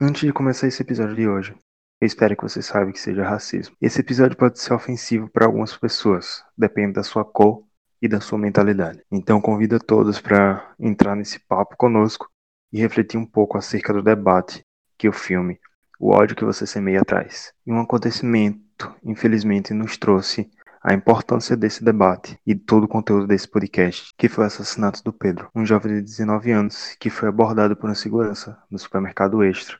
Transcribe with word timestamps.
Antes 0.00 0.20
de 0.20 0.32
começar 0.32 0.68
esse 0.68 0.80
episódio 0.80 1.16
de 1.16 1.26
hoje, 1.26 1.56
eu 2.00 2.06
espero 2.06 2.36
que 2.36 2.44
você 2.44 2.62
saiba 2.62 2.92
que 2.92 3.00
seja 3.00 3.28
racismo. 3.28 3.74
Esse 3.80 4.00
episódio 4.00 4.36
pode 4.36 4.60
ser 4.60 4.72
ofensivo 4.72 5.28
para 5.28 5.44
algumas 5.44 5.76
pessoas, 5.76 6.44
depende 6.56 6.92
da 6.92 7.02
sua 7.02 7.24
cor 7.24 7.64
e 8.00 8.06
da 8.06 8.20
sua 8.20 8.38
mentalidade. 8.38 9.02
Então 9.10 9.40
convido 9.40 9.74
a 9.74 9.80
todos 9.80 10.20
para 10.20 10.72
entrar 10.78 11.16
nesse 11.16 11.40
papo 11.40 11.76
conosco 11.76 12.30
e 12.72 12.78
refletir 12.78 13.18
um 13.18 13.26
pouco 13.26 13.58
acerca 13.58 13.92
do 13.92 14.00
debate 14.00 14.64
que 14.96 15.08
o 15.08 15.12
filme 15.12 15.58
O 15.98 16.10
ódio 16.10 16.36
que 16.36 16.44
você 16.44 16.64
semeia 16.64 17.04
traz. 17.04 17.52
E 17.66 17.72
um 17.72 17.80
acontecimento, 17.80 18.94
infelizmente, 19.02 19.74
nos 19.74 19.96
trouxe 19.96 20.48
a 20.80 20.94
importância 20.94 21.56
desse 21.56 21.82
debate 21.82 22.38
e 22.46 22.54
todo 22.54 22.84
o 22.84 22.88
conteúdo 22.88 23.26
desse 23.26 23.48
podcast, 23.48 24.14
que 24.16 24.28
foi 24.28 24.44
o 24.44 24.46
assassinato 24.46 25.02
do 25.02 25.12
Pedro, 25.12 25.50
um 25.52 25.66
jovem 25.66 25.96
de 25.96 26.02
19 26.02 26.52
anos 26.52 26.94
que 27.00 27.10
foi 27.10 27.28
abordado 27.28 27.74
por 27.74 27.88
uma 27.88 27.96
segurança 27.96 28.56
no 28.70 28.78
supermercado 28.78 29.42
Extra 29.42 29.76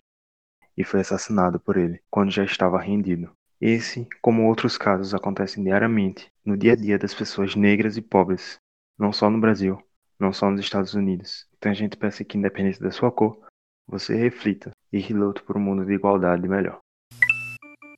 e 0.79 0.84
foi 0.84 1.00
assassinado 1.00 1.58
por 1.58 1.76
ele 1.76 2.00
quando 2.08 2.30
já 2.30 2.44
estava 2.44 2.80
rendido. 2.80 3.30
Esse, 3.61 4.07
como 4.22 4.46
outros 4.46 4.79
casos, 4.79 5.12
acontecem 5.12 5.64
diariamente 5.64 6.30
no 6.44 6.57
dia 6.57 6.75
a 6.75 6.76
dia 6.76 6.96
das 6.96 7.12
pessoas 7.12 7.57
negras 7.57 7.96
e 7.96 8.00
pobres, 8.00 8.57
não 8.96 9.12
só 9.12 9.29
no 9.29 9.40
Brasil, 9.40 9.82
não 10.18 10.32
só 10.32 10.48
nos 10.48 10.61
Estados 10.61 10.94
Unidos. 10.94 11.48
Então 11.56 11.72
a 11.72 11.75
gente 11.75 11.96
peça 11.96 12.22
que, 12.25 12.39
independente 12.39 12.80
da 12.80 12.93
sua 12.93 13.11
cor, 13.11 13.40
você 13.89 14.14
reflita 14.14 14.70
e 14.93 15.00
relute 15.00 15.43
por 15.43 15.56
um 15.56 15.61
mundo 15.61 15.84
de 15.84 15.94
igualdade 15.94 16.46
melhor. 16.46 16.79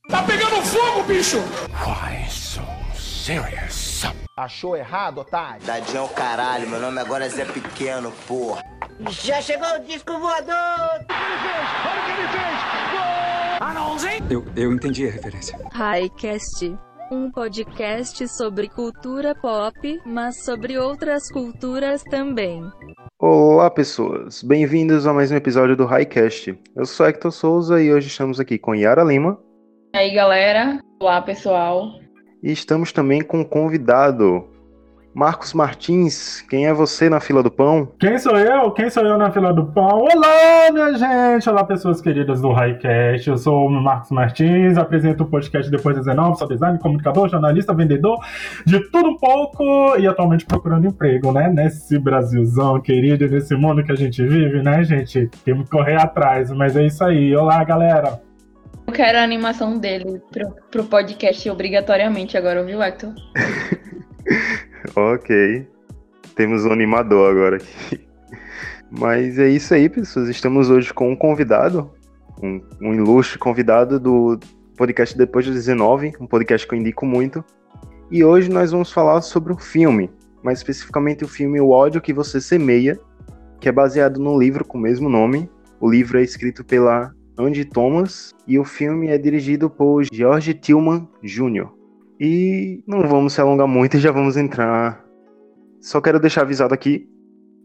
Tá 0.09 0.23
pegando 0.23 0.63
fogo, 0.63 1.07
bicho! 1.07 1.37
Why 1.85 2.27
so 2.31 2.63
serious? 2.95 3.80
Achou 4.41 4.75
errado, 4.75 5.19
otário? 5.19 5.61
Tadinho 5.67 5.99
é 5.99 6.01
o 6.01 6.09
caralho, 6.09 6.67
meu 6.67 6.81
nome 6.81 6.99
agora 6.99 7.27
é 7.27 7.29
Zé 7.29 7.45
Pequeno, 7.45 8.11
porra. 8.27 8.65
Já 9.11 9.39
chegou 9.43 9.69
o 9.77 9.81
disco 9.81 10.19
voador! 10.19 11.05
Eu, 14.31 14.43
eu 14.57 14.73
entendi 14.73 15.07
a 15.07 15.11
referência. 15.11 15.59
Highcast, 15.75 16.75
um 17.13 17.31
podcast 17.31 18.27
sobre 18.29 18.71
cultura 18.71 19.35
pop, 19.35 20.01
mas 20.07 20.43
sobre 20.43 20.79
outras 20.79 21.31
culturas 21.31 22.03
também. 22.05 22.65
Olá, 23.19 23.71
pessoas! 23.71 24.43
Bem-vindos 24.43 25.07
a 25.07 25.13
mais 25.13 25.31
um 25.31 25.37
episódio 25.37 25.77
do 25.77 25.85
Highcast. 25.85 26.59
Eu 26.75 26.87
sou 26.87 27.05
Hector 27.05 27.31
Souza 27.31 27.83
e 27.83 27.93
hoje 27.93 28.09
estamos 28.09 28.41
aqui 28.41 28.59
com 28.59 28.75
Yara 28.75 29.05
Lima. 29.05 29.39
E 29.95 29.99
aí, 29.99 30.15
galera? 30.15 30.81
Olá, 30.99 31.21
pessoal. 31.21 32.01
E 32.43 32.51
estamos 32.51 32.91
também 32.91 33.21
com 33.21 33.41
um 33.41 33.45
convidado, 33.45 34.47
Marcos 35.15 35.53
Martins. 35.53 36.41
Quem 36.49 36.67
é 36.67 36.73
você 36.73 37.11
na 37.11 37.21
fila 37.21 37.43
do 37.43 37.51
pão? 37.51 37.93
Quem 38.01 38.19
sou 38.19 38.35
eu? 38.35 38.71
Quem 38.71 38.89
sou 38.89 39.05
eu 39.05 39.19
na 39.19 39.31
fila 39.31 39.53
do 39.53 39.67
pão? 39.67 40.01
Olá, 40.01 40.73
minha 40.73 40.95
gente! 40.95 41.51
Olá, 41.51 41.65
pessoas 41.65 42.01
queridas 42.01 42.41
do 42.41 42.51
Highcast. 42.51 43.29
Eu 43.29 43.37
sou 43.37 43.67
o 43.67 43.71
Marcos 43.71 44.11
Martins, 44.11 44.79
apresento 44.79 45.25
o 45.25 45.27
podcast 45.27 45.71
Depois 45.71 45.95
de 45.95 46.01
19, 46.01 46.39
sou 46.39 46.49
designer, 46.49 46.79
comunicador, 46.79 47.29
jornalista, 47.29 47.75
vendedor, 47.75 48.19
de 48.65 48.81
tudo 48.91 49.11
um 49.11 49.19
pouco 49.19 49.99
e 49.99 50.07
atualmente 50.07 50.47
procurando 50.47 50.87
emprego, 50.87 51.33
né? 51.33 51.51
Nesse 51.51 51.99
Brasilzão 51.99 52.81
querido, 52.81 53.29
nesse 53.29 53.55
mundo 53.55 53.85
que 53.85 53.93
a 53.93 53.97
gente 53.97 54.25
vive, 54.27 54.63
né, 54.63 54.83
gente? 54.83 55.29
Temos 55.45 55.65
que 55.65 55.71
correr 55.73 56.01
atrás, 56.01 56.51
mas 56.51 56.75
é 56.75 56.87
isso 56.87 57.05
aí. 57.05 57.37
Olá, 57.37 57.63
galera! 57.65 58.30
Eu 58.91 58.95
quero 58.95 59.19
a 59.19 59.23
animação 59.23 59.79
dele 59.79 60.21
pro, 60.33 60.51
pro 60.69 60.85
podcast 60.85 61.49
obrigatoriamente 61.49 62.37
agora, 62.37 62.65
viu, 62.65 62.83
Hector? 62.83 63.15
ok. 64.97 65.65
Temos 66.35 66.65
um 66.65 66.73
animador 66.73 67.31
agora 67.31 67.59
aqui. 67.59 68.05
Mas 68.91 69.39
é 69.39 69.49
isso 69.49 69.75
aí, 69.75 69.89
pessoas. 69.89 70.29
Estamos 70.29 70.71
hoje 70.71 70.93
com 70.93 71.09
um 71.09 71.15
convidado, 71.15 71.89
um, 72.43 72.61
um 72.83 72.93
ilustre 72.93 73.39
convidado 73.39 74.01
do 74.01 74.41
podcast 74.77 75.17
Depois 75.17 75.45
de 75.45 75.53
19, 75.53 76.15
um 76.21 76.27
podcast 76.27 76.67
que 76.67 76.75
eu 76.75 76.79
indico 76.81 77.07
muito. 77.07 77.45
E 78.11 78.25
hoje 78.25 78.51
nós 78.51 78.73
vamos 78.73 78.91
falar 78.91 79.23
sobre 79.23 79.53
um 79.53 79.59
filme, 79.59 80.11
mais 80.43 80.59
especificamente 80.59 81.23
o 81.23 81.29
filme 81.29 81.61
O 81.61 81.71
ódio 81.71 82.01
que 82.01 82.13
você 82.13 82.41
semeia, 82.41 82.99
que 83.61 83.69
é 83.69 83.73
baseado 83.73 84.19
no 84.19 84.37
livro 84.37 84.65
com 84.65 84.79
o 84.79 84.81
mesmo 84.81 85.09
nome. 85.09 85.49
O 85.79 85.89
livro 85.89 86.19
é 86.19 86.25
escrito 86.25 86.65
pela 86.65 87.15
Andy 87.47 87.65
Thomas 87.65 88.35
e 88.47 88.59
o 88.59 88.65
filme 88.65 89.09
é 89.09 89.19
dirigido 89.19 89.69
por 89.69 90.05
George 90.13 90.55
Tillman 90.55 91.09
Jr. 91.23 91.69
E 92.19 92.83
não 92.87 93.03
vamos 93.09 93.33
se 93.33 93.41
alongar 93.41 93.67
muito 93.67 93.97
e 93.97 94.01
já 94.01 94.13
vamos 94.13 94.37
entrar. 94.37 95.05
Só 95.81 96.01
quero 96.01 96.21
deixar 96.21 96.43
avisado 96.43 96.75
aqui 96.75 97.09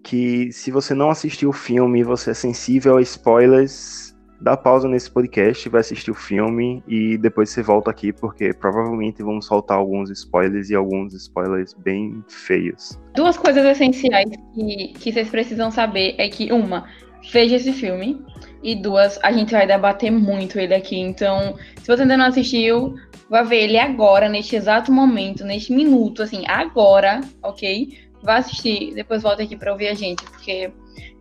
que 0.03 0.52
se 0.52 0.72
você 0.72 0.94
não 0.94 1.09
assistiu 1.09 1.50
o 1.50 1.53
filme 1.53 2.00
e 2.00 2.03
você 2.03 2.31
é 2.31 2.34
sensível 2.34 2.97
a 2.97 3.02
spoilers, 3.02 4.16
dá 4.40 4.56
pausa 4.56 4.88
nesse 4.88 5.09
podcast, 5.09 5.68
vai 5.69 5.81
assistir 5.81 6.12
o 6.12 6.13
filme 6.13 6.84
e 6.88 7.18
depois 7.18 7.50
você 7.50 7.63
volta 7.63 7.90
aqui 7.90 8.13
porque 8.13 8.53
provavelmente 8.53 9.24
vamos 9.24 9.46
soltar 9.46 9.78
alguns 9.78 10.09
spoilers 10.12 10.69
e 10.69 10.75
alguns 10.75 11.13
spoilers 11.13 11.74
bem 11.74 12.24
feios. 12.28 13.00
Duas 13.16 13.38
coisas 13.38 13.66
essenciais 13.66 14.30
que, 14.53 14.94
que 14.94 15.12
vocês 15.12 15.30
precisam 15.30 15.72
saber 15.72 16.13
é 16.18 16.30
que, 16.30 16.53
uma, 16.53 16.86
veja 17.31 17.56
esse 17.56 17.74
filme. 17.74 18.24
E 18.65 18.73
duas, 18.73 19.19
a 19.21 19.31
gente 19.31 19.51
vai 19.51 19.67
debater 19.67 20.11
muito 20.11 20.57
ele 20.57 20.73
aqui. 20.73 20.99
Então, 20.99 21.55
se 21.83 21.85
você 21.85 22.01
ainda 22.01 22.17
não 22.17 22.25
assistiu, 22.25 22.95
vai 23.29 23.45
ver 23.45 23.65
ele 23.65 23.77
agora, 23.77 24.27
neste 24.27 24.55
exato 24.55 24.91
momento, 24.91 25.45
neste 25.45 25.71
minuto, 25.71 26.23
assim, 26.23 26.43
agora, 26.47 27.21
ok? 27.43 27.95
Vai 28.23 28.39
assistir, 28.39 28.91
depois 28.95 29.21
volta 29.21 29.43
aqui 29.43 29.55
para 29.55 29.71
ouvir 29.71 29.89
a 29.89 29.93
gente, 29.93 30.23
porque 30.23 30.71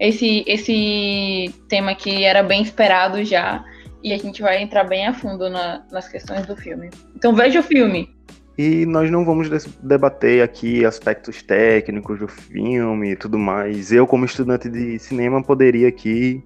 esse, 0.00 0.42
esse 0.46 1.54
tema 1.68 1.90
aqui 1.90 2.24
era 2.24 2.42
bem 2.42 2.62
esperado 2.62 3.22
já. 3.22 3.62
E 4.02 4.14
a 4.14 4.16
gente 4.16 4.40
vai 4.40 4.62
entrar 4.62 4.84
bem 4.84 5.06
a 5.06 5.12
fundo 5.12 5.50
na, 5.50 5.84
nas 5.92 6.08
questões 6.08 6.46
do 6.46 6.56
filme. 6.56 6.88
Então 7.14 7.34
veja 7.34 7.60
o 7.60 7.62
filme. 7.62 8.08
E 8.56 8.86
nós 8.86 9.10
não 9.10 9.22
vamos 9.22 9.50
debater 9.82 10.42
aqui 10.42 10.82
aspectos 10.86 11.42
técnicos 11.42 12.20
do 12.20 12.28
filme 12.28 13.10
e 13.10 13.16
tudo 13.16 13.38
mais. 13.38 13.92
Eu, 13.92 14.06
como 14.06 14.24
estudante 14.24 14.70
de 14.70 14.98
cinema, 14.98 15.42
poderia 15.42 15.88
aqui 15.88 16.42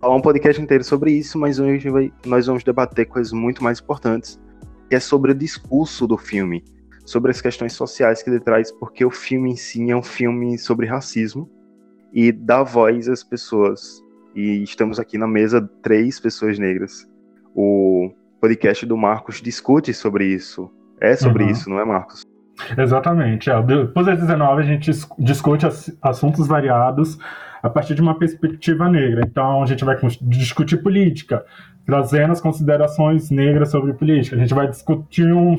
falar 0.00 0.14
um 0.14 0.20
podcast 0.20 0.60
inteiro 0.60 0.84
sobre 0.84 1.12
isso, 1.12 1.38
mas 1.38 1.58
hoje 1.58 1.88
vai, 1.90 2.12
nós 2.24 2.46
vamos 2.46 2.64
debater 2.64 3.06
coisas 3.06 3.32
muito 3.32 3.62
mais 3.62 3.80
importantes, 3.80 4.40
que 4.88 4.94
é 4.94 5.00
sobre 5.00 5.32
o 5.32 5.34
discurso 5.34 6.06
do 6.06 6.16
filme, 6.16 6.64
sobre 7.04 7.30
as 7.30 7.40
questões 7.40 7.72
sociais 7.72 8.22
que 8.22 8.30
ele 8.30 8.40
traz, 8.40 8.70
porque 8.72 9.04
o 9.04 9.10
filme 9.10 9.52
em 9.52 9.56
si 9.56 9.90
é 9.90 9.96
um 9.96 10.02
filme 10.02 10.58
sobre 10.58 10.86
racismo 10.86 11.50
e 12.12 12.32
dá 12.32 12.62
voz 12.62 13.08
às 13.08 13.22
pessoas. 13.22 14.02
E 14.34 14.62
estamos 14.62 15.00
aqui 15.00 15.18
na 15.18 15.26
mesa 15.26 15.68
três 15.82 16.20
pessoas 16.20 16.58
negras. 16.58 17.06
O 17.54 18.12
podcast 18.40 18.86
do 18.86 18.96
Marcos 18.96 19.42
discute 19.42 19.92
sobre 19.92 20.26
isso. 20.26 20.70
É 21.00 21.16
sobre 21.16 21.44
uhum. 21.44 21.50
isso, 21.50 21.68
não 21.70 21.80
é, 21.80 21.84
Marcos? 21.84 22.22
Exatamente. 22.76 23.50
É. 23.50 23.62
Depois 23.62 24.06
das 24.06 24.20
19 24.20 24.62
a 24.62 24.64
gente 24.64 24.90
discute 25.18 25.66
assuntos 26.02 26.46
variados 26.46 27.18
a 27.62 27.68
partir 27.68 27.94
de 27.94 28.00
uma 28.00 28.18
perspectiva 28.18 28.88
negra. 28.88 29.22
Então, 29.26 29.62
a 29.62 29.66
gente 29.66 29.84
vai 29.84 29.96
discutir 30.22 30.78
política, 30.78 31.44
trazendo 31.84 32.32
as 32.32 32.40
considerações 32.40 33.30
negras 33.30 33.70
sobre 33.70 33.92
política. 33.92 34.36
A 34.36 34.38
gente 34.38 34.54
vai 34.54 34.68
discutir 34.68 35.32
um, 35.32 35.58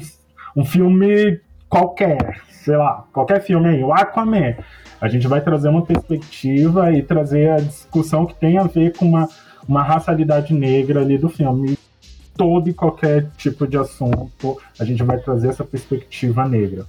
um 0.56 0.66
filme 0.66 1.40
qualquer, 1.68 2.42
sei 2.50 2.78
lá, 2.78 3.06
qualquer 3.14 3.42
filme 3.42 3.70
aí, 3.70 3.84
o 3.84 3.94
Aquaman. 3.94 4.56
A 5.02 5.08
gente 5.08 5.28
vai 5.28 5.42
trazer 5.42 5.70
uma 5.70 5.86
perspectiva 5.86 6.92
e 6.92 7.02
trazer 7.02 7.50
a 7.52 7.58
discussão 7.58 8.26
que 8.26 8.36
tem 8.36 8.58
a 8.58 8.64
ver 8.64 8.96
com 8.98 9.06
uma, 9.06 9.30
uma 9.68 9.81
racialidade 9.81 10.54
negra 10.54 11.02
ali 11.02 11.18
do 11.18 11.30
filme. 11.30 11.78
Todo 12.36 12.70
e 12.70 12.74
qualquer 12.74 13.30
tipo 13.38 13.68
de 13.68 13.78
assunto, 13.78 14.58
a 14.80 14.86
gente 14.86 15.04
vai 15.04 15.18
trazer 15.18 15.50
essa 15.50 15.64
perspectiva 15.64 16.48
negra. 16.48 16.86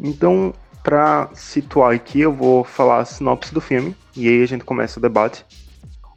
Então, 0.00 0.54
para 0.82 1.28
situar 1.34 1.94
aqui, 1.94 2.20
eu 2.20 2.32
vou 2.32 2.64
falar 2.64 3.00
a 3.00 3.04
sinopse 3.04 3.52
do 3.52 3.60
filme 3.60 3.94
e 4.16 4.28
aí 4.28 4.42
a 4.42 4.46
gente 4.46 4.64
começa 4.64 4.98
o 4.98 5.02
debate. 5.02 5.44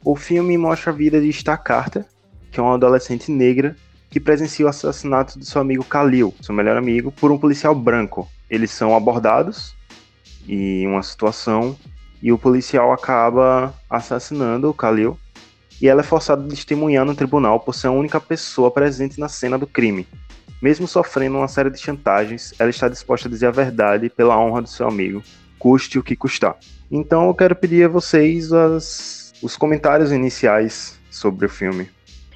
O 0.02 0.16
filme 0.16 0.56
mostra 0.56 0.90
a 0.90 0.94
vida 0.94 1.20
de 1.20 1.30
Star 1.32 1.62
Carter, 1.62 2.06
que 2.50 2.58
é 2.58 2.62
uma 2.62 2.74
adolescente 2.74 3.30
negra 3.30 3.76
que 4.08 4.18
presencia 4.18 4.66
o 4.66 4.68
assassinato 4.68 5.38
do 5.38 5.44
seu 5.44 5.60
amigo 5.60 5.84
Khalil, 5.84 6.34
seu 6.40 6.54
melhor 6.54 6.76
amigo, 6.76 7.12
por 7.12 7.30
um 7.30 7.38
policial 7.38 7.74
branco. 7.74 8.28
Eles 8.48 8.70
são 8.70 8.96
abordados 8.96 9.76
em 10.48 10.86
uma 10.86 11.02
situação 11.02 11.76
e 12.22 12.32
o 12.32 12.38
policial 12.38 12.92
acaba 12.92 13.72
assassinando 13.88 14.70
o 14.70 14.74
Khalil 14.74 15.16
e 15.80 15.86
ela 15.88 16.00
é 16.00 16.04
forçada 16.04 16.44
a 16.44 16.48
testemunhar 16.48 17.04
no 17.04 17.14
tribunal 17.14 17.60
por 17.60 17.74
ser 17.74 17.86
a 17.86 17.92
única 17.92 18.20
pessoa 18.20 18.70
presente 18.70 19.20
na 19.20 19.28
cena 19.28 19.58
do 19.58 19.66
crime. 19.66 20.06
Mesmo 20.60 20.88
sofrendo 20.88 21.38
uma 21.38 21.48
série 21.48 21.70
de 21.70 21.78
chantagens, 21.78 22.52
ela 22.58 22.68
está 22.68 22.88
disposta 22.88 23.28
a 23.28 23.30
dizer 23.30 23.46
a 23.46 23.52
verdade 23.52 24.10
pela 24.10 24.38
honra 24.38 24.62
do 24.62 24.68
seu 24.68 24.88
amigo, 24.88 25.22
custe 25.58 25.98
o 25.98 26.02
que 26.02 26.16
custar. 26.16 26.56
Então 26.90 27.26
eu 27.26 27.34
quero 27.34 27.54
pedir 27.54 27.84
a 27.84 27.88
vocês 27.88 28.52
as, 28.52 29.32
os 29.42 29.56
comentários 29.56 30.10
iniciais 30.10 30.98
sobre 31.10 31.46
o 31.46 31.48
filme. 31.48 31.88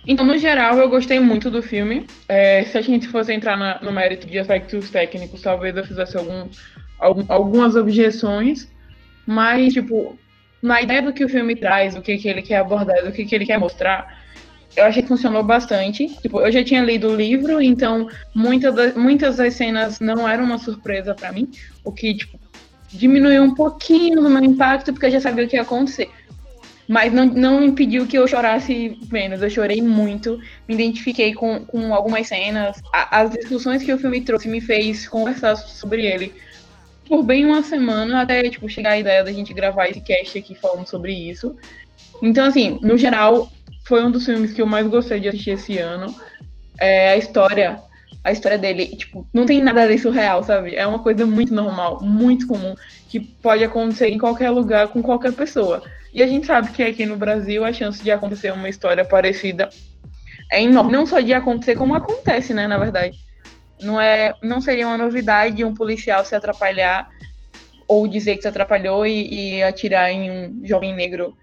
Então, 0.07 0.25
no 0.25 0.37
geral, 0.37 0.77
eu 0.77 0.89
gostei 0.89 1.19
muito 1.19 1.51
do 1.51 1.63
filme. 1.63 2.07
É, 2.29 2.63
se 2.65 2.77
a 2.77 2.83
gente 2.83 3.09
fosse 3.09 3.33
entrar 3.33 3.57
na, 3.57 3.81
no 3.81 3.91
mérito 3.91 4.27
de 4.27 4.39
aspectos 4.39 4.91
técnicos, 4.91 5.41
talvez 5.41 5.75
eu 5.75 5.85
fizesse 5.85 6.17
algum, 6.17 6.47
algum, 6.99 7.25
algumas 7.29 7.75
objeções. 7.75 8.69
Mas, 9.27 9.73
tipo, 9.73 10.19
na 10.61 10.83
ideia 10.83 11.01
do 11.01 11.13
que 11.13 11.25
o 11.25 11.29
filme 11.29 11.57
traz, 11.57 11.95
do 11.95 12.03
que, 12.03 12.19
que 12.19 12.29
ele 12.29 12.43
quer 12.43 12.59
abordar, 12.59 13.03
do 13.03 13.13
que, 13.13 13.25
que 13.25 13.35
ele 13.35 13.47
quer 13.47 13.59
mostrar, 13.59 14.23
eu 14.77 14.85
achei 14.85 15.03
que 15.03 15.09
funcionou 15.09 15.43
bastante. 15.43 16.09
Tipo, 16.21 16.41
eu 16.41 16.53
já 16.53 16.63
tinha 16.63 16.83
lido 16.83 17.09
o 17.09 17.17
livro, 17.17 17.63
então 17.63 18.07
muita 18.35 18.71
da, 18.71 18.93
muitas 18.93 19.37
das 19.37 19.55
cenas 19.55 20.01
não 20.01 20.29
eram 20.29 20.45
uma 20.45 20.59
surpresa 20.59 21.15
para 21.15 21.33
mim, 21.33 21.51
o 21.83 21.91
que 21.91 22.15
tipo, 22.15 22.39
diminuiu 22.95 23.43
um 23.43 23.55
pouquinho 23.55 24.21
do 24.23 24.31
meu 24.31 24.43
impacto, 24.45 24.93
porque 24.93 25.07
eu 25.07 25.11
já 25.11 25.21
sabia 25.21 25.45
o 25.45 25.49
que 25.49 25.57
ia 25.57 25.63
acontecer. 25.63 26.11
Mas 26.87 27.13
não, 27.13 27.25
não 27.25 27.65
impediu 27.65 28.07
que 28.07 28.17
eu 28.17 28.29
chorasse 28.29 28.99
menos. 29.11 29.43
Eu 29.43 29.51
chorei 29.51 29.81
muito, 29.81 30.39
me 30.69 30.75
identifiquei 30.75 31.33
com, 31.35 31.65
com 31.65 31.95
algumas 31.95 32.29
cenas. 32.29 32.81
A, 32.93 33.21
as 33.21 33.31
discussões 33.31 33.83
que 33.83 33.93
o 33.93 33.99
filme 33.99 34.21
trouxe 34.21 34.49
me 34.49 34.61
fez 34.61 35.09
conversar 35.09 35.57
sobre 35.57 36.07
ele 36.07 36.33
por 37.09 37.23
bem 37.23 37.45
uma 37.45 37.63
semana, 37.63 38.23
até 38.23 38.49
tipo, 38.49 38.69
chegar 38.69 38.93
a 38.93 38.99
ideia 38.99 39.23
da 39.23 39.33
gente 39.33 39.53
gravar 39.53 39.89
esse 39.89 40.01
cast 40.01 40.39
aqui 40.39 40.55
falando 40.55 40.87
sobre 40.87 41.13
isso. 41.13 41.57
Então, 42.23 42.47
assim, 42.47 42.79
no 42.83 42.97
geral, 42.97 43.51
foi 43.87 44.05
um 44.05 44.11
dos 44.11 44.25
filmes 44.25 44.53
que 44.53 44.63
eu 44.63 44.67
mais 44.67 44.87
gostei 44.87 45.21
de 45.21 45.29
assistir 45.29 45.51
esse 45.51 45.79
ano. 45.79 46.15
É, 46.79 47.11
a 47.11 47.17
história, 47.17 47.79
a 48.25 48.33
história 48.33 48.57
dele, 48.57 48.87
tipo, 48.87 49.29
não 49.35 49.45
tem 49.45 49.63
nada 49.63 49.87
de 49.87 49.99
surreal, 49.99 50.43
sabe? 50.43 50.75
É 50.75 50.87
uma 50.87 50.99
coisa 50.99 51.27
muito 51.27 51.53
normal, 51.53 52.03
muito 52.03 52.47
comum, 52.47 52.75
que 53.11 53.21
pode 53.21 53.63
acontecer 53.63 54.09
em 54.09 54.17
qualquer 54.17 54.49
lugar 54.49 54.89
com 54.89 55.03
qualquer 55.03 55.33
pessoa. 55.35 55.83
E 56.13 56.23
a 56.23 56.27
gente 56.27 56.47
sabe 56.47 56.71
que 56.71 56.83
aqui 56.83 57.05
no 57.05 57.17
Brasil 57.17 57.65
a 57.65 57.73
chance 57.73 58.03
de 58.03 58.11
acontecer 58.11 58.51
uma 58.51 58.69
história 58.69 59.05
parecida 59.05 59.69
é 60.51 60.63
enorme. 60.63 60.91
Não 60.91 61.05
só 61.05 61.21
de 61.21 61.35
acontecer, 61.35 61.77
como 61.77 61.95
acontece, 61.95 62.55
né, 62.55 62.67
na 62.67 62.79
verdade. 62.79 63.19
Não, 63.83 64.01
é, 64.01 64.33
não 64.43 64.61
seria 64.61 64.87
uma 64.87 64.97
novidade 64.97 65.63
um 65.63 65.75
policial 65.75 66.25
se 66.25 66.35
atrapalhar 66.35 67.11
ou 67.87 68.09
dizer 68.09 68.37
que 68.37 68.43
se 68.43 68.49
atrapalhou 68.49 69.07
e, 69.07 69.57
e 69.57 69.63
atirar 69.63 70.11
em 70.11 70.31
um 70.31 70.61
jovem 70.65 70.95
negro 70.95 71.37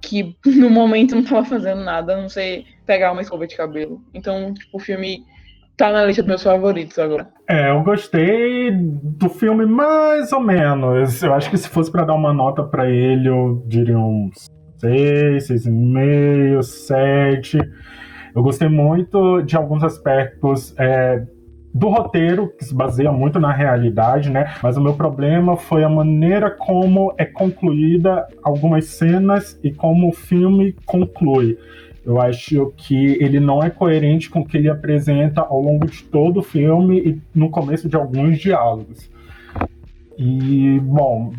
que 0.00 0.34
no 0.46 0.70
momento 0.70 1.14
não 1.14 1.22
estava 1.22 1.44
fazendo 1.44 1.82
nada, 1.82 2.14
a 2.14 2.22
não 2.22 2.30
sei 2.30 2.66
pegar 2.86 3.12
uma 3.12 3.20
escova 3.20 3.46
de 3.46 3.56
cabelo. 3.56 4.02
Então, 4.14 4.54
tipo, 4.54 4.78
o 4.78 4.80
filme 4.80 5.26
tá 5.76 5.90
na 5.90 6.04
lista 6.04 6.22
dos 6.22 6.28
meus 6.28 6.42
favoritos 6.42 6.98
agora. 6.98 7.28
É, 7.48 7.70
eu 7.70 7.82
gostei 7.82 8.70
do 8.72 9.28
filme 9.28 9.66
mais 9.66 10.32
ou 10.32 10.40
menos. 10.40 11.22
Eu 11.22 11.34
acho 11.34 11.50
que 11.50 11.56
se 11.56 11.68
fosse 11.68 11.90
para 11.90 12.04
dar 12.04 12.14
uma 12.14 12.32
nota 12.32 12.62
para 12.62 12.88
ele, 12.88 13.28
eu 13.28 13.62
diria 13.66 13.98
uns 13.98 14.46
6, 14.78 15.48
6,5, 15.48 16.62
7. 16.62 17.58
Eu 18.34 18.42
gostei 18.42 18.68
muito 18.68 19.42
de 19.42 19.56
alguns 19.56 19.84
aspectos 19.84 20.74
é, 20.78 21.22
do 21.74 21.88
roteiro, 21.88 22.52
que 22.56 22.64
se 22.64 22.74
baseia 22.74 23.10
muito 23.10 23.40
na 23.40 23.52
realidade, 23.52 24.30
né? 24.30 24.54
Mas 24.62 24.76
o 24.76 24.80
meu 24.80 24.94
problema 24.94 25.56
foi 25.56 25.82
a 25.82 25.88
maneira 25.88 26.50
como 26.50 27.12
é 27.18 27.24
concluída 27.24 28.26
algumas 28.42 28.86
cenas 28.86 29.58
e 29.62 29.72
como 29.72 30.08
o 30.08 30.12
filme 30.12 30.76
conclui. 30.86 31.58
Eu 32.04 32.20
acho 32.20 32.72
que 32.76 33.16
ele 33.22 33.40
não 33.40 33.62
é 33.62 33.70
coerente 33.70 34.28
com 34.28 34.40
o 34.40 34.44
que 34.44 34.56
ele 34.56 34.68
apresenta 34.68 35.40
ao 35.40 35.60
longo 35.60 35.86
de 35.86 36.02
todo 36.04 36.40
o 36.40 36.42
filme 36.42 36.98
e 37.00 37.22
no 37.34 37.50
começo 37.50 37.88
de 37.88 37.96
alguns 37.96 38.38
diálogos. 38.38 39.10
E, 40.16 40.78
bom, 40.80 41.32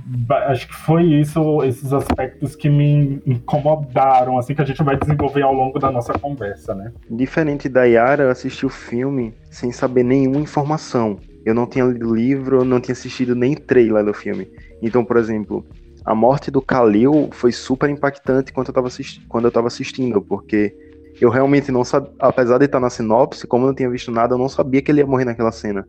acho 0.47 0.67
que 0.67 0.73
foi 0.73 1.03
isso, 1.03 1.63
esses 1.63 1.93
aspectos 1.93 2.55
que 2.55 2.69
me 2.69 3.21
incomodaram, 3.25 4.37
assim, 4.37 4.53
que 4.53 4.61
a 4.61 4.65
gente 4.65 4.83
vai 4.83 4.97
desenvolver 4.97 5.43
ao 5.43 5.53
longo 5.53 5.79
da 5.79 5.89
nossa 5.89 6.13
conversa, 6.13 6.75
né? 6.75 6.91
Diferente 7.09 7.69
da 7.69 7.85
Yara, 7.85 8.23
eu 8.23 8.29
assisti 8.29 8.65
o 8.65 8.69
filme 8.69 9.33
sem 9.49 9.71
saber 9.71 10.03
nenhuma 10.03 10.41
informação. 10.41 11.17
Eu 11.45 11.53
não 11.53 11.65
tinha 11.65 11.85
lido 11.85 12.13
livro, 12.13 12.65
não 12.65 12.81
tinha 12.81 12.93
assistido 12.93 13.33
nem 13.33 13.55
trailer 13.55 14.03
do 14.03 14.13
filme. 14.13 14.47
Então, 14.81 15.05
por 15.05 15.15
exemplo, 15.17 15.65
a 16.05 16.13
morte 16.13 16.51
do 16.51 16.61
Khalil 16.61 17.29
foi 17.31 17.51
super 17.51 17.89
impactante 17.89 18.53
quando 18.53 18.67
eu 18.67 18.73
tava, 18.73 18.89
quando 19.27 19.45
eu 19.45 19.51
tava 19.51 19.67
assistindo, 19.67 20.21
porque 20.21 20.75
eu 21.19 21.29
realmente 21.29 21.71
não 21.71 21.83
sabia, 21.83 22.11
apesar 22.19 22.57
de 22.59 22.65
estar 22.65 22.79
na 22.79 22.89
sinopse, 22.89 23.47
como 23.47 23.63
eu 23.63 23.67
não 23.69 23.75
tinha 23.75 23.89
visto 23.89 24.11
nada, 24.11 24.35
eu 24.35 24.37
não 24.37 24.49
sabia 24.49 24.81
que 24.81 24.91
ele 24.91 25.01
ia 25.01 25.07
morrer 25.07 25.25
naquela 25.25 25.51
cena. 25.51 25.87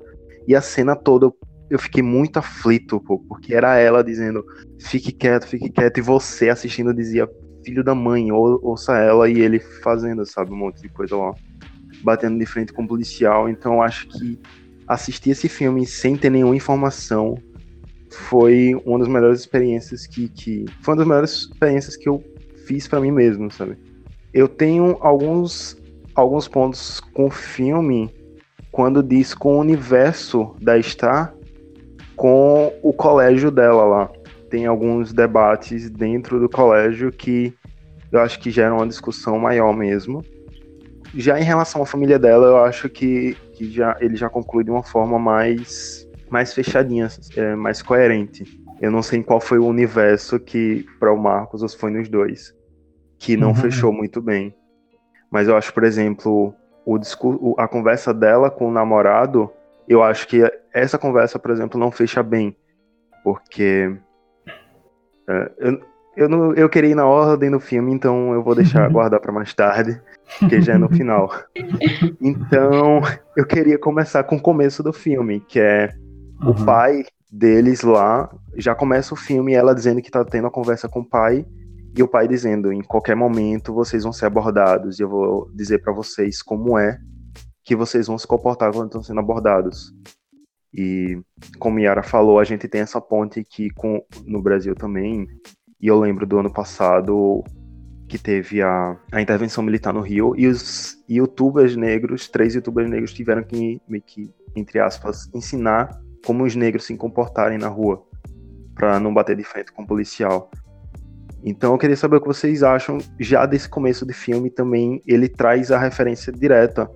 E 0.48 0.54
a 0.54 0.60
cena 0.62 0.96
toda 0.96 1.30
eu 1.68 1.78
fiquei 1.78 2.02
muito 2.02 2.38
aflito, 2.38 3.00
pô, 3.00 3.18
porque 3.18 3.54
era 3.54 3.76
ela 3.76 4.02
dizendo, 4.02 4.44
fique 4.80 5.12
quieto, 5.12 5.46
fique 5.48 5.68
quieto, 5.68 5.98
e 5.98 6.00
você 6.00 6.48
assistindo 6.48 6.94
dizia, 6.94 7.28
filho 7.64 7.82
da 7.82 7.94
mãe, 7.94 8.30
ou, 8.30 8.60
ouça 8.62 8.96
ela, 8.96 9.28
e 9.28 9.40
ele 9.40 9.58
fazendo, 9.58 10.24
sabe, 10.24 10.52
um 10.52 10.56
monte 10.56 10.80
de 10.80 10.88
coisa 10.88 11.16
lá, 11.16 11.34
batendo 12.02 12.38
de 12.38 12.46
frente 12.46 12.72
com 12.72 12.84
o 12.84 12.88
policial, 12.88 13.48
então 13.48 13.82
acho 13.82 14.06
que 14.08 14.38
assistir 14.86 15.30
esse 15.30 15.48
filme 15.48 15.84
sem 15.84 16.16
ter 16.16 16.30
nenhuma 16.30 16.54
informação 16.54 17.36
foi 18.16 18.74
uma 18.84 18.98
das 18.98 19.08
melhores 19.08 19.40
experiências 19.40 20.06
que, 20.06 20.28
que 20.28 20.64
foi 20.82 20.94
uma 20.94 20.98
das 20.98 21.06
melhores 21.06 21.30
experiências 21.30 21.96
que 21.96 22.08
eu 22.08 22.22
fiz 22.66 22.88
para 22.88 23.00
mim 23.00 23.10
mesmo, 23.10 23.50
sabe? 23.50 23.76
Eu 24.32 24.48
tenho 24.48 24.96
alguns 25.00 25.76
alguns 26.14 26.48
pontos 26.48 27.00
com 27.12 27.26
o 27.26 27.30
filme 27.30 28.10
quando 28.72 29.02
diz 29.02 29.34
com 29.34 29.56
o 29.56 29.60
universo 29.60 30.54
da 30.60 30.80
Star 30.80 31.34
com 32.16 32.72
o 32.82 32.92
colégio 32.92 33.50
dela 33.50 33.84
lá. 33.84 34.10
Tem 34.48 34.66
alguns 34.66 35.12
debates 35.12 35.90
dentro 35.90 36.40
do 36.40 36.48
colégio 36.48 37.12
que 37.12 37.54
eu 38.10 38.20
acho 38.20 38.40
que 38.40 38.50
geram 38.50 38.76
uma 38.76 38.86
discussão 38.86 39.38
maior 39.38 39.76
mesmo. 39.76 40.24
Já 41.14 41.38
em 41.38 41.44
relação 41.44 41.82
à 41.82 41.86
família 41.86 42.18
dela, 42.18 42.46
eu 42.46 42.56
acho 42.58 42.88
que, 42.88 43.36
que 43.54 43.70
já, 43.70 43.96
ele 44.00 44.16
já 44.16 44.28
conclui 44.28 44.64
de 44.64 44.70
uma 44.70 44.82
forma 44.82 45.18
mais, 45.18 46.05
mais 46.36 46.52
fechadinha, 46.52 47.08
é, 47.34 47.54
mais 47.54 47.80
coerente. 47.80 48.44
Eu 48.78 48.90
não 48.90 49.02
sei 49.02 49.20
em 49.20 49.22
qual 49.22 49.40
foi 49.40 49.58
o 49.58 49.64
universo 49.66 50.38
que, 50.38 50.84
para 51.00 51.10
o 51.10 51.16
Marcos, 51.16 51.62
ou 51.62 51.68
foi 51.70 51.90
nos 51.90 52.10
dois, 52.10 52.54
que 53.18 53.38
não 53.38 53.48
uhum. 53.48 53.54
fechou 53.54 53.90
muito 53.90 54.20
bem. 54.20 54.54
Mas 55.30 55.48
eu 55.48 55.56
acho, 55.56 55.72
por 55.72 55.82
exemplo, 55.82 56.54
o 56.84 56.98
discurso, 56.98 57.54
a 57.56 57.66
conversa 57.66 58.12
dela 58.12 58.50
com 58.50 58.68
o 58.68 58.70
namorado 58.70 59.50
eu 59.88 60.02
acho 60.02 60.28
que 60.28 60.42
essa 60.74 60.98
conversa, 60.98 61.38
por 61.38 61.50
exemplo, 61.50 61.80
não 61.80 61.90
fecha 61.90 62.22
bem, 62.22 62.54
porque 63.24 63.96
é, 65.26 65.52
eu, 65.58 65.80
eu, 66.16 66.28
não, 66.28 66.52
eu 66.54 66.68
queria 66.68 66.90
ir 66.90 66.94
na 66.96 67.06
ordem 67.06 67.50
do 67.50 67.60
filme, 67.60 67.92
então 67.92 68.34
eu 68.34 68.42
vou 68.42 68.54
deixar 68.54 68.90
guardar 68.90 69.20
para 69.20 69.32
mais 69.32 69.54
tarde, 69.54 69.98
que 70.48 70.60
já 70.60 70.74
é 70.74 70.78
no 70.78 70.88
final. 70.92 71.30
Então, 72.20 73.00
eu 73.36 73.46
queria 73.46 73.78
começar 73.78 74.24
com 74.24 74.36
o 74.36 74.42
começo 74.42 74.82
do 74.82 74.92
filme, 74.92 75.40
que 75.40 75.60
é 75.60 75.94
uhum. 76.40 76.50
o 76.50 76.64
pai 76.64 77.04
deles 77.30 77.82
lá, 77.82 78.30
já 78.56 78.74
começa 78.74 79.12
o 79.12 79.16
filme 79.16 79.54
ela 79.54 79.74
dizendo 79.74 80.00
que 80.00 80.10
tá 80.10 80.24
tendo 80.24 80.46
a 80.46 80.50
conversa 80.50 80.88
com 80.88 81.00
o 81.00 81.08
pai, 81.08 81.44
e 81.96 82.02
o 82.02 82.08
pai 82.08 82.28
dizendo, 82.28 82.72
em 82.72 82.82
qualquer 82.82 83.16
momento 83.16 83.72
vocês 83.72 84.02
vão 84.02 84.12
ser 84.12 84.26
abordados, 84.26 84.98
e 84.98 85.02
eu 85.02 85.08
vou 85.08 85.50
dizer 85.54 85.80
para 85.80 85.92
vocês 85.92 86.42
como 86.42 86.78
é 86.78 86.98
que 87.64 87.74
vocês 87.74 88.06
vão 88.06 88.16
se 88.16 88.26
comportar 88.26 88.72
quando 88.72 88.86
estão 88.86 89.02
sendo 89.02 89.20
abordados. 89.20 89.92
E 90.72 91.18
como 91.58 91.80
Yara 91.80 92.02
falou, 92.02 92.38
a 92.38 92.44
gente 92.44 92.68
tem 92.68 92.82
essa 92.82 93.00
ponte 93.00 93.40
aqui 93.40 93.70
com, 93.70 94.04
no 94.24 94.42
Brasil 94.42 94.74
também. 94.74 95.26
E 95.80 95.86
eu 95.88 95.98
lembro 95.98 96.26
do 96.26 96.38
ano 96.38 96.52
passado 96.52 97.42
que 98.06 98.18
teve 98.18 98.62
a, 98.62 98.96
a 99.10 99.20
intervenção 99.20 99.64
militar 99.64 99.92
no 99.92 100.00
Rio 100.00 100.34
e 100.36 100.46
os 100.46 101.02
youtubers 101.08 101.74
negros, 101.76 102.28
três 102.28 102.54
youtubers 102.54 102.88
negros 102.88 103.12
tiveram 103.12 103.42
que, 103.42 103.80
que, 104.06 104.30
entre 104.54 104.78
aspas, 104.78 105.28
ensinar 105.34 105.90
como 106.26 106.44
os 106.44 106.56
negros 106.56 106.84
se 106.84 106.96
comportarem 106.96 107.58
na 107.58 107.68
rua 107.68 108.02
para 108.74 108.98
não 109.00 109.14
bater 109.14 109.36
de 109.36 109.44
frente 109.44 109.72
com 109.72 109.82
o 109.82 109.86
policial. 109.86 110.50
Então 111.44 111.72
eu 111.72 111.78
queria 111.78 111.96
saber 111.96 112.16
o 112.16 112.20
que 112.20 112.26
vocês 112.26 112.62
acham 112.62 112.98
já 113.20 113.46
desse 113.46 113.68
começo 113.68 114.04
de 114.04 114.12
filme 114.12 114.50
também. 114.50 115.00
Ele 115.06 115.28
traz 115.28 115.70
a 115.70 115.78
referência 115.78 116.32
direta 116.32 116.90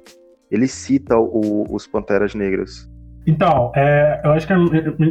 ele 0.51 0.67
cita 0.67 1.17
o, 1.17 1.65
os 1.71 1.87
Panteras 1.87 2.35
Negras. 2.35 2.91
Então, 3.27 3.71
é, 3.77 4.21
eu 4.25 4.33
acho 4.33 4.47
que 4.47 4.53
é 4.53 4.57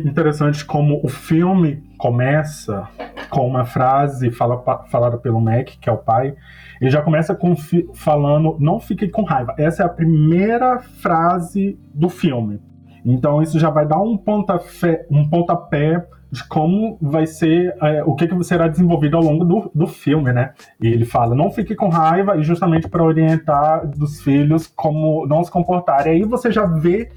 interessante 0.05 0.65
como 0.65 0.99
o 1.03 1.07
filme 1.07 1.83
começa 1.97 2.87
com 3.29 3.47
uma 3.47 3.65
frase 3.65 4.31
fala, 4.31 4.61
falada 4.89 5.17
pelo 5.17 5.39
Mac, 5.39 5.67
que 5.79 5.87
é 5.87 5.91
o 5.91 5.97
pai. 5.97 6.35
Ele 6.81 6.89
já 6.89 7.01
começa 7.01 7.35
com, 7.35 7.55
falando: 7.93 8.57
Não 8.59 8.79
fique 8.79 9.07
com 9.07 9.23
raiva. 9.23 9.53
Essa 9.57 9.83
é 9.83 9.85
a 9.85 9.89
primeira 9.89 10.79
frase 10.79 11.79
do 11.93 12.09
filme. 12.09 12.59
Então, 13.05 13.41
isso 13.41 13.59
já 13.59 13.69
vai 13.69 13.87
dar 13.87 14.01
um 14.01 14.17
pontapé, 14.17 15.05
um 15.09 15.29
pontapé 15.29 16.05
de 16.31 16.47
como 16.47 16.97
vai 17.01 17.25
ser, 17.25 17.75
é, 17.81 18.03
o 18.03 18.13
que, 18.13 18.27
que 18.27 18.43
será 18.43 18.67
desenvolvido 18.67 19.17
ao 19.17 19.23
longo 19.23 19.43
do, 19.43 19.71
do 19.73 19.87
filme, 19.87 20.31
né? 20.31 20.53
E 20.79 20.87
ele 20.87 21.05
fala, 21.05 21.33
não 21.33 21.49
fique 21.49 21.75
com 21.75 21.89
raiva, 21.89 22.37
e 22.37 22.43
justamente 22.43 22.87
para 22.87 23.03
orientar 23.03 23.87
dos 23.87 24.21
filhos 24.21 24.67
como 24.67 25.25
não 25.25 25.43
se 25.43 25.49
comportarem. 25.49 26.13
Aí 26.13 26.23
você 26.23 26.51
já 26.51 26.65
vê 26.65 27.09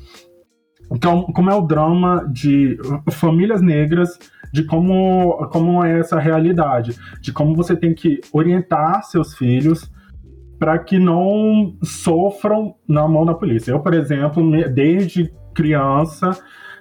então, 0.95 1.23
como 1.23 1.51
é 1.51 1.55
o 1.55 1.62
drama 1.62 2.29
de 2.31 2.79
famílias 3.11 3.62
negras, 3.62 4.19
de 4.53 4.65
como, 4.65 5.49
como 5.51 5.83
é 5.83 5.99
essa 5.99 6.19
realidade, 6.19 6.95
de 7.21 7.33
como 7.33 7.57
você 7.57 7.75
tem 7.75 7.95
que 7.95 8.21
orientar 8.31 9.03
seus 9.05 9.35
filhos 9.35 9.91
para 10.59 10.79
que 10.79 10.99
não 10.99 11.75
sofram 11.83 12.75
na 12.87 13.09
mão 13.09 13.25
da 13.25 13.35
polícia. 13.35 13.73
Eu, 13.73 13.81
por 13.81 13.95
exemplo, 13.95 14.43
desde 14.69 15.33
criança, 15.52 16.30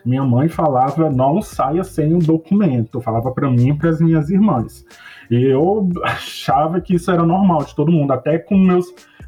minha 0.06 0.24
mãe 0.24 0.48
falava 0.50 1.10
não 1.10 1.42
saia 1.42 1.84
sem 1.84 2.14
um 2.14 2.20
documento, 2.20 3.02
falava 3.02 3.32
para 3.32 3.50
mim 3.50 3.70
e 3.70 3.74
para 3.74 3.90
as 3.90 4.02
minhas 4.02 4.30
irmãs. 4.30 4.86
E 5.30 5.44
eu 5.44 5.90
achava 6.04 6.82
que 6.82 6.96
isso 6.96 7.12
era 7.12 7.24
normal 7.24 7.64
de 7.64 7.76
todo 7.76 7.92
mundo, 7.92 8.12
até 8.12 8.38
com 8.38 8.58
meus 8.58 8.88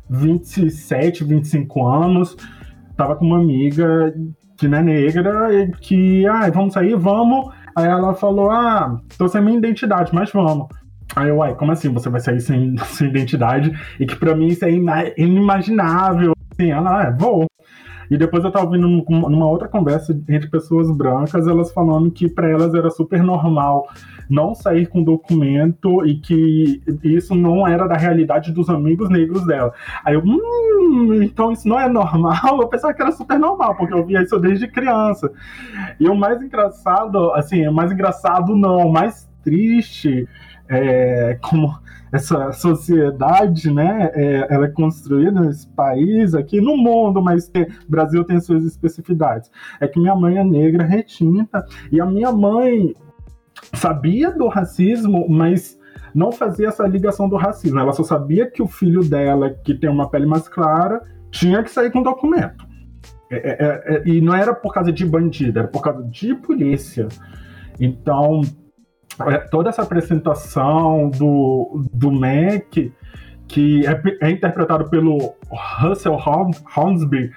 27, 0.09 1.23
25 1.23 1.88
anos, 1.88 2.35
tava 2.97 3.15
com 3.15 3.25
uma 3.25 3.38
amiga 3.38 4.13
que 4.57 4.67
não 4.67 4.77
é 4.77 4.83
negra, 4.83 5.53
e 5.53 5.71
que, 5.71 6.25
ah, 6.27 6.50
vamos 6.50 6.73
sair, 6.73 6.95
vamos. 6.95 7.50
Aí 7.75 7.88
ela 7.88 8.13
falou, 8.13 8.51
ah, 8.51 9.00
tô 9.17 9.27
sem 9.27 9.41
minha 9.41 9.57
identidade, 9.57 10.13
mas 10.13 10.31
vamos. 10.31 10.67
Aí 11.15 11.29
eu, 11.29 11.38
uai, 11.38 11.55
como 11.55 11.71
assim 11.71 11.89
você 11.89 12.09
vai 12.09 12.19
sair 12.19 12.39
sem, 12.39 12.75
sem 12.85 13.09
identidade? 13.09 13.71
E 14.00 14.05
que 14.05 14.15
pra 14.15 14.35
mim 14.35 14.47
isso 14.47 14.65
é 14.65 14.71
inimaginável. 15.17 16.33
Assim, 16.51 16.71
ela, 16.71 17.07
ah, 17.07 17.12
vou. 17.12 17.45
E 18.13 18.17
depois 18.17 18.43
eu 18.43 18.51
tava 18.51 18.65
ouvindo 18.65 18.88
numa 18.88 19.48
outra 19.48 19.67
conversa 19.67 20.13
entre 20.29 20.48
pessoas 20.48 20.96
brancas, 20.96 21.48
elas 21.48 21.74
falando 21.74 22.12
que 22.12 22.29
para 22.29 22.48
elas 22.48 22.75
era 22.75 22.91
super 22.91 23.24
normal 23.24 23.88
não 24.29 24.53
sair 24.53 24.86
com 24.86 25.03
documento 25.03 26.05
e 26.05 26.20
que 26.20 26.79
isso 27.03 27.34
não 27.34 27.67
era 27.67 27.88
da 27.88 27.98
realidade 27.98 28.51
dos 28.51 28.70
amigos 28.70 29.10
negros 29.10 29.48
dela. 29.48 29.74
Aí 30.05 30.13
eu, 30.13 30.22
hum, 30.24 31.24
então 31.24 31.51
isso 31.51 31.67
não 31.67 31.79
é 31.79 31.89
normal? 31.89 32.62
Eu 32.62 32.67
pensava 32.67 32.93
que 32.93 33.01
era 33.01 33.12
super 33.12 33.39
normal, 33.39 33.75
porque 33.75 33.93
eu 33.96 34.05
via 34.05 34.22
isso 34.22 34.39
desde 34.39 34.67
criança. 34.67 35.32
E 36.00 36.08
o 36.08 36.15
mais 36.15 36.39
engraçado, 36.39 37.34
assim, 37.34 37.67
mais 37.70 37.91
engraçado 37.91 38.55
não, 38.55 38.89
mais 38.89 39.27
triste 39.43 40.27
é, 40.70 41.38
como 41.41 41.74
essa 42.13 42.51
sociedade, 42.51 43.72
né, 43.72 44.12
é, 44.13 44.48
ela 44.53 44.65
é 44.65 44.70
construída 44.70 45.41
nesse 45.41 45.67
país 45.70 46.36
aqui, 46.36 46.62
no 46.62 46.77
mundo, 46.77 47.24
mas 47.24 47.51
o 47.88 47.91
Brasil 47.91 48.24
tem 48.24 48.39
suas 48.39 48.63
especificidades. 48.63 49.50
É 49.82 49.88
que 49.88 50.00
minha 50.00 50.15
mãe 50.15 50.38
é 50.38 50.43
negra 50.43 50.84
retinta 50.84 51.65
e 51.91 52.00
a 52.00 52.05
minha 52.05 52.32
mãe 52.32 52.93
sabia 53.74 54.29
do 54.29 54.48
racismo, 54.48 55.27
mas 55.27 55.79
não 56.13 56.32
fazia 56.32 56.67
essa 56.67 56.86
ligação 56.86 57.27
do 57.27 57.36
racismo. 57.36 57.79
Ela 57.79 57.93
só 57.93 58.03
sabia 58.03 58.46
que 58.46 58.62
o 58.62 58.67
filho 58.67 59.03
dela, 59.03 59.50
que 59.50 59.74
tem 59.74 59.89
uma 59.89 60.08
pele 60.08 60.27
mais 60.27 60.48
clara, 60.48 61.01
tinha 61.32 61.63
que 61.63 61.72
sair 61.72 61.91
com 61.91 62.03
documento. 62.03 62.63
É, 63.32 63.36
é, 63.38 63.96
é, 63.96 64.03
e 64.05 64.22
não 64.22 64.36
era 64.36 64.53
por 64.53 64.72
causa 64.72 64.91
de 64.91 65.03
bandido, 65.03 65.58
era 65.58 65.67
por 65.67 65.82
causa 65.82 66.03
de 66.03 66.36
polícia. 66.36 67.08
Então, 67.79 68.41
toda 69.51 69.70
essa 69.70 69.82
apresentação 69.82 71.10
do, 71.10 71.86
do 71.93 72.12
Mac, 72.12 72.75
que 73.48 73.86
é, 73.86 74.01
é 74.22 74.32
interpretado 74.32 74.89
pelo 74.89 75.36
Russell 75.79 76.15
Hornsby, 76.15 77.32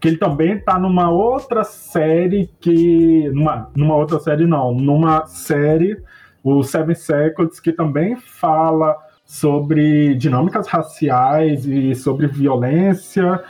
que 0.00 0.08
ele 0.08 0.16
também 0.16 0.54
está 0.54 0.78
numa 0.78 1.10
outra 1.10 1.62
série 1.62 2.50
que. 2.60 3.30
Numa, 3.34 3.70
numa 3.76 3.96
outra 3.96 4.18
série, 4.18 4.46
não, 4.46 4.74
numa 4.74 5.26
série, 5.26 6.02
o 6.42 6.62
Seven 6.62 6.94
Seconds, 6.94 7.60
que 7.60 7.72
também 7.72 8.16
fala 8.16 8.96
sobre 9.24 10.14
dinâmicas 10.16 10.66
raciais 10.66 11.64
e 11.66 11.94
sobre 11.94 12.26
violência 12.26 13.40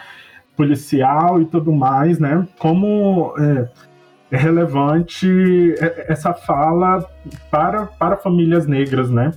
policial 0.56 1.40
e 1.40 1.46
tudo 1.46 1.72
mais, 1.72 2.18
né? 2.18 2.46
Como 2.58 3.32
é, 3.38 3.68
é 4.30 4.36
relevante 4.36 5.26
essa 6.08 6.32
fala 6.32 7.04
para, 7.50 7.86
para 7.86 8.16
famílias 8.16 8.66
negras, 8.66 9.10
né? 9.10 9.32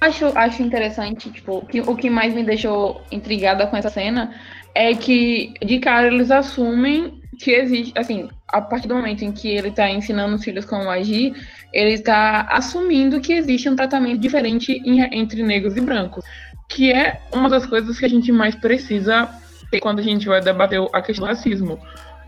Acho, 0.00 0.26
acho 0.36 0.62
interessante, 0.62 1.30
tipo, 1.30 1.64
que, 1.66 1.80
o 1.80 1.96
que 1.96 2.08
mais 2.08 2.32
me 2.32 2.44
deixou 2.44 3.02
intrigada 3.10 3.66
com 3.66 3.76
essa 3.76 3.90
cena 3.90 4.32
é 4.74 4.94
que, 4.94 5.54
de 5.64 5.80
cara, 5.80 6.06
eles 6.06 6.30
assumem 6.30 7.20
que 7.38 7.52
existe, 7.52 7.92
assim, 7.96 8.28
a 8.48 8.60
partir 8.60 8.88
do 8.88 8.94
momento 8.94 9.24
em 9.24 9.32
que 9.32 9.48
ele 9.48 9.68
está 9.68 9.90
ensinando 9.90 10.34
os 10.34 10.44
filhos 10.44 10.64
como 10.64 10.88
agir, 10.88 11.34
ele 11.72 11.94
está 11.94 12.42
assumindo 12.50 13.20
que 13.20 13.32
existe 13.32 13.68
um 13.68 13.76
tratamento 13.76 14.20
diferente 14.20 14.72
em, 14.84 15.00
entre 15.16 15.42
negros 15.42 15.76
e 15.76 15.80
brancos, 15.80 16.24
que 16.68 16.92
é 16.92 17.20
uma 17.32 17.48
das 17.48 17.66
coisas 17.66 17.98
que 17.98 18.04
a 18.04 18.08
gente 18.08 18.32
mais 18.32 18.54
precisa 18.54 19.28
ter 19.70 19.80
quando 19.80 19.98
a 19.98 20.02
gente 20.02 20.26
vai 20.26 20.40
debater 20.40 20.80
a 20.92 21.02
questão 21.02 21.26
do 21.26 21.28
racismo. 21.28 21.78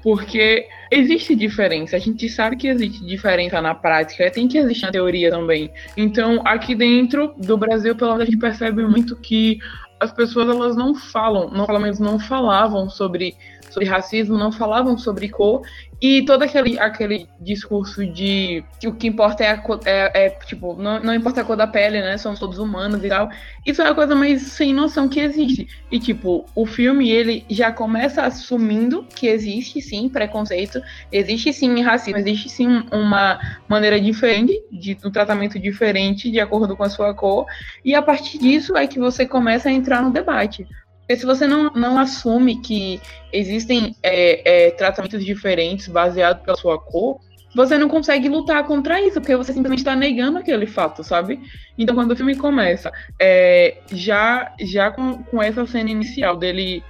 Porque 0.02 0.66
existe 0.90 1.36
diferença, 1.36 1.96
a 1.96 1.98
gente 1.98 2.28
sabe 2.28 2.56
que 2.56 2.68
existe 2.68 3.04
diferença 3.04 3.60
na 3.60 3.74
prática, 3.74 4.30
tem 4.30 4.48
que 4.48 4.58
existir 4.58 4.86
na 4.86 4.92
teoria 4.92 5.30
também. 5.30 5.70
Então, 5.96 6.40
aqui 6.44 6.74
dentro 6.74 7.34
do 7.36 7.56
Brasil, 7.56 7.94
pelo 7.94 8.12
menos, 8.12 8.22
a 8.22 8.30
gente 8.30 8.38
percebe 8.38 8.82
muito 8.86 9.14
que 9.16 9.58
as 10.00 10.10
pessoas 10.10 10.48
elas 10.48 10.74
não 10.74 10.94
falam, 10.94 11.50
não, 11.50 11.66
pelo 11.66 11.78
menos 11.78 11.98
não 11.98 12.18
falavam 12.18 12.88
sobre, 12.88 13.36
sobre 13.70 13.88
racismo, 13.88 14.36
não 14.36 14.52
falavam 14.52 14.98
sobre 14.98 15.28
cor, 15.28 15.62
e 16.00 16.22
todo 16.24 16.42
aquele, 16.42 16.78
aquele 16.78 17.28
discurso 17.38 18.06
de 18.06 18.64
que 18.80 18.88
o 18.88 18.94
que 18.94 19.06
importa 19.06 19.44
é, 19.44 19.48
a 19.50 19.58
cor, 19.58 19.80
é, 19.84 20.26
é 20.26 20.30
tipo, 20.30 20.74
não, 20.74 20.98
não 20.98 21.14
importa 21.14 21.42
a 21.42 21.44
cor 21.44 21.56
da 21.56 21.66
pele, 21.66 22.00
né? 22.00 22.16
Somos 22.16 22.38
todos 22.38 22.58
humanos 22.58 23.04
e 23.04 23.08
tal. 23.08 23.28
Isso 23.66 23.82
é 23.82 23.88
a 23.88 23.94
coisa 23.94 24.14
mais 24.14 24.40
sem 24.42 24.72
noção 24.72 25.10
que 25.10 25.20
existe. 25.20 25.68
E, 25.90 26.00
tipo, 26.00 26.46
o 26.54 26.64
filme, 26.64 27.10
ele 27.10 27.44
já 27.50 27.70
começa 27.70 28.22
assumindo 28.22 29.04
que 29.14 29.26
existe 29.26 29.82
sim 29.82 30.08
preconceito, 30.08 30.80
existe 31.12 31.52
sim 31.52 31.82
racismo, 31.82 32.18
existe 32.18 32.48
sim 32.48 32.82
uma 32.90 33.38
maneira 33.68 34.00
diferente, 34.00 34.58
de 34.72 34.96
um 35.04 35.10
tratamento 35.10 35.58
diferente 35.58 36.30
de 36.30 36.40
acordo 36.40 36.74
com 36.74 36.82
a 36.82 36.88
sua 36.88 37.12
cor. 37.12 37.44
E 37.84 37.94
a 37.94 38.00
partir 38.00 38.38
disso 38.38 38.74
é 38.74 38.86
que 38.86 38.98
você 38.98 39.26
começa 39.26 39.68
a 39.68 39.72
entrar 39.72 40.00
no 40.00 40.10
debate. 40.10 40.66
Porque 41.10 41.22
se 41.22 41.26
você 41.26 41.44
não, 41.44 41.72
não 41.72 41.98
assume 41.98 42.60
que 42.60 43.00
existem 43.32 43.96
é, 44.00 44.68
é, 44.68 44.70
tratamentos 44.70 45.24
diferentes 45.24 45.88
baseados 45.88 46.44
pela 46.44 46.56
sua 46.56 46.78
cor, 46.78 47.18
você 47.52 47.76
não 47.76 47.88
consegue 47.88 48.28
lutar 48.28 48.62
contra 48.62 49.00
isso, 49.00 49.20
porque 49.20 49.34
você 49.34 49.52
simplesmente 49.52 49.80
está 49.80 49.96
negando 49.96 50.38
aquele 50.38 50.68
fato, 50.68 51.02
sabe? 51.02 51.40
Então, 51.76 51.96
quando 51.96 52.12
o 52.12 52.16
filme 52.16 52.36
começa, 52.36 52.92
é, 53.18 53.78
já, 53.90 54.54
já 54.60 54.92
com, 54.92 55.24
com 55.24 55.42
essa 55.42 55.66
cena 55.66 55.90
inicial 55.90 56.36
dele 56.36 56.80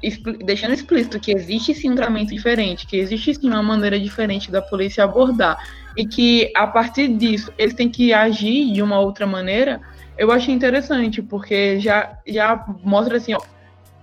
expl 0.00 0.34
deixando 0.44 0.74
explícito 0.74 1.18
que 1.18 1.32
existe 1.32 1.74
sim 1.74 1.90
um 1.90 1.96
tratamento 1.96 2.32
diferente, 2.32 2.86
que 2.86 2.96
existe 2.96 3.34
sim 3.34 3.48
uma 3.48 3.60
maneira 3.60 3.98
diferente 3.98 4.52
da 4.52 4.62
polícia 4.62 5.02
abordar, 5.02 5.58
e 5.96 6.06
que 6.06 6.52
a 6.54 6.64
partir 6.64 7.08
disso 7.08 7.52
eles 7.58 7.74
têm 7.74 7.88
que 7.88 8.12
agir 8.12 8.72
de 8.72 8.80
uma 8.80 9.00
outra 9.00 9.26
maneira, 9.26 9.80
eu 10.18 10.32
achei 10.32 10.52
interessante, 10.52 11.22
porque 11.22 11.78
já, 11.78 12.18
já 12.26 12.64
mostra 12.82 13.16
assim, 13.16 13.34
ó, 13.34 13.40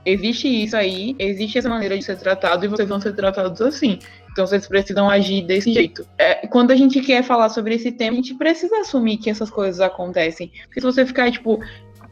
existe 0.06 0.48
isso 0.48 0.78
aí, 0.78 1.16
existe 1.20 1.58
essa 1.58 1.68
maneira 1.68 1.98
de 1.98 2.06
ser 2.06 2.18
tratado 2.18 2.64
e 2.64 2.68
vocês 2.68 2.88
vão 2.88 3.02
ser 3.02 3.14
tratados 3.14 3.60
assim. 3.62 4.00
Então 4.32 4.48
vocês 4.48 4.68
precisam 4.68 5.10
agir 5.10 5.42
desse 5.44 5.74
jeito. 5.74 6.06
É, 6.18 6.48
quando 6.48 6.72
a 6.72 6.76
gente 6.76 7.02
quer 7.02 7.24
falar 7.24 7.50
sobre 7.50 7.76
esse 7.76 7.92
tema, 7.92 8.14
a 8.14 8.16
gente 8.16 8.34
precisa 8.36 8.80
assumir 8.80 9.18
que 9.18 9.30
essas 9.30 9.50
coisas 9.50 9.82
acontecem. 9.82 10.52
Porque 10.66 10.80
se 10.80 10.86
você 10.86 11.06
ficar, 11.06 11.32
tipo, 11.32 11.60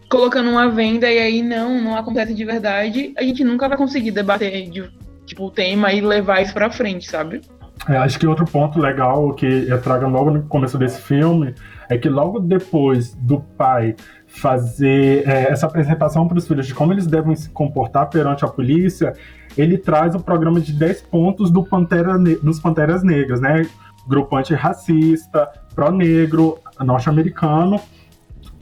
colocando 0.09 0.49
uma 0.49 0.69
venda 0.69 1.09
e 1.09 1.19
aí 1.19 1.41
não, 1.41 1.81
não 1.81 1.95
acontece 1.95 2.33
de 2.33 2.45
verdade, 2.45 3.13
a 3.17 3.23
gente 3.23 3.43
nunca 3.43 3.67
vai 3.67 3.77
conseguir 3.77 4.11
debater 4.11 4.69
de, 4.69 4.89
tipo, 5.25 5.45
o 5.45 5.51
tema 5.51 5.93
e 5.93 6.01
levar 6.01 6.41
isso 6.41 6.53
pra 6.53 6.69
frente, 6.69 7.09
sabe? 7.09 7.41
É, 7.89 7.97
acho 7.97 8.17
que 8.17 8.27
outro 8.27 8.45
ponto 8.45 8.79
legal 8.79 9.33
que 9.33 9.67
traga 9.83 10.07
logo 10.07 10.31
no 10.31 10.43
começo 10.43 10.77
desse 10.77 11.01
filme 11.01 11.53
é 11.89 11.97
que 11.97 12.09
logo 12.09 12.39
depois 12.39 13.13
do 13.13 13.39
pai 13.39 13.95
fazer 14.27 15.27
é, 15.27 15.51
essa 15.51 15.65
apresentação 15.65 16.27
para 16.27 16.37
os 16.37 16.47
filhos 16.47 16.67
de 16.67 16.73
como 16.73 16.91
eles 16.91 17.07
devem 17.07 17.35
se 17.35 17.49
comportar 17.49 18.09
perante 18.09 18.43
a 18.43 18.47
polícia, 18.47 19.13
ele 19.57 19.77
traz 19.77 20.15
o 20.15 20.19
programa 20.19 20.59
de 20.59 20.73
10 20.73 21.03
pontos 21.03 21.51
do 21.51 21.63
Pantera 21.63 22.17
dos 22.17 22.59
Panteras 22.59 23.03
Negras, 23.03 23.39
né? 23.39 23.67
Grupo 24.07 24.35
antirracista, 24.35 25.47
pró-negro, 25.75 26.57
norte-americano, 26.79 27.79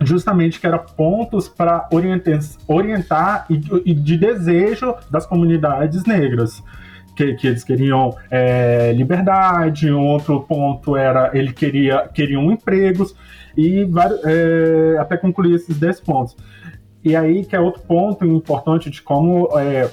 justamente 0.01 0.59
que 0.59 0.67
era 0.67 0.77
pontos 0.77 1.47
para 1.47 1.87
orientar 2.67 3.45
e, 3.49 3.61
e 3.85 3.93
de 3.93 4.17
desejo 4.17 4.93
das 5.09 5.25
comunidades 5.25 6.05
negras 6.05 6.61
que, 7.15 7.33
que 7.35 7.47
eles 7.47 7.63
queriam 7.63 8.15
é, 8.29 8.91
liberdade, 8.93 9.91
um 9.91 10.05
outro 10.07 10.41
ponto 10.41 10.95
era 10.95 11.31
ele 11.33 11.53
queria 11.53 12.07
queriam 12.13 12.51
empregos 12.51 13.15
e 13.57 13.87
é, 14.23 14.97
até 14.99 15.17
concluir 15.17 15.55
esses 15.55 15.77
10 15.77 16.01
pontos. 16.01 16.35
E 17.03 17.15
aí 17.15 17.45
que 17.45 17.55
é 17.55 17.59
outro 17.59 17.81
ponto 17.81 18.25
importante 18.25 18.89
de 18.89 19.01
como 19.01 19.49
é, 19.57 19.89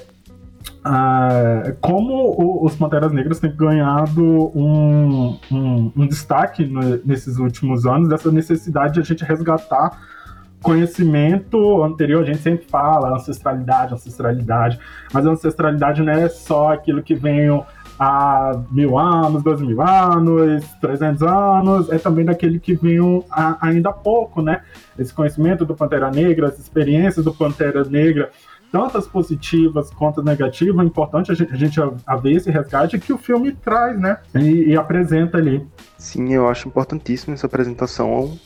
como 1.81 2.63
os 2.65 2.75
Panteras 2.75 3.11
Negras 3.11 3.39
têm 3.39 3.55
ganhado 3.55 4.51
um, 4.57 5.37
um, 5.51 5.91
um 5.95 6.07
destaque 6.07 6.65
no, 6.65 6.97
nesses 7.05 7.37
últimos 7.37 7.85
anos, 7.85 8.09
dessa 8.09 8.31
necessidade 8.31 8.93
de 8.93 8.99
a 8.99 9.03
gente 9.03 9.23
resgatar 9.23 10.18
conhecimento 10.61 11.83
anterior, 11.83 12.23
a 12.23 12.25
gente 12.25 12.39
sempre 12.39 12.65
fala 12.67 13.15
ancestralidade, 13.15 13.93
ancestralidade, 13.93 14.79
mas 15.13 15.25
a 15.25 15.31
ancestralidade 15.31 16.01
não 16.01 16.11
é 16.11 16.27
só 16.27 16.73
aquilo 16.73 17.01
que 17.01 17.15
veio 17.15 17.65
há 17.99 18.61
mil 18.71 18.97
anos, 18.97 19.43
dois 19.43 19.61
mil 19.61 19.81
anos, 19.81 20.63
trezentos 20.81 21.21
anos, 21.21 21.89
é 21.89 21.97
também 21.97 22.23
daquele 22.23 22.59
que 22.59 22.73
veio 22.73 23.25
ainda 23.61 23.89
há 23.89 23.93
pouco, 23.93 24.41
né? 24.41 24.61
Esse 24.97 25.13
conhecimento 25.13 25.65
do 25.65 25.75
Pantera 25.75 26.09
Negra, 26.09 26.47
as 26.47 26.57
experiências 26.59 27.25
do 27.25 27.33
Pantera 27.33 27.83
Negra, 27.83 28.29
tantas 28.71 29.07
positivas 29.07 29.89
quanto 29.91 30.23
negativas, 30.23 30.79
é 30.83 30.87
importante 30.87 31.31
a 31.31 31.35
gente, 31.35 31.51
a 31.51 31.57
gente 31.57 31.79
ver 32.21 32.31
esse 32.33 32.49
resgate 32.49 32.99
que 32.99 33.11
o 33.11 33.17
filme 33.17 33.51
traz, 33.51 33.99
né? 33.99 34.19
E, 34.33 34.69
e 34.69 34.77
apresenta 34.77 35.37
ali. 35.37 35.65
Sim, 35.97 36.33
eu 36.33 36.47
acho 36.47 36.67
importantíssimo 36.67 37.33
essa 37.33 37.47
apresentação 37.47 38.37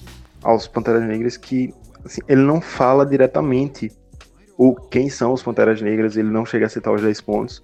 aos 0.41 0.67
Panteras 0.67 1.03
Negras 1.03 1.37
que 1.37 1.73
assim, 2.05 2.21
ele 2.27 2.41
não 2.41 2.61
fala 2.61 3.05
diretamente 3.05 3.91
o, 4.57 4.75
quem 4.75 5.09
são 5.09 5.33
os 5.33 5.41
Panteras 5.41 5.81
Negras, 5.81 6.15
ele 6.15 6.29
não 6.29 6.45
chega 6.45 6.65
a 6.65 6.69
citar 6.69 6.93
os 6.93 7.01
10 7.01 7.21
pontos, 7.21 7.63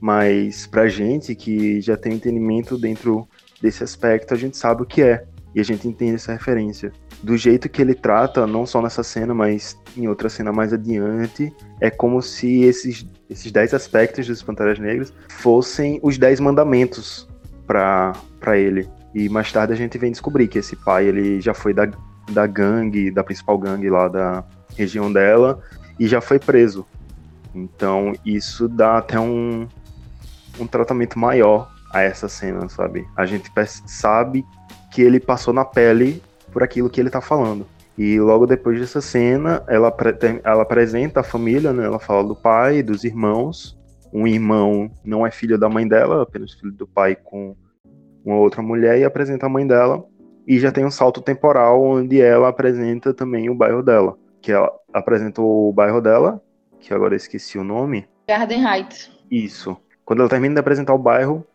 mas 0.00 0.66
pra 0.66 0.88
gente 0.88 1.34
que 1.34 1.80
já 1.80 1.96
tem 1.96 2.14
entendimento 2.14 2.78
dentro 2.78 3.28
desse 3.60 3.82
aspecto, 3.82 4.34
a 4.34 4.36
gente 4.36 4.56
sabe 4.56 4.82
o 4.82 4.86
que 4.86 5.02
é, 5.02 5.24
e 5.54 5.60
a 5.60 5.64
gente 5.64 5.88
entende 5.88 6.14
essa 6.14 6.32
referência. 6.32 6.92
Do 7.22 7.36
jeito 7.36 7.68
que 7.68 7.82
ele 7.82 7.94
trata, 7.94 8.46
não 8.46 8.64
só 8.64 8.80
nessa 8.80 9.02
cena, 9.02 9.34
mas 9.34 9.76
em 9.96 10.06
outra 10.06 10.28
cena 10.28 10.52
mais 10.52 10.72
adiante, 10.72 11.52
é 11.80 11.90
como 11.90 12.22
se 12.22 12.62
esses, 12.62 13.04
esses 13.28 13.50
10 13.50 13.74
aspectos 13.74 14.26
dos 14.26 14.42
Panteras 14.42 14.78
Negras 14.78 15.12
fossem 15.28 15.98
os 16.02 16.16
10 16.16 16.38
mandamentos 16.38 17.28
para 17.66 18.14
ele. 18.56 18.88
E 19.12 19.28
mais 19.28 19.50
tarde 19.50 19.72
a 19.72 19.76
gente 19.76 19.98
vem 19.98 20.12
descobrir 20.12 20.46
que 20.46 20.58
esse 20.58 20.76
pai 20.76 21.06
ele 21.06 21.40
já 21.40 21.52
foi 21.52 21.74
da, 21.74 21.90
da 22.28 22.46
gangue, 22.46 23.10
da 23.10 23.24
principal 23.24 23.58
gangue 23.58 23.88
lá 23.88 24.08
da 24.08 24.44
região 24.76 25.12
dela, 25.12 25.60
e 25.98 26.06
já 26.06 26.20
foi 26.20 26.38
preso. 26.38 26.86
Então 27.54 28.12
isso 28.24 28.68
dá 28.68 28.98
até 28.98 29.18
um, 29.18 29.66
um 30.60 30.66
tratamento 30.66 31.18
maior 31.18 31.70
a 31.92 32.02
essa 32.02 32.28
cena, 32.28 32.68
sabe? 32.68 33.06
A 33.16 33.24
gente 33.26 33.50
sabe 33.86 34.44
que 34.90 35.02
ele 35.02 35.18
passou 35.18 35.52
na 35.52 35.64
pele 35.64 36.22
por 36.52 36.62
aquilo 36.62 36.90
que 36.90 37.00
ele 37.00 37.10
tá 37.10 37.20
falando. 37.20 37.66
E 37.96 38.20
logo 38.20 38.46
depois 38.46 38.78
dessa 38.78 39.00
cena, 39.00 39.62
ela, 39.66 39.92
ela 40.44 40.62
apresenta 40.62 41.20
a 41.20 41.24
família, 41.24 41.72
né? 41.72 41.84
Ela 41.84 41.98
fala 41.98 42.22
do 42.22 42.36
pai, 42.36 42.82
dos 42.82 43.02
irmãos. 43.02 43.76
Um 44.12 44.26
irmão 44.26 44.90
não 45.04 45.26
é 45.26 45.30
filho 45.30 45.58
da 45.58 45.68
mãe 45.68 45.86
dela, 45.86 46.22
apenas 46.22 46.52
filho 46.52 46.72
do 46.72 46.86
pai 46.86 47.16
com 47.16 47.56
uma 48.24 48.36
outra 48.36 48.62
mulher, 48.62 48.98
e 48.98 49.04
apresenta 49.04 49.46
a 49.46 49.48
mãe 49.48 49.66
dela. 49.66 50.04
E 50.48 50.58
já 50.58 50.72
tem 50.72 50.86
um 50.86 50.90
salto 50.90 51.20
temporal 51.20 51.84
onde 51.84 52.22
ela 52.22 52.48
apresenta 52.48 53.12
também 53.12 53.50
o 53.50 53.54
bairro 53.54 53.82
dela. 53.82 54.16
Que 54.40 54.50
ela 54.50 54.72
apresenta 54.94 55.42
o 55.42 55.70
bairro 55.74 56.00
dela, 56.00 56.42
que 56.80 56.94
agora 56.94 57.12
eu 57.12 57.18
esqueci 57.18 57.58
o 57.58 57.64
nome. 57.64 58.08
Garden 58.26 58.64
Heights. 58.66 59.10
Isso. 59.30 59.76
Quando 60.06 60.20
ela 60.20 60.28
termina 60.30 60.54
de 60.54 60.60
apresentar 60.60 60.94
o 60.94 60.98
bairro, 60.98 61.46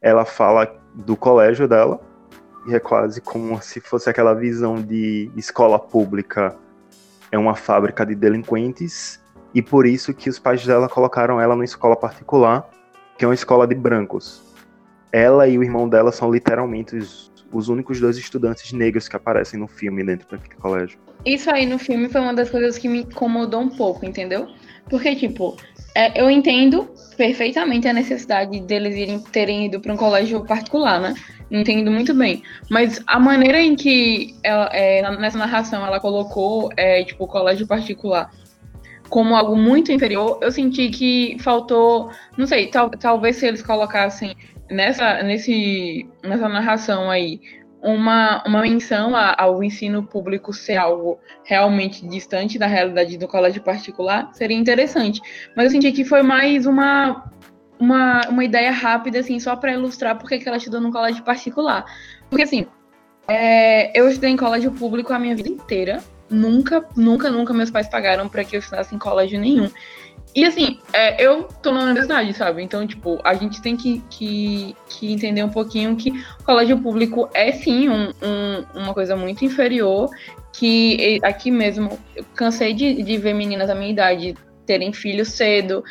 ela 0.00 0.24
fala 0.24 0.76
do 0.92 1.16
colégio 1.16 1.68
dela, 1.68 2.00
e 2.66 2.74
é 2.74 2.80
quase 2.80 3.20
como 3.20 3.62
se 3.62 3.80
fosse 3.80 4.10
aquela 4.10 4.34
visão 4.34 4.74
de 4.74 5.30
escola 5.36 5.78
pública 5.78 6.56
é 7.30 7.38
uma 7.38 7.54
fábrica 7.54 8.04
de 8.04 8.16
delinquentes, 8.16 9.20
e 9.54 9.62
por 9.62 9.86
isso 9.86 10.12
que 10.12 10.28
os 10.28 10.40
pais 10.40 10.66
dela 10.66 10.88
colocaram 10.88 11.40
ela 11.40 11.54
numa 11.54 11.64
escola 11.64 11.94
particular, 11.94 12.68
que 13.16 13.24
é 13.24 13.28
uma 13.28 13.34
escola 13.34 13.68
de 13.68 13.76
brancos. 13.76 14.42
Ela 15.12 15.46
e 15.46 15.56
o 15.56 15.62
irmão 15.62 15.88
dela 15.88 16.10
são 16.10 16.30
literalmente 16.30 16.96
os, 16.96 17.31
os 17.52 17.68
únicos 17.68 18.00
dois 18.00 18.16
estudantes 18.16 18.72
negros 18.72 19.08
que 19.08 19.16
aparecem 19.16 19.58
no 19.58 19.68
filme 19.68 20.02
dentro 20.04 20.28
daquele 20.30 20.54
colégio. 20.56 20.98
Isso 21.24 21.50
aí 21.50 21.66
no 21.66 21.78
filme 21.78 22.08
foi 22.08 22.20
uma 22.20 22.34
das 22.34 22.50
coisas 22.50 22.78
que 22.78 22.88
me 22.88 23.00
incomodou 23.00 23.60
um 23.60 23.68
pouco, 23.68 24.04
entendeu? 24.04 24.48
Porque, 24.88 25.14
tipo, 25.14 25.56
é, 25.94 26.20
eu 26.20 26.30
entendo 26.30 26.90
perfeitamente 27.16 27.86
a 27.86 27.92
necessidade 27.92 28.60
deles 28.60 28.96
irem, 28.96 29.20
terem 29.20 29.66
ido 29.66 29.80
para 29.80 29.92
um 29.92 29.96
colégio 29.96 30.44
particular, 30.44 31.00
né? 31.00 31.14
Entendo 31.50 31.90
muito 31.90 32.14
bem. 32.14 32.42
Mas 32.70 33.00
a 33.06 33.20
maneira 33.20 33.60
em 33.60 33.76
que 33.76 34.34
ela, 34.42 34.70
é, 34.72 35.02
nessa 35.18 35.38
narração 35.38 35.86
ela 35.86 36.00
colocou, 36.00 36.70
é, 36.76 37.04
tipo, 37.04 37.24
o 37.24 37.28
colégio 37.28 37.66
particular 37.66 38.30
como 39.12 39.36
algo 39.36 39.54
muito 39.54 39.92
inferior, 39.92 40.38
eu 40.40 40.50
senti 40.50 40.88
que 40.88 41.36
faltou, 41.38 42.10
não 42.34 42.46
sei, 42.46 42.68
tal, 42.68 42.88
talvez 42.88 43.36
se 43.36 43.46
eles 43.46 43.60
colocassem 43.60 44.34
nessa, 44.72 45.22
nesse, 45.22 46.08
nessa 46.24 46.48
narração 46.48 47.10
aí 47.10 47.40
uma, 47.82 48.42
uma 48.46 48.62
menção 48.62 49.12
ao 49.16 49.62
ensino 49.62 50.04
público 50.04 50.52
ser 50.52 50.76
algo 50.76 51.18
realmente 51.44 52.06
distante 52.06 52.56
da 52.58 52.66
realidade 52.66 53.18
do 53.18 53.26
colégio 53.26 53.60
particular, 53.60 54.30
seria 54.32 54.56
interessante. 54.56 55.20
Mas 55.56 55.66
eu 55.66 55.70
senti 55.72 55.90
que 55.90 56.04
foi 56.04 56.22
mais 56.22 56.64
uma, 56.64 57.28
uma, 57.80 58.20
uma 58.28 58.44
ideia 58.44 58.70
rápida, 58.70 59.18
assim, 59.18 59.40
só 59.40 59.56
para 59.56 59.72
ilustrar 59.72 60.16
porque 60.16 60.38
que 60.38 60.48
ela 60.48 60.58
estudou 60.58 60.80
num 60.80 60.92
colégio 60.92 61.24
particular. 61.24 61.84
Porque, 62.30 62.44
assim, 62.44 62.66
é, 63.26 63.98
eu 63.98 64.08
estudei 64.08 64.30
em 64.30 64.36
colégio 64.36 64.70
público 64.70 65.12
a 65.12 65.18
minha 65.18 65.34
vida 65.34 65.48
inteira. 65.48 66.00
Nunca, 66.30 66.86
nunca, 66.96 67.30
nunca 67.30 67.52
meus 67.52 67.70
pais 67.70 67.88
pagaram 67.88 68.28
para 68.28 68.44
que 68.44 68.54
eu 68.54 68.60
estudasse 68.60 68.94
em 68.94 68.98
colégio 68.98 69.40
nenhum. 69.40 69.68
E 70.34 70.44
assim, 70.44 70.78
é, 70.92 71.22
eu 71.22 71.44
tô 71.62 71.72
na 71.72 71.82
universidade, 71.82 72.32
sabe? 72.32 72.62
Então, 72.62 72.86
tipo, 72.86 73.20
a 73.22 73.34
gente 73.34 73.60
tem 73.60 73.76
que, 73.76 74.02
que, 74.08 74.74
que 74.88 75.12
entender 75.12 75.42
um 75.42 75.50
pouquinho 75.50 75.94
que 75.94 76.10
o 76.40 76.44
colégio 76.44 76.78
público 76.78 77.28
é 77.34 77.52
sim 77.52 77.88
um, 77.90 78.08
um, 78.22 78.64
uma 78.74 78.94
coisa 78.94 79.14
muito 79.14 79.44
inferior. 79.44 80.08
Que 80.52 81.18
aqui 81.22 81.50
mesmo, 81.50 81.98
eu 82.14 82.24
cansei 82.34 82.72
de, 82.72 83.02
de 83.02 83.16
ver 83.18 83.34
meninas 83.34 83.68
da 83.68 83.74
minha 83.74 83.90
idade 83.90 84.34
terem 84.66 84.92
filhos 84.92 85.28
cedo, 85.28 85.82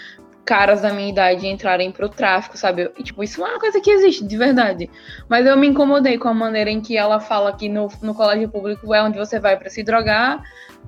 caras 0.45 0.81
da 0.81 0.91
minha 0.91 1.09
idade 1.09 1.47
entrarem 1.47 1.91
pro 1.91 2.09
tráfico, 2.09 2.57
sabe? 2.57 2.91
E, 2.97 3.03
tipo, 3.03 3.23
isso 3.23 3.45
é 3.45 3.49
uma 3.49 3.59
coisa 3.59 3.79
que 3.79 3.91
existe, 3.91 4.25
de 4.25 4.37
verdade. 4.37 4.89
Mas 5.29 5.45
eu 5.45 5.55
me 5.55 5.67
incomodei 5.67 6.17
com 6.17 6.27
a 6.27 6.33
maneira 6.33 6.69
em 6.69 6.81
que 6.81 6.97
ela 6.97 7.19
fala 7.19 7.53
que 7.53 7.69
no, 7.69 7.89
no 8.01 8.13
colégio 8.13 8.49
público 8.49 8.93
é 8.93 9.03
onde 9.03 9.17
você 9.17 9.39
vai 9.39 9.57
para 9.57 9.69
se 9.69 9.83
drogar, 9.83 10.43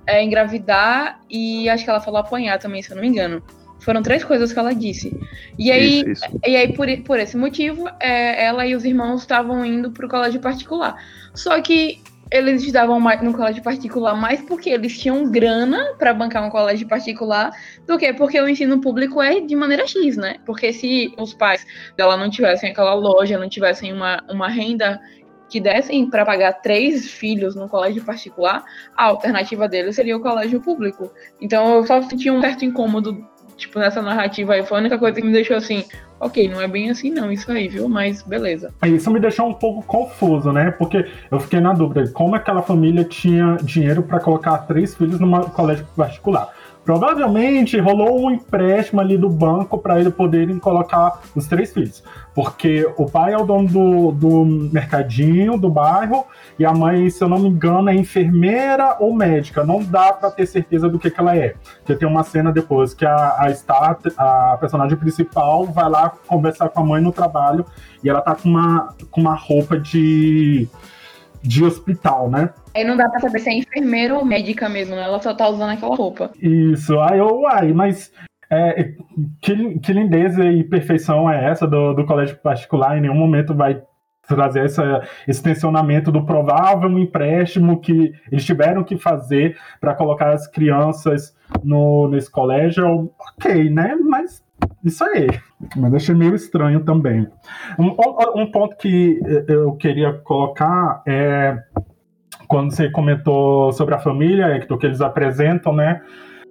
é, 0.06 0.24
engravidar 0.24 1.20
e 1.30 1.70
acho 1.70 1.84
que 1.84 1.90
ela 1.90 2.02
falou 2.02 2.20
apanhar 2.20 2.60
também, 2.60 2.82
se 2.82 2.92
eu 2.92 2.96
não 2.96 3.02
me 3.02 3.10
engano. 3.10 3.42
Foram 3.80 4.02
três 4.02 4.24
coisas 4.24 4.54
que 4.54 4.60
ela 4.60 4.74
disse. 4.74 5.12
E 5.60 5.72
aí, 5.72 6.00
isso, 6.00 6.10
isso. 6.10 6.40
E 6.46 6.56
aí 6.56 6.74
por, 6.74 6.88
por 7.04 7.20
esse 7.20 7.36
motivo, 7.36 7.88
é, 8.00 8.46
ela 8.46 8.66
e 8.66 8.76
os 8.76 8.86
irmãos 8.86 9.22
estavam 9.22 9.66
indo 9.66 9.92
para 9.92 10.06
o 10.06 10.10
colégio 10.10 10.40
particular. 10.40 10.96
Só 11.34 11.60
que 11.62 12.02
eles 12.34 12.62
estudavam 12.62 13.00
mais 13.00 13.22
no 13.22 13.32
colégio 13.32 13.62
particular 13.62 14.16
mais 14.16 14.42
porque 14.42 14.72
eles 14.72 14.98
tinham 14.98 15.30
grana 15.30 15.94
para 16.00 16.14
bancar 16.16 16.44
um 16.44 16.50
colégio 16.50 16.88
particular 16.88 17.52
do 17.86 17.96
que 17.96 18.12
porque 18.14 18.42
o 18.42 18.50
ensino 18.50 18.82
público 18.82 19.22
é 19.22 19.40
de 19.40 19.56
maneira 19.56 19.86
X, 19.86 20.18
né? 20.18 20.38
Porque 20.44 20.74
se 20.74 21.14
os 21.16 21.36
pais 21.36 21.64
dela 21.96 22.18
não 22.18 22.32
tivessem 22.32 22.72
aquela 22.72 22.96
loja, 22.96 23.38
não 23.38 23.48
tivessem 23.48 23.94
uma, 23.94 24.24
uma 24.28 24.48
renda 24.48 25.00
que 25.54 25.60
dessem 25.60 26.10
para 26.10 26.26
pagar 26.26 26.52
três 26.64 27.12
filhos 27.12 27.56
no 27.56 27.70
colégio 27.70 28.04
particular, 28.04 28.64
a 28.98 29.04
alternativa 29.04 29.68
deles 29.68 29.96
seria 29.96 30.18
o 30.18 30.20
colégio 30.20 30.60
público. 30.60 31.12
Então 31.40 31.76
eu 31.76 31.86
só 31.86 32.02
senti 32.02 32.32
um 32.32 32.42
certo 32.42 32.66
incômodo, 32.66 33.24
tipo, 33.56 33.78
nessa 33.78 34.02
narrativa 34.02 34.54
aí. 34.54 34.66
Foi 34.66 34.80
a 34.80 34.82
única 34.82 34.98
coisa 34.98 35.22
que 35.22 35.28
me 35.28 35.32
deixou 35.32 35.56
assim, 35.56 35.86
ok, 36.20 36.50
não 36.50 36.60
é 36.60 36.68
bem 36.68 36.90
assim 36.90 37.12
não, 37.12 37.32
isso 37.32 37.52
aí, 37.52 37.68
viu? 37.68 37.88
Mas 37.88 38.24
beleza. 38.24 38.74
Isso 38.84 39.12
me 39.12 39.20
deixou 39.20 39.48
um 39.48 39.54
pouco 39.54 39.86
confuso, 39.86 40.52
né? 40.52 40.72
Porque 40.72 41.06
eu 41.30 41.40
fiquei 41.40 41.60
na 41.60 41.72
dúvida, 41.72 42.10
como 42.12 42.34
aquela 42.34 42.64
família 42.64 43.04
tinha 43.04 43.56
dinheiro 43.62 44.02
para 44.02 44.20
colocar 44.20 44.58
três 44.66 44.96
filhos 44.96 45.20
num 45.20 45.40
colégio 45.50 45.86
particular? 45.96 46.52
Provavelmente 46.84 47.80
rolou 47.80 48.26
um 48.26 48.32
empréstimo 48.32 49.00
ali 49.00 49.18
do 49.18 49.30
banco 49.30 49.78
para 49.78 50.00
ele 50.00 50.12
poderem 50.12 50.60
colocar 50.60 51.22
os 51.34 51.48
três 51.48 51.74
filhos. 51.74 52.04
Porque 52.36 52.86
o 52.98 53.06
pai 53.06 53.34
é 53.34 53.38
o 53.38 53.46
dono 53.46 53.68
do, 53.68 54.12
do 54.12 54.46
mercadinho 54.46 55.58
do 55.58 55.70
bairro 55.70 56.26
e 56.60 56.66
a 56.66 56.74
mãe, 56.74 57.10
se 57.10 57.24
eu 57.24 57.30
não 57.30 57.40
me 57.40 57.48
engano, 57.48 57.90
é 57.90 57.96
enfermeira 57.96 58.98
ou 59.00 59.14
médica. 59.14 59.64
Não 59.64 59.82
dá 59.82 60.12
para 60.12 60.30
ter 60.32 60.46
certeza 60.46 60.90
do 60.90 61.00
que, 61.00 61.10
que 61.10 61.20
ela 61.20 61.36
é. 61.38 61.56
Porque 61.78 61.96
tem 61.96 62.08
uma 62.08 62.24
cena 62.24 62.52
depois 62.52 62.94
que 62.94 63.06
a, 63.06 63.38
a, 63.40 63.54
Star, 63.54 63.98
a 64.18 64.58
personagem 64.60 64.98
principal 64.98 65.66
vai 65.66 65.90
lá 65.90 66.12
conversar 66.28 66.68
com 66.70 66.82
a 66.82 66.84
mãe 66.84 67.02
no 67.02 67.12
trabalho 67.12 67.66
e 68.04 68.10
ela 68.10 68.20
tá 68.20 68.36
com 68.36 68.50
uma, 68.50 68.94
com 69.10 69.22
uma 69.22 69.36
roupa 69.36 69.80
de, 69.80 70.68
de 71.44 71.64
hospital, 71.64 72.30
né? 72.30 72.50
Aí 72.76 72.84
não 72.84 72.96
dá 72.96 73.10
pra 73.10 73.20
saber 73.20 73.40
se 73.40 73.50
é 73.50 73.54
enfermeira 73.54 74.16
ou 74.16 74.26
médica 74.26 74.70
mesmo, 74.70 74.96
né? 74.96 75.04
Ela 75.04 75.22
só 75.22 75.34
tá 75.34 75.48
usando 75.48 75.72
aquela 75.72 75.96
roupa. 75.96 76.32
Isso, 76.42 77.00
aí 77.00 77.20
eu, 77.20 77.42
uai, 77.42 77.74
mas 77.74 78.12
é, 78.50 78.94
que, 79.42 79.80
que 79.80 79.94
lindeza 79.94 80.46
e 80.46 80.64
perfeição 80.64 81.30
é 81.30 81.50
essa 81.50 81.68
do, 81.68 81.94
do 81.94 82.06
colégio 82.06 82.38
particular? 82.38 82.98
Em 82.98 83.02
nenhum 83.02 83.16
momento 83.16 83.54
vai 83.54 83.82
trazer 84.28 84.66
essa, 84.66 85.02
esse 85.28 85.42
tensionamento 85.44 86.12
do 86.12 86.26
provável 86.26 86.98
empréstimo 86.98 87.82
que 87.82 88.14
eles 88.32 88.46
tiveram 88.46 88.84
que 88.84 88.98
fazer 88.98 89.58
para 89.82 89.96
colocar 89.96 90.32
as 90.32 90.48
crianças 90.48 91.36
no, 91.64 92.08
nesse 92.08 92.32
colégio. 92.32 93.12
Ok, 93.20 93.70
né? 93.70 93.96
Mas 93.96 94.43
isso 94.84 95.04
aí. 95.04 95.28
Mas 95.76 95.94
achei 95.94 96.16
meio 96.16 96.36
estranho 96.36 96.84
também. 96.84 97.28
Um, 97.80 97.96
um 98.36 98.52
ponto 98.52 98.76
que 98.78 99.20
eu 99.48 99.74
queria 99.74 100.14
colocar 100.14 101.02
é 101.08 101.58
quando 102.48 102.72
você 102.72 102.90
comentou 102.90 103.72
sobre 103.72 103.96
a 103.96 104.00
família, 104.00 104.56
Hector, 104.56 104.78
que 104.78 104.86
eles 104.86 105.02
apresentam, 105.02 105.74
né? 105.74 106.02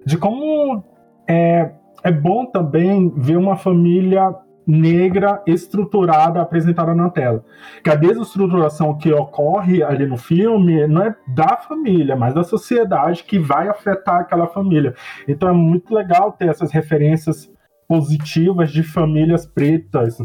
De 0.05 0.17
como 0.17 0.83
é, 1.27 1.71
é 2.03 2.11
bom 2.11 2.45
também 2.45 3.13
ver 3.15 3.37
uma 3.37 3.55
família 3.55 4.35
negra 4.65 5.41
estruturada 5.45 6.41
apresentada 6.41 6.95
na 6.95 7.09
tela. 7.09 7.43
Que 7.83 7.89
a 7.89 7.95
desestruturação 7.95 8.97
que 8.97 9.11
ocorre 9.11 9.83
ali 9.83 10.05
no 10.05 10.17
filme 10.17 10.87
não 10.87 11.03
é 11.03 11.15
da 11.27 11.57
família, 11.57 12.15
mas 12.15 12.33
da 12.33 12.43
sociedade 12.43 13.23
que 13.23 13.37
vai 13.37 13.67
afetar 13.67 14.21
aquela 14.21 14.47
família. 14.47 14.93
Então 15.27 15.49
é 15.49 15.53
muito 15.53 15.93
legal 15.93 16.31
ter 16.31 16.47
essas 16.47 16.71
referências 16.71 17.51
positivas 17.87 18.71
de 18.71 18.83
famílias 18.83 19.45
pretas, 19.45 20.17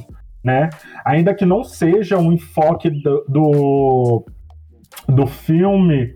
né? 0.42 0.70
Ainda 1.04 1.34
que 1.34 1.44
não 1.44 1.64
seja 1.64 2.18
um 2.18 2.32
enfoque 2.32 2.90
do, 2.90 3.24
do 3.28 4.24
do 5.08 5.26
filme, 5.26 6.14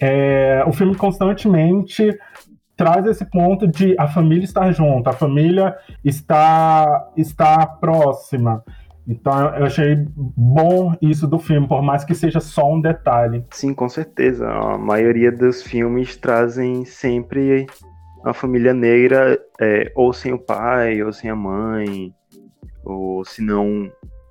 é, 0.00 0.64
o 0.66 0.72
filme 0.72 0.96
constantemente 0.96 2.16
traz 2.76 3.06
esse 3.06 3.24
ponto 3.24 3.68
de 3.68 3.94
a 3.98 4.08
família 4.08 4.44
estar 4.44 4.72
junto, 4.72 5.08
a 5.08 5.12
família 5.12 5.76
está, 6.04 7.10
está 7.16 7.66
próxima. 7.66 8.64
Então 9.06 9.54
eu 9.56 9.66
achei 9.66 10.06
bom 10.16 10.94
isso 11.02 11.26
do 11.26 11.38
filme, 11.38 11.66
por 11.66 11.82
mais 11.82 12.04
que 12.04 12.14
seja 12.14 12.40
só 12.40 12.72
um 12.72 12.80
detalhe. 12.80 13.44
Sim, 13.50 13.74
com 13.74 13.88
certeza. 13.88 14.48
A 14.48 14.78
maioria 14.78 15.30
dos 15.30 15.62
filmes 15.62 16.16
trazem 16.16 16.84
sempre 16.84 17.66
a 18.24 18.32
família 18.32 18.72
negra, 18.72 19.38
é, 19.60 19.92
ou 19.94 20.12
sem 20.12 20.32
o 20.32 20.38
pai, 20.38 21.02
ou 21.02 21.12
sem 21.12 21.30
a 21.30 21.36
mãe, 21.36 22.14
ou 22.84 23.24
se 23.24 23.42
não 23.42 23.90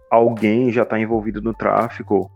alguém 0.09 0.71
já 0.71 0.83
está 0.83 0.99
envolvido 0.99 1.41
no 1.41 1.53
tráfico. 1.53 2.29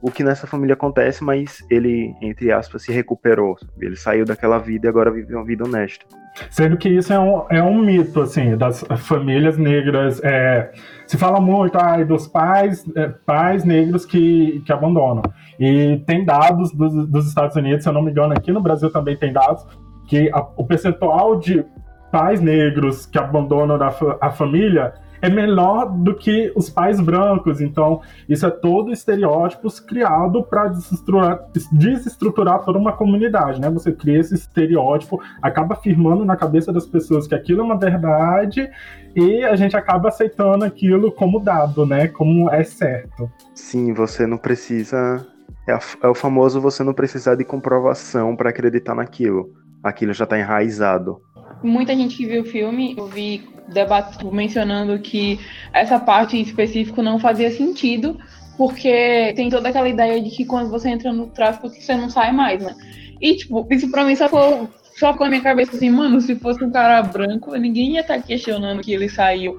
O 0.00 0.10
que 0.10 0.22
nessa 0.22 0.46
família 0.46 0.74
acontece, 0.74 1.24
mas 1.24 1.64
ele, 1.70 2.14
entre 2.20 2.52
aspas, 2.52 2.82
se 2.82 2.92
recuperou. 2.92 3.56
Ele 3.80 3.96
saiu 3.96 4.26
daquela 4.26 4.58
vida 4.58 4.86
e 4.86 4.88
agora 4.88 5.10
vive 5.10 5.34
uma 5.34 5.44
vida 5.44 5.64
honesta. 5.64 6.04
Sendo 6.50 6.76
que 6.76 6.88
isso 6.88 7.12
é 7.12 7.18
um, 7.18 7.46
é 7.48 7.62
um 7.62 7.80
mito, 7.80 8.20
assim, 8.20 8.56
das 8.56 8.84
famílias 8.98 9.56
negras. 9.56 10.20
É, 10.22 10.72
se 11.06 11.16
fala 11.16 11.40
muito 11.40 11.78
ai, 11.78 12.04
dos 12.04 12.26
pais, 12.26 12.84
é, 12.96 13.08
pais 13.08 13.64
negros 13.64 14.04
que, 14.04 14.62
que 14.66 14.72
abandonam. 14.72 15.22
E 15.58 16.02
tem 16.06 16.24
dados 16.24 16.72
dos, 16.72 17.08
dos 17.08 17.26
Estados 17.28 17.56
Unidos, 17.56 17.82
se 17.82 17.88
eu 17.88 17.92
não 17.92 18.02
me 18.02 18.10
engano, 18.10 18.34
aqui 18.34 18.52
no 18.52 18.60
Brasil 18.60 18.90
também 18.90 19.16
tem 19.16 19.32
dados, 19.32 19.64
que 20.06 20.30
a, 20.32 20.46
o 20.56 20.64
percentual 20.64 21.38
de 21.38 21.64
pais 22.10 22.40
negros 22.40 23.06
que 23.06 23.18
abandonam 23.18 23.76
a, 23.82 23.92
a 24.20 24.30
família 24.30 24.94
é 25.24 25.28
menor 25.30 25.86
do 25.86 26.14
que 26.14 26.52
os 26.54 26.68
pais 26.68 27.00
brancos. 27.00 27.58
Então, 27.60 28.02
isso 28.28 28.46
é 28.46 28.50
todo 28.50 28.92
estereótipos 28.92 29.80
criado 29.80 30.42
para 30.42 30.68
desestruturar, 30.68 31.40
desestruturar 31.72 32.62
toda 32.62 32.78
uma 32.78 32.92
comunidade, 32.92 33.58
né? 33.58 33.70
Você 33.70 33.90
cria 33.90 34.20
esse 34.20 34.34
estereótipo, 34.34 35.18
acaba 35.40 35.74
afirmando 35.74 36.26
na 36.26 36.36
cabeça 36.36 36.70
das 36.70 36.84
pessoas 36.86 37.26
que 37.26 37.34
aquilo 37.34 37.62
é 37.62 37.64
uma 37.64 37.78
verdade 37.78 38.68
e 39.16 39.42
a 39.42 39.56
gente 39.56 39.74
acaba 39.74 40.08
aceitando 40.08 40.62
aquilo 40.62 41.10
como 41.10 41.40
dado, 41.40 41.86
né? 41.86 42.06
Como 42.08 42.50
é 42.50 42.62
certo. 42.62 43.30
Sim, 43.54 43.94
você 43.94 44.26
não 44.26 44.36
precisa. 44.36 45.26
É, 45.66 45.78
é 46.02 46.08
o 46.08 46.14
famoso 46.14 46.60
você 46.60 46.84
não 46.84 46.92
precisar 46.92 47.34
de 47.34 47.44
comprovação 47.44 48.36
para 48.36 48.50
acreditar 48.50 48.94
naquilo. 48.94 49.63
Aquilo 49.84 50.14
já 50.14 50.24
está 50.24 50.38
enraizado. 50.38 51.20
Muita 51.62 51.94
gente 51.94 52.16
que 52.16 52.26
viu 52.26 52.42
o 52.42 52.46
filme, 52.46 52.94
eu 52.96 53.06
vi 53.06 53.46
debate, 53.68 54.24
mencionando 54.24 54.98
que 54.98 55.38
essa 55.72 56.00
parte 56.00 56.36
em 56.36 56.40
específico 56.40 57.02
não 57.02 57.18
fazia 57.18 57.50
sentido, 57.50 58.18
porque 58.56 59.32
tem 59.36 59.48
toda 59.50 59.68
aquela 59.68 59.88
ideia 59.88 60.20
de 60.20 60.30
que 60.30 60.44
quando 60.44 60.70
você 60.70 60.88
entra 60.88 61.12
no 61.12 61.26
tráfico 61.28 61.68
você 61.68 61.94
não 61.94 62.08
sai 62.08 62.32
mais, 62.32 62.62
né? 62.62 62.74
E, 63.20 63.36
tipo, 63.36 63.66
isso 63.70 63.90
pra 63.90 64.04
mim 64.04 64.16
só 64.16 64.26
ficou, 64.26 64.68
só 64.98 65.12
ficou 65.12 65.26
na 65.26 65.30
minha 65.30 65.42
cabeça 65.42 65.76
assim, 65.76 65.90
mano, 65.90 66.20
se 66.20 66.34
fosse 66.36 66.62
um 66.62 66.70
cara 66.70 67.02
branco, 67.02 67.54
ninguém 67.56 67.94
ia 67.94 68.00
estar 68.00 68.16
tá 68.16 68.22
questionando 68.22 68.82
que 68.82 68.92
ele 68.92 69.08
saiu, 69.08 69.56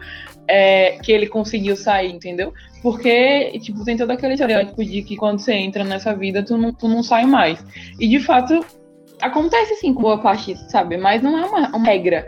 é, 0.48 0.98
que 1.02 1.12
ele 1.12 1.28
conseguiu 1.28 1.76
sair, 1.76 2.12
entendeu? 2.12 2.54
Porque, 2.82 3.58
tipo, 3.60 3.84
tem 3.84 3.98
todo 3.98 4.12
aquele 4.12 4.34
estereótipo 4.34 4.84
de 4.84 5.02
que 5.02 5.16
quando 5.16 5.40
você 5.40 5.54
entra 5.54 5.84
nessa 5.84 6.14
vida, 6.16 6.44
tu 6.44 6.58
não, 6.58 6.72
tu 6.72 6.88
não 6.88 7.02
sai 7.02 7.26
mais. 7.26 7.64
E, 8.00 8.08
de 8.08 8.20
fato, 8.20 8.64
acontece 9.22 9.76
sim 9.76 9.94
com 9.94 10.02
boa 10.02 10.22
parte, 10.22 10.56
sabe? 10.70 10.98
Mas 10.98 11.22
não 11.22 11.38
é 11.38 11.46
uma, 11.46 11.70
uma 11.70 11.86
regra. 11.86 12.26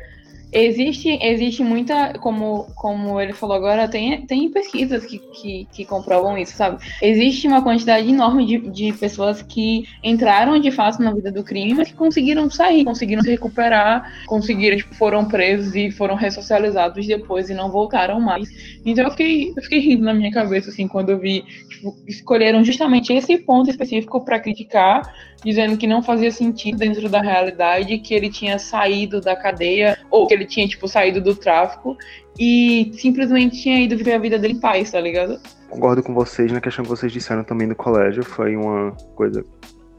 Existe, 0.51 1.19
existe 1.21 1.62
muita, 1.62 2.13
como, 2.19 2.67
como 2.75 3.19
ele 3.19 3.33
falou 3.33 3.57
agora, 3.57 3.88
tem, 3.88 4.25
tem 4.25 4.49
pesquisas 4.49 5.05
que, 5.05 5.19
que, 5.19 5.67
que 5.71 5.86
comprovam 5.86 6.38
isso, 6.38 6.55
sabe? 6.55 6.81
Existe 7.01 7.47
uma 7.47 7.62
quantidade 7.62 8.10
enorme 8.10 8.45
de, 8.45 8.57
de 8.69 8.93
pessoas 8.93 9.41
que 9.41 9.86
entraram 10.01 10.57
de 10.57 10.71
fato 10.71 11.01
na 11.01 11.13
vida 11.13 11.31
do 11.31 11.43
crime, 11.43 11.73
mas 11.73 11.89
que 11.89 11.95
conseguiram 11.95 12.49
sair, 12.49 12.86
conseguiram 12.86 13.21
se 13.21 13.29
recuperar, 13.29 14.25
conseguiram, 14.25 14.77
tipo, 14.77 14.95
foram 14.95 15.25
presos 15.25 15.75
e 15.75 15.91
foram 15.91 16.15
ressocializados 16.15 17.05
depois 17.05 17.49
e 17.49 17.53
não 17.53 17.69
voltaram 17.69 18.19
mais. 18.21 18.47
Então 18.86 19.03
eu 19.03 19.12
fiquei, 19.12 19.53
eu 19.55 19.62
fiquei 19.62 19.79
rindo 19.79 20.05
na 20.05 20.13
minha 20.13 20.31
cabeça, 20.31 20.69
assim, 20.69 20.88
quando 20.88 21.10
eu 21.10 21.19
vi, 21.19 21.43
tipo, 21.69 21.93
escolheram 22.07 22.63
justamente 22.63 23.12
esse 23.12 23.38
ponto 23.38 23.69
específico 23.69 24.23
para 24.23 24.39
criticar 24.39 25.01
dizendo 25.43 25.77
que 25.77 25.88
não 25.88 26.01
fazia 26.01 26.31
sentido 26.31 26.77
dentro 26.77 27.07
da 27.10 27.21
realidade, 27.21 27.97
que 27.99 28.13
ele 28.13 28.29
tinha 28.29 28.57
saído 28.57 29.21
da 29.21 29.36
cadeia, 29.36 29.97
ou 30.10 30.27
que 30.27 30.33
ele 30.38 30.45
tinha, 30.45 30.67
tipo, 30.67 30.88
saído 30.88 31.21
do 31.21 31.36
tráfico 31.36 31.97
e 32.39 32.91
simplesmente 32.93 33.62
tinha 33.62 33.82
ido 33.82 33.97
viver 33.97 34.13
a 34.13 34.19
vida 34.19 34.38
dele 34.38 34.54
em 34.54 34.60
paz, 34.60 34.91
tá 34.91 35.00
ligado? 35.00 35.39
Concordo 35.69 36.02
com 36.04 36.13
vocês 36.13 36.52
na 36.52 36.62
questão 36.62 36.84
que 36.84 36.89
vocês 36.89 37.12
disseram 37.12 37.43
também 37.43 37.67
do 37.67 37.76
colégio, 37.76 38.23
foi 38.23 38.56
uma 38.56 38.91
coisa 39.15 39.43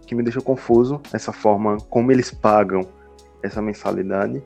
que 0.06 0.14
me 0.14 0.22
deixou 0.22 0.42
confuso, 0.42 1.00
essa 1.12 1.32
forma 1.32 1.76
como 1.90 2.10
eles 2.10 2.30
pagam 2.30 2.80
essa 3.42 3.60
mensalidade. 3.60 4.42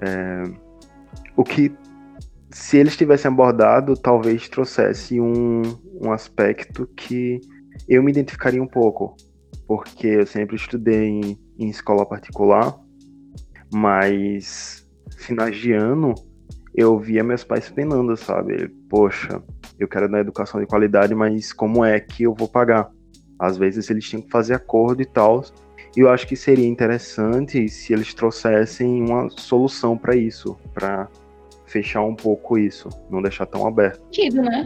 É... 0.00 0.42
O 1.34 1.42
que, 1.42 1.72
se 2.50 2.76
eles 2.76 2.96
tivessem 2.96 3.30
abordado, 3.30 3.96
talvez 3.96 4.48
trouxesse 4.48 5.18
um, 5.18 5.62
um 6.00 6.12
aspecto 6.12 6.86
que 6.94 7.40
eu 7.88 8.02
me 8.02 8.10
identificaria 8.10 8.62
um 8.62 8.66
pouco, 8.66 9.16
porque 9.66 10.06
eu 10.06 10.26
sempre 10.26 10.56
estudei 10.56 11.08
em, 11.08 11.38
em 11.58 11.68
escola 11.70 12.04
particular, 12.04 12.78
mas 13.72 14.81
finais 15.22 15.56
de 15.56 15.72
ano 15.72 16.14
eu 16.74 16.98
via 16.98 17.22
meus 17.22 17.44
pais 17.44 17.70
penando, 17.70 18.16
sabe? 18.16 18.68
Poxa, 18.88 19.42
eu 19.78 19.86
quero 19.86 20.10
dar 20.10 20.20
educação 20.20 20.60
de 20.60 20.66
qualidade, 20.66 21.14
mas 21.14 21.52
como 21.52 21.84
é 21.84 22.00
que 22.00 22.22
eu 22.22 22.34
vou 22.34 22.48
pagar? 22.48 22.90
Às 23.38 23.58
vezes 23.58 23.90
eles 23.90 24.08
tinham 24.08 24.22
que 24.22 24.30
fazer 24.30 24.54
acordo 24.54 25.02
e 25.02 25.06
tal. 25.06 25.44
E 25.94 26.00
eu 26.00 26.08
acho 26.08 26.26
que 26.26 26.34
seria 26.34 26.66
interessante 26.66 27.68
se 27.68 27.92
eles 27.92 28.14
trouxessem 28.14 29.02
uma 29.02 29.28
solução 29.28 29.98
para 29.98 30.16
isso, 30.16 30.56
para 30.72 31.08
fechar 31.66 32.02
um 32.02 32.14
pouco 32.14 32.56
isso, 32.56 32.88
não 33.10 33.20
deixar 33.20 33.44
tão 33.44 33.66
aberto. 33.66 34.02
Sentido, 34.04 34.42
né? 34.42 34.64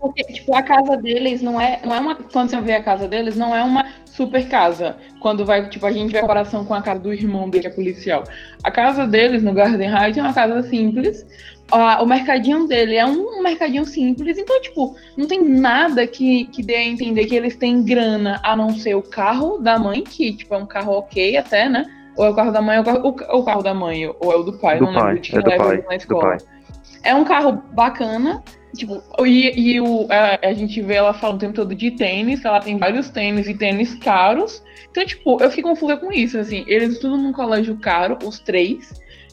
Porque, 0.00 0.24
tipo, 0.24 0.54
a 0.54 0.62
casa 0.62 0.96
deles 0.96 1.42
não 1.42 1.60
é, 1.60 1.80
não 1.84 1.94
é 1.94 2.00
uma. 2.00 2.14
Quando 2.16 2.50
você 2.50 2.60
vê 2.60 2.72
a 2.72 2.82
casa 2.82 3.06
deles, 3.06 3.36
não 3.36 3.54
é 3.54 3.62
uma 3.62 3.84
super 4.20 4.46
casa. 4.48 4.96
Quando 5.18 5.46
vai, 5.46 5.66
tipo, 5.70 5.86
a 5.86 5.92
gente 5.92 6.14
a 6.16 6.20
comparação 6.20 6.64
com 6.64 6.74
a 6.74 6.82
casa 6.82 7.00
do 7.00 7.12
irmão 7.12 7.48
dele, 7.48 7.62
que 7.62 7.68
é 7.68 7.70
policial. 7.70 8.24
A 8.62 8.70
casa 8.70 9.06
deles, 9.06 9.42
no 9.42 9.54
Garden 9.54 9.88
Heights, 9.88 10.18
é 10.18 10.22
uma 10.22 10.34
casa 10.34 10.62
simples. 10.64 11.26
o 11.72 12.06
mercadinho 12.06 12.66
dele 12.68 12.96
é 12.96 13.06
um 13.06 13.42
mercadinho 13.42 13.86
simples. 13.86 14.36
Então, 14.36 14.60
tipo, 14.60 14.94
não 15.16 15.26
tem 15.26 15.42
nada 15.42 16.06
que, 16.06 16.44
que 16.46 16.62
dê 16.62 16.74
a 16.74 16.84
entender 16.84 17.24
que 17.24 17.34
eles 17.34 17.56
têm 17.56 17.82
grana, 17.82 18.38
a 18.44 18.54
não 18.54 18.70
ser 18.70 18.94
o 18.94 19.02
carro 19.02 19.56
da 19.56 19.78
mãe, 19.78 20.02
que, 20.02 20.34
tipo, 20.34 20.54
é 20.54 20.58
um 20.58 20.66
carro 20.66 20.92
ok 20.92 21.38
até, 21.38 21.68
né? 21.68 21.86
Ou 22.16 22.26
é 22.26 22.30
o 22.30 22.34
carro 22.34 22.50
da 22.50 22.60
mãe, 22.60 22.78
ou 22.78 22.84
é 22.84 22.92
o 22.92 23.12
carro, 23.14 23.38
o 23.38 23.44
carro 23.44 23.62
da 23.62 23.72
mãe, 23.72 24.06
ou 24.06 24.32
é 24.32 24.36
o 24.36 24.42
do 24.42 24.52
pai, 24.58 24.78
do 24.78 24.84
não 24.84 24.92
pai, 24.92 25.02
lembro 25.04 25.20
de 25.22 25.30
quem 25.30 25.38
é 25.38 25.42
leva 25.42 25.64
pai, 25.64 25.84
na 25.88 25.96
escola. 25.96 26.36
Do 26.36 26.44
pai. 26.44 26.60
É 27.02 27.14
um 27.14 27.24
carro 27.24 27.52
bacana, 27.72 28.42
Tipo, 28.76 29.02
e, 29.26 29.72
e 29.74 29.80
o, 29.80 30.06
a, 30.08 30.48
a, 30.48 30.52
gente 30.52 30.80
vê 30.80 30.94
ela 30.94 31.12
falando 31.12 31.36
o 31.36 31.40
tempo 31.40 31.54
todo 31.54 31.74
de 31.74 31.90
tênis, 31.90 32.44
ela 32.44 32.60
tem 32.60 32.78
vários 32.78 33.10
tênis 33.10 33.48
e 33.48 33.54
tênis 33.54 33.94
caros. 33.96 34.62
Então, 34.90 35.04
tipo, 35.04 35.42
eu 35.42 35.50
fico 35.50 35.68
confusa 35.68 35.96
com 35.96 36.12
isso, 36.12 36.38
assim. 36.38 36.64
Eles 36.66 36.94
estudam 36.94 37.18
num 37.18 37.32
colégio 37.32 37.76
caro, 37.78 38.18
os 38.24 38.38
três. 38.38 38.92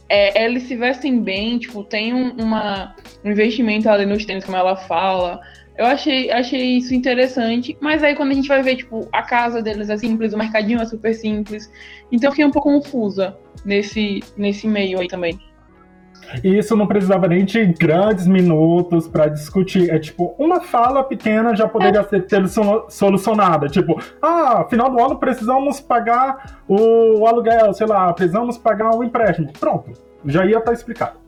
É, 0.09 0.43
eles 0.45 0.63
se 0.63 0.75
vestem 0.75 1.21
bem, 1.21 1.59
tipo, 1.59 1.83
tem 1.83 2.13
um, 2.13 2.31
uma, 2.31 2.95
um 3.23 3.31
investimento 3.31 3.89
ali 3.89 4.05
nos 4.05 4.25
tênis, 4.25 4.43
como 4.43 4.57
ela 4.57 4.75
fala. 4.75 5.39
Eu 5.77 5.85
achei, 5.85 6.31
achei 6.31 6.77
isso 6.77 6.95
interessante, 6.95 7.77
mas 7.79 8.01
aí 8.01 8.15
quando 8.15 8.31
a 8.31 8.33
gente 8.33 8.47
vai 8.47 8.63
ver, 8.63 8.77
tipo, 8.77 9.07
a 9.11 9.21
casa 9.21 9.61
deles 9.61 9.89
é 9.89 9.97
simples, 9.97 10.33
o 10.33 10.37
mercadinho 10.37 10.81
é 10.81 10.85
super 10.85 11.13
simples. 11.13 11.71
Então 12.11 12.29
eu 12.29 12.31
fiquei 12.31 12.45
um 12.45 12.51
pouco 12.51 12.71
confusa 12.71 13.37
nesse, 13.63 14.21
nesse 14.35 14.67
meio 14.67 14.99
aí 14.99 15.07
também. 15.07 15.37
E 16.43 16.57
isso 16.57 16.75
não 16.75 16.87
precisava 16.87 17.27
nem 17.27 17.45
de 17.45 17.65
grandes 17.65 18.27
minutos 18.27 19.07
para 19.07 19.27
discutir. 19.27 19.89
É 19.89 19.99
tipo, 19.99 20.35
uma 20.37 20.61
fala 20.61 21.03
pequena 21.03 21.55
já 21.55 21.67
poderia 21.67 22.03
ser 22.03 22.25
solucionada. 22.89 23.67
Tipo, 23.67 23.99
ah, 24.21 24.65
final 24.69 24.89
do 24.89 24.99
ano 24.99 25.17
precisamos 25.17 25.79
pagar 25.79 26.61
o 26.67 27.25
aluguel, 27.25 27.73
sei 27.73 27.87
lá, 27.87 28.11
precisamos 28.13 28.57
pagar 28.57 28.95
o 28.95 29.03
empréstimo. 29.03 29.51
Pronto, 29.59 29.91
já 30.25 30.45
ia 30.45 30.57
estar 30.57 30.71
tá 30.71 30.73
explicado. 30.73 31.26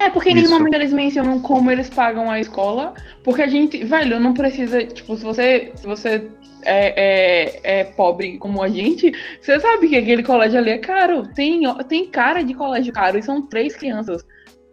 É, 0.00 0.08
porque 0.08 0.30
em 0.30 0.34
nenhum 0.34 0.50
momento 0.50 0.74
eles 0.74 0.94
mencionam 0.94 1.38
como 1.40 1.70
eles 1.70 1.90
pagam 1.90 2.30
a 2.30 2.40
escola. 2.40 2.94
Porque 3.22 3.42
a 3.42 3.46
gente, 3.46 3.84
velho, 3.84 4.18
não 4.18 4.32
precisa. 4.32 4.82
Tipo, 4.82 5.14
se 5.14 5.22
você, 5.22 5.72
se 5.76 5.86
você 5.86 6.26
é, 6.64 6.94
é, 6.96 7.80
é, 7.80 7.84
pobre 7.84 8.38
como 8.38 8.62
a 8.62 8.68
gente, 8.70 9.12
você 9.42 9.60
sabe 9.60 9.88
que 9.88 9.96
aquele 9.96 10.22
colégio 10.22 10.58
ali 10.58 10.70
é 10.70 10.78
caro. 10.78 11.28
Tem, 11.34 11.62
tem 11.86 12.06
cara 12.06 12.42
de 12.42 12.54
colégio 12.54 12.94
caro 12.94 13.18
e 13.18 13.22
são 13.22 13.46
três 13.46 13.76
crianças, 13.76 14.24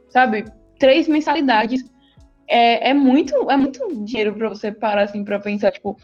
sabe? 0.10 0.46
Três 0.80 1.10
mensalidades. 1.10 1.84
É, 2.48 2.92
é 2.92 2.94
muito 2.94 3.52
é 3.52 3.58
muito 3.58 3.86
dinheiro 4.06 4.34
para 4.34 4.48
você 4.48 4.72
parar 4.72 5.04
assim 5.04 5.26
para 5.26 5.40
pensar, 5.40 5.72
tipo. 5.72 5.98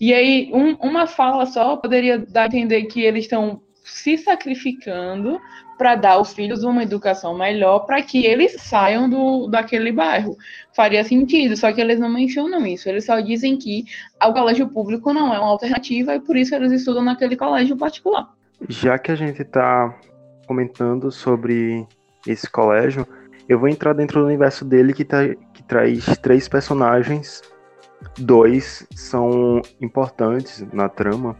E 0.00 0.14
aí, 0.14 0.50
um, 0.54 0.74
uma 0.76 1.06
fala 1.06 1.44
só 1.44 1.76
poderia 1.76 2.16
dar 2.16 2.44
a 2.44 2.46
entender 2.46 2.84
que 2.84 3.02
eles 3.02 3.24
estão 3.24 3.60
se 3.84 4.16
sacrificando 4.16 5.38
para 5.80 5.94
dar 5.94 6.10
aos 6.10 6.34
filhos 6.34 6.62
uma 6.62 6.82
educação 6.82 7.34
melhor 7.34 7.86
para 7.86 8.02
que 8.02 8.26
eles 8.26 8.60
saiam 8.60 9.08
do, 9.08 9.48
daquele 9.48 9.90
bairro. 9.90 10.36
Faria 10.76 11.02
sentido, 11.02 11.56
só 11.56 11.72
que 11.72 11.80
eles 11.80 11.98
não 11.98 12.10
mencionam 12.10 12.66
isso. 12.66 12.86
Eles 12.86 13.06
só 13.06 13.18
dizem 13.18 13.56
que 13.56 13.86
o 14.22 14.30
colégio 14.30 14.68
público 14.68 15.10
não 15.14 15.32
é 15.32 15.38
uma 15.38 15.48
alternativa 15.48 16.14
e 16.14 16.20
por 16.20 16.36
isso 16.36 16.54
eles 16.54 16.70
estudam 16.70 17.02
naquele 17.02 17.34
colégio 17.34 17.78
particular. 17.78 18.28
Já 18.68 18.98
que 18.98 19.10
a 19.10 19.14
gente 19.14 19.40
está 19.40 19.98
comentando 20.46 21.10
sobre 21.10 21.86
esse 22.26 22.50
colégio, 22.50 23.08
eu 23.48 23.58
vou 23.58 23.66
entrar 23.66 23.94
dentro 23.94 24.20
do 24.20 24.26
universo 24.26 24.66
dele 24.66 24.92
que, 24.92 25.02
tá, 25.02 25.26
que 25.54 25.62
traz 25.62 26.04
três 26.18 26.46
personagens. 26.46 27.40
Dois 28.18 28.86
são 28.94 29.62
importantes 29.80 30.62
na 30.74 30.90
trama, 30.90 31.34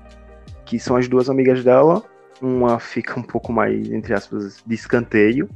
que 0.65 0.79
são 0.79 0.97
as 0.97 1.07
duas 1.09 1.29
amigas 1.29 1.63
dela. 1.63 2.03
Uma 2.41 2.79
fica 2.79 3.19
um 3.19 3.23
pouco 3.23 3.53
mais, 3.53 3.91
entre 3.91 4.15
aspas, 4.15 4.63
de 4.67 4.75
escanteio. 4.75 5.49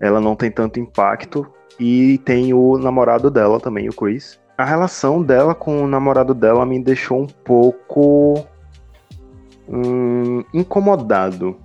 Ela 0.00 0.20
não 0.20 0.36
tem 0.36 0.50
tanto 0.50 0.78
impacto. 0.78 1.46
E 1.80 2.18
tem 2.18 2.52
o 2.52 2.78
namorado 2.78 3.30
dela 3.30 3.58
também, 3.58 3.88
o 3.88 3.92
Chris. 3.92 4.40
A 4.56 4.64
relação 4.64 5.22
dela 5.22 5.54
com 5.54 5.82
o 5.82 5.88
namorado 5.88 6.34
dela 6.34 6.64
me 6.66 6.82
deixou 6.82 7.22
um 7.22 7.26
pouco 7.26 8.46
hum, 9.68 10.44
incomodado. 10.52 11.56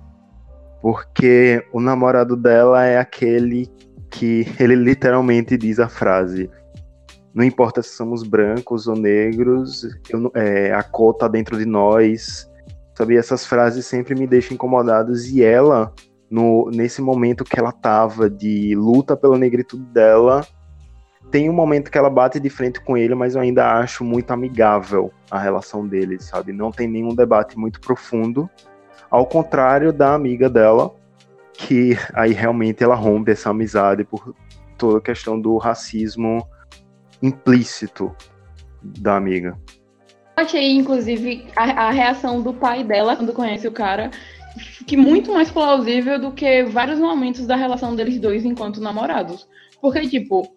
Porque 0.80 1.64
o 1.72 1.80
namorado 1.80 2.36
dela 2.36 2.84
é 2.84 2.98
aquele 2.98 3.70
que 4.10 4.46
ele 4.58 4.74
literalmente 4.74 5.56
diz 5.56 5.78
a 5.78 5.88
frase: 5.88 6.50
Não 7.34 7.44
importa 7.44 7.82
se 7.82 7.90
somos 7.90 8.22
brancos 8.22 8.86
ou 8.86 8.96
negros, 8.96 9.86
eu, 10.08 10.30
é, 10.34 10.72
a 10.72 10.82
cor 10.82 11.14
tá 11.14 11.28
dentro 11.28 11.58
de 11.58 11.66
nós. 11.66 12.48
Sabe, 12.98 13.16
essas 13.16 13.46
frases 13.46 13.86
sempre 13.86 14.16
me 14.16 14.26
deixam 14.26 14.56
incomodados 14.56 15.28
e 15.28 15.40
ela, 15.40 15.94
no, 16.28 16.68
nesse 16.74 17.00
momento 17.00 17.44
que 17.44 17.56
ela 17.56 17.70
tava 17.70 18.28
de 18.28 18.74
luta 18.74 19.16
pela 19.16 19.38
negritude 19.38 19.84
dela, 19.84 20.44
tem 21.30 21.48
um 21.48 21.52
momento 21.52 21.92
que 21.92 21.96
ela 21.96 22.10
bate 22.10 22.40
de 22.40 22.50
frente 22.50 22.80
com 22.80 22.96
ele, 22.96 23.14
mas 23.14 23.36
eu 23.36 23.40
ainda 23.40 23.72
acho 23.78 24.02
muito 24.02 24.32
amigável 24.32 25.12
a 25.30 25.38
relação 25.38 25.86
deles, 25.86 26.24
sabe? 26.24 26.52
Não 26.52 26.72
tem 26.72 26.88
nenhum 26.88 27.14
debate 27.14 27.56
muito 27.56 27.80
profundo, 27.80 28.50
ao 29.08 29.24
contrário 29.24 29.92
da 29.92 30.12
amiga 30.12 30.50
dela, 30.50 30.92
que 31.52 31.96
aí 32.12 32.32
realmente 32.32 32.82
ela 32.82 32.96
rompe 32.96 33.30
essa 33.30 33.50
amizade 33.50 34.02
por 34.02 34.34
toda 34.76 34.98
a 34.98 35.00
questão 35.00 35.40
do 35.40 35.56
racismo 35.56 36.44
implícito 37.22 38.12
da 38.82 39.14
amiga. 39.14 39.56
Achei, 40.38 40.70
inclusive, 40.70 41.48
a, 41.56 41.88
a, 41.88 41.90
reação 41.90 42.40
do 42.40 42.54
pai 42.54 42.84
dela 42.84 43.16
quando 43.16 43.32
conhece 43.32 43.66
o 43.66 43.72
cara 43.72 44.08
que 44.86 44.96
muito 44.96 45.32
mais 45.32 45.50
plausível 45.50 46.16
do 46.16 46.30
que 46.30 46.62
vários 46.62 47.00
momentos 47.00 47.44
da 47.44 47.56
relação 47.56 47.96
deles 47.96 48.20
dois 48.20 48.44
enquanto 48.44 48.80
namorados. 48.80 49.48
Porque, 49.80 50.08
tipo, 50.08 50.48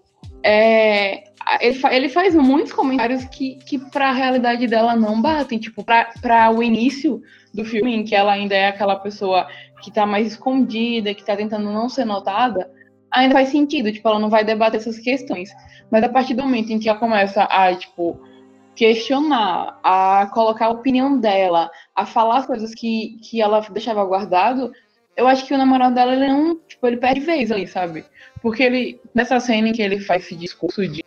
é, 0.44 1.24
ele, 1.60 1.74
fa 1.74 1.96
ele, 1.96 2.10
faz 2.10 2.36
muitos 2.36 2.72
comentários 2.72 3.26
que, 3.26 3.56
que 3.56 3.80
para 3.80 4.10
a 4.10 4.14
realidade 4.14 4.68
dela 4.68 4.96
não 4.96 5.20
batem. 5.20 5.58
Tipo, 5.58 5.84
para 5.84 6.52
o 6.56 6.62
início 6.62 7.20
do 7.52 7.66
filme, 7.66 7.96
em 7.96 8.04
que 8.04 8.14
ela 8.14 8.34
ainda 8.34 8.54
é 8.54 8.68
aquela 8.68 8.98
pessoa 8.98 9.48
que 9.82 9.92
tá 9.92 10.06
mais 10.06 10.28
escondida, 10.28 11.16
que 11.16 11.26
tá 11.26 11.36
tentando 11.36 11.72
não 11.72 11.90
ser 11.90 12.06
notada, 12.06 12.70
ainda 13.10 13.34
faz 13.34 13.50
sentido, 13.50 13.92
tipo, 13.92 14.08
ela 14.08 14.20
não 14.20 14.30
vai 14.30 14.44
debater 14.44 14.80
essas 14.80 15.00
questões. 15.00 15.50
Mas 15.92 16.04
a 16.04 16.10
partir 16.10 16.36
do 16.36 16.44
momento 16.44 16.72
em 16.72 16.78
que 16.78 16.88
ela 16.88 17.00
começa 17.00 17.46
a, 17.46 17.74
tipo, 17.74 18.30
questionar, 18.76 19.80
a 19.84 20.30
colocar 20.34 20.68
a 20.68 20.72
opinião 20.72 21.20
dela, 21.20 21.70
a 21.96 22.06
falar 22.06 22.48
coisas 22.48 22.74
que, 22.74 23.18
que 23.22 23.42
ela 23.42 23.60
deixava 23.72 24.04
guardado, 24.04 24.72
eu 25.16 25.28
acho 25.28 25.46
que 25.46 25.54
o 25.54 25.58
namorado 25.58 25.96
dela, 25.96 26.14
ele 26.14 26.28
não, 26.28 26.56
tipo, 26.68 26.88
ele 26.88 26.98
perde 26.98 27.20
vez 27.20 27.52
ali, 27.52 27.68
sabe? 27.68 28.06
Porque 28.42 28.64
ele, 28.64 29.02
nessa 29.14 29.40
cena 29.40 29.70
em 29.70 29.74
que 29.74 29.82
ele 29.82 30.00
faz 30.00 30.24
esse 30.24 30.36
discurso 30.36 30.88
de 30.88 31.04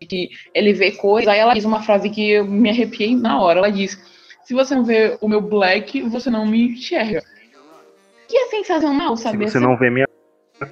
que 0.00 0.30
ele 0.52 0.72
vê 0.72 0.92
coisas, 0.92 1.32
aí 1.32 1.38
ela 1.38 1.54
diz 1.54 1.64
uma 1.64 1.82
frase 1.82 2.10
que 2.10 2.32
eu 2.32 2.44
me 2.44 2.68
arrepiei 2.68 3.16
na 3.16 3.40
hora, 3.40 3.60
ela 3.60 3.72
diz, 3.72 3.98
se 4.42 4.52
você 4.52 4.74
não 4.74 4.84
vê 4.84 5.16
o 5.20 5.28
meu 5.28 5.40
black, 5.40 6.02
você 6.02 6.28
não 6.28 6.46
me 6.46 6.72
enxerga. 6.72 7.22
Que 8.28 8.36
é 8.36 8.46
sensacional, 8.48 9.16
sabe? 9.16 9.46
Se 9.46 9.52
você 9.52 9.60
não 9.60 9.76
vê 9.76 9.88
minha 9.88 10.06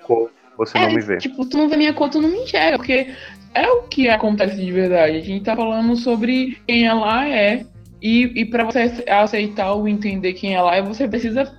cor, 0.02 0.30
você 0.56 0.78
é, 0.78 0.82
não 0.82 0.92
me 0.92 1.00
vê. 1.00 1.18
Tipo, 1.18 1.46
tu 1.46 1.56
não 1.56 1.68
vê 1.68 1.76
minha 1.76 1.92
cor, 1.92 2.08
tu 2.08 2.20
não 2.20 2.28
me 2.28 2.38
enxerga, 2.38 2.78
porque 2.78 3.08
é 3.54 3.68
o 3.68 3.82
que 3.82 4.08
acontece 4.08 4.56
de 4.56 4.72
verdade. 4.72 5.16
A 5.16 5.20
gente 5.20 5.44
tá 5.44 5.56
falando 5.56 5.96
sobre 5.96 6.58
quem 6.66 6.86
ela 6.86 7.28
é, 7.28 7.64
e, 8.00 8.40
e 8.40 8.44
para 8.44 8.64
você 8.64 9.04
aceitar 9.08 9.72
ou 9.72 9.86
entender 9.86 10.32
quem 10.32 10.54
ela 10.54 10.74
é, 10.74 10.82
você 10.82 11.06
precisa 11.06 11.52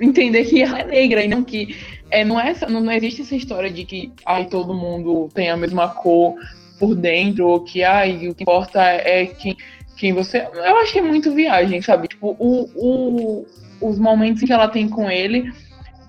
entender 0.00 0.44
que 0.44 0.62
ela 0.62 0.80
é 0.80 0.84
negra, 0.84 1.24
e 1.24 1.28
não 1.28 1.42
que. 1.42 1.76
É, 2.10 2.24
não, 2.24 2.38
é, 2.38 2.54
não, 2.68 2.80
não 2.80 2.92
existe 2.92 3.22
essa 3.22 3.34
história 3.34 3.70
de 3.70 3.84
que 3.84 4.12
ai, 4.26 4.44
todo 4.46 4.74
mundo 4.74 5.30
tem 5.32 5.48
a 5.48 5.56
mesma 5.56 5.88
cor 5.88 6.34
por 6.78 6.94
dentro, 6.94 7.46
ou 7.46 7.60
que 7.60 7.82
ai, 7.82 8.28
o 8.28 8.34
que 8.34 8.42
importa 8.42 8.82
é 8.82 9.26
quem, 9.26 9.56
quem 9.96 10.12
você. 10.12 10.46
Eu 10.52 10.76
acho 10.78 10.92
que 10.92 10.98
é 10.98 11.02
muito 11.02 11.32
viagem, 11.32 11.80
sabe? 11.80 12.08
Tipo, 12.08 12.36
o, 12.38 12.68
o, 12.74 13.46
os 13.80 13.98
momentos 13.98 14.42
que 14.42 14.52
ela 14.52 14.68
tem 14.68 14.88
com 14.88 15.10
ele. 15.10 15.50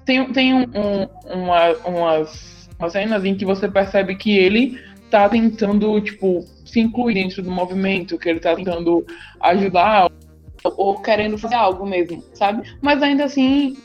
Tem, 0.05 0.31
tem 0.33 0.53
um, 0.53 0.63
um, 0.63 1.43
uma, 1.43 1.69
umas, 1.85 2.69
umas 2.77 2.91
cenas 2.91 3.23
em 3.23 3.35
que 3.35 3.45
você 3.45 3.67
percebe 3.67 4.15
que 4.15 4.37
ele 4.37 4.79
tá 5.09 5.29
tentando, 5.29 5.99
tipo, 6.01 6.45
se 6.65 6.79
incluir 6.79 7.13
dentro 7.13 7.41
do 7.41 7.51
movimento, 7.51 8.17
que 8.17 8.27
ele 8.27 8.39
tá 8.39 8.55
tentando 8.55 9.05
ajudar 9.39 10.09
ou 10.63 10.99
querendo 10.99 11.37
fazer 11.37 11.55
algo 11.55 11.85
mesmo, 11.85 12.23
sabe? 12.33 12.63
Mas 12.81 13.03
ainda 13.03 13.25
assim, 13.25 13.77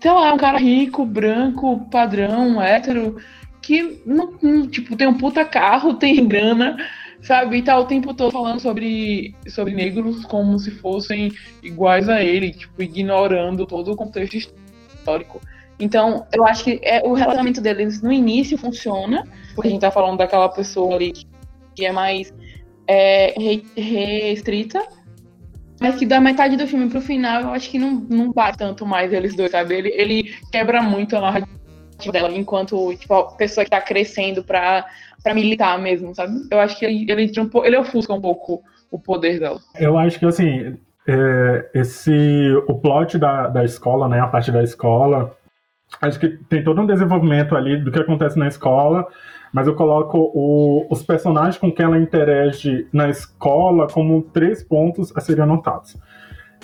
sei 0.00 0.10
lá, 0.10 0.28
é 0.28 0.32
um 0.32 0.36
cara 0.36 0.58
rico, 0.58 1.06
branco, 1.06 1.88
padrão, 1.90 2.60
hétero, 2.60 3.16
que 3.62 4.02
não, 4.04 4.34
não, 4.42 4.66
tipo, 4.68 4.96
tem 4.96 5.06
um 5.06 5.16
puta 5.16 5.44
carro, 5.44 5.94
tem 5.98 6.26
grana, 6.28 6.76
sabe? 7.22 7.56
E 7.56 7.62
tá 7.62 7.78
o 7.78 7.86
tempo 7.86 8.12
todo 8.12 8.32
falando 8.32 8.60
sobre, 8.60 9.34
sobre 9.48 9.74
negros 9.74 10.24
como 10.26 10.58
se 10.58 10.70
fossem 10.70 11.32
iguais 11.62 12.08
a 12.08 12.22
ele, 12.22 12.52
tipo, 12.52 12.82
ignorando 12.82 13.66
todo 13.66 13.92
o 13.92 13.96
contexto 13.96 14.36
histórico. 14.36 15.40
Então, 15.78 16.26
eu 16.32 16.46
acho 16.46 16.64
que 16.64 16.80
é, 16.82 17.02
o 17.04 17.12
relacionamento 17.12 17.60
deles 17.60 18.00
no 18.00 18.12
início 18.12 18.56
funciona, 18.56 19.24
porque 19.54 19.68
a 19.68 19.70
gente 19.70 19.80
tá 19.80 19.90
falando 19.90 20.18
daquela 20.18 20.48
pessoa 20.48 20.94
ali 20.94 21.12
que 21.74 21.84
é 21.84 21.90
mais 21.90 22.32
é, 22.86 23.34
restrita, 23.76 24.86
mas 25.80 25.96
que 25.96 26.06
da 26.06 26.20
metade 26.20 26.56
do 26.56 26.66
filme 26.66 26.88
pro 26.88 27.00
final, 27.00 27.42
eu 27.42 27.50
acho 27.50 27.68
que 27.68 27.78
não, 27.78 27.92
não 28.08 28.32
bate 28.32 28.58
tanto 28.58 28.86
mais 28.86 29.12
eles 29.12 29.34
dois, 29.34 29.50
sabe? 29.50 29.74
Ele, 29.74 29.88
ele 29.88 30.34
quebra 30.52 30.80
muito 30.80 31.16
a 31.16 31.20
narrativa 31.20 32.12
dela 32.12 32.32
enquanto, 32.32 32.94
tipo, 32.94 33.12
a 33.12 33.32
pessoa 33.32 33.64
que 33.64 33.70
tá 33.70 33.80
crescendo 33.80 34.44
pra 34.44 34.86
para 35.24 35.32
militar 35.32 35.80
mesmo, 35.80 36.14
sabe? 36.14 36.34
Eu 36.50 36.60
acho 36.60 36.78
que 36.78 36.84
ele, 36.84 37.10
ele, 37.10 37.32
ele 37.64 37.76
ofusca 37.78 38.12
um 38.12 38.20
pouco 38.20 38.62
o 38.90 38.98
poder 38.98 39.40
dela. 39.40 39.58
Eu 39.80 39.96
acho 39.96 40.18
que, 40.18 40.26
assim, 40.26 40.76
é, 41.08 41.70
esse, 41.74 42.12
o 42.68 42.74
plot 42.74 43.16
da, 43.16 43.48
da 43.48 43.64
escola, 43.64 44.06
né, 44.06 44.20
a 44.20 44.26
parte 44.26 44.52
da 44.52 44.62
escola, 44.62 45.34
acho 46.00 46.18
que 46.18 46.28
tem 46.28 46.62
todo 46.62 46.80
um 46.80 46.86
desenvolvimento 46.86 47.56
ali 47.56 47.76
do 47.76 47.90
que 47.90 47.98
acontece 47.98 48.38
na 48.38 48.48
escola, 48.48 49.06
mas 49.52 49.66
eu 49.66 49.74
coloco 49.74 50.18
o, 50.34 50.86
os 50.90 51.02
personagens 51.02 51.58
com 51.58 51.70
quem 51.70 51.86
ela 51.86 51.98
interage 51.98 52.86
na 52.92 53.08
escola 53.08 53.86
como 53.86 54.22
três 54.22 54.62
pontos 54.62 55.12
a 55.16 55.20
serem 55.20 55.44
anotados 55.44 55.96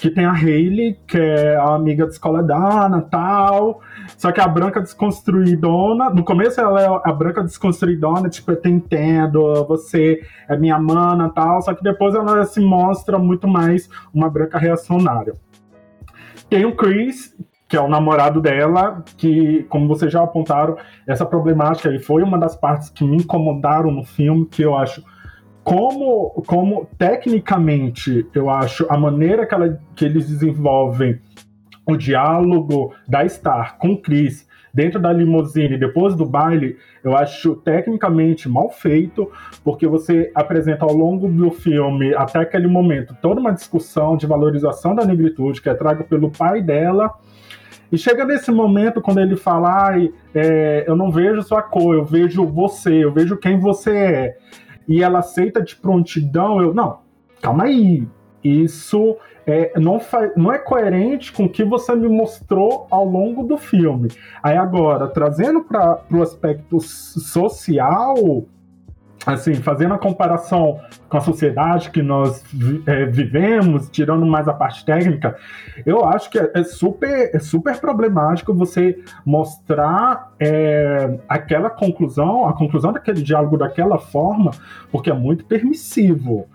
que 0.01 0.09
tem 0.09 0.25
a 0.25 0.33
Hayley, 0.33 0.99
que 1.07 1.19
é 1.19 1.57
a 1.57 1.75
amiga 1.75 2.07
da 2.07 2.11
escola 2.11 2.43
da 2.43 2.87
Ana 2.87 3.03
tal. 3.03 3.83
Só 4.17 4.33
que 4.33 4.41
a 4.41 4.49
branca 4.49 4.81
desconstruidona, 4.81 6.09
no 6.09 6.25
começo 6.25 6.59
ela 6.59 6.81
é 6.81 6.87
a 7.05 7.13
branca 7.13 7.43
desconstruidona, 7.43 8.31
tipo, 8.31 8.51
eu 8.51 8.57
te 8.57 8.71
entendo, 8.71 9.63
você 9.67 10.23
é 10.49 10.57
minha 10.57 10.79
mana 10.79 11.29
tal. 11.29 11.61
Só 11.61 11.75
que 11.75 11.83
depois 11.83 12.15
ela 12.15 12.45
se 12.45 12.61
mostra 12.61 13.19
muito 13.19 13.47
mais 13.47 13.91
uma 14.13 14.31
branca 14.31 14.59
reacionária. 14.59 15.35
Tem 16.49 16.65
o 16.65 16.75
Chris, 16.75 17.37
que 17.71 17.77
é 17.77 17.81
o 17.81 17.89
namorado 17.89 18.41
dela, 18.41 19.05
que, 19.17 19.63
como 19.69 19.87
vocês 19.87 20.13
já 20.13 20.21
apontaram, 20.25 20.77
essa 21.07 21.25
problemática 21.25 21.89
aí 21.89 22.01
foi 22.01 22.21
uma 22.25 22.37
das 22.37 22.57
partes 22.57 22.91
que 22.91 23.05
me 23.05 23.19
incomodaram 23.19 23.93
no 23.93 24.03
filme, 24.03 24.45
que 24.45 24.61
eu 24.61 24.77
acho 24.77 25.05
como, 25.63 26.43
como 26.49 26.89
tecnicamente, 26.99 28.27
eu 28.35 28.51
acho, 28.51 28.85
a 28.91 28.99
maneira 28.99 29.47
que, 29.47 29.55
ela, 29.55 29.81
que 29.95 30.05
eles 30.05 30.29
desenvolvem 30.29 31.21
o 31.87 31.97
diálogo 31.97 32.93
da 33.07 33.27
Star 33.29 33.79
com 33.79 33.97
Chris 33.97 34.49
dentro 34.75 35.01
da 35.01 35.13
limusine 35.13 35.79
depois 35.79 36.17
do 36.17 36.27
baile, 36.27 36.77
eu 37.05 37.17
acho 37.17 37.55
tecnicamente 37.55 38.49
mal 38.49 38.69
feito, 38.71 39.31
porque 39.63 39.87
você 39.87 40.33
apresenta 40.35 40.85
ao 40.85 40.93
longo 40.93 41.29
do 41.29 41.53
filme, 41.53 42.15
até 42.17 42.41
aquele 42.41 42.67
momento, 42.67 43.17
toda 43.23 43.41
uma 43.41 43.53
discussão 43.53 44.17
de 44.17 44.27
valorização 44.27 44.93
da 44.93 45.05
negritude 45.05 45.63
que 45.63 45.69
é 45.69 45.75
traga 45.75 46.03
pelo 46.03 46.31
pai 46.31 46.61
dela. 46.61 47.15
E 47.93 47.99
chega 47.99 48.25
nesse 48.25 48.51
momento 48.51 49.01
quando 49.01 49.21
ele 49.21 49.37
fala, 49.37 49.89
ai, 49.89 50.13
é, 50.35 50.85
eu 50.87 50.95
não 50.95 51.11
vejo 51.11 51.43
sua 51.43 51.63
cor, 51.63 51.95
eu 51.95 52.05
vejo 52.05 52.45
você, 52.47 53.05
eu 53.05 53.13
vejo 53.13 53.37
quem 53.37 53.59
você 53.59 53.91
é 53.91 54.37
e 54.91 55.05
ela 55.05 55.21
aceita 55.21 55.63
de 55.63 55.77
prontidão, 55.77 56.61
eu, 56.61 56.75
não, 56.75 56.99
calma 57.41 57.65
aí, 57.65 58.09
isso 58.43 59.17
é, 59.47 59.79
não, 59.79 60.01
não 60.37 60.53
é 60.53 60.59
coerente 60.59 61.33
com 61.33 61.45
o 61.45 61.49
que 61.49 61.63
você 61.63 61.95
me 61.95 62.09
mostrou 62.09 62.89
ao 62.91 63.05
longo 63.05 63.45
do 63.45 63.57
filme. 63.57 64.09
Aí 64.43 64.57
agora, 64.57 65.07
trazendo 65.07 65.63
para 65.63 66.03
o 66.11 66.23
aspecto 66.23 66.81
social, 66.81 68.17
assim, 69.27 69.55
fazendo 69.55 69.95
a 69.95 69.99
comparação 69.99 70.81
com 71.09 71.17
a 71.17 71.21
sociedade 71.21 71.91
que 71.91 72.03
nós 72.03 72.43
é, 72.87 73.05
vivemos, 73.05 73.89
tirando 73.91 74.25
mais 74.25 74.49
a 74.49 74.53
parte 74.53 74.85
técnica, 74.85 75.37
eu 75.85 76.05
acho 76.05 76.31
que 76.31 76.39
é, 76.39 76.51
é 76.55 76.65
super, 76.65 77.31
é 77.35 77.39
super 77.39 77.79
problemático 77.79 78.55
você 78.55 78.99
mostrar 79.25 80.33
é, 80.39 81.19
aquela 81.29 81.69
conclusão, 81.69 82.47
a 82.47 82.53
conclusão 82.55 82.93
daquele 82.93 83.23
diálogo 83.23 83.59
daquela 83.59 83.99
forma, 83.99 84.53
porque 84.91 85.11
é 85.11 85.15
muito 85.15 85.45
permissivo. 85.45 86.47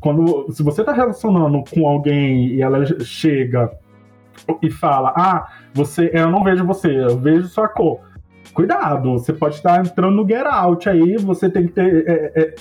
Quando, 0.00 0.50
se 0.52 0.62
você 0.62 0.80
está 0.80 0.92
relacionando 0.92 1.62
com 1.70 1.86
alguém 1.86 2.46
e 2.46 2.62
ela 2.62 2.84
chega 3.00 3.70
e 4.62 4.70
fala, 4.70 5.12
ah, 5.16 5.48
você, 5.74 6.10
eu 6.14 6.30
não 6.30 6.42
vejo 6.42 6.64
você, 6.64 7.04
eu 7.04 7.18
vejo 7.18 7.48
sua 7.48 7.68
cor 7.68 8.11
cuidado, 8.52 9.12
você 9.12 9.32
pode 9.32 9.56
estar 9.56 9.80
entrando 9.80 10.16
no 10.16 10.28
get 10.28 10.46
out 10.46 10.88
aí, 10.88 11.16
você 11.16 11.48
tem 11.50 11.66
que 11.66 11.72
ter. 11.72 12.08
É, 12.08 12.40
é, 12.40 12.54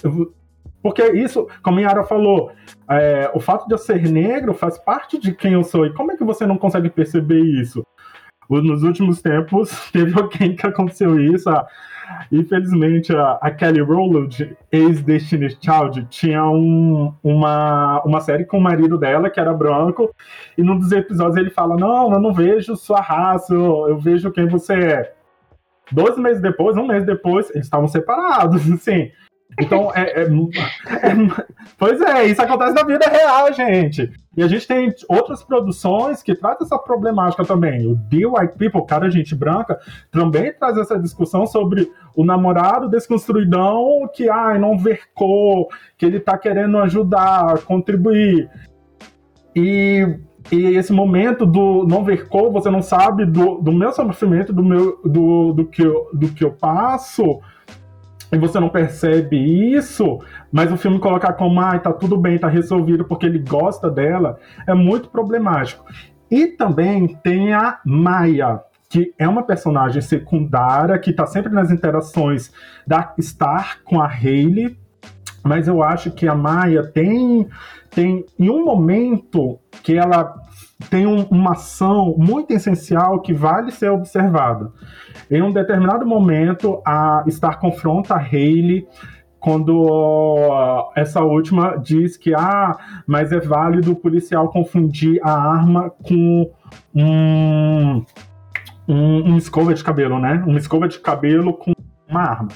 porque 0.81 1.03
isso, 1.11 1.47
como 1.61 1.79
a 1.79 1.81
Yara 1.81 2.03
falou, 2.03 2.51
é, 2.89 3.29
o 3.33 3.39
fato 3.39 3.67
de 3.67 3.73
eu 3.73 3.77
ser 3.77 4.01
negro 4.09 4.53
faz 4.53 4.79
parte 4.79 5.19
de 5.19 5.31
quem 5.33 5.53
eu 5.53 5.63
sou. 5.63 5.85
E 5.85 5.93
como 5.93 6.11
é 6.11 6.17
que 6.17 6.23
você 6.23 6.45
não 6.45 6.57
consegue 6.57 6.89
perceber 6.89 7.39
isso? 7.39 7.85
Nos 8.49 8.83
últimos 8.83 9.21
tempos, 9.21 9.69
teve 9.93 10.19
alguém 10.19 10.55
que 10.55 10.65
aconteceu 10.65 11.19
isso. 11.19 11.49
A, 11.49 11.65
infelizmente, 12.31 13.15
a, 13.15 13.37
a, 13.41 13.51
Kelly 13.51 13.79
Rowland, 13.79 14.57
ex-Destiny's 14.71 15.57
Child, 15.61 16.07
tinha 16.09 16.43
um, 16.45 17.13
uma, 17.23 18.01
uma 18.03 18.19
série 18.19 18.43
com 18.43 18.57
o 18.57 18.61
marido 18.61 18.97
dela, 18.97 19.29
que 19.29 19.39
era 19.39 19.53
branco, 19.53 20.13
e 20.57 20.63
num 20.63 20.77
dos 20.77 20.91
episódios 20.91 21.37
ele 21.37 21.51
fala: 21.51 21.77
Não, 21.77 22.11
eu 22.11 22.19
não 22.19 22.33
vejo 22.33 22.75
sua 22.75 22.99
raça, 22.99 23.53
eu, 23.53 23.87
eu 23.87 23.97
vejo 23.97 24.31
quem 24.31 24.47
você 24.47 24.73
é. 24.73 25.13
Dois 25.91 26.17
meses 26.17 26.41
depois, 26.41 26.77
um 26.77 26.87
mês 26.87 27.05
depois, 27.05 27.49
eles 27.51 27.65
estavam 27.65 27.87
separados, 27.87 28.69
assim. 28.71 29.11
Então, 29.59 29.91
é, 29.93 30.21
é, 30.21 30.23
é, 30.23 31.15
Pois 31.77 31.99
é, 32.01 32.25
isso 32.27 32.41
acontece 32.41 32.73
na 32.73 32.83
vida 32.83 33.05
real, 33.07 33.51
gente. 33.51 34.11
E 34.35 34.41
a 34.41 34.47
gente 34.47 34.65
tem 34.65 34.93
outras 35.09 35.43
produções 35.43 36.23
que 36.23 36.33
tratam 36.33 36.65
essa 36.65 36.77
problemática 36.77 37.43
também. 37.43 37.85
O 37.85 37.97
The 38.09 38.25
White 38.25 38.57
People, 38.57 38.85
cara, 38.85 39.09
gente 39.09 39.35
branca, 39.35 39.77
também 40.09 40.53
traz 40.53 40.77
essa 40.77 40.97
discussão 40.97 41.45
sobre 41.45 41.91
o 42.15 42.23
namorado 42.23 42.89
desconstruidão 42.89 44.09
que, 44.13 44.29
ai, 44.29 44.57
não 44.57 44.77
vercou, 44.77 45.67
que 45.97 46.05
ele 46.05 46.19
tá 46.19 46.37
querendo 46.37 46.77
ajudar, 46.77 47.59
contribuir. 47.63 48.49
E 49.53 50.17
e 50.49 50.75
esse 50.77 50.93
momento 50.93 51.45
do 51.45 51.85
não 51.87 52.03
ver 52.03 52.27
cor, 52.27 52.51
você 52.51 52.69
não 52.69 52.81
sabe 52.81 53.25
do, 53.25 53.59
do 53.59 53.71
meu 53.71 53.91
sofrimento, 53.91 54.53
do, 54.53 54.63
meu, 54.63 54.99
do, 55.03 55.53
do, 55.53 55.65
que 55.65 55.81
eu, 55.81 56.09
do 56.13 56.29
que 56.29 56.43
eu 56.43 56.51
passo, 56.51 57.41
e 58.31 58.37
você 58.37 58.59
não 58.59 58.69
percebe 58.69 59.35
isso, 59.75 60.19
mas 60.51 60.71
o 60.71 60.77
filme 60.77 60.99
colocar 60.99 61.33
como, 61.33 61.59
ah, 61.59 61.77
tá 61.77 61.91
tudo 61.91 62.15
bem, 62.17 62.37
tá 62.37 62.47
resolvido 62.47 63.03
porque 63.03 63.25
ele 63.25 63.39
gosta 63.39 63.89
dela, 63.89 64.39
é 64.65 64.73
muito 64.73 65.09
problemático. 65.09 65.83
E 66.29 66.47
também 66.47 67.07
tem 67.21 67.53
a 67.53 67.79
Maia, 67.85 68.61
que 68.89 69.13
é 69.19 69.27
uma 69.27 69.43
personagem 69.43 70.01
secundária, 70.01 70.97
que 70.97 71.11
tá 71.11 71.25
sempre 71.25 71.51
nas 71.51 71.71
interações 71.71 72.53
da 72.87 73.13
Star 73.19 73.79
com 73.83 73.99
a 73.99 74.07
Hayley, 74.07 74.77
mas 75.43 75.67
eu 75.67 75.83
acho 75.83 76.11
que 76.11 76.27
a 76.27 76.35
Maia 76.35 76.83
tem, 76.83 77.49
tem 77.91 78.25
em 78.39 78.49
um 78.49 78.65
momento 78.65 79.59
que 79.83 79.97
ela 79.97 80.33
tem 80.89 81.05
um, 81.05 81.23
uma 81.25 81.51
ação 81.51 82.15
muito 82.17 82.51
essencial 82.51 83.19
que 83.19 83.33
vale 83.33 83.71
ser 83.71 83.89
observada. 83.89 84.71
Em 85.29 85.41
um 85.41 85.51
determinado 85.51 86.05
momento, 86.05 86.81
a 86.85 87.23
Star 87.29 87.59
confronta 87.59 88.15
a 88.15 88.19
Hayley 88.19 88.87
quando 89.39 90.89
essa 90.95 91.21
última 91.21 91.75
diz 91.75 92.15
que 92.15 92.33
ah, 92.33 92.77
mas 93.07 93.31
é 93.31 93.39
válido 93.39 93.91
o 93.91 93.95
policial 93.95 94.49
confundir 94.49 95.19
a 95.23 95.31
arma 95.31 95.89
com 95.89 96.51
um, 96.93 98.05
um, 98.87 99.31
um 99.31 99.37
escova 99.37 99.73
de 99.73 99.83
cabelo, 99.83 100.19
né? 100.19 100.43
Uma 100.45 100.59
escova 100.59 100.87
de 100.87 100.99
cabelo 100.99 101.53
com 101.53 101.73
uma 102.07 102.21
arma. 102.21 102.49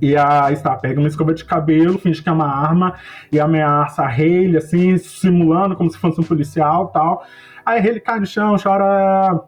E 0.00 0.16
a 0.16 0.54
Star 0.54 0.80
pega 0.80 0.98
uma 0.98 1.08
escova 1.08 1.34
de 1.34 1.44
cabelo, 1.44 1.98
finge 1.98 2.22
que 2.22 2.28
é 2.28 2.32
uma 2.32 2.46
arma 2.46 2.94
e 3.30 3.38
ameaça 3.38 4.02
a 4.02 4.08
Hayley, 4.08 4.56
assim, 4.56 4.96
simulando 4.96 5.76
como 5.76 5.90
se 5.90 5.98
fosse 5.98 6.20
um 6.20 6.24
policial 6.24 6.88
tal. 6.88 7.24
Aí 7.64 7.78
a 7.78 7.82
Hayley 7.82 8.00
cai 8.00 8.20
no 8.20 8.26
chão, 8.26 8.56
chora. 8.62 9.42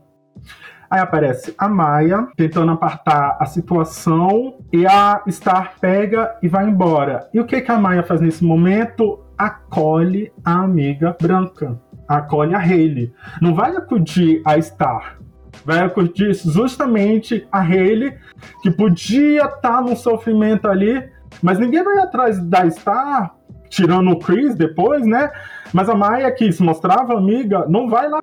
Aí 0.91 1.01
aparece 1.01 1.55
a 1.57 1.69
Maia 1.69 2.29
tentando 2.37 2.71
apartar 2.71 3.39
a 3.41 3.47
situação 3.47 4.59
e 4.71 4.87
a 4.87 5.23
Star 5.31 5.73
pega 5.81 6.37
e 6.43 6.49
vai 6.49 6.69
embora. 6.69 7.31
E 7.33 7.41
o 7.41 7.47
que, 7.47 7.63
que 7.63 7.73
a 7.73 7.79
Maia 7.79 8.03
faz 8.03 8.21
nesse 8.21 8.45
momento? 8.45 9.25
Acolhe 9.39 10.31
a 10.45 10.53
amiga 10.53 11.17
branca. 11.21 11.81
Acolhe 12.07 12.55
a 12.55 12.59
Hayley. 12.59 13.11
Não 13.41 13.55
vai 13.55 13.75
acudir 13.75 14.43
a 14.45 14.61
Star 14.61 15.22
vai 15.65 15.89
curtir 15.91 16.33
justamente 16.35 17.47
a 17.51 17.61
Hayley, 17.61 18.17
que 18.63 18.71
podia 18.71 19.45
estar 19.45 19.61
tá 19.61 19.81
no 19.81 19.97
sofrimento 19.97 20.69
ali, 20.69 21.09
mas 21.43 21.59
ninguém 21.59 21.83
vai 21.83 21.99
atrás 21.99 22.39
da 22.41 22.69
Star, 22.71 23.35
tirando 23.69 24.11
o 24.11 24.19
Chris 24.19 24.55
depois, 24.55 25.07
né? 25.07 25.31
Mas 25.73 25.89
a 25.89 25.95
Maia, 25.95 26.31
que 26.33 26.53
se 26.53 26.63
mostrava 26.63 27.17
amiga, 27.17 27.67
não 27.69 27.89
vai 27.89 28.09
lá 28.09 28.21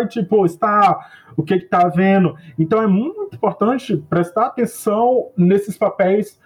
e 0.00 0.06
tipo, 0.06 0.46
está 0.46 1.10
o 1.36 1.42
que 1.42 1.54
está 1.54 1.88
vendo. 1.88 2.36
Então 2.58 2.80
é 2.80 2.86
muito 2.86 3.34
importante 3.34 3.96
prestar 3.96 4.46
atenção 4.46 5.30
nesses 5.36 5.76
papéis 5.76 6.40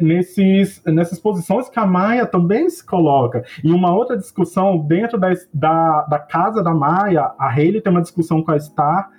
nesses, 0.00 0.82
nessas 0.86 1.18
posições 1.18 1.68
que 1.68 1.78
a 1.78 1.86
Maia 1.86 2.26
também 2.26 2.68
se 2.70 2.84
coloca. 2.84 3.44
E 3.62 3.70
uma 3.70 3.94
outra 3.94 4.16
discussão 4.16 4.78
dentro 4.78 5.18
da, 5.18 5.32
da, 5.52 6.02
da 6.02 6.18
casa 6.18 6.62
da 6.62 6.72
Maia, 6.72 7.32
a 7.38 7.48
Hayley 7.50 7.80
tem 7.80 7.92
uma 7.92 8.00
discussão 8.00 8.42
com 8.42 8.52
a 8.52 8.58
Star, 8.58 9.10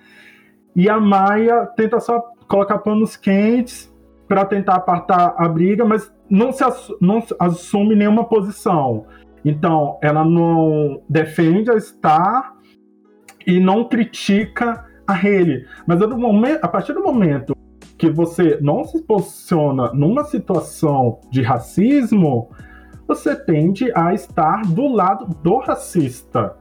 e 0.77 0.87
a 0.87 0.99
Maia 0.99 1.65
tenta 1.75 1.99
só 1.99 2.23
colocar 2.47 2.77
panos 2.77 3.17
quentes 3.17 3.91
para 4.27 4.45
tentar 4.45 4.75
apartar 4.75 5.33
a 5.35 5.49
briga, 5.49 5.83
mas 5.83 6.13
não 6.29 6.51
se 6.51 6.63
não 7.01 7.23
assume 7.39 7.95
nenhuma 7.95 8.25
posição. 8.25 9.07
Então, 9.43 9.97
ela 10.03 10.23
não 10.23 11.01
defende 11.09 11.71
a 11.71 11.79
Star 11.79 12.53
e 13.45 13.59
não 13.59 13.85
critica 13.85 14.85
a 15.07 15.13
Haley. 15.13 15.65
Mas 15.87 15.99
a, 15.99 16.07
momento, 16.07 16.63
a 16.63 16.67
partir 16.67 16.93
do 16.93 17.01
momento 17.01 17.55
que 17.97 18.11
você 18.11 18.59
não 18.61 18.83
se 18.83 19.01
posiciona 19.01 19.91
numa 19.93 20.25
situação 20.25 21.19
de 21.31 21.41
racismo, 21.41 22.51
você 23.07 23.35
tende 23.35 23.91
a 23.95 24.13
estar 24.13 24.61
do 24.61 24.87
lado 24.87 25.25
do 25.41 25.57
racista. 25.57 26.55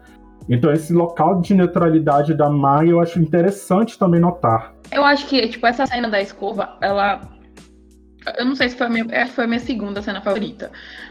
Então 0.49 0.73
esse 0.73 0.93
local 0.93 1.41
de 1.41 1.55
neutralidade 1.55 2.35
da 2.35 2.49
Mai 2.49 2.91
eu 2.91 3.01
acho 3.01 3.19
interessante 3.19 3.99
também 3.99 4.21
notar. 4.21 4.75
Eu 4.91 5.05
acho 5.05 5.27
que, 5.27 5.49
tipo, 5.49 5.67
essa 5.67 5.87
cena 5.87 6.09
da 6.09 6.21
escova, 6.21 6.77
ela. 6.81 7.21
Eu 8.39 8.45
não 8.45 8.57
sei 8.57 8.69
se 8.69 8.77
foi 8.77 8.87
a 8.87 8.91
minha, 8.91 9.07
essa 9.11 9.33
foi 9.33 9.45
a 9.45 9.47
minha 9.47 9.61
segunda 9.61 10.03
cena 10.03 10.21
favorita. 10.21 10.71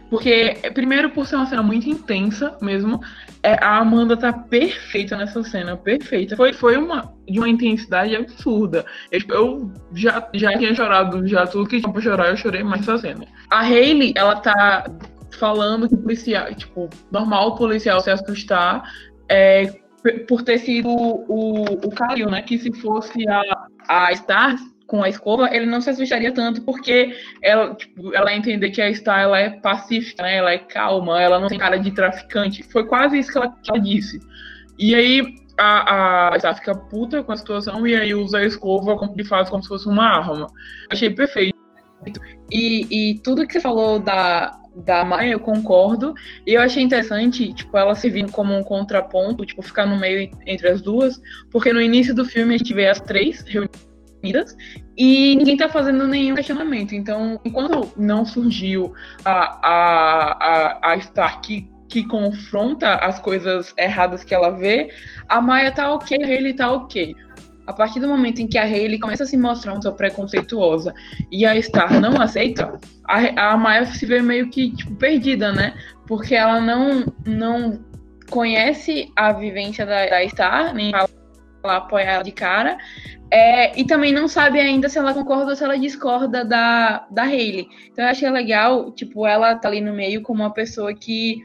Porque, 0.10 0.58
primeiro, 0.74 1.10
por 1.10 1.26
ser 1.26 1.38
uma 1.38 1.46
cena 1.46 1.64
muito 1.64 1.90
intensa 1.90 2.58
mesmo, 2.62 3.00
é, 3.42 3.54
a 3.64 3.78
Amanda 3.78 4.18
tá 4.18 4.34
perfeita 4.34 5.16
nessa 5.16 5.42
cena, 5.44 5.78
perfeita. 5.78 6.36
Foi, 6.36 6.52
foi 6.52 6.78
uma, 6.78 7.14
de 7.28 7.40
uma 7.40 7.48
intensidade 7.48 8.16
absurda. 8.16 8.86
Eu, 9.12 9.22
eu 9.30 9.74
já, 9.94 10.28
já 10.34 10.58
tinha 10.58 10.76
chorado, 10.76 11.26
já 11.26 11.48
tudo 11.48 11.70
que 11.70 11.80
tinha 11.80 11.92
pra 11.92 12.02
chorar, 12.02 12.30
eu 12.30 12.38
chorei 12.38 12.64
mais 12.64 12.82
nessa 12.86 12.98
cena. 12.98 13.26
A 13.50 13.62
Hayley, 13.62 14.14
ela 14.16 14.36
tá 14.36 14.86
falando 15.32 15.88
que 15.88 15.96
policial, 15.96 16.54
tipo, 16.54 16.90
normal 17.12 17.50
o 17.50 17.56
policial 17.56 18.00
se 18.02 18.12
assustar 18.12 18.84
é, 19.30 19.74
por 20.28 20.44
ter 20.44 20.60
sido 20.60 20.90
o, 20.90 21.64
o 21.64 21.90
Kyle, 21.90 22.30
né? 22.30 22.42
Que 22.42 22.58
se 22.58 22.72
fosse 22.74 23.28
a, 23.28 23.42
a 23.88 24.16
Star 24.16 24.56
com 24.88 25.02
a 25.02 25.10
escova, 25.10 25.50
ele 25.52 25.66
não 25.66 25.82
se 25.82 25.90
assustaria 25.90 26.32
tanto, 26.32 26.62
porque 26.62 27.18
ela, 27.42 27.74
tipo, 27.74 28.14
ela 28.14 28.34
entender 28.34 28.70
que 28.70 28.82
a 28.82 28.94
Star 28.94 29.22
ela 29.22 29.40
é 29.40 29.50
pacífica, 29.50 30.22
né? 30.24 30.38
Ela 30.38 30.52
é 30.52 30.60
calma, 30.60 31.22
ela 31.22 31.40
não 31.40 31.48
tem 31.48 31.58
cara 31.58 31.78
de 31.78 31.92
traficante. 31.92 32.64
Foi 32.64 32.86
quase 32.86 33.18
isso 33.18 33.32
que 33.32 33.38
ela, 33.38 33.50
que 33.50 33.72
ela 33.72 33.80
disse. 33.80 34.20
E 34.78 34.94
aí 34.94 35.24
a, 35.58 36.34
a 36.36 36.40
Star 36.40 36.56
fica 36.56 36.76
puta 36.76 37.24
com 37.24 37.32
a 37.32 37.38
situação 37.38 37.88
e 37.88 37.96
aí 37.96 38.14
usa 38.14 38.40
a 38.40 38.46
escova 38.46 38.96
e 39.18 39.24
faz 39.24 39.50
como 39.50 39.64
se 39.64 39.70
fosse 39.70 39.88
uma 39.88 40.06
arma. 40.06 40.48
Achei 40.92 41.10
perfeito. 41.10 41.56
E, 42.52 43.12
e 43.12 43.20
tudo 43.20 43.48
que 43.48 43.54
você 43.54 43.62
falou 43.62 44.00
da, 44.00 44.52
da 44.76 45.04
Maia, 45.06 45.32
eu 45.32 45.40
concordo. 45.40 46.14
E 46.46 46.54
eu 46.54 46.62
achei 46.62 46.84
interessante, 46.84 47.54
tipo, 47.54 47.78
ela 47.78 47.96
servindo 47.96 48.32
como 48.32 48.58
um 48.58 48.64
contraponto, 48.64 49.46
tipo, 49.46 49.62
ficar 49.62 49.86
no 49.86 49.98
meio 49.98 50.30
entre 50.46 50.68
as 50.68 50.82
duas, 50.82 51.22
porque 51.52 51.72
no 51.72 51.82
início 51.82 52.14
do 52.14 52.26
filme 52.26 52.56
a 52.56 52.58
gente 52.58 52.74
vê 52.74 52.88
as 52.88 53.00
três 53.00 53.42
reunidas 53.42 54.56
e 54.98 55.36
ninguém 55.36 55.58
tá 55.58 55.70
fazendo 55.70 56.08
nenhum 56.08 56.36
questionamento. 56.36 56.94
Então, 56.94 57.40
enquanto 57.46 57.92
não 57.98 58.26
surgiu 58.26 58.94
a, 59.24 59.60
a, 59.62 60.90
a, 60.90 60.94
a 60.94 61.00
Star 61.00 61.42
que, 61.42 61.70
que 61.88 62.06
confronta 62.08 62.96
as 62.96 63.20
coisas 63.20 63.74
erradas 63.78 64.24
que 64.24 64.34
ela 64.34 64.50
vê, 64.50 64.92
a 65.30 65.40
Maia 65.40 65.72
tá 65.72 65.92
ok, 65.92 66.18
ele 66.22 66.54
tá 66.54 66.72
ok. 66.72 67.16
A 67.68 67.74
partir 67.74 68.00
do 68.00 68.08
momento 68.08 68.42
em 68.42 68.48
que 68.48 68.58
a 68.58 68.64
Hayley 68.64 69.00
começa 69.00 69.24
a 69.24 69.28
se 69.28 69.38
mostrar 69.38 69.74
uma 69.74 69.78
pessoa 69.78 69.96
preconceituosa 69.96 70.94
e 71.32 71.46
a 71.46 71.60
Star 71.62 72.00
não 72.00 72.22
aceita, 72.22 72.80
a, 73.08 73.52
a 73.54 73.58
Maya 73.58 73.86
se 73.86 74.06
vê 74.06 74.22
meio 74.22 74.50
que 74.50 74.76
tipo, 74.76 74.96
perdida, 74.96 75.52
né? 75.52 75.74
Porque 76.08 76.36
ela 76.36 76.62
não, 76.62 77.06
não 77.26 77.80
conhece 78.30 79.12
a 79.16 79.32
vivência 79.32 79.86
da, 79.86 80.06
da 80.06 80.28
Star, 80.28 80.74
nem 80.74 80.92
vai 80.92 81.78
apoiar 81.78 82.14
ela 82.14 82.24
de 82.24 82.32
cara, 82.32 82.78
é, 83.32 83.78
e 83.80 83.84
também 83.84 84.14
não 84.14 84.28
sabe 84.28 84.60
ainda 84.60 84.88
se 84.88 85.00
ela 85.00 85.14
concorda 85.14 85.50
ou 85.50 85.56
se 85.56 85.64
ela 85.64 85.78
discorda 85.78 86.46
da, 86.46 87.08
da 87.10 87.24
Hayley. 87.24 87.68
Então 87.92 88.06
eu 88.06 88.12
achei 88.12 88.30
legal, 88.30 88.92
tipo, 88.92 89.26
ela 89.26 89.56
tá 89.56 89.68
ali 89.68 89.82
no 89.82 89.94
meio 89.94 90.22
como 90.22 90.44
uma 90.44 90.54
pessoa 90.54 90.94
que 90.94 91.44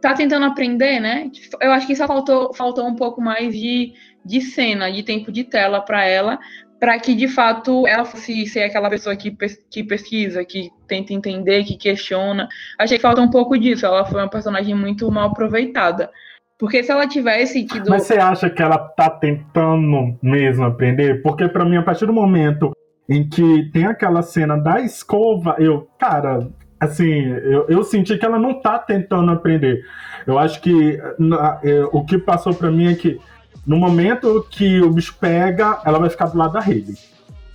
tá 0.00 0.14
tentando 0.14 0.46
aprender, 0.46 1.00
né? 1.00 1.30
Eu 1.60 1.72
acho 1.72 1.86
que 1.86 1.94
só 1.94 2.06
faltou, 2.06 2.54
faltou 2.54 2.86
um 2.86 2.96
pouco 2.96 3.20
mais 3.20 3.52
de 3.54 3.92
de 4.24 4.40
cena, 4.40 4.90
de 4.90 5.02
tempo 5.02 5.32
de 5.32 5.44
tela 5.44 5.80
para 5.80 6.04
ela, 6.04 6.38
para 6.78 6.98
que 6.98 7.14
de 7.14 7.28
fato 7.28 7.86
ela 7.86 8.04
fosse 8.04 8.46
ser 8.46 8.62
aquela 8.62 8.88
pessoa 8.88 9.14
que, 9.14 9.36
que 9.70 9.84
pesquisa, 9.84 10.44
que 10.44 10.70
tenta 10.86 11.12
entender, 11.12 11.64
que 11.64 11.76
questiona. 11.76 12.48
Achei 12.78 12.96
que 12.96 13.02
falta 13.02 13.20
um 13.20 13.30
pouco 13.30 13.58
disso. 13.58 13.84
Ela 13.84 14.04
foi 14.04 14.20
uma 14.20 14.30
personagem 14.30 14.74
muito 14.74 15.10
mal 15.10 15.28
aproveitada. 15.28 16.10
Porque 16.58 16.82
se 16.82 16.90
ela 16.90 17.06
tivesse 17.06 17.64
tido. 17.64 17.90
Mas 17.90 18.06
você 18.06 18.18
acha 18.18 18.50
que 18.50 18.62
ela 18.62 18.78
tá 18.78 19.08
tentando 19.10 20.18
mesmo 20.22 20.64
aprender? 20.64 21.22
Porque 21.22 21.48
para 21.48 21.64
mim, 21.64 21.76
a 21.76 21.82
partir 21.82 22.06
do 22.06 22.12
momento 22.12 22.72
em 23.08 23.28
que 23.28 23.70
tem 23.72 23.86
aquela 23.86 24.22
cena 24.22 24.56
da 24.56 24.80
escova, 24.80 25.56
eu, 25.58 25.88
cara, 25.98 26.48
assim, 26.80 27.26
eu, 27.26 27.66
eu 27.68 27.84
senti 27.84 28.16
que 28.16 28.24
ela 28.24 28.38
não 28.38 28.60
tá 28.60 28.78
tentando 28.78 29.30
aprender. 29.30 29.84
Eu 30.26 30.38
acho 30.38 30.60
que 30.60 30.98
na, 31.18 31.60
eu, 31.62 31.90
o 31.92 32.04
que 32.04 32.18
passou 32.18 32.54
para 32.54 32.70
mim 32.70 32.90
é 32.90 32.94
que 32.94 33.20
no 33.66 33.76
momento 33.76 34.46
que 34.50 34.80
o 34.80 34.90
bicho 34.90 35.14
pega, 35.20 35.80
ela 35.84 35.98
vai 35.98 36.08
ficar 36.08 36.26
do 36.26 36.38
lado 36.38 36.54
da 36.54 36.60
rede. 36.60 36.94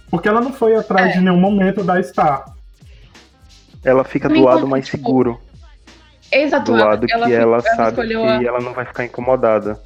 Porque 0.10 0.28
ela 0.30 0.40
não 0.40 0.54
foi 0.54 0.76
atrás 0.76 1.12
é. 1.12 1.14
de 1.14 1.22
nenhum 1.22 1.40
momento 1.40 1.84
da 1.84 2.02
Star. 2.02 2.46
Ela 3.84 4.04
fica 4.04 4.30
do 4.30 4.42
lado 4.42 4.68
mais 4.68 4.86
tipo, 4.86 4.98
seguro. 4.98 5.40
Exato. 6.32 6.72
Do 6.72 6.78
lado 6.78 7.06
ela, 7.10 7.28
que 7.28 7.34
ela, 7.34 7.58
ela 7.58 7.62
sabe 7.62 8.08
que 8.08 8.16
a... 8.16 8.44
ela 8.44 8.60
não 8.60 8.74
vai 8.74 8.86
ficar 8.86 9.06
incomodada. 9.06 9.80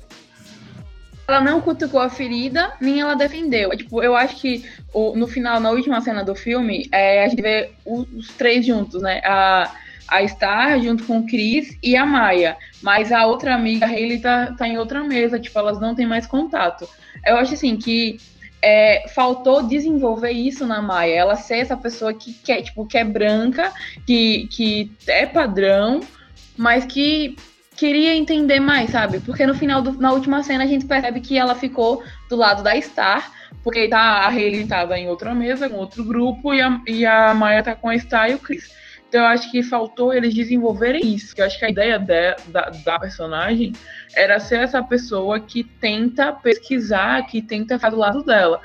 Ela 1.29 1.41
não 1.41 1.61
cutucou 1.61 1.99
a 1.99 2.09
ferida, 2.09 2.73
nem 2.81 2.99
ela 2.99 3.13
defendeu. 3.13 3.69
Tipo, 3.77 4.01
eu 4.01 4.15
acho 4.15 4.35
que 4.37 4.65
o, 4.91 5.15
no 5.15 5.27
final, 5.27 5.59
na 5.59 5.69
última 5.69 6.01
cena 6.01 6.23
do 6.23 6.33
filme, 6.33 6.89
é, 6.91 7.23
a 7.23 7.27
gente 7.27 7.39
vê 7.39 7.69
os, 7.85 8.07
os 8.13 8.27
três 8.29 8.65
juntos, 8.65 8.99
né? 8.99 9.21
A, 9.23 9.71
a 10.07 10.27
Star 10.27 10.81
junto 10.81 11.03
com 11.03 11.19
o 11.19 11.27
Chris 11.27 11.77
e 11.83 11.95
a 11.95 12.03
Maia. 12.03 12.57
Mas 12.81 13.11
a 13.11 13.27
outra 13.27 13.53
amiga, 13.53 13.85
a 13.85 13.89
Hayley, 13.89 14.19
tá, 14.19 14.55
tá 14.57 14.67
em 14.67 14.79
outra 14.79 15.03
mesa, 15.03 15.39
tipo, 15.39 15.59
elas 15.59 15.79
não 15.79 15.93
têm 15.93 16.07
mais 16.07 16.25
contato. 16.25 16.89
Eu 17.23 17.37
acho 17.37 17.53
assim 17.53 17.77
que 17.77 18.17
é, 18.59 19.07
faltou 19.09 19.61
desenvolver 19.61 20.31
isso 20.31 20.65
na 20.65 20.81
Maia. 20.81 21.13
Ela 21.13 21.35
ser 21.35 21.57
essa 21.57 21.77
pessoa 21.77 22.11
que 22.11 22.33
quer, 22.33 22.63
tipo, 22.63 22.87
que 22.87 22.97
é 22.97 23.03
branca, 23.03 23.71
que, 24.07 24.47
que 24.47 24.91
é 25.05 25.27
padrão, 25.27 25.99
mas 26.57 26.85
que 26.85 27.35
queria 27.79 28.13
entender 28.13 28.59
mais, 28.59 28.89
sabe? 28.89 29.21
Porque 29.21 29.47
no 29.47 29.55
final, 29.55 29.81
do, 29.81 29.93
na 29.93 30.11
última 30.11 30.43
cena, 30.43 30.65
a 30.65 30.67
gente 30.67 30.85
percebe 30.85 31.21
que 31.21 31.37
ela 31.37 31.55
ficou 31.55 32.03
do 32.29 32.35
lado 32.35 32.61
da 32.61 32.79
Star, 32.81 33.31
porque 33.63 33.87
tá, 33.87 33.99
a 33.99 34.27
Hayley 34.27 34.67
tava 34.67 34.99
em 34.99 35.07
outra 35.07 35.33
mesa, 35.33 35.69
com 35.69 35.77
outro 35.77 36.03
grupo, 36.03 36.53
e 36.53 36.61
a, 36.61 36.81
e 36.85 37.05
a 37.05 37.33
Maia 37.33 37.63
tá 37.63 37.73
com 37.73 37.87
a 37.87 37.97
Star 37.97 38.29
e 38.29 38.35
o 38.35 38.39
Chris. 38.39 38.69
Então 39.07 39.21
eu 39.21 39.27
acho 39.27 39.49
que 39.49 39.63
faltou 39.63 40.13
eles 40.13 40.33
desenvolverem 40.33 41.15
isso. 41.15 41.33
Que 41.33 41.41
eu 41.41 41.45
acho 41.45 41.57
que 41.57 41.65
a 41.65 41.69
ideia 41.69 41.97
de, 41.97 42.35
da, 42.51 42.69
da 42.69 42.99
personagem 42.99 43.73
era 44.13 44.39
ser 44.39 44.59
essa 44.59 44.83
pessoa 44.83 45.39
que 45.39 45.63
tenta 45.63 46.33
pesquisar, 46.33 47.25
que 47.25 47.41
tenta 47.41 47.79
fazer 47.79 47.95
do 47.95 47.99
lado 47.99 48.23
dela. 48.23 48.61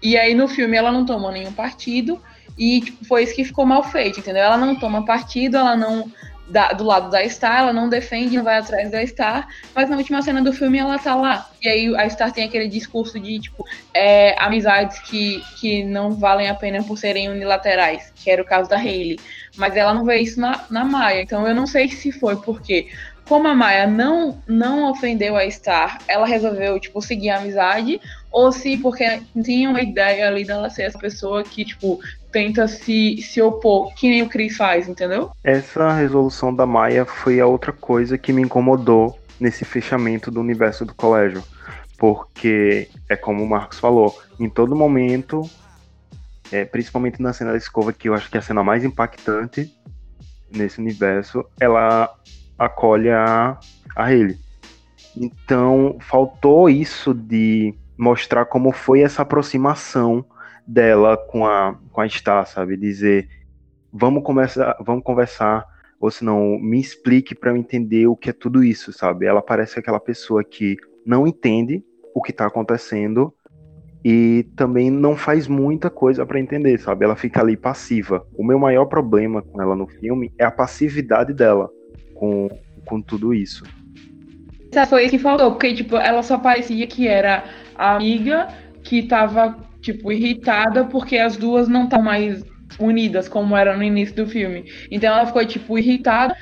E 0.00 0.16
aí 0.16 0.34
no 0.34 0.46
filme 0.46 0.76
ela 0.76 0.92
não 0.92 1.04
toma 1.06 1.32
nenhum 1.32 1.52
partido. 1.52 2.22
E 2.56 2.82
tipo, 2.82 3.04
foi 3.06 3.24
isso 3.24 3.34
que 3.34 3.44
ficou 3.44 3.66
mal 3.66 3.82
feito, 3.82 4.20
entendeu? 4.20 4.42
Ela 4.42 4.56
não 4.56 4.76
toma 4.76 5.04
partido, 5.04 5.56
ela 5.56 5.74
não. 5.74 6.12
Da, 6.48 6.72
do 6.72 6.84
lado 6.84 7.10
da 7.10 7.28
Star, 7.28 7.60
ela 7.60 7.72
não 7.72 7.88
defende, 7.88 8.36
não 8.36 8.44
vai 8.44 8.58
atrás 8.58 8.90
da 8.90 9.06
Star, 9.06 9.46
mas 9.74 9.90
na 9.90 9.96
última 9.96 10.22
cena 10.22 10.40
do 10.40 10.52
filme 10.52 10.78
ela 10.78 10.98
tá 10.98 11.14
lá. 11.14 11.50
E 11.62 11.68
aí 11.68 11.96
a 11.96 12.08
Star 12.08 12.32
tem 12.32 12.44
aquele 12.44 12.68
discurso 12.68 13.20
de, 13.20 13.38
tipo, 13.38 13.66
é, 13.92 14.34
amizades 14.42 14.98
que, 15.00 15.42
que 15.60 15.84
não 15.84 16.12
valem 16.12 16.48
a 16.48 16.54
pena 16.54 16.82
por 16.82 16.96
serem 16.96 17.28
unilaterais, 17.28 18.12
que 18.16 18.30
era 18.30 18.40
o 18.40 18.46
caso 18.46 18.68
da 18.70 18.76
Hayley 18.76 19.18
mas 19.58 19.76
ela 19.76 19.92
não 19.92 20.04
vê 20.04 20.18
isso 20.18 20.40
na, 20.40 20.64
na 20.70 20.84
Maia. 20.84 21.20
Então 21.20 21.46
eu 21.46 21.54
não 21.54 21.66
sei 21.66 21.88
se 21.88 22.12
foi 22.12 22.36
porque, 22.36 22.88
como 23.28 23.46
a 23.48 23.54
Maia 23.54 23.86
não, 23.86 24.40
não 24.46 24.90
ofendeu 24.90 25.36
a 25.36 25.48
Star, 25.50 25.98
ela 26.08 26.26
resolveu, 26.26 26.78
tipo, 26.80 27.00
seguir 27.02 27.30
a 27.30 27.38
amizade, 27.38 28.00
ou 28.30 28.50
se 28.50 28.76
porque 28.78 29.20
tinha 29.44 29.68
uma 29.70 29.82
ideia 29.82 30.28
ali 30.28 30.44
dela 30.44 30.70
ser 30.70 30.84
essa 30.84 30.98
pessoa 30.98 31.44
que, 31.44 31.64
tipo, 31.64 32.00
tenta 32.32 32.66
se, 32.66 33.20
se 33.22 33.40
opor, 33.40 33.94
que 33.94 34.08
nem 34.08 34.22
o 34.22 34.28
Chris 34.28 34.56
faz, 34.56 34.88
entendeu? 34.88 35.30
Essa 35.44 35.92
resolução 35.92 36.54
da 36.54 36.66
Maia 36.66 37.04
foi 37.04 37.40
a 37.40 37.46
outra 37.46 37.72
coisa 37.72 38.16
que 38.16 38.32
me 38.32 38.42
incomodou 38.42 39.18
nesse 39.38 39.64
fechamento 39.64 40.30
do 40.30 40.40
universo 40.40 40.84
do 40.84 40.94
colégio. 40.94 41.42
Porque 41.96 42.88
é 43.08 43.16
como 43.16 43.42
o 43.42 43.48
Marcos 43.48 43.78
falou, 43.78 44.16
em 44.38 44.48
todo 44.48 44.76
momento 44.76 45.48
é, 46.52 46.64
principalmente 46.64 47.20
na 47.20 47.32
cena 47.32 47.52
da 47.52 47.58
escova, 47.58 47.92
que 47.92 48.08
eu 48.08 48.14
acho 48.14 48.30
que 48.30 48.36
é 48.36 48.40
a 48.40 48.42
cena 48.42 48.62
mais 48.62 48.84
impactante 48.84 49.72
nesse 50.50 50.80
universo, 50.80 51.44
ela 51.60 52.14
acolhe 52.58 53.10
a, 53.10 53.58
a 53.94 54.04
Hayley. 54.04 54.36
Então, 55.16 55.96
faltou 56.00 56.68
isso 56.68 57.14
de 57.14 57.74
mostrar 57.96 58.44
como 58.46 58.72
foi 58.72 59.00
essa 59.00 59.22
aproximação 59.22 60.24
dela 60.66 61.16
com 61.16 61.46
a, 61.46 61.76
com 61.92 62.00
a 62.00 62.08
Star, 62.08 62.46
sabe? 62.46 62.76
Dizer, 62.76 63.28
vamos 63.92 64.22
conversar, 64.22 64.76
vamos 64.80 65.02
conversar, 65.02 65.64
ou 66.00 66.10
se 66.10 66.24
não, 66.24 66.58
me 66.58 66.80
explique 66.80 67.34
para 67.34 67.50
eu 67.50 67.56
entender 67.56 68.06
o 68.06 68.16
que 68.16 68.30
é 68.30 68.32
tudo 68.32 68.62
isso, 68.62 68.92
sabe? 68.92 69.26
Ela 69.26 69.42
parece 69.42 69.78
aquela 69.78 69.98
pessoa 69.98 70.44
que 70.44 70.76
não 71.04 71.26
entende 71.26 71.82
o 72.14 72.22
que 72.22 72.30
está 72.30 72.46
acontecendo 72.46 73.32
e 74.04 74.46
também 74.56 74.90
não 74.90 75.16
faz 75.16 75.48
muita 75.48 75.90
coisa 75.90 76.24
para 76.24 76.38
entender, 76.38 76.78
sabe? 76.78 77.04
Ela 77.04 77.16
fica 77.16 77.40
ali 77.40 77.56
passiva. 77.56 78.24
O 78.36 78.44
meu 78.44 78.58
maior 78.58 78.84
problema 78.86 79.42
com 79.42 79.60
ela 79.60 79.74
no 79.74 79.88
filme 79.88 80.32
é 80.38 80.44
a 80.44 80.50
passividade 80.50 81.32
dela 81.32 81.68
com, 82.18 82.48
com 82.84 83.00
tudo 83.00 83.32
isso. 83.32 83.64
Foi 84.88 85.02
isso 85.02 85.12
que 85.12 85.18
faltou, 85.18 85.52
porque 85.52 85.72
tipo, 85.72 85.96
ela 85.96 86.22
só 86.22 86.36
parecia 86.36 86.86
que 86.86 87.06
era 87.08 87.44
a 87.74 87.96
amiga 87.96 88.48
que 88.82 89.02
tava 89.02 89.56
tipo 89.80 90.12
irritada 90.12 90.84
porque 90.84 91.16
as 91.16 91.36
duas 91.36 91.68
não 91.68 91.84
estão 91.84 92.02
mais 92.02 92.44
unidas 92.78 93.28
como 93.28 93.56
era 93.56 93.76
no 93.76 93.82
início 93.82 94.14
do 94.16 94.26
filme. 94.26 94.64
Então 94.90 95.14
ela 95.14 95.26
ficou 95.26 95.44
tipo 95.46 95.78
irritada 95.78 96.36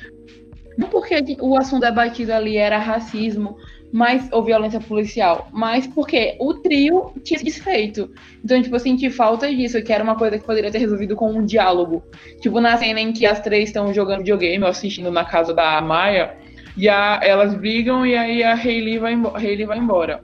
não 0.77 0.89
porque 0.89 1.15
o 1.41 1.57
assunto 1.57 1.83
debatido 1.83 2.33
ali 2.33 2.57
era 2.57 2.79
racismo 2.79 3.57
mas, 3.97 4.29
ou 4.31 4.45
violência 4.45 4.79
policial, 4.79 5.49
mas 5.51 5.87
porque 5.87 6.37
o 6.39 6.53
trio 6.53 7.15
tinha 7.25 7.39
se 7.39 7.45
desfeito. 7.47 8.11
Então, 8.45 8.61
tipo, 8.61 8.77
eu 8.77 8.79
senti 8.79 9.09
falta 9.09 9.49
disso, 9.49 9.83
que 9.83 9.91
era 9.91 10.05
uma 10.05 10.17
coisa 10.17 10.39
que 10.39 10.45
poderia 10.45 10.71
ter 10.71 10.77
resolvido 10.77 11.17
com 11.17 11.31
um 11.31 11.43
diálogo. 11.43 12.03
Tipo, 12.43 12.61
na 12.61 12.77
cena 12.77 13.01
em 13.01 13.11
que 13.11 13.25
as 13.25 13.41
três 13.41 13.71
estão 13.71 13.95
jogando 13.95 14.19
videogame 14.19 14.63
ou 14.63 14.69
assistindo 14.69 15.11
na 15.11 15.25
casa 15.25 15.55
da 15.55 15.81
Maia, 15.81 16.37
e 16.77 16.91
a, 16.91 17.21
elas 17.23 17.55
brigam 17.55 18.05
e 18.05 18.15
aí 18.15 18.43
a 18.45 18.53
Hayley 18.53 18.99
vai, 18.99 19.15
Hayley 19.15 19.65
vai 19.65 19.79
embora. 19.79 20.23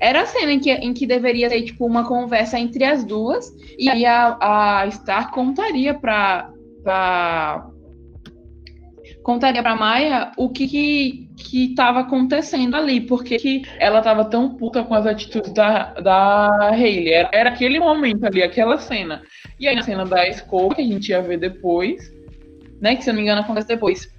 Era 0.00 0.22
a 0.22 0.26
cena 0.26 0.50
em 0.50 0.58
que, 0.58 0.72
em 0.72 0.92
que 0.92 1.06
deveria 1.06 1.48
ter, 1.48 1.62
tipo, 1.62 1.86
uma 1.86 2.04
conversa 2.04 2.58
entre 2.58 2.82
as 2.82 3.04
duas, 3.04 3.54
e 3.78 3.88
aí 3.88 4.04
a, 4.04 4.82
a 4.82 4.90
Star 4.90 5.30
contaria 5.30 5.94
pra, 5.94 6.50
pra 6.82 7.67
contaria 9.28 9.62
para 9.62 9.76
Maia 9.76 10.32
o 10.38 10.48
que 10.48 10.66
que, 10.66 11.28
que 11.36 11.74
tava 11.74 12.00
acontecendo 12.00 12.74
ali, 12.74 12.98
porque 12.98 13.36
que 13.36 13.62
ela 13.78 14.00
tava 14.00 14.24
tão 14.24 14.56
puta 14.56 14.82
com 14.82 14.94
as 14.94 15.04
atitudes 15.04 15.52
da, 15.52 15.92
da 16.00 16.70
Hayley. 16.70 17.12
Era, 17.12 17.28
era 17.30 17.50
aquele 17.50 17.78
momento 17.78 18.24
ali, 18.24 18.42
aquela 18.42 18.78
cena. 18.78 19.20
E 19.60 19.68
aí 19.68 19.76
na 19.76 19.82
cena 19.82 20.06
da 20.06 20.26
escola, 20.26 20.74
que 20.74 20.80
a 20.80 20.86
gente 20.86 21.10
ia 21.10 21.20
ver 21.20 21.36
depois, 21.36 22.10
né, 22.80 22.96
que 22.96 23.04
se 23.04 23.10
eu 23.10 23.12
não 23.12 23.20
me 23.20 23.26
engano 23.26 23.42
acontece 23.42 23.68
depois, 23.68 24.10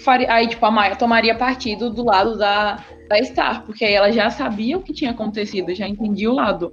faria, 0.00 0.30
aí 0.30 0.46
tipo 0.46 0.66
a 0.66 0.70
Maia 0.70 0.96
tomaria 0.96 1.34
partido 1.34 1.88
do 1.88 2.04
lado 2.04 2.36
da, 2.36 2.84
da 3.08 3.24
Star, 3.24 3.64
porque 3.64 3.86
aí 3.86 3.94
ela 3.94 4.12
já 4.12 4.28
sabia 4.28 4.76
o 4.76 4.82
que 4.82 4.92
tinha 4.92 5.12
acontecido, 5.12 5.74
já 5.74 5.88
entendia 5.88 6.30
o 6.30 6.34
lado. 6.34 6.70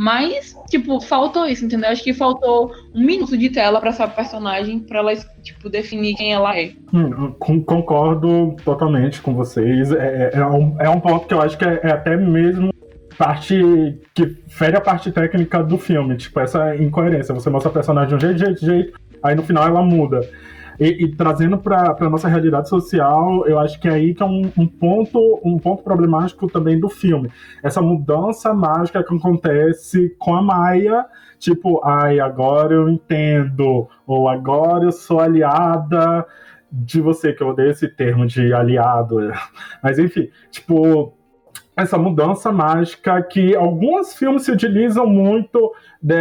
Mas, 0.00 0.56
tipo, 0.70 0.98
faltou 0.98 1.44
isso, 1.44 1.62
entendeu? 1.62 1.90
Acho 1.90 2.02
que 2.02 2.14
faltou 2.14 2.72
um 2.94 3.04
minuto 3.04 3.36
de 3.36 3.50
tela 3.50 3.78
para 3.78 3.90
essa 3.90 4.08
personagem, 4.08 4.78
para 4.78 5.00
ela, 5.00 5.14
tipo, 5.42 5.68
definir 5.68 6.14
quem 6.14 6.32
ela 6.32 6.58
é. 6.58 6.72
Hum, 6.90 7.32
concordo 7.38 8.56
totalmente 8.64 9.20
com 9.20 9.34
vocês. 9.34 9.92
É, 9.92 10.30
é, 10.32 10.38
é, 10.38 10.46
um, 10.46 10.80
é 10.80 10.88
um 10.88 10.98
ponto 10.98 11.26
que 11.26 11.34
eu 11.34 11.42
acho 11.42 11.58
que 11.58 11.66
é, 11.66 11.80
é 11.82 11.90
até 11.90 12.16
mesmo 12.16 12.72
parte 13.18 13.54
que 14.14 14.38
fere 14.48 14.74
a 14.74 14.80
parte 14.80 15.12
técnica 15.12 15.62
do 15.62 15.76
filme, 15.76 16.16
tipo, 16.16 16.40
essa 16.40 16.74
incoerência. 16.76 17.34
Você 17.34 17.50
mostra 17.50 17.70
a 17.70 17.74
personagem 17.74 18.08
de 18.08 18.14
um 18.14 18.20
jeito, 18.20 18.38
de 18.38 18.44
jeito, 18.46 18.60
de 18.60 18.66
jeito, 18.66 19.00
aí 19.22 19.34
no 19.34 19.42
final 19.42 19.66
ela 19.66 19.82
muda. 19.82 20.26
E, 20.80 21.04
e 21.04 21.14
trazendo 21.14 21.58
para 21.58 21.94
a 22.00 22.08
nossa 22.08 22.26
realidade 22.26 22.70
social, 22.70 23.46
eu 23.46 23.58
acho 23.58 23.78
que 23.78 23.86
é 23.86 23.92
aí 23.92 24.14
que 24.14 24.22
é 24.22 24.26
um, 24.26 24.50
um, 24.56 24.66
ponto, 24.66 25.38
um 25.44 25.58
ponto 25.58 25.82
problemático 25.82 26.46
também 26.50 26.80
do 26.80 26.88
filme. 26.88 27.30
Essa 27.62 27.82
mudança 27.82 28.54
mágica 28.54 29.04
que 29.04 29.14
acontece 29.14 30.16
com 30.18 30.34
a 30.34 30.40
Maia, 30.40 31.04
tipo, 31.38 31.84
ai, 31.84 32.18
agora 32.18 32.72
eu 32.72 32.88
entendo, 32.88 33.86
ou 34.06 34.26
agora 34.26 34.86
eu 34.86 34.92
sou 34.92 35.20
aliada 35.20 36.26
de 36.72 37.00
você, 37.02 37.34
que 37.34 37.42
eu 37.42 37.48
odeio 37.48 37.72
esse 37.72 37.86
termo 37.86 38.26
de 38.26 38.54
aliado. 38.54 39.18
Mas 39.82 39.98
enfim, 39.98 40.30
tipo, 40.50 41.12
essa 41.82 41.98
mudança 41.98 42.52
mágica 42.52 43.22
que 43.22 43.54
alguns 43.54 44.14
filmes 44.14 44.44
se 44.44 44.52
utilizam 44.52 45.06
muito 45.06 45.72
de, 46.02 46.14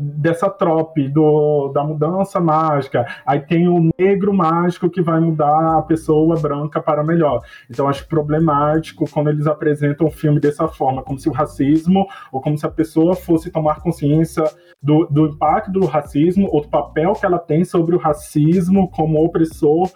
dessa 0.00 0.48
trope 0.48 1.08
do, 1.08 1.68
da 1.74 1.84
mudança 1.84 2.40
mágica. 2.40 3.06
Aí 3.26 3.40
tem 3.40 3.68
o 3.68 3.90
negro 3.98 4.32
mágico 4.32 4.88
que 4.88 5.02
vai 5.02 5.20
mudar 5.20 5.78
a 5.78 5.82
pessoa 5.82 6.38
branca 6.40 6.80
para 6.80 7.04
melhor. 7.04 7.42
Então 7.68 7.88
acho 7.88 8.06
problemático 8.06 9.04
quando 9.10 9.30
eles 9.30 9.46
apresentam 9.46 10.06
o 10.06 10.10
filme 10.10 10.40
dessa 10.40 10.66
forma, 10.68 11.02
como 11.02 11.18
se 11.18 11.28
o 11.28 11.32
racismo 11.32 12.06
ou 12.32 12.40
como 12.40 12.56
se 12.56 12.66
a 12.66 12.70
pessoa 12.70 13.14
fosse 13.14 13.50
tomar 13.50 13.80
consciência 13.80 14.44
do, 14.82 15.06
do 15.06 15.26
impacto 15.26 15.70
do 15.70 15.84
racismo 15.86 16.48
ou 16.50 16.62
do 16.62 16.68
papel 16.68 17.12
que 17.12 17.26
ela 17.26 17.38
tem 17.38 17.64
sobre 17.64 17.94
o 17.94 17.98
racismo 17.98 18.90
como 18.90 19.22
opressor 19.22 19.90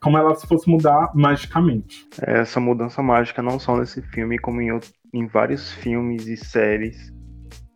como 0.00 0.16
ela 0.16 0.34
se 0.34 0.46
fosse 0.46 0.68
mudar 0.68 1.10
magicamente. 1.14 2.06
Essa 2.20 2.60
mudança 2.60 3.02
mágica 3.02 3.42
não 3.42 3.58
só 3.58 3.76
nesse 3.76 4.02
filme, 4.02 4.38
como 4.38 4.60
em, 4.60 4.78
em 5.12 5.26
vários 5.26 5.72
filmes 5.72 6.26
e 6.26 6.36
séries 6.36 7.12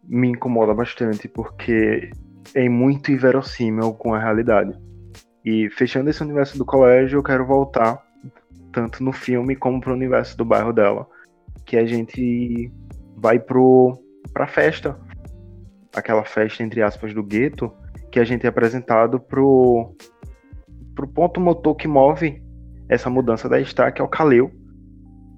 me 0.04 0.28
incomoda 0.28 0.74
bastante 0.74 1.28
porque 1.28 2.10
é 2.54 2.68
muito 2.68 3.10
inverossímil 3.12 3.94
com 3.94 4.14
a 4.14 4.18
realidade. 4.18 4.76
E 5.44 5.68
fechando 5.70 6.10
esse 6.10 6.22
universo 6.22 6.58
do 6.58 6.64
colégio, 6.64 7.18
eu 7.18 7.22
quero 7.22 7.46
voltar 7.46 8.02
tanto 8.72 9.02
no 9.02 9.12
filme 9.12 9.56
como 9.56 9.80
pro 9.80 9.92
universo 9.92 10.36
do 10.36 10.44
bairro 10.44 10.72
dela, 10.72 11.06
que 11.64 11.76
a 11.76 11.84
gente 11.84 12.70
vai 13.16 13.38
pro 13.38 13.98
pra 14.32 14.46
festa, 14.46 14.98
aquela 15.94 16.24
festa 16.24 16.62
entre 16.62 16.82
aspas 16.82 17.12
do 17.12 17.22
gueto, 17.22 17.72
que 18.10 18.18
a 18.18 18.24
gente 18.24 18.46
é 18.46 18.48
apresentado 18.48 19.20
pro 19.20 19.94
pro 20.95 21.09
ponto 21.09 21.40
motor 21.40 21.74
que 21.74 21.88
move 21.88 22.43
essa 22.88 23.09
mudança 23.09 23.49
da 23.49 23.62
Star, 23.64 23.93
que 23.93 24.01
é 24.01 24.05
o 24.05 24.09
Kaleu, 24.09 24.51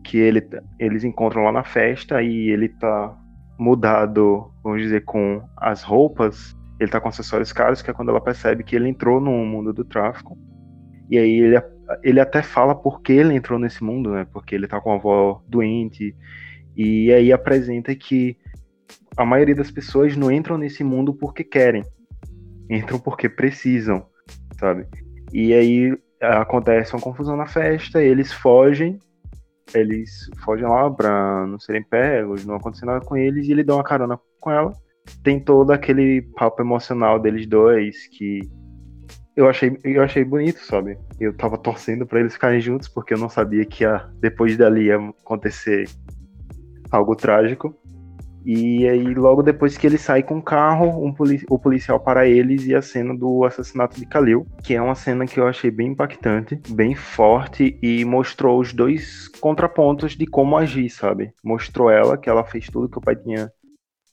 que 0.05 0.19
ele, 0.19 0.47
eles 0.79 1.05
encontram 1.05 1.45
lá 1.45 1.53
na 1.53 1.65
festa 1.65 2.23
e 2.23 2.51
ele 2.51 2.69
tá 2.69 3.17
mudado, 3.59 4.51
vamos 4.63 4.83
dizer, 4.83 5.05
com 5.05 5.43
as 5.57 5.83
roupas, 5.83 6.57
ele 6.81 6.91
tá 6.91 7.01
com 7.01 7.09
acessórios 7.09 7.53
caros, 7.53 7.81
que 7.81 7.91
é 7.91 7.95
quando 7.95 8.11
ela 8.11 8.21
percebe 8.21 8.65
que 8.65 8.75
ele 8.75 8.89
entrou 8.89 9.21
no 9.21 9.33
mundo 9.45 9.73
do 9.73 9.85
tráfico. 9.85 10.37
E 11.09 11.19
aí 11.19 11.39
ele, 11.39 11.63
ele 12.03 12.21
até 12.21 12.43
fala 12.43 12.75
por 12.75 13.01
que 13.01 13.13
ele 13.13 13.35
entrou 13.35 13.59
nesse 13.59 13.83
mundo, 13.83 14.11
né? 14.11 14.27
Porque 14.33 14.55
ele 14.55 14.67
tá 14.67 14.81
com 14.81 14.93
a 14.93 14.97
avó 14.97 15.43
doente. 15.49 16.15
E 16.77 17.13
aí 17.13 17.33
apresenta 17.33 17.95
que 17.95 18.37
a 19.17 19.25
maioria 19.25 19.55
das 19.55 19.71
pessoas 19.71 20.17
não 20.17 20.31
entram 20.31 20.59
nesse 20.59 20.83
mundo 20.83 21.15
porque 21.15 21.45
querem. 21.45 21.85
Entram 22.69 22.99
porque 22.99 23.29
precisam, 23.29 24.07
sabe? 24.59 24.87
E 25.35 25.53
aí 25.53 25.99
acontece 26.23 26.95
uma 26.95 27.03
confusão 27.03 27.37
na 27.37 27.47
festa, 27.47 28.03
eles 28.03 28.33
fogem 28.33 28.99
eles 29.73 30.29
fogem 30.45 30.67
lá 30.67 30.91
pra 30.91 31.47
não 31.47 31.59
serem 31.59 31.83
pegos, 31.83 32.45
não 32.45 32.57
acontecer 32.57 32.85
nada 32.85 33.05
com 33.05 33.17
eles, 33.17 33.47
e 33.47 33.53
ele 33.53 33.65
dá 33.65 33.75
uma 33.75 33.85
carona 33.85 34.19
com 34.41 34.51
ela. 34.51 34.73
Tem 35.23 35.41
todo 35.41 35.71
aquele 35.71 36.23
papo 36.37 36.61
emocional 36.63 37.19
deles 37.19 37.47
dois 37.47 38.07
que 38.09 38.41
eu 39.37 39.49
achei, 39.49 39.77
eu 39.83 40.03
achei 40.03 40.25
bonito, 40.25 40.61
sabe? 40.61 40.99
Eu 41.19 41.37
tava 41.37 41.59
torcendo 41.59 42.07
para 42.07 42.21
eles 42.21 42.35
ficarem 42.35 42.61
juntos, 42.61 42.89
porque 42.89 43.15
eu 43.15 43.19
não 43.19 43.29
sabia 43.29 43.65
que 43.65 43.85
ia, 43.85 44.09
depois 44.21 44.57
dali 44.57 44.87
ia 44.87 44.97
acontecer 44.97 45.89
algo 46.91 47.17
trágico. 47.17 47.75
E 48.45 48.87
aí, 48.87 49.15
logo 49.15 49.43
depois 49.43 49.79
que 49.79 49.87
ele 49.87 49.97
sai 49.97 50.23
com 50.23 50.37
o 50.37 50.43
carro, 50.43 51.03
um 51.03 51.15
o 51.49 51.59
policial 51.59 51.99
para 51.99 52.29
eles 52.29 52.67
e 52.67 52.75
a 52.75 52.83
cena 52.83 53.17
do 53.17 53.43
assassinato 53.45 53.99
de 53.99 54.05
Khalil, 54.05 54.47
que 54.63 54.75
é 54.75 54.83
uma 54.83 54.95
cena 54.95 55.27
que 55.27 55.41
eu 55.41 55.47
achei 55.47 55.71
bem 55.71 55.93
impactante, 55.93 56.61
bem 56.69 56.95
forte 56.95 57.79
e 57.83 58.05
mostrou 58.05 58.61
os 58.61 58.75
dois 58.75 59.29
contrapontos 59.41 60.13
de 60.13 60.27
como 60.27 60.59
agir, 60.59 60.91
sabe? 60.91 61.33
Mostrou 61.43 61.91
ela 61.91 62.19
que 62.19 62.29
ela 62.29 62.45
fez 62.45 62.67
tudo 62.67 62.89
que 62.89 62.99
o 62.99 63.01
pai 63.01 63.17
tinha 63.17 63.51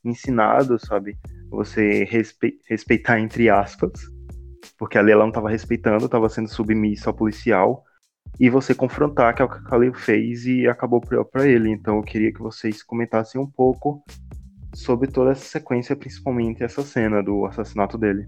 ensinado, 0.05 0.79
sabe? 0.79 1.17
Você 1.49 2.05
respe 2.05 2.57
respeitar 2.69 3.19
entre 3.19 3.49
aspas, 3.49 3.91
porque 4.77 4.97
ali 4.97 5.11
ela 5.11 5.23
não 5.23 5.29
estava 5.29 5.49
respeitando, 5.49 6.05
estava 6.05 6.29
sendo 6.29 6.47
submissa 6.47 7.09
ao 7.09 7.13
policial 7.13 7.83
e 8.39 8.49
você 8.49 8.73
confrontar 8.73 9.35
que 9.35 9.41
é 9.41 9.45
o 9.45 9.49
que 9.49 9.57
a 9.57 9.69
Khalil 9.69 9.93
fez 9.93 10.45
e 10.45 10.67
acabou 10.67 10.99
pior 10.99 11.23
para 11.23 11.47
ele. 11.47 11.69
Então 11.69 11.97
eu 11.97 12.03
queria 12.03 12.33
que 12.33 12.39
vocês 12.39 12.81
comentassem 12.81 13.39
um 13.39 13.45
pouco 13.45 14.03
sobre 14.73 15.07
toda 15.07 15.31
essa 15.31 15.45
sequência, 15.45 15.95
principalmente 15.95 16.63
essa 16.63 16.81
cena 16.81 17.21
do 17.21 17.45
assassinato 17.45 17.97
dele. 17.97 18.27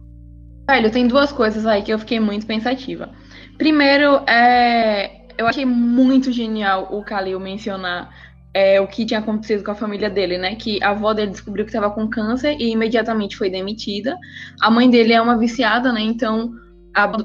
Velho, 0.70 0.92
tem 0.92 1.08
duas 1.08 1.32
coisas 1.32 1.66
aí 1.66 1.82
que 1.82 1.92
eu 1.92 2.00
fiquei 2.00 2.20
muito 2.20 2.46
pensativa. 2.46 3.10
Primeiro, 3.58 4.18
é... 4.28 5.26
eu 5.38 5.48
achei 5.48 5.66
muito 5.66 6.32
genial 6.32 6.90
o 6.92 7.02
Khalil 7.02 7.40
mencionar 7.40 8.10
é, 8.54 8.80
o 8.80 8.88
que 8.88 9.06
tinha 9.06 9.20
acontecido 9.20 9.64
com 9.64 9.72
a 9.72 9.76
família 9.76 10.10
dele, 10.10 10.38
né? 10.38 10.56
Que 10.56 10.82
a 10.84 10.92
avó 10.92 11.12
dele 11.12 11.32
descobriu 11.32 11.66
que 11.66 11.72
estava 11.72 11.90
com 11.90 12.08
câncer 12.08 12.56
e 12.60 12.72
imediatamente 12.72 13.36
foi 13.36 13.50
demitida. 13.50 14.18
A 14.62 14.70
mãe 14.70 14.90
dele 14.90 15.14
é 15.14 15.22
uma 15.22 15.38
viciada, 15.38 15.92
né? 15.92 16.02
Então 16.02 16.54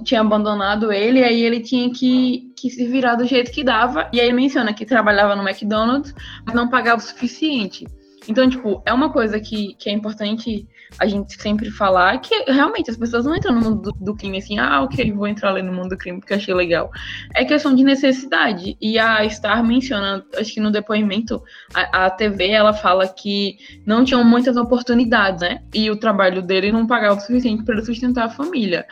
tinha 0.04 0.20
abandonado 0.20 0.92
ele, 0.92 1.22
aí 1.22 1.42
ele 1.42 1.60
tinha 1.60 1.90
que, 1.92 2.52
que 2.56 2.70
se 2.70 2.86
virar 2.86 3.16
do 3.16 3.26
jeito 3.26 3.50
que 3.50 3.62
dava. 3.62 4.08
E 4.12 4.20
aí 4.20 4.26
ele 4.26 4.36
menciona 4.36 4.72
que 4.72 4.86
trabalhava 4.86 5.36
no 5.36 5.46
McDonald's, 5.46 6.14
mas 6.44 6.54
não 6.54 6.68
pagava 6.68 6.98
o 6.98 7.04
suficiente. 7.04 7.86
Então, 8.28 8.48
tipo, 8.48 8.82
é 8.84 8.92
uma 8.92 9.10
coisa 9.10 9.40
que, 9.40 9.74
que 9.78 9.88
é 9.88 9.92
importante 9.92 10.68
a 10.98 11.06
gente 11.06 11.40
sempre 11.40 11.70
falar, 11.70 12.18
que 12.18 12.50
realmente 12.50 12.90
as 12.90 12.96
pessoas 12.96 13.24
não 13.24 13.34
entram 13.34 13.54
no 13.54 13.60
mundo 13.60 13.82
do, 13.82 13.92
do, 13.92 14.14
crime 14.14 14.38
assim, 14.38 14.58
ah, 14.58 14.82
ok, 14.82 15.12
vou 15.12 15.26
entrar 15.26 15.50
ali 15.50 15.62
no 15.62 15.72
mundo 15.72 15.90
do 15.90 15.96
crime 15.96 16.18
porque 16.18 16.34
achei 16.34 16.52
legal. 16.52 16.90
É 17.34 17.44
questão 17.44 17.74
de 17.74 17.82
necessidade. 17.82 18.76
E 18.80 18.98
a 18.98 19.28
Star 19.30 19.64
menciona, 19.64 20.24
acho 20.36 20.52
que 20.52 20.60
no 20.60 20.70
depoimento, 20.70 21.42
a, 21.74 22.06
a 22.06 22.10
TV, 22.10 22.48
ela 22.48 22.74
fala 22.74 23.08
que 23.08 23.56
não 23.86 24.04
tinham 24.04 24.22
muitas 24.22 24.56
oportunidades, 24.58 25.40
né? 25.40 25.62
E 25.74 25.90
o 25.90 25.96
trabalho 25.96 26.42
dele 26.42 26.70
não 26.70 26.86
pagava 26.86 27.16
o 27.16 27.20
suficiente 27.20 27.64
para 27.64 27.82
sustentar 27.82 28.26
a 28.26 28.30
família. 28.30 28.86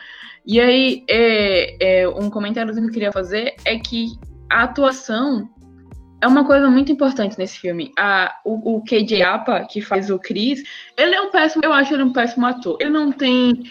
E 0.47 0.61
aí, 0.61 1.03
é, 1.09 2.03
é, 2.03 2.07
um 2.07 2.29
comentário 2.29 2.73
que 2.73 2.79
eu 2.79 2.89
queria 2.89 3.11
fazer 3.11 3.55
é 3.65 3.77
que 3.77 4.17
a 4.49 4.63
atuação 4.63 5.49
é 6.21 6.27
uma 6.27 6.45
coisa 6.45 6.69
muito 6.69 6.89
importante 6.89 7.37
nesse 7.37 7.59
filme. 7.59 7.91
A, 7.99 8.33
o, 8.45 8.77
o 8.77 8.81
KJ 8.81 9.23
Apa, 9.23 9.65
que 9.69 9.81
faz 9.81 10.09
o 10.09 10.17
Chris, 10.17 10.63
ele 10.97 11.13
é 11.13 11.21
um 11.21 11.31
péssimo, 11.31 11.65
eu 11.65 11.73
acho 11.73 11.93
ele 11.93 12.03
um 12.03 12.13
péssimo 12.13 12.45
ator. 12.45 12.77
Ele 12.79 12.91
não 12.91 13.11
tem 13.11 13.61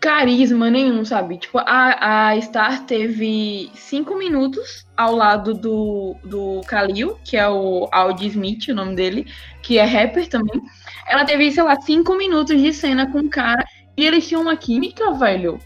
carisma 0.00 0.68
nenhum, 0.68 1.04
sabe? 1.04 1.38
Tipo, 1.38 1.58
a, 1.58 2.30
a 2.30 2.40
Star 2.40 2.84
teve 2.84 3.70
cinco 3.74 4.16
minutos 4.16 4.84
ao 4.96 5.14
lado 5.14 5.54
do, 5.54 6.16
do 6.24 6.60
Khalil, 6.62 7.16
que 7.24 7.36
é 7.36 7.48
o 7.48 7.88
Audi 7.92 8.26
Smith, 8.26 8.66
o 8.68 8.74
nome 8.74 8.96
dele, 8.96 9.26
que 9.62 9.78
é 9.78 9.84
rapper 9.84 10.28
também. 10.28 10.60
Ela 11.08 11.24
teve, 11.24 11.52
sei 11.52 11.62
lá, 11.62 11.80
cinco 11.80 12.16
minutos 12.16 12.60
de 12.60 12.72
cena 12.72 13.10
com 13.12 13.20
o 13.20 13.30
cara 13.30 13.64
e 13.96 14.04
eles 14.04 14.28
tinham 14.28 14.42
uma 14.42 14.56
química, 14.56 15.12
velho, 15.14 15.58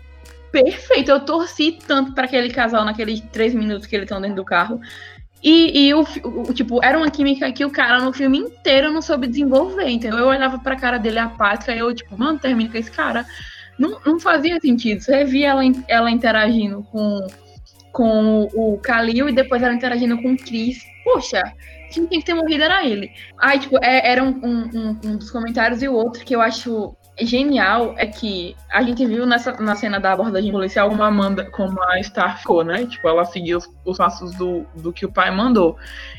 perfeita. 0.52 1.12
Eu 1.12 1.20
torci 1.20 1.78
tanto 1.86 2.12
para 2.12 2.24
aquele 2.24 2.50
casal 2.50 2.84
naqueles 2.84 3.20
três 3.32 3.54
minutos 3.54 3.86
que 3.86 3.96
eles 3.96 4.04
estão 4.04 4.20
dentro 4.20 4.36
do 4.36 4.44
carro. 4.44 4.80
E, 5.42 5.86
e 5.86 5.94
o, 5.94 6.02
o, 6.24 6.52
tipo, 6.52 6.84
era 6.84 6.98
uma 6.98 7.10
química 7.10 7.50
que 7.50 7.64
o 7.64 7.70
cara 7.70 7.98
no 8.00 8.12
filme 8.12 8.38
inteiro 8.38 8.92
não 8.92 9.00
soube 9.00 9.26
desenvolver. 9.26 9.88
Então 9.88 10.18
eu 10.18 10.26
olhava 10.26 10.58
pra 10.58 10.76
cara 10.76 10.98
dele 10.98 11.18
apática 11.18 11.74
e 11.74 11.78
eu, 11.78 11.94
tipo, 11.94 12.16
mano, 12.18 12.38
termina 12.38 12.70
com 12.70 12.78
esse 12.78 12.90
cara. 12.90 13.26
Não, 13.78 13.98
não 14.04 14.20
fazia 14.20 14.60
sentido. 14.60 15.00
Você 15.00 15.24
via 15.24 15.48
ela, 15.48 15.62
ela 15.88 16.10
interagindo 16.10 16.82
com, 16.92 17.26
com 17.90 18.48
o 18.52 18.78
Kalil 18.78 19.28
e 19.28 19.34
depois 19.34 19.62
ela 19.62 19.72
interagindo 19.72 20.20
com 20.20 20.34
o 20.34 20.36
Chris. 20.36 20.84
Poxa, 21.02 21.42
quem 21.90 22.06
tinha 22.06 22.20
que 22.20 22.26
ter 22.26 22.34
morrido 22.34 22.62
era 22.62 22.84
ele. 22.86 23.10
Aí, 23.38 23.58
tipo, 23.58 23.78
é, 23.82 24.10
era 24.10 24.22
um, 24.22 24.38
um, 24.44 25.00
um, 25.04 25.16
dos 25.16 25.30
comentários 25.30 25.82
e 25.82 25.88
o 25.88 25.94
outro 25.94 26.22
que 26.22 26.36
eu 26.36 26.42
acho 26.42 26.94
genial 27.20 27.94
é 27.96 28.06
que 28.06 28.56
a 28.70 28.82
gente 28.82 29.04
viu 29.06 29.26
nessa, 29.26 29.52
na 29.60 29.76
cena 29.76 30.00
da 30.00 30.12
abordagem 30.12 30.50
policial 30.50 30.88
como 30.88 31.02
a 31.02 31.06
Amanda, 31.06 31.44
como 31.50 31.82
a 31.82 32.02
Star 32.02 32.38
ficou, 32.38 32.64
né? 32.64 32.86
Tipo, 32.86 33.08
ela 33.08 33.24
seguiu 33.24 33.58
os, 33.58 33.70
os 33.84 33.98
passos 33.98 34.34
do, 34.34 34.64
do 34.74 34.92
que 34.92 35.04
o 35.04 35.12
pai 35.12 35.30
mandou. 35.30 35.76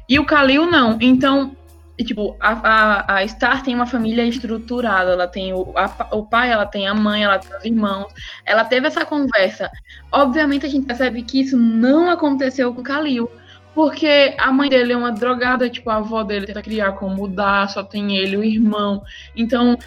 E 0.08 0.20
o 0.20 0.26
Kalil 0.26 0.66
não. 0.66 0.97
Então, 1.02 1.56
tipo, 1.97 2.36
a, 2.39 2.52
a, 2.52 3.18
a 3.18 3.28
Star 3.28 3.64
tem 3.64 3.76
uma 3.76 3.86
família 3.86 4.26
estruturada. 4.26 5.12
Ela 5.12 5.28
tem 5.28 5.54
o, 5.54 5.74
a, 5.76 6.08
o 6.16 6.26
pai, 6.26 6.52
ela 6.52 6.66
tem 6.66 6.88
a 6.88 6.93
mãe, 6.93 7.24
ela 7.24 7.39
tem 7.39 7.58
os 7.58 7.66
irmãos. 7.66 8.12
Ela 8.45 8.64
teve 8.64 8.88
essa 8.88 9.06
conversa. 9.06 9.70
Obviamente, 10.12 10.66
a 10.66 10.70
gente 10.70 10.86
percebe 10.86 11.24
que 11.24 11.41
isso 11.41 11.58
não 11.58 12.10
aconteceu 12.10 12.74
com 12.74 12.82
o 12.82 12.84
Kalil. 12.84 13.30
Porque 13.74 14.36
a 14.38 14.52
mãe 14.52 14.70
dele 14.70 14.91
é 14.91 14.97
uma 14.97 15.14
drogada, 15.14 15.70
tipo, 15.70 15.89
a 15.89 15.95
avó 15.95 16.24
dele 16.24 16.45
tenta 16.45 16.62
criar 16.62 16.91
como 16.93 17.16
mudar, 17.16 17.70
só 17.70 17.82
tem 17.82 18.18
ele, 18.18 18.36
o 18.36 18.43
irmão. 18.43 19.02
Então, 19.34 19.78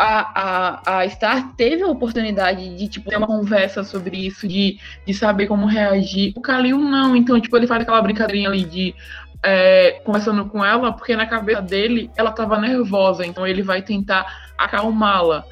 a, 0.00 0.80
a, 0.86 0.98
a 1.00 1.08
Star 1.10 1.52
teve 1.56 1.82
a 1.82 1.88
oportunidade 1.88 2.74
de, 2.74 2.88
tipo, 2.88 3.10
ter 3.10 3.18
uma 3.18 3.26
conversa 3.26 3.84
sobre 3.84 4.26
isso, 4.26 4.48
de, 4.48 4.78
de 5.06 5.12
saber 5.12 5.46
como 5.46 5.66
reagir. 5.66 6.32
O 6.34 6.40
Kalil 6.40 6.78
não, 6.78 7.14
então, 7.14 7.38
tipo, 7.38 7.54
ele 7.54 7.66
faz 7.66 7.82
aquela 7.82 8.00
brincadeirinha 8.00 8.48
ali 8.48 8.64
de 8.64 8.94
é, 9.42 10.00
conversando 10.02 10.46
com 10.46 10.64
ela, 10.64 10.90
porque 10.92 11.14
na 11.14 11.26
cabeça 11.26 11.60
dele 11.60 12.10
ela 12.16 12.32
tava 12.32 12.58
nervosa, 12.58 13.26
então 13.26 13.46
ele 13.46 13.62
vai 13.62 13.82
tentar 13.82 14.24
acalmá-la. 14.56 15.44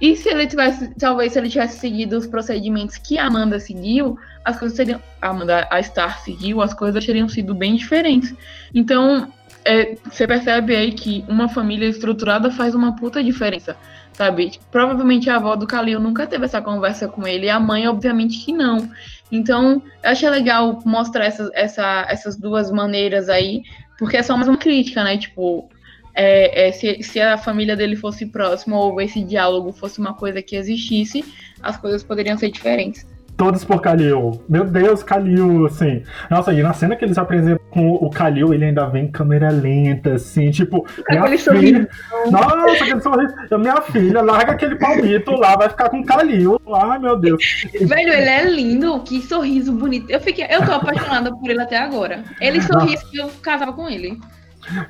E 0.00 0.14
se 0.14 0.28
ele 0.28 0.46
tivesse, 0.46 0.94
talvez 0.94 1.32
se 1.32 1.38
ele 1.38 1.48
tivesse 1.48 1.78
seguido 1.78 2.16
os 2.16 2.26
procedimentos 2.26 2.98
que 2.98 3.18
a 3.18 3.26
Amanda 3.26 3.58
seguiu, 3.58 4.18
as 4.44 4.58
coisas 4.58 4.76
seriam. 4.76 5.00
A 5.20 5.28
Amanda, 5.30 5.66
a 5.70 5.82
Star 5.82 6.20
seguiu, 6.20 6.60
as 6.60 6.72
coisas 6.74 7.04
teriam 7.04 7.28
sido 7.28 7.54
bem 7.54 7.74
diferentes. 7.74 8.34
Então, 8.72 9.32
é, 9.64 9.96
você 10.04 10.26
percebe 10.26 10.74
aí 10.74 10.92
que 10.92 11.24
uma 11.28 11.48
família 11.48 11.86
estruturada 11.86 12.50
faz 12.50 12.74
uma 12.74 12.96
puta 12.96 13.22
diferença, 13.22 13.76
sabe? 14.12 14.58
Provavelmente 14.70 15.28
a 15.28 15.36
avó 15.36 15.56
do 15.56 15.66
Kalil 15.66 16.00
nunca 16.00 16.26
teve 16.26 16.44
essa 16.44 16.60
conversa 16.60 17.08
com 17.08 17.26
ele, 17.26 17.46
e 17.46 17.50
a 17.50 17.60
mãe, 17.60 17.86
obviamente, 17.86 18.44
que 18.44 18.52
não. 18.52 18.90
Então, 19.30 19.82
eu 20.02 20.10
achei 20.10 20.28
legal 20.30 20.80
mostrar 20.84 21.26
essa, 21.26 22.06
essas 22.08 22.36
duas 22.36 22.70
maneiras 22.70 23.28
aí, 23.28 23.62
porque 23.98 24.16
é 24.16 24.22
só 24.22 24.36
mais 24.36 24.48
uma 24.48 24.56
crítica, 24.56 25.04
né? 25.04 25.18
Tipo, 25.18 25.68
é, 26.14 26.68
é, 26.68 26.72
se, 26.72 27.02
se 27.02 27.20
a 27.20 27.36
família 27.36 27.76
dele 27.76 27.94
fosse 27.94 28.26
próxima 28.26 28.78
ou 28.78 29.00
esse 29.00 29.22
diálogo 29.22 29.72
fosse 29.72 29.98
uma 29.98 30.14
coisa 30.14 30.42
que 30.42 30.56
existisse, 30.56 31.24
as 31.62 31.76
coisas 31.76 32.02
poderiam 32.02 32.38
ser 32.38 32.50
diferentes 32.50 33.06
todos 33.38 33.64
por 33.64 33.80
Kalil. 33.80 34.42
Meu 34.48 34.64
Deus, 34.64 35.02
Kalil, 35.02 35.66
assim. 35.66 36.02
Nossa, 36.28 36.52
e 36.52 36.60
na 36.60 36.74
cena 36.74 36.96
que 36.96 37.04
eles 37.04 37.16
apresentam 37.16 37.64
com 37.70 37.92
o 37.92 38.10
Kalil, 38.10 38.52
ele 38.52 38.66
ainda 38.66 38.86
vem 38.86 39.04
em 39.04 39.10
câmera 39.10 39.48
lenta, 39.48 40.14
assim, 40.14 40.50
tipo. 40.50 40.84
Minha 41.08 41.22
aquele 41.22 41.38
filha... 41.38 41.88
Nossa, 42.30 42.84
aquele 42.84 43.00
sorriso. 43.00 43.34
Minha 43.58 43.80
filha, 43.80 44.20
larga 44.20 44.52
aquele 44.52 44.74
palmito 44.74 45.30
lá, 45.30 45.56
vai 45.56 45.68
ficar 45.68 45.88
com 45.88 46.00
o 46.00 46.04
Kalil. 46.04 46.60
Ai, 46.74 46.98
meu 46.98 47.16
Deus. 47.16 47.64
Velho, 47.80 48.12
ele 48.12 48.28
é 48.28 48.44
lindo, 48.44 49.00
que 49.00 49.22
sorriso 49.22 49.72
bonito. 49.72 50.10
Eu, 50.10 50.20
fiquei, 50.20 50.44
eu 50.50 50.66
tô 50.66 50.72
apaixonada 50.72 51.30
por 51.30 51.48
ele 51.48 51.62
até 51.62 51.78
agora. 51.78 52.24
Ele 52.40 52.60
sorri 52.60 52.96
que 53.10 53.18
eu 53.18 53.30
casava 53.40 53.72
com 53.72 53.88
ele 53.88 54.18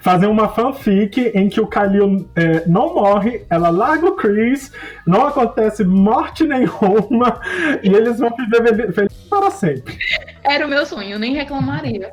fazer 0.00 0.26
uma 0.26 0.48
fanfic 0.48 1.32
em 1.34 1.48
que 1.48 1.60
o 1.60 1.66
Kalil 1.66 2.28
é, 2.34 2.66
não 2.66 2.94
morre, 2.94 3.44
ela 3.48 3.70
larga 3.70 4.06
o 4.06 4.16
Chris, 4.16 4.72
não 5.06 5.26
acontece 5.26 5.84
morte 5.84 6.44
nenhuma 6.46 7.40
e 7.82 7.88
eles 7.88 8.18
vão 8.18 8.30
viver 8.36 8.92
felizes 8.92 9.28
para 9.28 9.50
sempre. 9.50 9.96
Era 10.42 10.66
o 10.66 10.68
meu 10.68 10.84
sonho, 10.84 11.10
eu 11.10 11.18
nem 11.18 11.34
reclamaria. 11.34 12.12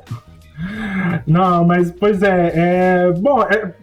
Não, 1.26 1.64
mas 1.64 1.90
pois 1.90 2.22
é, 2.22 2.52
é 2.54 3.12
bom, 3.12 3.42
é, 3.42 3.74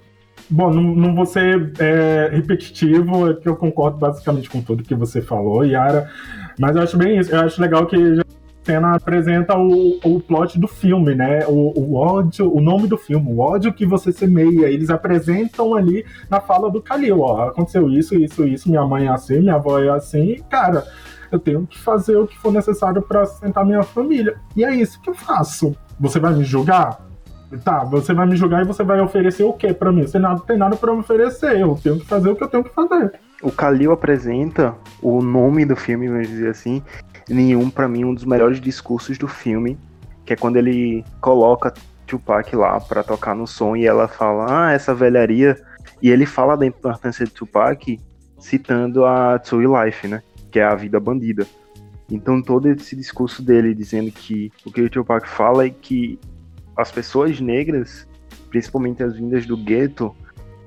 bom, 0.49 0.71
não, 0.71 0.84
não 0.84 1.15
vou 1.15 1.26
ser 1.26 1.71
é, 1.80 2.30
repetitivo, 2.32 3.30
é 3.30 3.36
que 3.36 3.47
eu 3.47 3.55
concordo 3.55 3.97
basicamente 3.97 4.49
com 4.49 4.61
tudo 4.61 4.84
que 4.84 4.95
você 4.95 5.21
falou, 5.21 5.63
Yara, 5.63 6.09
mas 6.59 6.76
eu 6.76 6.82
acho 6.82 6.97
bem 6.97 7.17
isso, 7.17 7.34
eu 7.34 7.41
acho 7.41 7.61
legal 7.61 7.86
que 7.86 8.15
já 8.15 8.24
cena 8.64 8.95
apresenta 8.95 9.57
o, 9.57 9.99
o 10.03 10.20
plot 10.20 10.59
do 10.59 10.68
filme, 10.68 11.16
né? 11.16 11.45
O, 11.47 11.74
o, 11.80 11.95
ódio, 11.95 12.53
o 12.53 12.61
nome 12.61 12.88
do 12.88 12.97
filme, 12.97 13.32
o 13.32 13.39
ódio 13.39 13.74
que 13.74 13.86
você 13.86 14.11
semeia. 14.11 14.68
Eles 14.68 14.89
apresentam 14.89 15.76
ali 15.76 16.05
na 16.30 16.39
fala 16.39 16.70
do 16.70 16.82
Kalil, 16.82 17.20
ó, 17.22 17.49
aconteceu 17.49 17.89
isso, 17.89 18.16
isso, 18.16 18.45
isso, 18.45 18.70
minha 18.70 18.86
mãe 18.86 19.07
é 19.07 19.09
assim, 19.09 19.39
minha 19.39 19.55
avó 19.55 19.80
é 19.80 19.89
assim, 19.89 20.38
cara, 20.49 20.86
eu 21.32 21.39
tenho 21.39 21.66
que 21.66 21.80
fazer 21.80 22.16
o 22.16 22.28
que 22.28 22.38
for 22.38 22.51
necessário 22.51 23.01
para 23.01 23.26
sustentar 23.26 23.66
minha 23.66 23.84
família. 23.84 24.36
E 24.55 24.64
é 24.64 24.74
isso 24.74 25.01
que 25.01 25.09
eu 25.09 25.16
faço. 25.16 25.76
Você 25.99 26.20
vai 26.20 26.34
me 26.34 26.43
julgar? 26.43 26.99
Tá, 27.64 27.84
você 27.84 28.14
vai 28.14 28.26
me 28.26 28.36
julgar 28.36 28.64
e 28.64 28.68
você 28.68 28.84
vai 28.84 28.99
oferecer 28.99 29.43
o 29.43 29.53
que 29.53 29.74
para 29.74 29.91
mim? 29.91 30.07
Você 30.07 30.18
não 30.18 30.38
tem 30.39 30.57
nada 30.57 30.76
para 30.76 30.91
oferecer, 30.91 31.59
eu 31.59 31.78
tenho 31.82 31.99
que 31.99 32.05
fazer 32.05 32.30
o 32.30 32.36
que 32.36 32.43
eu 32.43 32.47
tenho 32.47 32.64
que 32.64 32.74
fazer. 32.74 33.14
O 33.43 33.51
Kalil 33.51 33.91
apresenta 33.91 34.74
o 35.01 35.22
nome 35.22 35.66
do 35.66 35.76
filme, 35.76 36.07
vamos 36.07 36.28
dizer 36.28 36.49
assim, 36.49 36.82
nenhum, 37.30 37.69
para 37.69 37.88
mim, 37.88 38.05
um 38.05 38.13
dos 38.13 38.26
melhores 38.26 38.59
discursos 38.59 39.17
do 39.17 39.28
filme, 39.28 39.78
que 40.26 40.34
é 40.34 40.36
quando 40.36 40.57
ele 40.57 41.03
coloca 41.21 41.74
Tupac 42.05 42.55
lá 42.55 42.80
para 42.80 43.03
tocar 43.03 43.36
no 43.36 43.47
som 43.47 43.76
e 43.76 43.86
ela 43.86 44.07
fala, 44.07 44.67
ah, 44.67 44.71
essa 44.71 44.93
velharia. 44.93 45.59
E 46.01 46.09
ele 46.09 46.26
fala 46.26 46.55
da 46.55 46.65
importância 46.65 47.26
de 47.26 47.32
Tupac 47.32 47.99
citando 48.39 49.05
a 49.05 49.39
Tsui 49.39 49.65
Life, 49.65 50.07
né? 50.07 50.21
Que 50.51 50.59
é 50.59 50.63
a 50.63 50.76
vida 50.76 50.99
bandida. 50.99 51.47
Então 52.11 52.41
todo 52.41 52.67
esse 52.67 52.95
discurso 52.95 53.41
dele 53.41 53.74
dizendo 53.74 54.11
que 54.11 54.51
o 54.65 54.71
que 54.71 54.82
o 54.82 54.89
Tupac 54.89 55.28
fala 55.28 55.65
é 55.65 55.69
que 55.69 56.19
as 56.76 56.91
pessoas 56.91 57.39
negras, 57.39 58.07
principalmente 58.49 59.01
as 59.01 59.15
vindas 59.15 59.45
do 59.45 59.57
gueto, 59.57 60.13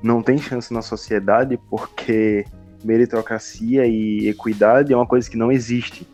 não 0.02 0.22
têm 0.22 0.38
chance 0.38 0.72
na 0.72 0.82
sociedade 0.82 1.59
porque 1.68 2.44
meritocracia 2.84 3.86
e 3.86 4.28
equidade 4.28 4.92
é 4.92 4.96
uma 4.96 5.07
coisa 5.07 5.28
que 5.28 5.36
não 5.36 5.50
existe 5.52 6.07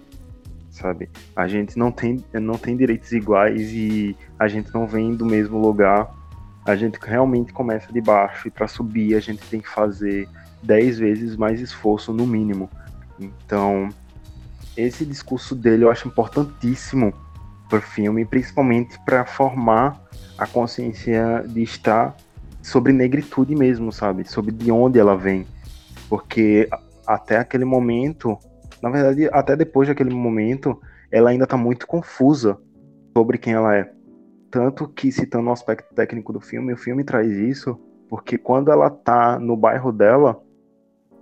sabe? 0.72 1.10
A 1.36 1.46
gente 1.46 1.78
não 1.78 1.92
tem, 1.92 2.24
não 2.32 2.54
tem 2.54 2.76
direitos 2.76 3.12
iguais 3.12 3.70
e 3.72 4.16
a 4.38 4.48
gente 4.48 4.72
não 4.74 4.86
vem 4.86 5.14
do 5.14 5.26
mesmo 5.26 5.58
lugar. 5.58 6.10
A 6.64 6.74
gente 6.74 6.98
realmente 7.00 7.52
começa 7.52 7.92
de 7.92 8.00
baixo 8.00 8.48
e 8.48 8.50
para 8.50 8.66
subir 8.66 9.14
a 9.14 9.20
gente 9.20 9.42
tem 9.48 9.60
que 9.60 9.68
fazer 9.68 10.28
dez 10.62 10.98
vezes 10.98 11.36
mais 11.36 11.60
esforço 11.60 12.12
no 12.12 12.26
mínimo. 12.26 12.70
Então, 13.20 13.90
esse 14.76 15.04
discurso 15.04 15.54
dele 15.54 15.84
eu 15.84 15.90
acho 15.90 16.08
importantíssimo 16.08 17.12
para 17.68 17.78
o 17.78 17.82
filme, 17.82 18.24
principalmente 18.24 18.98
para 19.04 19.26
formar 19.26 20.00
a 20.38 20.46
consciência 20.46 21.44
de 21.46 21.62
estar 21.62 22.16
sobre 22.62 22.92
negritude 22.92 23.54
mesmo, 23.54 23.92
sabe? 23.92 24.28
Sobre 24.28 24.52
de 24.52 24.72
onde 24.72 24.98
ela 24.98 25.16
vem. 25.16 25.46
Porque 26.08 26.68
até 27.06 27.38
aquele 27.38 27.64
momento 27.64 28.38
na 28.82 28.90
verdade, 28.90 29.28
até 29.32 29.54
depois 29.54 29.88
daquele 29.88 30.12
momento, 30.12 30.80
ela 31.10 31.30
ainda 31.30 31.44
está 31.44 31.56
muito 31.56 31.86
confusa 31.86 32.58
sobre 33.16 33.38
quem 33.38 33.52
ela 33.52 33.76
é. 33.76 33.92
Tanto 34.50 34.88
que, 34.88 35.12
citando 35.12 35.48
o 35.48 35.52
aspecto 35.52 35.94
técnico 35.94 36.32
do 36.32 36.40
filme, 36.40 36.72
o 36.72 36.76
filme 36.76 37.04
traz 37.04 37.30
isso, 37.30 37.78
porque 38.08 38.36
quando 38.36 38.72
ela 38.72 38.90
tá 38.90 39.38
no 39.38 39.56
bairro 39.56 39.92
dela, 39.92 40.42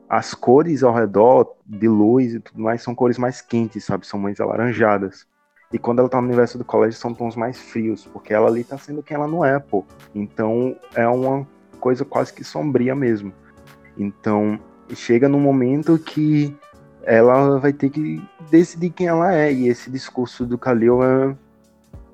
as 0.08 0.34
cores 0.34 0.82
ao 0.82 0.94
redor 0.94 1.54
de 1.64 1.86
luz 1.86 2.34
e 2.34 2.40
tudo 2.40 2.60
mais 2.60 2.82
são 2.82 2.94
cores 2.94 3.18
mais 3.18 3.40
quentes, 3.40 3.84
sabe? 3.84 4.06
São 4.06 4.18
mais 4.18 4.40
alaranjadas. 4.40 5.26
E 5.72 5.78
quando 5.78 6.00
ela 6.00 6.08
tá 6.08 6.20
no 6.20 6.26
universo 6.26 6.58
do 6.58 6.64
colégio, 6.64 6.98
são 6.98 7.14
tons 7.14 7.36
mais 7.36 7.60
frios, 7.60 8.04
porque 8.06 8.34
ela 8.34 8.48
ali 8.48 8.64
tá 8.64 8.76
sendo 8.76 9.04
quem 9.04 9.14
ela 9.14 9.28
não 9.28 9.44
é, 9.44 9.60
pô. 9.60 9.84
Então 10.12 10.76
é 10.94 11.06
uma 11.06 11.46
coisa 11.78 12.04
quase 12.04 12.32
que 12.32 12.42
sombria 12.42 12.94
mesmo. 12.94 13.32
Então 13.96 14.58
chega 14.92 15.28
num 15.28 15.38
momento 15.38 15.96
que 15.96 16.56
ela 17.04 17.58
vai 17.58 17.72
ter 17.72 17.90
que 17.90 18.22
decidir 18.50 18.90
quem 18.90 19.06
ela 19.06 19.34
é. 19.34 19.52
E 19.52 19.68
esse 19.68 19.90
discurso 19.90 20.46
do 20.46 20.56
Khalil 20.56 21.02
é, 21.02 21.36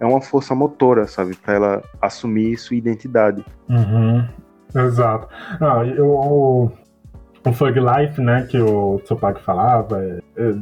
é 0.01 0.07
uma 0.07 0.20
força 0.20 0.55
motora, 0.55 1.07
sabe? 1.07 1.34
Para 1.37 1.55
ela 1.55 1.82
assumir 2.01 2.57
sua 2.57 2.76
identidade. 2.76 3.45
Uhum. 3.68 4.26
Exato. 4.74 5.28
Ah, 5.61 5.84
eu, 5.84 6.07
o, 6.07 6.66
o 6.66 7.51
Life, 7.51 8.20
né, 8.20 8.47
que 8.51 8.59
o 8.59 9.01
Tupac 9.07 9.41
falava, 9.43 10.03
é, 10.03 10.18
é, 10.37 10.55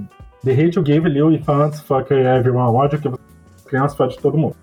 The 0.45 0.53
hate 0.53 0.77
you 0.77 0.85
give 0.85 1.09
little 1.09 1.33
infants, 1.33 1.81
fuck 1.81 2.13
everyone, 2.13 2.77
ódio 2.77 3.01
que 3.01 3.11
crianças 3.65 3.97
faz 3.97 4.13
de 4.13 4.21
todo 4.21 4.37
mundo. 4.37 4.57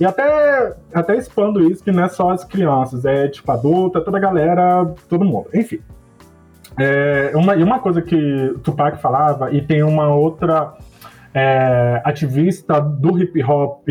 E 0.00 0.04
até, 0.06 0.74
até 0.92 1.16
expando 1.16 1.62
isso, 1.70 1.84
que 1.84 1.92
não 1.92 2.04
é 2.04 2.08
só 2.08 2.30
as 2.30 2.42
crianças, 2.44 3.04
é 3.04 3.28
tipo 3.28 3.52
adulta, 3.52 4.00
toda 4.00 4.16
a 4.16 4.20
galera, 4.20 4.86
todo 5.08 5.24
mundo. 5.24 5.48
Enfim, 5.54 5.80
é, 6.78 7.32
uma, 7.34 7.56
e 7.56 7.62
uma 7.62 7.78
coisa 7.78 8.00
que 8.00 8.54
Tupac 8.62 9.00
falava, 9.00 9.52
e 9.52 9.60
tem 9.60 9.82
uma 9.82 10.08
outra 10.14 10.74
é, 11.34 12.00
ativista 12.04 12.80
do 12.80 13.18
hip 13.18 13.42
hop 13.42 13.88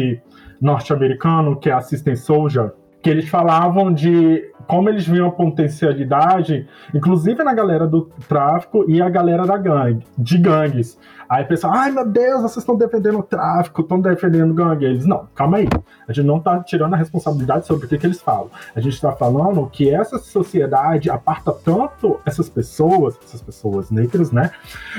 norte-americano, 0.59 1.59
que 1.59 1.69
é 1.69 1.73
a 1.73 1.81
System 1.81 2.15
Soldier, 2.15 2.71
que 3.01 3.09
eles 3.09 3.27
falavam 3.27 3.91
de 3.91 4.43
como 4.71 4.87
eles 4.87 5.05
viam 5.05 5.27
a 5.27 5.31
potencialidade, 5.31 6.65
inclusive 6.95 7.43
na 7.43 7.53
galera 7.53 7.85
do 7.85 8.03
tráfico 8.25 8.85
e 8.87 9.01
a 9.01 9.09
galera 9.09 9.45
da 9.45 9.57
gangue, 9.57 10.07
de 10.17 10.37
gangues. 10.37 10.97
Aí 11.27 11.43
o 11.43 11.47
pessoal, 11.47 11.73
ai 11.75 11.91
meu 11.91 12.05
Deus, 12.05 12.41
vocês 12.41 12.57
estão 12.57 12.75
defendendo 12.75 13.19
o 13.19 13.23
tráfico, 13.23 13.81
estão 13.81 14.01
defendendo 14.01 14.53
gangue. 14.53 14.85
Eles, 14.85 15.05
não, 15.05 15.27
calma 15.33 15.57
aí. 15.57 15.67
A 16.05 16.11
gente 16.11 16.25
não 16.25 16.37
está 16.37 16.61
tirando 16.61 16.93
a 16.93 16.97
responsabilidade 16.97 17.65
sobre 17.65 17.85
o 17.85 17.89
que, 17.89 17.97
que 17.97 18.05
eles 18.05 18.21
falam. 18.21 18.49
A 18.75 18.81
gente 18.81 18.93
está 18.93 19.13
falando 19.13 19.65
que 19.67 19.89
essa 19.89 20.17
sociedade 20.17 21.09
aparta 21.09 21.53
tanto 21.53 22.19
essas 22.25 22.49
pessoas, 22.49 23.17
essas 23.23 23.41
pessoas 23.41 23.89
negras, 23.91 24.29
né? 24.31 24.51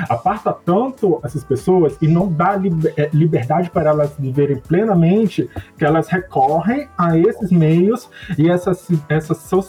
Aparta 0.08 0.54
tanto 0.54 1.20
essas 1.22 1.44
pessoas 1.44 1.98
e 2.00 2.08
não 2.08 2.32
dá 2.32 2.58
eh, 2.96 3.10
liberdade 3.12 3.68
para 3.68 3.90
elas 3.90 4.14
viverem 4.18 4.56
plenamente 4.56 5.50
que 5.76 5.84
elas 5.84 6.08
recorrem 6.08 6.88
a 6.96 7.18
esses 7.18 7.50
meios 7.50 8.08
e 8.38 8.50
essa, 8.50 8.72
essa 9.10 9.34
sociedade 9.34 9.61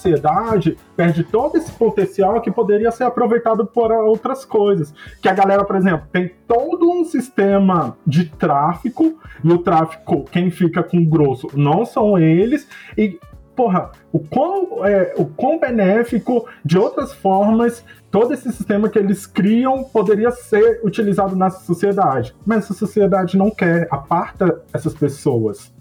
perde 0.96 1.24
todo 1.24 1.58
esse 1.58 1.72
potencial 1.72 2.42
que 2.42 2.52
poderia 2.52 2.92
ser 2.92 3.04
aproveitado 3.04 3.66
por 3.66 3.92
outras 3.92 4.46
coisas. 4.46 4.94
Que 5.22 5.30
a 5.30 5.34
galera, 5.34 5.64
por 5.64 5.76
exemplo, 5.76 6.08
tem 6.12 6.32
todo 6.48 6.90
um 6.90 7.06
sistema 7.06 7.98
de 8.06 8.26
tráfico, 8.26 9.20
e 9.44 9.52
o 9.52 9.58
tráfico, 9.58 10.26
quem 10.32 10.50
fica 10.50 10.84
com 10.84 11.04
grosso 11.06 11.48
não 11.54 11.86
são 11.86 12.18
eles, 12.18 12.68
e 12.98 13.20
porra, 13.56 13.92
o 14.12 14.20
quão, 14.20 14.86
é, 14.86 15.14
o 15.18 15.26
quão 15.26 15.60
benéfico, 15.60 16.48
de 16.64 16.78
outras 16.78 17.14
formas, 17.14 17.84
todo 18.10 18.34
esse 18.34 18.52
sistema 18.52 18.90
que 18.90 19.00
eles 19.00 19.26
criam 19.26 19.84
poderia 19.84 20.32
ser 20.32 20.82
utilizado 20.84 21.36
na 21.36 21.50
sociedade. 21.50 22.36
Mas 22.46 22.66
essa 22.66 22.74
sociedade 22.74 23.38
não 23.38 23.50
quer, 23.50 23.88
aparta 23.92 24.62
essas 24.74 24.94
pessoas. 24.94 25.74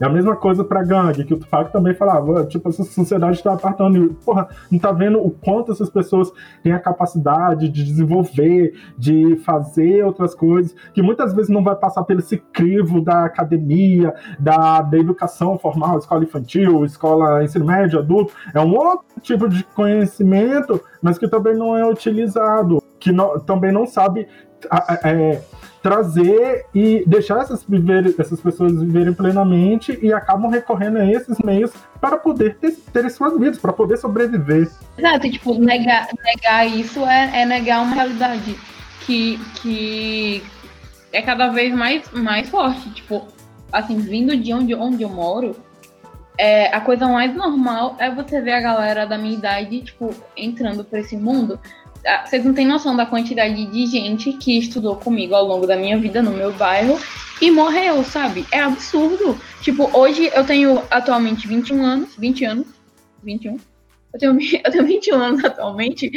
É 0.00 0.04
a 0.04 0.08
mesma 0.08 0.36
coisa 0.36 0.64
pra 0.64 0.82
gangue, 0.82 1.24
que 1.24 1.34
o 1.34 1.38
Tupac 1.38 1.72
também 1.72 1.94
falava, 1.94 2.44
tipo, 2.44 2.68
essa 2.68 2.84
sociedade 2.84 3.36
está 3.36 3.52
apartando. 3.52 4.14
Porra, 4.24 4.48
não 4.70 4.78
tá 4.78 4.92
vendo 4.92 5.18
o 5.18 5.30
quanto 5.30 5.72
essas 5.72 5.88
pessoas 5.88 6.30
têm 6.62 6.72
a 6.72 6.78
capacidade 6.78 7.68
de 7.68 7.84
desenvolver, 7.84 8.74
de 8.98 9.36
fazer 9.36 10.04
outras 10.04 10.34
coisas, 10.34 10.74
que 10.92 11.02
muitas 11.02 11.32
vezes 11.32 11.48
não 11.48 11.64
vai 11.64 11.76
passar 11.76 12.04
pelo 12.04 12.20
esse 12.20 12.38
crivo 12.38 13.00
da 13.00 13.24
academia, 13.24 14.14
da, 14.38 14.82
da 14.82 14.98
educação 14.98 15.58
formal, 15.58 15.98
escola 15.98 16.24
infantil, 16.24 16.84
escola 16.84 17.44
ensino 17.44 17.64
médio, 17.64 17.98
adulto. 17.98 18.32
É 18.54 18.60
um 18.60 18.74
outro 18.74 19.06
tipo 19.22 19.48
de 19.48 19.64
conhecimento, 19.64 20.80
mas 21.00 21.18
que 21.18 21.28
também 21.28 21.56
não 21.56 21.76
é 21.76 21.88
utilizado, 21.88 22.82
que 22.98 23.12
não, 23.12 23.38
também 23.40 23.72
não 23.72 23.86
sabe. 23.86 24.26
É, 25.04 25.42
trazer 25.82 26.66
e 26.74 27.04
deixar 27.06 27.42
essas, 27.42 27.62
viver, 27.62 28.12
essas 28.18 28.40
pessoas 28.40 28.72
viverem 28.72 29.14
plenamente 29.14 29.96
e 30.02 30.12
acabam 30.12 30.50
recorrendo 30.50 30.98
a 30.98 31.06
esses 31.06 31.38
meios 31.38 31.70
para 32.00 32.16
poder 32.16 32.56
ter, 32.56 32.72
ter 32.92 33.08
suas 33.10 33.38
vidas, 33.38 33.58
para 33.58 33.72
poder 33.72 33.96
sobreviver. 33.96 34.68
Exato, 34.98 35.30
tipo, 35.30 35.54
negar, 35.54 36.08
negar 36.24 36.66
isso 36.66 37.06
é, 37.06 37.42
é 37.42 37.46
negar 37.46 37.82
uma 37.82 37.94
realidade 37.94 38.56
que, 39.02 39.38
que 39.62 40.42
é 41.12 41.22
cada 41.22 41.48
vez 41.48 41.72
mais, 41.72 42.10
mais 42.10 42.48
forte. 42.48 42.90
Tipo, 42.90 43.28
assim, 43.72 43.98
vindo 43.98 44.36
de 44.36 44.52
onde, 44.52 44.74
onde 44.74 45.04
eu 45.04 45.08
moro, 45.08 45.54
é, 46.36 46.74
a 46.74 46.80
coisa 46.80 47.06
mais 47.06 47.32
normal 47.34 47.96
é 48.00 48.10
você 48.10 48.40
ver 48.40 48.54
a 48.54 48.60
galera 48.60 49.06
da 49.06 49.16
minha 49.16 49.34
idade, 49.34 49.82
tipo, 49.82 50.12
entrando 50.36 50.84
para 50.84 50.98
esse 50.98 51.16
mundo 51.16 51.60
vocês 52.24 52.44
não 52.44 52.54
têm 52.54 52.66
noção 52.66 52.96
da 52.96 53.04
quantidade 53.04 53.66
de 53.66 53.86
gente 53.86 54.32
que 54.34 54.58
estudou 54.58 54.96
comigo 54.96 55.34
ao 55.34 55.44
longo 55.44 55.66
da 55.66 55.76
minha 55.76 55.98
vida 55.98 56.22
no 56.22 56.30
meu 56.30 56.52
bairro 56.52 56.98
e 57.40 57.50
morreu, 57.50 58.04
sabe? 58.04 58.46
É 58.50 58.60
absurdo. 58.60 59.38
Tipo, 59.60 59.90
hoje 59.96 60.30
eu 60.34 60.44
tenho 60.44 60.82
atualmente 60.90 61.48
21 61.48 61.84
anos, 61.84 62.14
20 62.16 62.44
anos, 62.44 62.66
21. 63.22 63.58
Eu 64.12 64.18
tenho, 64.18 64.38
eu 64.64 64.70
tenho 64.70 64.86
21 64.86 65.14
anos 65.16 65.44
atualmente. 65.44 66.10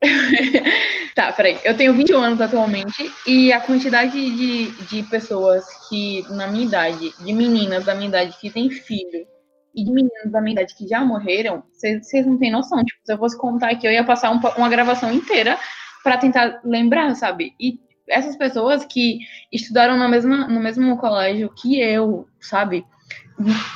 tá, 1.14 1.32
peraí. 1.32 1.58
Eu 1.62 1.76
tenho 1.76 1.92
21 1.92 2.18
anos 2.18 2.40
atualmente 2.40 3.12
e 3.26 3.52
a 3.52 3.60
quantidade 3.60 4.12
de, 4.12 4.70
de 4.86 5.02
pessoas 5.04 5.64
que, 5.88 6.24
na 6.30 6.46
minha 6.46 6.64
idade, 6.64 7.12
de 7.18 7.32
meninas 7.32 7.84
da 7.84 7.94
minha 7.94 8.08
idade 8.08 8.36
que 8.40 8.50
têm 8.50 8.70
filho, 8.70 9.26
e 9.74 9.84
de 9.84 9.90
meninos 9.90 10.30
da 10.30 10.40
minha 10.40 10.54
idade 10.54 10.74
que 10.74 10.86
já 10.86 11.04
morreram, 11.04 11.62
vocês 11.72 12.26
não 12.26 12.38
têm 12.38 12.50
noção. 12.50 12.84
Tipo, 12.84 13.00
se 13.04 13.12
eu 13.12 13.18
fosse 13.18 13.38
contar 13.38 13.70
aqui, 13.70 13.86
eu 13.86 13.92
ia 13.92 14.04
passar 14.04 14.30
um, 14.30 14.40
uma 14.56 14.68
gravação 14.68 15.12
inteira 15.12 15.58
para 16.02 16.16
tentar 16.16 16.60
lembrar, 16.64 17.14
sabe? 17.14 17.54
E 17.60 17.78
essas 18.08 18.36
pessoas 18.36 18.84
que 18.84 19.20
estudaram 19.52 19.96
na 19.96 20.08
mesma, 20.08 20.48
no 20.48 20.60
mesmo 20.60 20.96
colégio 20.96 21.50
que 21.50 21.80
eu, 21.80 22.26
sabe? 22.40 22.84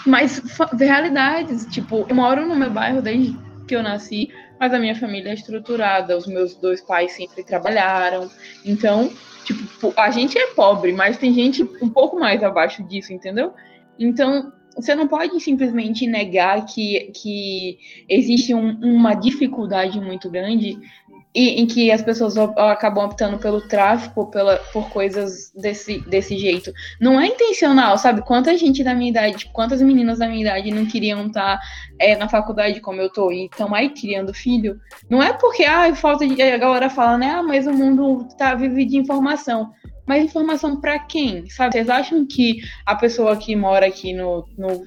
Mas 0.07 0.43
realidades, 0.79 1.67
tipo, 1.67 2.07
eu 2.09 2.15
moro 2.15 2.47
no 2.47 2.57
meu 2.57 2.71
bairro 2.71 3.01
desde 3.01 3.39
que 3.67 3.75
eu 3.75 3.83
nasci, 3.83 4.31
mas 4.61 4.75
a 4.75 4.79
minha 4.79 4.95
família 4.95 5.31
é 5.31 5.35
estruturada, 5.35 6.17
os 6.17 6.27
meus 6.27 6.55
dois 6.57 6.81
pais 6.83 7.13
sempre 7.13 7.43
trabalharam. 7.43 8.31
Então, 8.65 9.11
tipo, 9.45 9.93
a 9.97 10.11
gente 10.11 10.39
é 10.39 10.49
pobre, 10.49 10.93
mas 10.93 11.17
tem 11.17 11.33
gente 11.33 11.63
um 11.81 11.89
pouco 11.89 12.19
mais 12.19 12.43
abaixo 12.43 12.83
disso, 12.83 13.13
entendeu? 13.13 13.55
Então, 13.99 14.53
você 14.77 14.95
não 14.95 15.09
pode 15.09 15.39
simplesmente 15.41 16.07
negar 16.07 16.65
que, 16.67 17.13
que 17.15 17.79
existe 18.09 18.55
um, 18.55 18.79
uma 18.83 19.15
dificuldade 19.15 20.01
muito 20.01 20.31
grande 20.31 20.79
e, 21.35 21.61
em 21.61 21.67
que 21.67 21.91
as 21.91 22.01
pessoas 22.01 22.37
acabam 22.37 23.07
optando 23.07 23.39
pelo 23.39 23.61
tráfico 23.61 24.31
pela, 24.31 24.57
por 24.73 24.89
coisas 24.91 25.51
desse, 25.53 25.99
desse 26.09 26.39
jeito. 26.39 26.73
Não 27.01 27.21
é 27.21 27.27
intencional, 27.27 27.99
sabe? 27.99 28.23
Quanta 28.23 28.57
gente 28.57 28.85
da 28.85 28.95
minha 28.95 29.11
idade, 29.11 29.51
quantas 29.53 29.83
meninas 29.83 30.21
da 30.21 30.29
minha 30.29 30.43
idade 30.43 30.71
não 30.71 30.87
queriam 30.87 31.27
estar 31.27 31.59
é, 31.99 32.17
na 32.17 32.29
faculdade 32.29 32.81
como 32.81 33.01
eu 33.01 33.11
tô 33.11 33.33
e 33.33 33.47
estão 33.47 33.75
aí 33.75 33.91
criando 33.91 34.33
filho. 34.33 34.81
Não 35.11 35.21
é 35.21 35.33
porque 35.33 35.65
ah, 35.65 35.93
falta 35.97 36.27
de. 36.27 36.41
A 36.41 36.57
galera 36.57 36.89
fala, 36.89 37.19
né? 37.19 37.31
Ah, 37.31 37.43
mas 37.43 37.67
o 37.67 37.73
mundo 37.73 38.29
tá 38.39 38.55
vive 38.55 38.85
de 38.85 38.97
informação. 38.97 39.73
Mas 40.07 40.25
informação 40.25 40.81
para 40.81 40.99
quem? 40.99 41.49
Sabe? 41.49 41.73
Vocês 41.73 41.89
acham 41.89 42.27
que 42.27 42.61
a 42.85 42.95
pessoa 42.95 43.37
que 43.37 43.55
mora 43.57 43.87
aqui 43.87 44.13
no, 44.13 44.47
no 44.57 44.85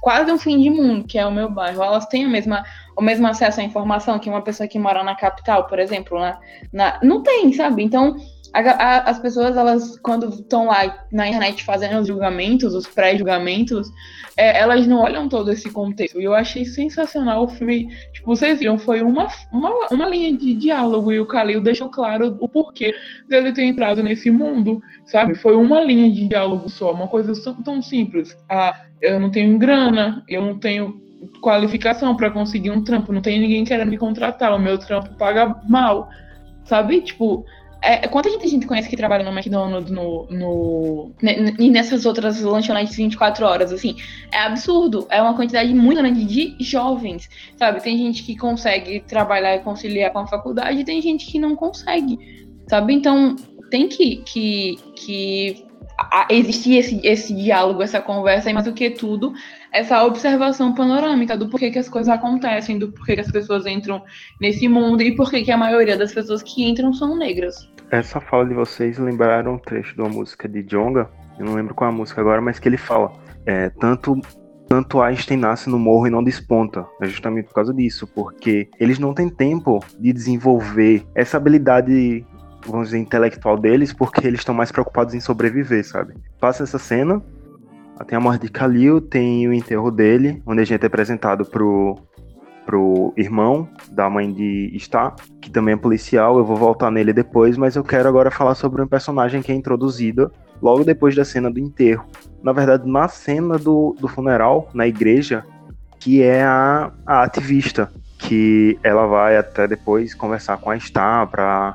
quase 0.00 0.30
no 0.30 0.38
fim 0.38 0.60
de 0.60 0.70
mundo, 0.70 1.04
que 1.04 1.18
é 1.18 1.26
o 1.26 1.32
meu 1.32 1.50
bairro, 1.50 1.82
elas 1.82 2.06
têm 2.06 2.24
a 2.24 2.28
mesma, 2.28 2.64
o 2.96 3.02
mesmo 3.02 3.26
acesso 3.26 3.60
à 3.60 3.64
informação 3.64 4.18
que 4.18 4.28
uma 4.28 4.42
pessoa 4.42 4.68
que 4.68 4.78
mora 4.78 5.02
na 5.02 5.16
capital, 5.16 5.66
por 5.66 5.78
exemplo, 5.78 6.20
né? 6.20 6.38
Na, 6.72 7.00
não 7.02 7.22
tem, 7.22 7.52
sabe? 7.52 7.82
Então, 7.82 8.16
a, 8.52 8.60
a, 8.60 9.10
as 9.10 9.18
pessoas, 9.18 9.56
elas, 9.56 9.98
quando 9.98 10.28
estão 10.28 10.66
lá 10.66 11.06
na 11.12 11.28
internet 11.28 11.64
fazendo 11.64 12.00
os 12.00 12.06
julgamentos, 12.06 12.74
os 12.74 12.86
pré-julgamentos, 12.86 13.90
é, 14.36 14.58
elas 14.58 14.86
não 14.86 15.00
olham 15.00 15.28
todo 15.28 15.50
esse 15.52 15.70
contexto. 15.70 16.20
E 16.20 16.24
eu 16.24 16.34
achei 16.34 16.64
sensacional 16.64 17.44
o 17.44 17.48
filme. 17.48 17.88
Vocês 18.26 18.58
viram, 18.58 18.76
foi 18.76 19.02
uma, 19.02 19.28
uma, 19.52 19.70
uma 19.92 20.08
linha 20.08 20.36
de 20.36 20.52
diálogo 20.52 21.12
e 21.12 21.20
o 21.20 21.26
Kalil 21.26 21.60
deixou 21.60 21.88
claro 21.88 22.36
o 22.40 22.48
porquê 22.48 22.92
dele 23.28 23.52
ter 23.52 23.62
entrado 23.62 24.02
nesse 24.02 24.32
mundo, 24.32 24.82
sabe? 25.04 25.36
Foi 25.36 25.54
uma 25.54 25.80
linha 25.80 26.10
de 26.10 26.26
diálogo 26.26 26.68
só, 26.68 26.92
uma 26.92 27.06
coisa 27.06 27.32
tão 27.64 27.80
simples. 27.80 28.36
Ah, 28.50 28.82
eu 29.00 29.20
não 29.20 29.30
tenho 29.30 29.56
grana, 29.58 30.24
eu 30.28 30.42
não 30.42 30.58
tenho 30.58 31.00
qualificação 31.40 32.16
para 32.16 32.28
conseguir 32.28 32.72
um 32.72 32.82
trampo, 32.82 33.12
não 33.12 33.22
tem 33.22 33.38
ninguém 33.38 33.64
querendo 33.64 33.90
me 33.90 33.96
contratar, 33.96 34.52
o 34.52 34.58
meu 34.58 34.76
trampo 34.76 35.14
paga 35.14 35.60
mal, 35.68 36.08
sabe? 36.64 37.02
Tipo, 37.02 37.44
é, 37.86 38.08
quanta 38.08 38.28
gente 38.28 38.44
a 38.44 38.48
gente 38.48 38.66
conhece 38.66 38.88
que 38.88 38.96
trabalha 38.96 39.24
no 39.24 39.30
McDonald's 39.30 39.90
no, 39.90 40.26
no, 40.28 41.12
e 41.58 41.70
nessas 41.70 42.04
outras 42.04 42.40
lanchonetes 42.40 42.96
24 42.96 43.46
horas, 43.46 43.72
assim? 43.72 43.96
É 44.32 44.38
absurdo. 44.38 45.06
É 45.08 45.22
uma 45.22 45.34
quantidade 45.34 45.72
muito 45.72 45.98
grande 45.98 46.24
de 46.24 46.56
jovens, 46.58 47.28
sabe? 47.56 47.80
Tem 47.80 47.96
gente 47.96 48.24
que 48.24 48.36
consegue 48.36 49.00
trabalhar 49.00 49.54
e 49.54 49.60
conciliar 49.60 50.10
com 50.12 50.18
a 50.18 50.26
faculdade 50.26 50.80
e 50.80 50.84
tem 50.84 51.00
gente 51.00 51.26
que 51.26 51.38
não 51.38 51.54
consegue, 51.54 52.18
sabe? 52.68 52.92
Então, 52.92 53.36
tem 53.70 53.88
que, 53.88 54.16
que, 54.16 54.78
que 54.96 55.66
existir 56.30 56.78
esse, 56.78 57.00
esse 57.04 57.34
diálogo, 57.34 57.82
essa 57.82 58.00
conversa, 58.00 58.50
e 58.50 58.52
mais 58.52 58.66
do 58.66 58.72
que 58.72 58.90
tudo, 58.90 59.32
essa 59.72 60.04
observação 60.04 60.74
panorâmica 60.74 61.36
do 61.36 61.48
porquê 61.48 61.70
que 61.70 61.78
as 61.78 61.88
coisas 61.88 62.08
acontecem, 62.08 62.78
do 62.78 62.92
porquê 62.92 63.14
que 63.14 63.20
as 63.20 63.30
pessoas 63.30 63.66
entram 63.66 64.02
nesse 64.40 64.68
mundo 64.68 65.02
e 65.02 65.14
porquê 65.14 65.42
que 65.42 65.52
a 65.52 65.56
maioria 65.56 65.96
das 65.96 66.12
pessoas 66.12 66.42
que 66.42 66.64
entram 66.64 66.92
são 66.92 67.16
negras. 67.16 67.70
Essa 67.90 68.20
fala 68.20 68.46
de 68.46 68.54
vocês 68.54 68.98
lembraram 68.98 69.54
um 69.54 69.58
trecho 69.58 69.94
de 69.94 70.00
uma 70.00 70.10
música 70.10 70.48
de 70.48 70.62
Jonga, 70.62 71.08
eu 71.38 71.44
não 71.44 71.54
lembro 71.54 71.74
qual 71.74 71.90
é 71.90 71.92
a 71.92 71.96
música 71.96 72.20
agora, 72.20 72.40
mas 72.40 72.58
que 72.58 72.68
ele 72.68 72.76
fala, 72.76 73.12
é, 73.44 73.68
tanto 73.70 74.20
tanto 74.68 75.00
Einstein 75.00 75.38
nasce 75.38 75.70
no 75.70 75.78
morro 75.78 76.06
e 76.06 76.10
não 76.10 76.22
desponta. 76.22 76.86
É 77.00 77.06
justamente 77.06 77.46
por 77.46 77.54
causa 77.54 77.72
disso, 77.72 78.06
porque 78.06 78.68
eles 78.80 78.98
não 78.98 79.14
têm 79.14 79.28
tempo 79.28 79.78
de 79.98 80.12
desenvolver 80.12 81.06
essa 81.14 81.36
habilidade, 81.36 82.26
vamos 82.66 82.88
dizer, 82.88 82.98
intelectual 82.98 83.56
deles, 83.56 83.92
porque 83.92 84.26
eles 84.26 84.40
estão 84.40 84.54
mais 84.54 84.72
preocupados 84.72 85.14
em 85.14 85.20
sobreviver, 85.20 85.86
sabe? 85.86 86.14
Passa 86.40 86.64
essa 86.64 86.78
cena, 86.78 87.22
tem 88.04 88.16
a 88.16 88.20
morte 88.20 88.42
de 88.42 88.48
Khalil, 88.48 89.00
tem 89.00 89.48
o 89.48 89.52
enterro 89.52 89.90
dele, 89.90 90.42
onde 90.46 90.60
a 90.60 90.64
gente 90.64 90.82
é 90.82 90.86
apresentado 90.86 91.44
pro, 91.44 91.96
pro 92.66 93.14
irmão 93.16 93.68
da 93.90 94.10
mãe 94.10 94.30
de 94.30 94.76
Star, 94.78 95.14
que 95.40 95.50
também 95.50 95.74
é 95.74 95.76
policial. 95.76 96.36
Eu 96.36 96.44
vou 96.44 96.56
voltar 96.56 96.90
nele 96.90 97.12
depois, 97.12 97.56
mas 97.56 97.76
eu 97.76 97.84
quero 97.84 98.08
agora 98.08 98.30
falar 98.30 98.54
sobre 98.54 98.82
um 98.82 98.86
personagem 98.86 99.40
que 99.40 99.52
é 99.52 99.54
introduzida 99.54 100.30
logo 100.60 100.84
depois 100.84 101.14
da 101.14 101.24
cena 101.24 101.50
do 101.50 101.60
enterro. 101.60 102.04
Na 102.42 102.52
verdade, 102.52 102.88
na 102.88 103.08
cena 103.08 103.56
do, 103.56 103.96
do 103.98 104.08
funeral, 104.08 104.68
na 104.74 104.86
igreja, 104.86 105.44
que 105.98 106.22
é 106.22 106.42
a, 106.42 106.92
a 107.06 107.22
ativista, 107.22 107.90
que 108.18 108.78
ela 108.82 109.06
vai 109.06 109.36
até 109.36 109.66
depois 109.68 110.14
conversar 110.14 110.58
com 110.58 110.70
a 110.70 110.78
Star 110.78 111.28
para 111.28 111.74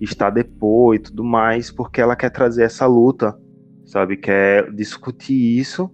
estar 0.00 0.30
depois 0.30 1.00
e 1.00 1.02
tudo 1.04 1.24
mais, 1.24 1.70
porque 1.70 2.00
ela 2.00 2.16
quer 2.16 2.30
trazer 2.30 2.64
essa 2.64 2.86
luta, 2.86 3.36
sabe? 3.92 4.16
Quer 4.16 4.72
discutir 4.72 5.58
isso. 5.58 5.90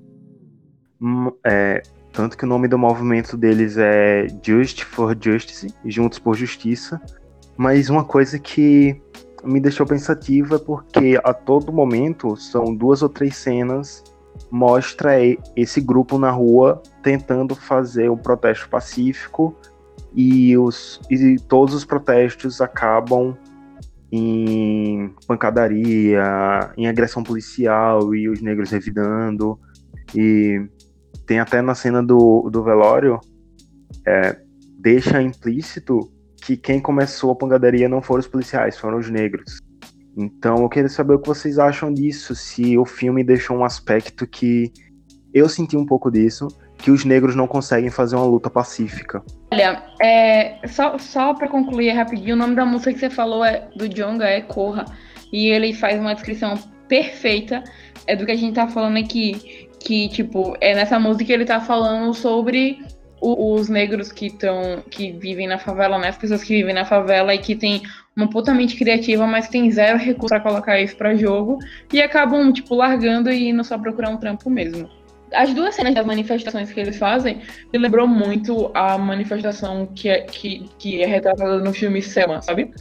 Hum, 1.01 1.33
é, 1.45 1.83
tanto 2.13 2.37
que 2.37 2.45
o 2.45 2.49
nome 2.49 2.69
do 2.69 2.79
movimento 2.79 3.37
deles 3.37 3.77
é 3.77 4.29
Just 4.41 4.85
for 4.85 5.17
Justice, 5.21 5.75
Juntos 5.85 6.21
por 6.21 6.37
Justiça. 6.37 7.01
Mas 7.57 7.91
uma 7.91 8.05
coisa 8.05 8.39
que 8.39 9.03
me 9.43 9.59
deixou 9.61 9.85
pensativa 9.85 10.57
é 10.57 10.59
porque 10.59 11.19
a 11.25 11.35
todo 11.35 11.73
momento 11.73 12.37
são 12.37 12.73
duas 12.73 13.03
ou 13.03 13.09
três 13.09 13.37
cenas 13.37 14.05
mostra 14.49 15.15
esse 15.57 15.81
grupo 15.81 16.17
na 16.17 16.31
rua 16.31 16.81
tentando 17.03 17.57
fazer 17.57 18.09
um 18.09 18.17
protesto 18.17 18.69
pacífico 18.69 19.57
e, 20.15 20.57
os, 20.57 21.01
e 21.11 21.37
todos 21.49 21.75
os 21.75 21.85
protestos 21.85 22.61
acabam 22.61 23.37
em 24.11 25.15
pancadaria, 25.27 26.73
em 26.77 26.87
agressão 26.87 27.23
policial 27.23 28.15
e 28.15 28.29
os 28.29 28.41
negros 28.41 28.71
revidando. 28.71 29.59
E 30.15 30.67
tem 31.27 31.39
até 31.39 31.61
na 31.61 31.75
cena 31.75 32.03
do, 32.03 32.49
do 32.51 32.63
velório, 32.63 33.21
é, 34.07 34.39
deixa 34.79 35.21
implícito 35.21 36.11
que 36.43 36.57
quem 36.57 36.81
começou 36.81 37.31
a 37.31 37.37
pancadaria 37.37 37.89
não 37.89 38.01
foram 38.01 38.21
os 38.21 38.27
policiais, 38.27 38.79
foram 38.79 38.99
os 38.99 39.11
negros. 39.11 39.59
Então 40.17 40.63
eu 40.63 40.69
queria 40.69 40.89
saber 40.89 41.15
o 41.15 41.19
que 41.19 41.29
vocês 41.29 41.59
acham 41.59 41.93
disso, 41.93 42.35
se 42.35 42.79
o 42.79 42.85
filme 42.85 43.23
deixou 43.23 43.57
um 43.57 43.65
aspecto 43.65 44.27
que 44.27 44.73
eu 45.33 45.49
senti 45.49 45.77
um 45.77 45.85
pouco 45.85 46.11
disso, 46.11 46.49
que 46.79 46.91
os 46.91 47.05
negros 47.05 47.35
não 47.35 47.47
conseguem 47.47 47.91
fazer 47.91 48.17
uma 48.17 48.25
luta 48.25 48.49
pacífica. 48.49 49.23
Olha, 49.53 49.83
é, 50.01 50.59
só, 50.69 50.97
só 50.97 51.35
para 51.35 51.49
concluir 51.49 51.91
rapidinho, 51.91 52.35
o 52.35 52.39
nome 52.39 52.55
da 52.55 52.65
música 52.65 52.93
que 52.93 53.01
você 53.01 53.11
falou 53.11 53.45
é 53.45 53.69
do 53.77 53.89
Jonga 53.89 54.25
é 54.25 54.41
Corra, 54.41 54.85
e 55.33 55.49
ele 55.49 55.75
faz 55.75 56.01
uma 56.01 56.15
descrição 56.15 56.55
perfeita 56.89 57.63
é 58.07 58.17
do 58.17 58.25
que 58.25 58.33
a 58.33 58.37
gente 58.37 58.55
tá 58.55 58.67
falando 58.67 58.97
aqui, 58.97 59.69
que 59.79 60.09
tipo, 60.09 60.57
é 60.61 60.75
nessa 60.75 60.99
música 60.99 61.33
ele 61.33 61.45
tá 61.45 61.61
falando 61.61 62.15
sobre 62.15 62.81
os 63.21 63.69
negros 63.69 64.13
que 64.13 64.27
estão 64.27 64.83
que 64.89 65.11
vivem 65.13 65.47
na 65.47 65.59
favela, 65.59 65.99
né, 65.99 66.09
as 66.09 66.17
pessoas 66.17 66.43
que 66.43 66.55
vivem 66.55 66.73
na 66.73 66.85
favela 66.85 67.35
e 67.35 67.39
que 67.39 67.55
tem 67.55 67.83
uma 68.17 68.31
puta 68.31 68.55
mente 68.55 68.77
criativa, 68.77 69.27
mas 69.27 69.49
tem 69.49 69.71
zero 69.71 69.99
recurso 69.99 70.29
para 70.29 70.41
colocar 70.41 70.81
isso 70.81 70.97
para 70.97 71.17
jogo 71.17 71.59
e 71.93 72.01
acabam 72.01 72.53
tipo 72.53 72.75
largando 72.75 73.31
e 73.31 73.49
indo 73.49 73.63
só 73.65 73.77
procurar 73.77 74.11
um 74.11 74.17
trampo 74.17 74.49
mesmo 74.49 74.89
as 75.33 75.53
duas 75.55 75.75
cenas 75.75 75.95
das 75.95 76.07
manifestações 76.07 76.73
que 76.73 76.81
eles 76.81 76.97
fazem 76.97 77.43
me 77.73 77.79
lembrou 77.79 78.07
muito 78.07 78.71
a 78.75 78.97
manifestação 78.99 79.87
que 79.87 80.09
é, 80.09 80.23
que, 80.23 80.69
que 80.79 81.03
é 81.03 81.07
retratada 81.07 81.59
no 81.59 81.73
filme 81.73 82.03
Selma, 82.03 82.41
sabe? 82.43 82.73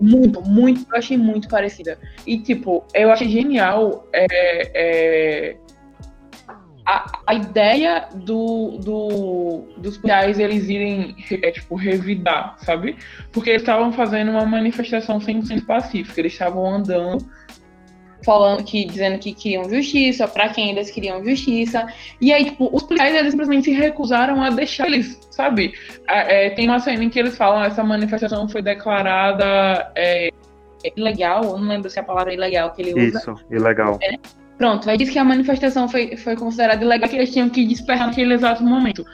Muito, 0.00 0.42
muito, 0.42 0.86
eu 0.90 0.98
achei 0.98 1.16
muito 1.16 1.48
parecida. 1.48 1.98
E, 2.26 2.38
tipo, 2.38 2.84
eu 2.92 3.10
achei 3.10 3.28
genial 3.28 4.06
é, 4.12 4.26
é, 4.74 5.56
a, 6.84 7.20
a 7.26 7.34
ideia 7.34 8.08
do, 8.14 8.78
do, 8.78 9.64
dos 9.78 9.96
policiais 9.96 10.38
eles 10.38 10.68
irem, 10.68 11.16
é, 11.42 11.50
tipo, 11.50 11.74
revidar, 11.74 12.56
sabe? 12.58 12.96
Porque 13.32 13.50
eles 13.50 13.62
estavam 13.62 13.90
fazendo 13.92 14.30
uma 14.30 14.44
manifestação 14.44 15.20
sem 15.20 15.42
ser 15.42 15.64
pacífica, 15.64 16.20
eles 16.20 16.32
estavam 16.32 16.66
andando 16.66 17.26
falando 18.26 18.64
que 18.64 18.84
dizendo 18.84 19.20
que 19.20 19.32
queriam 19.32 19.70
justiça, 19.70 20.26
para 20.26 20.48
quem 20.48 20.70
eles 20.70 20.90
queriam 20.90 21.24
justiça. 21.24 21.86
E 22.20 22.32
aí, 22.32 22.46
tipo, 22.46 22.68
os 22.72 22.82
policiais 22.82 23.14
eles 23.14 23.30
simplesmente 23.30 23.66
se 23.66 23.70
recusaram 23.70 24.42
a 24.42 24.50
deixar 24.50 24.88
eles, 24.88 25.16
sabe? 25.30 25.72
É, 26.08 26.50
tem 26.50 26.68
uma 26.68 26.80
cena 26.80 27.04
em 27.04 27.08
que 27.08 27.20
eles 27.20 27.36
falam 27.36 27.62
essa 27.62 27.84
manifestação 27.84 28.48
foi 28.48 28.60
declarada 28.60 29.92
é, 29.94 30.30
ilegal, 30.96 31.44
eu 31.44 31.58
não 31.58 31.68
lembro 31.68 31.88
se 31.88 31.98
é 31.98 32.02
a 32.02 32.04
palavra 32.04 32.34
ilegal 32.34 32.72
que 32.72 32.82
ele 32.82 33.08
usa. 33.08 33.18
Isso, 33.18 33.34
ilegal. 33.48 33.96
É. 34.02 34.16
Pronto, 34.58 34.90
aí 34.90 34.96
diz 34.96 35.10
que 35.10 35.18
a 35.18 35.24
manifestação 35.24 35.88
foi, 35.88 36.16
foi 36.16 36.34
considerada 36.34 36.82
ilegal, 36.82 37.08
que 37.08 37.14
eles 37.14 37.32
tinham 37.32 37.48
que 37.48 37.64
despertar 37.64 38.08
naquele 38.08 38.34
exato 38.34 38.64
momento 38.64 39.04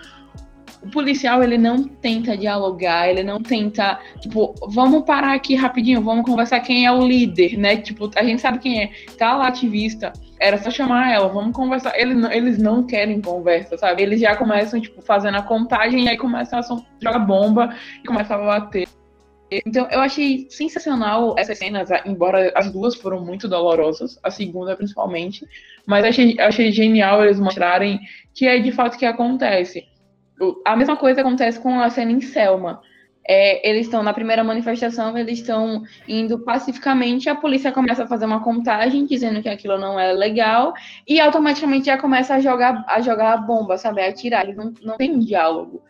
o 0.83 0.91
policial 0.91 1.43
ele 1.43 1.57
não 1.57 1.85
tenta 1.85 2.37
dialogar, 2.37 3.09
ele 3.09 3.23
não 3.23 3.41
tenta, 3.41 4.01
tipo, 4.21 4.55
vamos 4.69 5.05
parar 5.05 5.35
aqui 5.35 5.55
rapidinho, 5.55 6.03
vamos 6.03 6.25
conversar 6.25 6.61
quem 6.61 6.87
é 6.87 6.93
o 6.93 7.07
líder, 7.07 7.57
né? 7.57 7.77
Tipo, 7.77 8.11
a 8.17 8.25
gente 8.25 8.43
sabe 8.43 8.59
quem 8.59 8.83
é, 8.83 8.91
tá 9.17 9.37
lá 9.37 9.49
ativista, 9.49 10.13
era 10.41 10.59
só 10.59 10.71
chamar 10.71 11.13
ela, 11.13 11.29
vamos 11.29 11.55
conversar. 11.55 11.93
Eles, 11.97 12.19
eles 12.31 12.59
não 12.59 12.85
querem 12.85 13.21
conversa, 13.21 13.79
sabe? 13.79 14.03
Eles 14.03 14.21
já 14.21 14.35
começam, 14.35 14.81
tipo, 14.81 15.01
fazendo 15.01 15.37
a 15.37 15.43
contagem 15.43 16.05
e 16.05 16.09
aí 16.09 16.17
começam 16.17 16.59
a 16.59 16.63
jogar 17.01 17.21
bomba 17.21 17.77
e 18.03 18.07
começam 18.07 18.43
a 18.43 18.61
bater. 18.61 18.89
Então, 19.67 19.87
eu 19.91 20.01
achei 20.01 20.47
sensacional 20.49 21.35
essas 21.39 21.59
cenas, 21.59 21.91
embora 22.07 22.51
as 22.57 22.73
duas 22.73 22.95
foram 22.95 23.23
muito 23.23 23.47
dolorosas, 23.47 24.19
a 24.23 24.31
segunda 24.31 24.75
principalmente, 24.75 25.47
mas 25.87 26.05
achei, 26.07 26.41
achei 26.41 26.73
genial 26.73 27.23
eles 27.23 27.39
mostrarem 27.39 28.01
que 28.35 28.47
é 28.47 28.59
de 28.59 28.73
fato 28.73 28.97
que 28.97 29.05
acontece. 29.05 29.85
A 30.65 30.77
mesma 30.77 30.97
coisa 30.97 31.21
acontece 31.21 31.61
com 31.61 31.81
a 31.81 31.91
cena 31.91 32.13
em 32.13 32.21
Selma. 32.21 32.81
É, 33.27 33.69
eles 33.69 33.87
estão 33.87 34.03
na 34.03 34.13
primeira 34.13 34.43
manifestação, 34.43 35.17
eles 35.17 35.39
estão 35.39 35.85
indo 36.09 36.41
pacificamente, 36.41 37.29
a 37.29 37.37
polícia 37.37 37.71
começa 37.71 38.03
a 38.03 38.07
fazer 38.07 38.25
uma 38.25 38.43
contagem 38.43 39.07
dizendo 39.07 39.41
que 39.41 39.49
aquilo 39.49 39.79
não 39.79 39.99
é 39.99 40.13
legal 40.13 40.75
e 41.07 41.21
automaticamente 41.21 41.87
já 41.87 41.97
começa 41.97 42.35
a 42.35 42.41
jogar 42.41 42.85
a 42.89 43.01
jogar 43.01 43.35
a 43.35 43.37
bomba, 43.37 43.79
sabe, 43.79 44.03
a 44.03 44.09
atirar. 44.09 44.45
Eles 44.45 44.57
não, 44.57 44.75
não 44.83 44.97
tem 44.97 45.19
diálogo. 45.21 45.83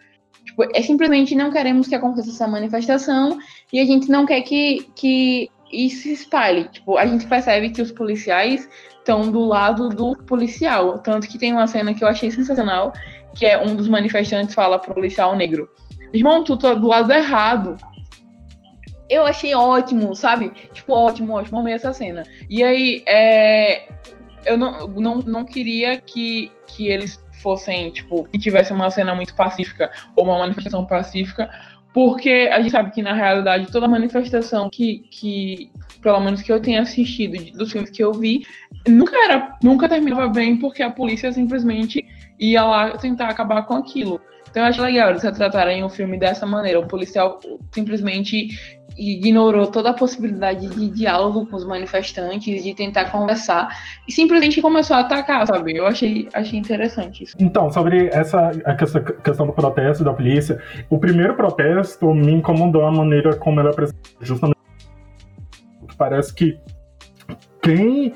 Tipo, 0.44 0.64
é 0.74 0.82
simplesmente 0.82 1.34
não 1.34 1.50
queremos 1.50 1.88
que 1.88 1.94
aconteça 1.94 2.30
essa 2.30 2.48
manifestação 2.48 3.38
e 3.72 3.80
a 3.80 3.84
gente 3.84 4.10
não 4.10 4.26
quer 4.26 4.42
que, 4.42 4.86
que 4.94 5.50
isso 5.72 6.02
se 6.02 6.12
espalhe. 6.12 6.64
Tipo, 6.64 6.98
a 6.98 7.06
gente 7.06 7.26
percebe 7.26 7.70
que 7.70 7.80
os 7.80 7.92
policiais 7.92 8.68
estão 8.98 9.30
do 9.30 9.44
lado 9.44 9.88
do 9.88 10.16
policial, 10.24 10.98
tanto 10.98 11.28
que 11.28 11.38
tem 11.38 11.52
uma 11.52 11.66
cena 11.66 11.94
que 11.94 12.04
eu 12.04 12.08
achei 12.08 12.30
sensacional, 12.30 12.92
que 13.34 13.46
é 13.46 13.62
um 13.62 13.74
dos 13.74 13.88
manifestantes 13.88 14.54
fala 14.54 14.78
pro 14.78 14.94
policial 14.94 15.34
negro: 15.36 15.68
Irmão, 16.12 16.44
tu 16.44 16.56
tá 16.56 16.74
do 16.74 16.88
lado 16.88 17.12
errado. 17.12 17.76
Eu 19.08 19.26
achei 19.26 19.54
ótimo, 19.54 20.14
sabe? 20.14 20.50
Tipo, 20.72 20.94
ótimo, 20.94 21.34
ótimo, 21.34 21.58
amei 21.58 21.74
essa 21.74 21.92
cena. 21.92 22.22
E 22.48 22.62
aí, 22.62 23.02
é, 23.06 23.88
eu 24.46 24.56
não, 24.56 24.86
não, 24.88 25.18
não 25.18 25.44
queria 25.44 25.98
que, 25.98 26.50
que 26.66 26.88
eles 26.88 27.22
fossem, 27.42 27.90
tipo, 27.90 28.24
que 28.24 28.38
tivesse 28.38 28.72
uma 28.72 28.90
cena 28.90 29.14
muito 29.14 29.34
pacífica 29.34 29.90
ou 30.16 30.24
uma 30.24 30.38
manifestação 30.38 30.86
pacífica, 30.86 31.50
porque 31.92 32.48
a 32.50 32.60
gente 32.60 32.70
sabe 32.70 32.90
que, 32.90 33.02
na 33.02 33.12
realidade, 33.12 33.70
toda 33.70 33.86
manifestação 33.86 34.70
que, 34.70 35.00
que 35.10 35.70
pelo 36.00 36.20
menos 36.20 36.40
que 36.40 36.50
eu 36.50 36.60
tenha 36.60 36.80
assistido 36.80 37.52
dos 37.56 37.70
filmes 37.70 37.90
que 37.90 38.02
eu 38.02 38.12
vi, 38.12 38.46
nunca 38.88 39.14
era, 39.24 39.58
nunca 39.62 39.88
terminava 39.88 40.28
bem, 40.28 40.56
porque 40.56 40.82
a 40.82 40.90
polícia 40.90 41.30
simplesmente 41.32 42.04
ia 42.38 42.64
lá 42.64 42.96
tentar 42.98 43.28
acabar 43.28 43.62
com 43.62 43.74
aquilo. 43.74 44.20
Então 44.50 44.62
eu 44.62 44.68
acho 44.68 44.82
legal 44.82 45.10
eles 45.10 45.22
retratarem 45.22 45.82
o 45.82 45.88
filme 45.88 46.18
dessa 46.18 46.44
maneira. 46.44 46.78
O 46.78 46.86
policial 46.86 47.40
simplesmente 47.72 48.48
ignorou 48.96 49.66
toda 49.68 49.90
a 49.90 49.94
possibilidade 49.94 50.68
de 50.68 50.90
diálogo 50.90 51.46
com 51.46 51.56
os 51.56 51.64
manifestantes, 51.64 52.62
de 52.62 52.74
tentar 52.74 53.06
conversar, 53.06 53.68
e 54.06 54.12
simplesmente 54.12 54.60
começou 54.60 54.96
a 54.96 55.00
atacar, 55.00 55.46
sabe? 55.46 55.76
Eu 55.76 55.86
achei, 55.86 56.28
achei 56.34 56.58
interessante 56.58 57.24
isso. 57.24 57.36
Então, 57.40 57.70
sobre 57.70 58.08
essa, 58.08 58.50
essa 58.66 59.00
questão 59.00 59.46
do 59.46 59.52
protesto 59.54 60.04
da 60.04 60.12
polícia, 60.12 60.60
o 60.90 60.98
primeiro 60.98 61.34
protesto 61.34 62.12
me 62.12 62.32
incomodou 62.32 62.84
a 62.84 62.92
maneira 62.92 63.34
como 63.36 63.60
ela 63.60 63.70
apresentou, 63.70 64.12
justamente 64.20 64.58
parece 65.96 66.34
que 66.34 66.58
quem 67.62 68.12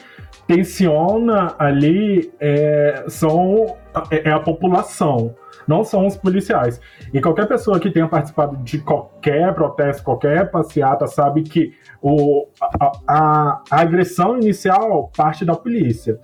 tensiona 0.46 1.54
ali 1.58 2.32
é, 2.40 3.04
são, 3.08 3.76
é, 4.10 4.28
é 4.28 4.32
a 4.32 4.40
população 4.40 5.34
não 5.66 5.84
são 5.84 6.06
os 6.06 6.16
policiais. 6.16 6.80
E 7.12 7.20
qualquer 7.20 7.46
pessoa 7.46 7.80
que 7.80 7.90
tenha 7.90 8.06
participado 8.06 8.56
de 8.58 8.78
qualquer 8.78 9.52
protesto, 9.54 10.02
qualquer 10.02 10.50
passeata, 10.50 11.06
sabe 11.06 11.42
que 11.42 11.72
o, 12.00 12.46
a, 12.60 12.92
a, 13.08 13.62
a 13.70 13.80
agressão 13.80 14.36
inicial 14.36 15.10
parte 15.16 15.44
da 15.44 15.54
polícia. 15.54 16.20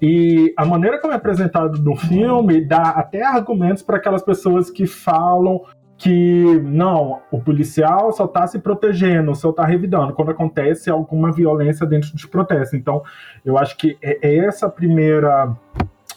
E 0.00 0.52
a 0.56 0.64
maneira 0.64 1.00
como 1.00 1.12
é 1.12 1.16
apresentado 1.16 1.80
no 1.80 1.96
filme 1.96 2.60
dá 2.60 2.90
até 2.90 3.24
argumentos 3.24 3.82
para 3.82 3.96
aquelas 3.96 4.22
pessoas 4.22 4.68
que 4.68 4.86
falam 4.86 5.62
que 5.96 6.60
não, 6.64 7.20
o 7.30 7.40
policial 7.40 8.10
só 8.10 8.24
está 8.24 8.44
se 8.48 8.58
protegendo, 8.58 9.36
só 9.36 9.50
está 9.50 9.64
revidando 9.64 10.12
quando 10.12 10.32
acontece 10.32 10.90
alguma 10.90 11.30
violência 11.30 11.86
dentro 11.86 12.16
de 12.16 12.26
protesto. 12.26 12.74
Então, 12.74 13.04
eu 13.44 13.56
acho 13.56 13.76
que 13.76 13.96
é, 14.02 14.18
é 14.20 14.38
essa 14.38 14.68
primeira 14.68 15.56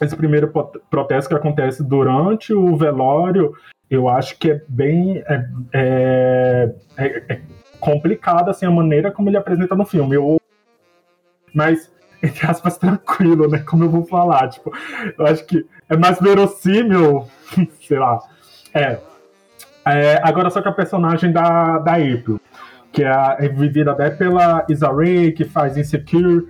esse 0.01 0.15
primeiro 0.15 0.51
protesto 0.89 1.29
que 1.29 1.35
acontece 1.35 1.83
durante 1.83 2.53
o 2.53 2.75
velório, 2.75 3.53
eu 3.89 4.09
acho 4.09 4.37
que 4.37 4.51
é 4.51 4.61
bem 4.67 5.23
é, 5.27 5.49
é, 5.73 6.75
é, 6.97 7.23
é 7.29 7.41
complicado 7.79 8.49
assim 8.49 8.65
a 8.65 8.71
maneira 8.71 9.11
como 9.11 9.29
ele 9.29 9.37
apresenta 9.37 9.75
no 9.75 9.85
filme. 9.85 10.15
Eu, 10.15 10.37
mas 11.53 11.91
entre 12.21 12.47
aspas 12.47 12.77
tranquilo, 12.77 13.47
né? 13.47 13.59
Como 13.59 13.83
eu 13.83 13.89
vou 13.89 14.03
falar, 14.05 14.49
tipo, 14.49 14.73
eu 15.17 15.25
acho 15.25 15.45
que 15.45 15.65
é 15.89 15.95
mais 15.95 16.19
verossímil, 16.19 17.27
sei 17.81 17.99
lá. 17.99 18.19
É. 18.73 18.99
é 19.85 20.19
agora 20.23 20.49
só 20.49 20.61
que 20.61 20.67
a 20.67 20.73
personagem 20.73 21.31
da 21.31 21.77
da 21.77 21.93
April, 21.93 22.41
que 22.91 23.03
é, 23.03 23.11
é 23.39 23.47
vivida 23.47 23.91
até 23.91 24.09
pela 24.09 24.65
Isa 24.67 24.91
Rae, 24.91 25.31
que 25.31 25.45
faz 25.45 25.77
Insecure 25.77 26.47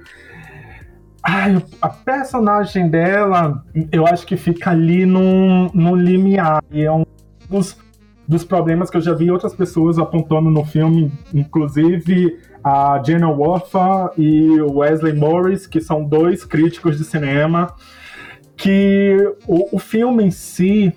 Ai, 1.28 1.59
a 1.82 1.89
personagem 1.89 2.88
dela, 2.88 3.65
eu 3.91 4.05
acho 4.05 4.28
que 4.28 4.38
fica 4.38 4.69
ali 4.69 5.07
no, 5.07 5.71
no 5.73 5.95
limiar. 5.95 6.63
E 6.69 6.84
é 6.84 6.91
um 6.91 7.03
dos, 7.49 7.76
dos 8.28 8.43
problemas 8.43 8.91
que 8.91 8.97
eu 8.97 9.01
já 9.01 9.11
vi 9.11 9.32
outras 9.32 9.55
pessoas 9.55 9.97
apontando 9.97 10.51
no 10.51 10.63
filme, 10.63 11.11
inclusive 11.34 12.38
a 12.63 13.01
Jenna 13.03 13.28
Worfa 13.28 14.11
e 14.15 14.61
o 14.61 14.78
Wesley 14.78 15.13
Morris, 15.13 15.65
que 15.65 15.82
são 15.82 16.05
dois 16.05 16.45
críticos 16.45 16.99
de 16.99 17.03
cinema, 17.03 17.73
que 18.55 19.17
o, 19.47 19.76
o 19.78 19.80
filme 19.80 20.26
em 20.26 20.32
si 20.32 20.93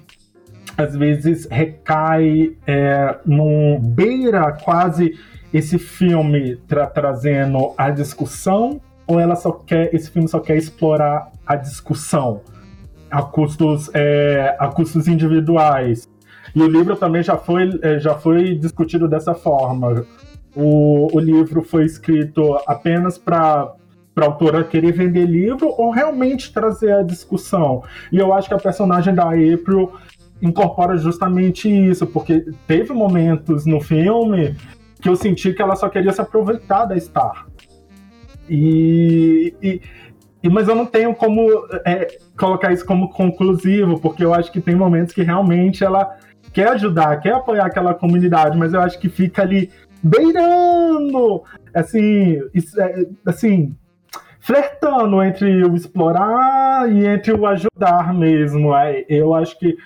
às 0.76 0.94
vezes 0.94 1.48
recai 1.50 2.54
é, 2.66 3.16
num 3.24 3.80
beira 3.80 4.52
quase 4.52 5.18
esse 5.54 5.78
filme 5.78 6.56
tra 6.68 6.86
trazendo 6.86 7.72
a 7.78 7.88
discussão 7.88 8.78
ou 9.09 9.18
ela 9.18 9.34
só 9.34 9.50
quer, 9.50 9.92
esse 9.94 10.11
filme 10.11 10.28
só 10.28 10.38
quer 10.38 10.56
explorar 10.56 11.32
a 11.46 11.56
discussão? 11.56 12.42
a 13.11 13.22
custos, 13.22 13.90
é, 13.94 14.56
a 14.59 14.68
custos 14.68 15.09
individuais. 15.09 16.09
E 16.54 16.62
o 16.62 16.66
livro 16.66 16.96
também 16.96 17.22
já 17.22 17.36
foi, 17.36 17.78
é, 17.82 17.98
já 17.98 18.14
foi 18.14 18.54
discutido 18.54 19.09
dessa 19.09 19.34
forma. 19.34 20.04
O, 20.54 21.14
o 21.14 21.20
livro 21.20 21.62
foi 21.62 21.84
escrito 21.84 22.59
apenas 22.66 23.18
para 23.18 23.74
para 24.14 24.26
a 24.26 24.30
autora 24.30 24.64
querer 24.64 24.90
vender 24.90 25.26
livro 25.26 25.68
ou 25.78 25.92
realmente 25.92 26.52
trazer 26.52 26.92
a 26.92 27.02
discussão. 27.04 27.84
E 28.11 28.18
eu 28.18 28.32
acho 28.32 28.48
que 28.48 28.54
a 28.54 28.59
personagem 28.59 29.14
da 29.14 29.28
April 29.28 29.92
incorpora 30.42 30.96
justamente 30.96 31.68
isso, 31.68 32.04
porque 32.04 32.44
teve 32.66 32.92
momentos 32.92 33.64
no 33.64 33.80
filme 33.80 34.56
que 35.00 35.09
eu 35.09 35.14
senti 35.14 35.52
que 35.52 35.62
ela 35.62 35.76
só 35.76 35.88
queria 35.88 36.12
se 36.12 36.20
aproveitar 36.20 36.86
da 36.86 36.98
Star. 36.98 37.46
E, 38.49 39.55
e, 39.62 39.80
e 40.42 40.49
mas 40.49 40.68
eu 40.68 40.74
não 40.74 40.86
tenho 40.86 41.14
como 41.14 41.49
é, 41.84 42.18
colocar 42.38 42.72
isso 42.72 42.84
como 42.84 43.11
conclusivo, 43.11 44.01
porque 44.01 44.24
eu 44.24 44.34
acho 44.34 44.51
que 44.53 44.61
tem 44.61 44.74
momentos 44.74 45.14
que 45.14 45.22
realmente 45.22 45.84
ela 45.84 46.16
quer 46.53 46.68
ajudar, 46.68 47.20
quer 47.20 47.34
apoiar 47.34 47.66
aquela 47.66 47.94
comunidade, 47.94 48.57
mas 48.57 48.72
eu 48.72 48.80
acho 48.80 48.99
que 48.99 49.09
fica 49.09 49.42
ali 49.42 49.70
beirando, 50.03 51.42
assim, 51.74 52.38
é, 52.78 53.07
assim, 53.26 53.76
flertando 54.40 55.22
entre 55.22 55.64
o 55.64 55.74
explorar 55.74 56.90
e 56.90 57.07
entre 57.07 57.32
o 57.32 57.46
ajudar 57.46 58.14
mesmo. 58.14 58.70
Eu 59.09 59.34
acho 59.34 59.59
que 59.59 59.76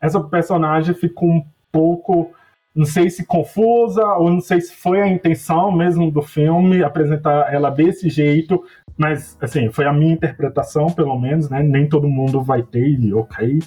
essa 0.00 0.20
personagem 0.20 0.94
ficou 0.94 1.28
um 1.28 1.44
pouco, 1.70 2.32
não 2.78 2.84
sei 2.84 3.10
se 3.10 3.26
confusa, 3.26 4.04
ou 4.14 4.30
não 4.30 4.40
sei 4.40 4.60
se 4.60 4.72
foi 4.72 5.02
a 5.02 5.08
intenção 5.08 5.72
mesmo 5.72 6.12
do 6.12 6.22
filme 6.22 6.84
apresentar 6.84 7.52
ela 7.52 7.70
desse 7.70 8.08
jeito, 8.08 8.62
mas 8.96 9.36
assim, 9.40 9.68
foi 9.68 9.84
a 9.84 9.92
minha 9.92 10.12
interpretação, 10.12 10.86
pelo 10.86 11.18
menos, 11.18 11.50
né? 11.50 11.60
Nem 11.60 11.88
todo 11.88 12.06
mundo 12.06 12.40
vai 12.40 12.62
ter, 12.62 13.12
ok. 13.12 13.58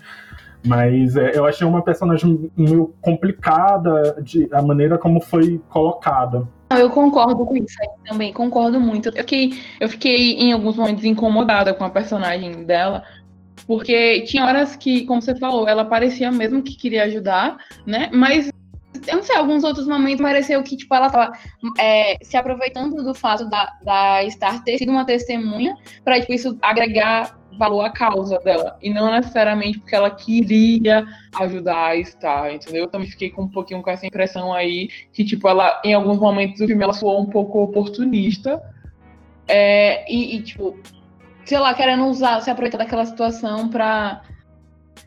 Mas 0.65 1.17
é, 1.17 1.37
eu 1.37 1.45
achei 1.45 1.67
uma 1.67 1.81
personagem 1.81 2.49
meio 2.55 2.93
complicada 3.01 4.15
de 4.23 4.47
a 4.49 4.61
maneira 4.61 4.97
como 4.97 5.19
foi 5.19 5.59
colocada. 5.67 6.47
Eu 6.69 6.89
concordo 6.89 7.45
com 7.45 7.57
isso 7.57 7.75
também, 8.05 8.31
concordo 8.31 8.79
muito. 8.79 9.09
Eu 9.09 9.23
fiquei, 9.23 9.51
eu 9.77 9.89
fiquei 9.89 10.35
em 10.35 10.53
alguns 10.53 10.77
momentos 10.77 11.03
incomodada 11.03 11.73
com 11.73 11.83
a 11.83 11.89
personagem 11.89 12.63
dela, 12.63 13.03
porque 13.67 14.21
tinha 14.21 14.45
horas 14.45 14.77
que, 14.77 15.05
como 15.05 15.21
você 15.21 15.35
falou, 15.35 15.67
ela 15.67 15.83
parecia 15.83 16.31
mesmo 16.31 16.63
que 16.63 16.77
queria 16.77 17.03
ajudar, 17.03 17.57
né? 17.85 18.09
Mas 18.13 18.49
eu 19.07 19.15
não 19.15 19.23
sei, 19.23 19.35
alguns 19.35 19.63
outros 19.63 19.87
momentos 19.87 20.21
pareceu 20.21 20.61
que, 20.63 20.77
tipo, 20.77 20.93
ela 20.93 21.09
tava 21.09 21.31
é, 21.79 22.17
se 22.23 22.37
aproveitando 22.37 23.03
do 23.03 23.13
fato 23.13 23.49
da, 23.49 23.71
da 23.83 24.29
Star 24.29 24.63
ter 24.63 24.77
sido 24.77 24.91
uma 24.91 25.05
testemunha 25.05 25.75
para 26.03 26.19
tipo, 26.19 26.33
isso 26.33 26.57
agregar 26.61 27.39
valor 27.57 27.83
à 27.83 27.89
causa 27.89 28.39
dela. 28.39 28.77
E 28.81 28.89
não 28.89 29.11
necessariamente 29.11 29.79
porque 29.79 29.95
ela 29.95 30.09
queria 30.09 31.05
ajudar 31.39 31.91
a 31.91 32.03
Star, 32.03 32.53
entendeu? 32.53 32.83
Eu 32.83 32.89
também 32.89 33.09
fiquei 33.09 33.29
com 33.29 33.43
um 33.43 33.47
pouquinho 33.47 33.81
com 33.81 33.89
essa 33.89 34.05
impressão 34.05 34.53
aí, 34.53 34.89
que, 35.13 35.23
tipo, 35.23 35.47
ela, 35.47 35.81
em 35.83 35.93
alguns 35.93 36.19
momentos 36.19 36.59
do 36.59 36.67
filme, 36.67 36.83
ela 36.83 36.93
soou 36.93 37.21
um 37.21 37.27
pouco 37.27 37.61
oportunista. 37.61 38.61
É, 39.47 40.11
e, 40.11 40.37
e, 40.37 40.41
tipo, 40.41 40.77
sei 41.45 41.59
lá, 41.59 41.73
querendo 41.73 42.05
usar, 42.05 42.41
se 42.41 42.49
aproveitar 42.49 42.77
daquela 42.77 43.05
situação 43.05 43.67
pra, 43.69 44.21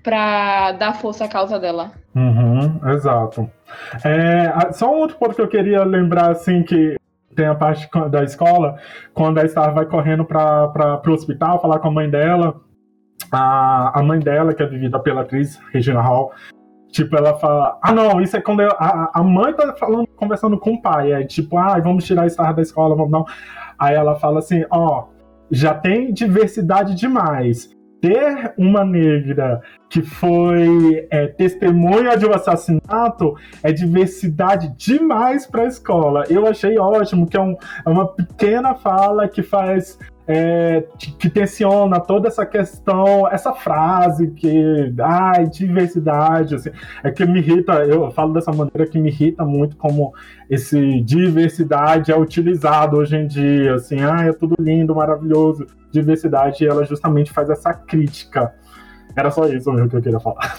pra 0.02 0.72
dar 0.72 0.94
força 0.94 1.24
à 1.24 1.28
causa 1.28 1.58
dela. 1.58 1.92
Uhum, 2.14 2.53
exato. 2.86 3.50
É, 4.04 4.72
só 4.72 4.92
um 4.92 4.98
outro 4.98 5.16
ponto 5.16 5.34
que 5.34 5.42
eu 5.42 5.48
queria 5.48 5.84
lembrar, 5.84 6.30
assim, 6.30 6.62
que 6.62 6.96
tem 7.34 7.46
a 7.46 7.54
parte 7.54 7.88
da 8.10 8.22
escola, 8.22 8.76
quando 9.12 9.38
a 9.38 9.48
Star 9.48 9.74
vai 9.74 9.86
correndo 9.86 10.24
para 10.24 11.02
o 11.06 11.10
hospital 11.10 11.60
falar 11.60 11.78
com 11.80 11.88
a 11.88 11.92
mãe 11.92 12.08
dela, 12.08 12.60
a, 13.30 13.98
a 13.98 14.02
mãe 14.02 14.20
dela, 14.20 14.54
que 14.54 14.62
é 14.62 14.66
vivida 14.66 14.98
pela 14.98 15.22
atriz 15.22 15.60
Regina 15.72 16.00
Hall, 16.00 16.32
tipo, 16.90 17.16
ela 17.16 17.34
fala, 17.38 17.78
ah 17.82 17.92
não, 17.92 18.20
isso 18.20 18.36
é 18.36 18.40
quando 18.40 18.62
eu, 18.62 18.70
a, 18.78 19.10
a 19.14 19.22
mãe 19.22 19.52
tá 19.52 19.74
falando, 19.74 20.06
conversando 20.08 20.58
com 20.58 20.74
o 20.74 20.82
pai, 20.82 21.12
é 21.12 21.24
tipo, 21.24 21.58
ah, 21.58 21.78
vamos 21.80 22.04
tirar 22.04 22.22
a 22.22 22.30
Star 22.30 22.54
da 22.54 22.62
escola, 22.62 22.94
vamos 22.94 23.10
não. 23.10 23.24
Aí 23.78 23.94
ela 23.94 24.14
fala 24.14 24.38
assim, 24.38 24.64
ó, 24.70 25.00
oh, 25.00 25.14
já 25.50 25.74
tem 25.74 26.12
diversidade 26.12 26.94
demais 26.94 27.74
ter 28.04 28.52
uma 28.58 28.84
negra 28.84 29.62
que 29.88 30.02
foi 30.02 31.06
é, 31.10 31.26
testemunha 31.28 32.18
de 32.18 32.26
um 32.26 32.34
assassinato 32.34 33.34
é 33.62 33.72
diversidade 33.72 34.74
demais 34.76 35.46
para 35.46 35.62
a 35.62 35.66
escola. 35.66 36.24
Eu 36.28 36.46
achei 36.46 36.78
ótimo 36.78 37.26
que 37.26 37.34
é, 37.34 37.40
um, 37.40 37.56
é 37.86 37.88
uma 37.88 38.06
pequena 38.06 38.74
fala 38.74 39.26
que 39.26 39.42
faz 39.42 39.98
é, 40.26 40.84
que 41.18 41.28
tensiona 41.28 42.00
toda 42.00 42.28
essa 42.28 42.46
questão, 42.46 43.28
essa 43.28 43.52
frase 43.52 44.30
que, 44.30 44.94
ai, 45.00 45.46
diversidade, 45.46 46.54
assim, 46.54 46.70
é 47.02 47.10
que 47.10 47.24
me 47.26 47.40
irrita, 47.40 47.84
eu 47.84 48.10
falo 48.10 48.32
dessa 48.32 48.50
maneira 48.50 48.86
que 48.86 48.98
me 48.98 49.10
irrita 49.10 49.44
muito 49.44 49.76
como 49.76 50.14
esse 50.48 51.00
diversidade 51.02 52.10
é 52.10 52.16
utilizado 52.16 52.96
hoje 52.96 53.16
em 53.16 53.26
dia, 53.26 53.74
assim, 53.74 54.00
ah, 54.00 54.24
é 54.24 54.32
tudo 54.32 54.54
lindo, 54.58 54.94
maravilhoso, 54.94 55.66
diversidade, 55.90 56.66
ela 56.66 56.84
justamente 56.84 57.30
faz 57.30 57.50
essa 57.50 57.72
crítica. 57.74 58.54
Era 59.14 59.30
só 59.30 59.46
isso 59.46 59.70
mesmo 59.72 59.88
que 59.88 59.96
eu 59.96 60.02
queria 60.02 60.20
falar. 60.20 60.58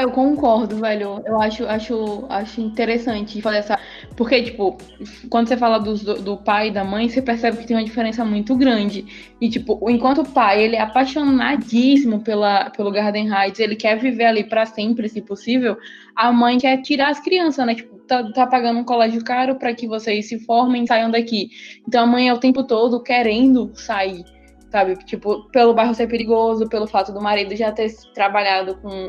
Eu 0.00 0.12
concordo, 0.12 0.76
velho. 0.76 1.20
Eu 1.26 1.40
acho, 1.40 1.66
acho, 1.66 2.24
acho 2.28 2.60
interessante 2.60 3.42
fazer 3.42 3.58
essa. 3.58 3.78
Porque, 4.18 4.42
tipo, 4.42 4.76
quando 5.30 5.46
você 5.46 5.56
fala 5.56 5.78
do, 5.78 5.94
do 5.94 6.36
pai 6.36 6.68
e 6.68 6.70
da 6.72 6.82
mãe, 6.82 7.08
você 7.08 7.22
percebe 7.22 7.58
que 7.58 7.66
tem 7.68 7.76
uma 7.76 7.84
diferença 7.84 8.24
muito 8.24 8.56
grande. 8.56 9.06
E, 9.40 9.48
tipo, 9.48 9.78
enquanto 9.88 10.22
o 10.22 10.28
pai 10.28 10.60
ele 10.60 10.74
é 10.74 10.80
apaixonadíssimo 10.80 12.18
pela, 12.18 12.68
pelo 12.70 12.90
Garden 12.90 13.32
Heights, 13.32 13.60
ele 13.60 13.76
quer 13.76 13.96
viver 13.96 14.24
ali 14.24 14.42
para 14.42 14.66
sempre, 14.66 15.08
se 15.08 15.22
possível, 15.22 15.76
a 16.16 16.32
mãe 16.32 16.58
quer 16.58 16.82
tirar 16.82 17.10
as 17.10 17.20
crianças, 17.20 17.64
né? 17.64 17.76
Tipo, 17.76 17.96
tá, 18.08 18.28
tá 18.32 18.44
pagando 18.44 18.80
um 18.80 18.84
colégio 18.84 19.22
caro 19.22 19.54
para 19.54 19.72
que 19.72 19.86
vocês 19.86 20.28
se 20.28 20.40
formem 20.40 20.82
e 20.82 20.88
saiam 20.88 21.12
daqui. 21.12 21.50
Então 21.86 22.02
a 22.02 22.06
mãe 22.06 22.28
é 22.28 22.34
o 22.34 22.40
tempo 22.40 22.64
todo 22.64 23.00
querendo 23.00 23.70
sair, 23.74 24.24
sabe? 24.68 24.96
Tipo, 25.04 25.48
pelo 25.52 25.74
bairro 25.74 25.94
ser 25.94 26.08
perigoso, 26.08 26.68
pelo 26.68 26.88
fato 26.88 27.12
do 27.12 27.22
marido 27.22 27.54
já 27.54 27.70
ter 27.70 27.94
trabalhado 28.14 28.74
com 28.82 29.08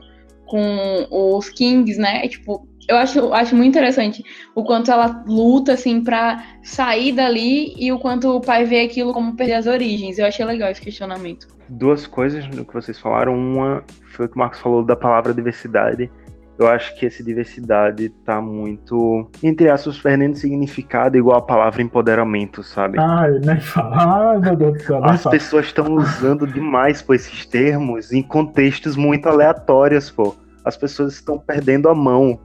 com 0.49 1.07
os 1.11 1.47
Kings, 1.49 1.99
né? 1.99 2.27
Tipo, 2.27 2.67
eu 2.89 2.97
acho, 2.97 3.31
acho 3.33 3.55
muito 3.55 3.69
interessante 3.69 4.23
o 4.55 4.63
quanto 4.63 4.89
ela 4.91 5.23
luta, 5.27 5.73
assim, 5.73 6.03
pra 6.03 6.43
sair 6.63 7.11
dali 7.11 7.75
e 7.77 7.91
o 7.91 7.99
quanto 7.99 8.35
o 8.35 8.41
pai 8.41 8.65
vê 8.65 8.81
aquilo 8.81 9.13
como 9.13 9.35
perder 9.35 9.53
as 9.53 9.67
origens. 9.67 10.17
Eu 10.17 10.25
achei 10.25 10.43
legal 10.43 10.71
esse 10.71 10.81
questionamento. 10.81 11.47
Duas 11.69 12.07
coisas 12.07 12.47
do 12.47 12.65
que 12.65 12.73
vocês 12.73 12.97
falaram. 12.97 13.35
Uma 13.35 13.83
foi 14.11 14.25
o 14.25 14.29
que 14.29 14.35
o 14.35 14.39
Marcos 14.39 14.59
falou 14.59 14.83
da 14.83 14.95
palavra 14.95 15.35
diversidade. 15.35 16.09
Eu 16.57 16.67
acho 16.67 16.97
que 16.97 17.05
essa 17.05 17.23
diversidade 17.23 18.09
tá 18.25 18.41
muito, 18.41 19.29
entre 19.41 19.69
aspas, 19.69 19.99
perdendo 19.99 20.35
significado 20.35 21.15
igual 21.15 21.37
a 21.37 21.41
palavra 21.41 21.83
empoderamento, 21.83 22.63
sabe? 22.63 22.97
Ai, 22.99 23.39
nem 23.45 23.61
fala. 23.61 24.31
Ai, 24.31 24.39
meu 24.39 24.55
Deus 24.55 24.73
do 24.73 24.83
céu. 24.83 25.05
As 25.05 25.23
pessoas 25.23 25.67
estão 25.67 25.93
usando 25.93 26.47
demais 26.47 27.03
por 27.03 27.15
esses 27.15 27.45
termos 27.45 28.11
em 28.11 28.23
contextos 28.23 28.97
muito 28.97 29.29
aleatórios, 29.29 30.09
pô. 30.09 30.35
As 30.65 30.75
pessoas 30.75 31.13
estão 31.13 31.37
perdendo 31.37 31.87
a 31.87 31.95
mão 31.95 32.37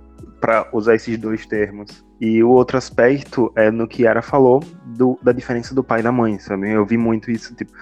para 0.45 0.69
usar 0.75 0.95
esses 0.95 1.17
dois 1.17 1.47
termos. 1.47 2.05
E 2.21 2.45
o 2.45 2.51
outro 2.51 2.77
aspecto 2.77 3.51
é 3.57 3.71
no 3.71 3.89
que 3.89 4.03
Yara 4.03 4.21
falou 4.21 4.63
do, 4.85 5.19
da 5.23 5.33
diferença 5.33 5.75
do 5.75 5.83
pai 5.83 6.01
e 6.01 6.03
da 6.03 6.13
mãe, 6.13 6.39
sabe? 6.39 6.71
Eu 6.71 6.85
vi 6.85 6.99
muito 6.99 7.31
isso, 7.31 7.55
tipo, 7.55 7.73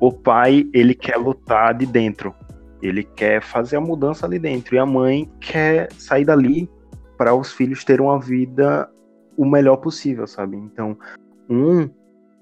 o 0.00 0.12
pai, 0.12 0.68
ele 0.74 0.96
quer 0.96 1.16
lutar 1.16 1.74
de 1.74 1.86
dentro, 1.86 2.34
ele 2.82 3.04
quer 3.04 3.40
fazer 3.40 3.76
a 3.76 3.80
mudança 3.80 4.26
ali 4.26 4.36
dentro. 4.36 4.74
E 4.74 4.80
a 4.80 4.84
mãe 4.84 5.30
quer 5.38 5.92
sair 5.92 6.24
dali 6.24 6.68
para 7.16 7.32
os 7.36 7.52
filhos 7.52 7.84
terem 7.84 8.04
uma 8.04 8.18
vida 8.18 8.90
o 9.36 9.46
melhor 9.46 9.76
possível, 9.76 10.26
sabe? 10.26 10.56
Então, 10.56 10.98
um 11.48 11.88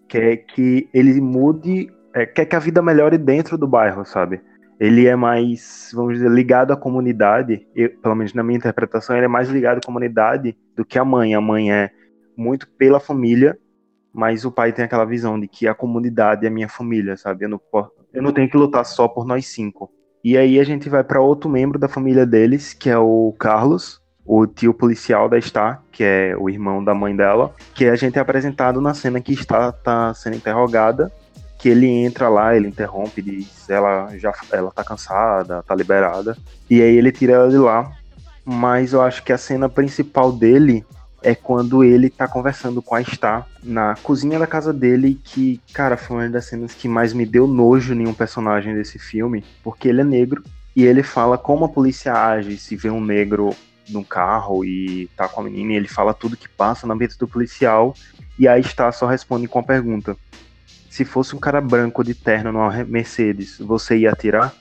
quer 0.08 0.38
que 0.38 0.88
ele 0.94 1.20
mude, 1.20 1.92
é, 2.14 2.24
quer 2.24 2.46
que 2.46 2.56
a 2.56 2.60
vida 2.60 2.80
melhore 2.80 3.18
dentro 3.18 3.58
do 3.58 3.66
bairro, 3.66 4.06
sabe? 4.06 4.40
Ele 4.78 5.06
é 5.06 5.16
mais, 5.16 5.90
vamos 5.94 6.14
dizer, 6.14 6.30
ligado 6.30 6.72
à 6.72 6.76
comunidade, 6.76 7.66
eu, 7.74 7.90
pelo 7.98 8.14
menos 8.14 8.34
na 8.34 8.42
minha 8.42 8.58
interpretação, 8.58 9.16
ele 9.16 9.24
é 9.24 9.28
mais 9.28 9.48
ligado 9.48 9.78
à 9.78 9.80
comunidade 9.80 10.56
do 10.76 10.84
que 10.84 10.98
a 10.98 11.04
mãe. 11.04 11.34
A 11.34 11.40
mãe 11.40 11.72
é 11.72 11.90
muito 12.36 12.68
pela 12.68 13.00
família, 13.00 13.58
mas 14.12 14.44
o 14.44 14.52
pai 14.52 14.72
tem 14.72 14.84
aquela 14.84 15.04
visão 15.04 15.40
de 15.40 15.48
que 15.48 15.66
a 15.66 15.74
comunidade 15.74 16.44
é 16.44 16.48
a 16.48 16.52
minha 16.52 16.68
família, 16.68 17.16
sabe? 17.16 17.46
Eu 17.46 17.48
não, 17.48 17.60
eu 18.12 18.22
não 18.22 18.32
tenho 18.32 18.50
que 18.50 18.56
lutar 18.56 18.84
só 18.84 19.08
por 19.08 19.26
nós 19.26 19.46
cinco. 19.46 19.90
E 20.22 20.36
aí 20.36 20.58
a 20.58 20.64
gente 20.64 20.88
vai 20.88 21.04
para 21.04 21.20
outro 21.20 21.48
membro 21.48 21.78
da 21.78 21.88
família 21.88 22.26
deles, 22.26 22.74
que 22.74 22.90
é 22.90 22.98
o 22.98 23.34
Carlos, 23.38 24.02
o 24.24 24.46
tio 24.46 24.74
policial 24.74 25.28
da 25.28 25.40
Star, 25.40 25.82
que 25.92 26.02
é 26.02 26.36
o 26.36 26.50
irmão 26.50 26.82
da 26.82 26.94
mãe 26.94 27.14
dela, 27.14 27.54
que 27.72 27.86
a 27.86 27.94
gente 27.94 28.18
é 28.18 28.20
apresentado 28.20 28.80
na 28.80 28.92
cena 28.92 29.20
que 29.20 29.32
está 29.32 29.70
tá 29.70 30.12
sendo 30.14 30.36
interrogada, 30.36 31.12
que 31.58 31.68
ele 31.68 31.88
entra 31.88 32.28
lá, 32.28 32.54
ele 32.54 32.68
interrompe, 32.68 33.22
diz, 33.22 33.68
ela 33.68 34.08
já 34.16 34.32
ela 34.52 34.70
tá 34.70 34.84
cansada, 34.84 35.62
tá 35.62 35.74
liberada, 35.74 36.36
e 36.68 36.82
aí 36.82 36.96
ele 36.96 37.12
tira 37.12 37.34
ela 37.34 37.48
de 37.48 37.58
lá. 37.58 37.90
Mas 38.44 38.92
eu 38.92 39.02
acho 39.02 39.24
que 39.24 39.32
a 39.32 39.38
cena 39.38 39.68
principal 39.68 40.30
dele 40.30 40.84
é 41.22 41.34
quando 41.34 41.82
ele 41.82 42.08
tá 42.08 42.28
conversando 42.28 42.80
com 42.80 42.94
a 42.94 43.02
Star 43.02 43.46
na 43.62 43.96
cozinha 43.96 44.38
da 44.38 44.46
casa 44.46 44.72
dele, 44.72 45.20
que, 45.24 45.60
cara, 45.72 45.96
foi 45.96 46.16
uma 46.16 46.28
das 46.28 46.44
cenas 46.44 46.72
que 46.72 46.86
mais 46.86 47.12
me 47.12 47.26
deu 47.26 47.48
nojo 47.48 47.94
em 47.94 48.06
um 48.06 48.14
personagem 48.14 48.74
desse 48.74 48.98
filme, 48.98 49.44
porque 49.64 49.88
ele 49.88 50.02
é 50.02 50.04
negro 50.04 50.44
e 50.76 50.84
ele 50.84 51.02
fala 51.02 51.36
como 51.36 51.64
a 51.64 51.68
polícia 51.68 52.12
age 52.12 52.56
se 52.58 52.76
vê 52.76 52.90
um 52.90 53.00
negro 53.00 53.50
num 53.88 54.04
carro 54.04 54.64
e 54.64 55.08
tá 55.16 55.26
com 55.26 55.40
a 55.40 55.44
menina, 55.44 55.72
e 55.72 55.76
ele 55.76 55.88
fala 55.88 56.14
tudo 56.14 56.36
que 56.36 56.48
passa 56.48 56.86
na 56.86 56.94
mente 56.94 57.18
do 57.18 57.26
policial, 57.26 57.94
e 58.38 58.46
a 58.46 58.62
Star 58.62 58.92
só 58.92 59.06
responde 59.06 59.48
com 59.48 59.58
a 59.58 59.62
pergunta: 59.62 60.16
Se 60.96 61.04
fosse 61.04 61.36
um 61.36 61.38
cara 61.38 61.60
branco 61.60 62.02
de 62.02 62.14
terno 62.14 62.50
numa 62.50 62.72
Mercedes, 62.84 63.58
você 63.58 63.98
ia 63.98 64.10
atirar? 64.10 64.54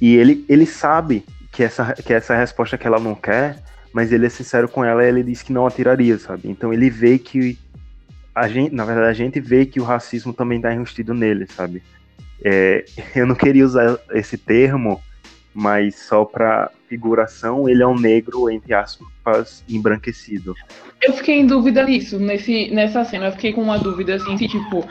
E 0.00 0.14
ele, 0.14 0.44
ele 0.48 0.64
sabe 0.64 1.24
que 1.50 1.64
essa, 1.64 1.94
que 1.94 2.12
essa 2.14 2.36
resposta 2.36 2.78
que 2.78 2.86
ela 2.86 3.00
não 3.00 3.16
quer, 3.16 3.60
mas 3.92 4.12
ele 4.12 4.24
é 4.24 4.28
sincero 4.28 4.68
com 4.68 4.84
ela 4.84 5.04
e 5.04 5.08
ele 5.08 5.24
diz 5.24 5.42
que 5.42 5.52
não 5.52 5.66
atiraria, 5.66 6.16
sabe? 6.16 6.48
Então 6.48 6.72
ele 6.72 6.88
vê 6.88 7.18
que 7.18 7.58
a 8.32 8.46
gente, 8.46 8.72
na 8.72 8.84
verdade, 8.84 9.08
a 9.08 9.12
gente 9.14 9.40
vê 9.40 9.66
que 9.66 9.80
o 9.80 9.84
racismo 9.84 10.32
também 10.32 10.58
está 10.58 10.72
enrustido 10.72 11.12
nele, 11.12 11.48
sabe? 11.48 11.82
É, 12.44 12.84
eu 13.12 13.26
não 13.26 13.34
queria 13.34 13.64
usar 13.64 13.98
esse 14.12 14.38
termo, 14.38 15.02
mas 15.52 15.96
só 15.96 16.24
para 16.24 16.70
figuração, 16.88 17.68
ele 17.68 17.82
é 17.82 17.86
um 17.86 17.98
negro, 17.98 18.48
entre 18.48 18.72
aspas, 18.74 19.64
embranquecido. 19.68 20.54
Eu 21.02 21.14
fiquei 21.14 21.40
em 21.40 21.46
dúvida 21.48 21.82
nisso, 21.82 22.20
nesse, 22.20 22.70
nessa 22.70 23.04
cena. 23.04 23.26
Eu 23.26 23.32
fiquei 23.32 23.52
com 23.52 23.62
uma 23.62 23.76
dúvida 23.76 24.14
assim, 24.14 24.38
se 24.38 24.46
tipo, 24.46 24.86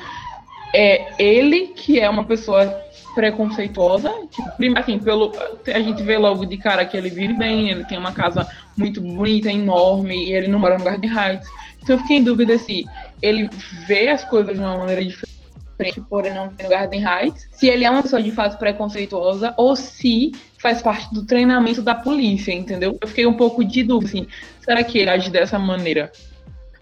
é 0.73 1.13
ele 1.21 1.67
que 1.67 1.99
é 1.99 2.09
uma 2.09 2.23
pessoa 2.23 2.65
preconceituosa, 3.13 4.09
tipo, 4.29 4.79
assim, 4.79 4.97
pelo, 4.99 5.33
a 5.67 5.79
gente 5.79 6.01
vê 6.01 6.17
logo 6.17 6.45
de 6.45 6.57
cara 6.57 6.85
que 6.85 6.95
ele 6.95 7.09
vive 7.09 7.33
bem, 7.33 7.69
ele 7.69 7.83
tem 7.85 7.97
uma 7.97 8.13
casa 8.13 8.47
muito 8.77 9.01
bonita, 9.01 9.51
enorme, 9.51 10.29
e 10.29 10.33
ele 10.33 10.47
não 10.47 10.59
mora 10.59 10.77
no 10.77 10.83
Garden 10.83 11.11
Heights. 11.11 11.47
Então 11.81 11.95
eu 11.95 12.01
fiquei 12.01 12.17
em 12.17 12.23
dúvida 12.23 12.57
se 12.57 12.85
ele 13.21 13.49
vê 13.85 14.09
as 14.09 14.23
coisas 14.23 14.53
de 14.55 14.59
uma 14.59 14.77
maneira 14.77 15.03
diferente, 15.03 16.01
por 16.09 16.25
ele 16.25 16.35
não 16.35 16.49
ter 16.49 16.63
no 16.63 16.69
Garden 16.69 17.03
Heights, 17.03 17.49
se 17.51 17.67
ele 17.67 17.83
é 17.83 17.89
uma 17.89 18.03
pessoa 18.03 18.21
de 18.21 18.31
fato 18.31 18.57
preconceituosa, 18.57 19.53
ou 19.57 19.75
se 19.75 20.31
faz 20.57 20.81
parte 20.81 21.13
do 21.13 21.25
treinamento 21.25 21.81
da 21.81 21.95
polícia, 21.95 22.53
entendeu? 22.53 22.97
Eu 23.01 23.07
fiquei 23.07 23.25
um 23.25 23.33
pouco 23.33 23.63
de 23.63 23.83
dúvida, 23.83 24.09
assim, 24.09 24.27
será 24.63 24.83
que 24.83 24.99
ele 24.99 25.09
age 25.09 25.29
dessa 25.29 25.57
maneira? 25.57 26.11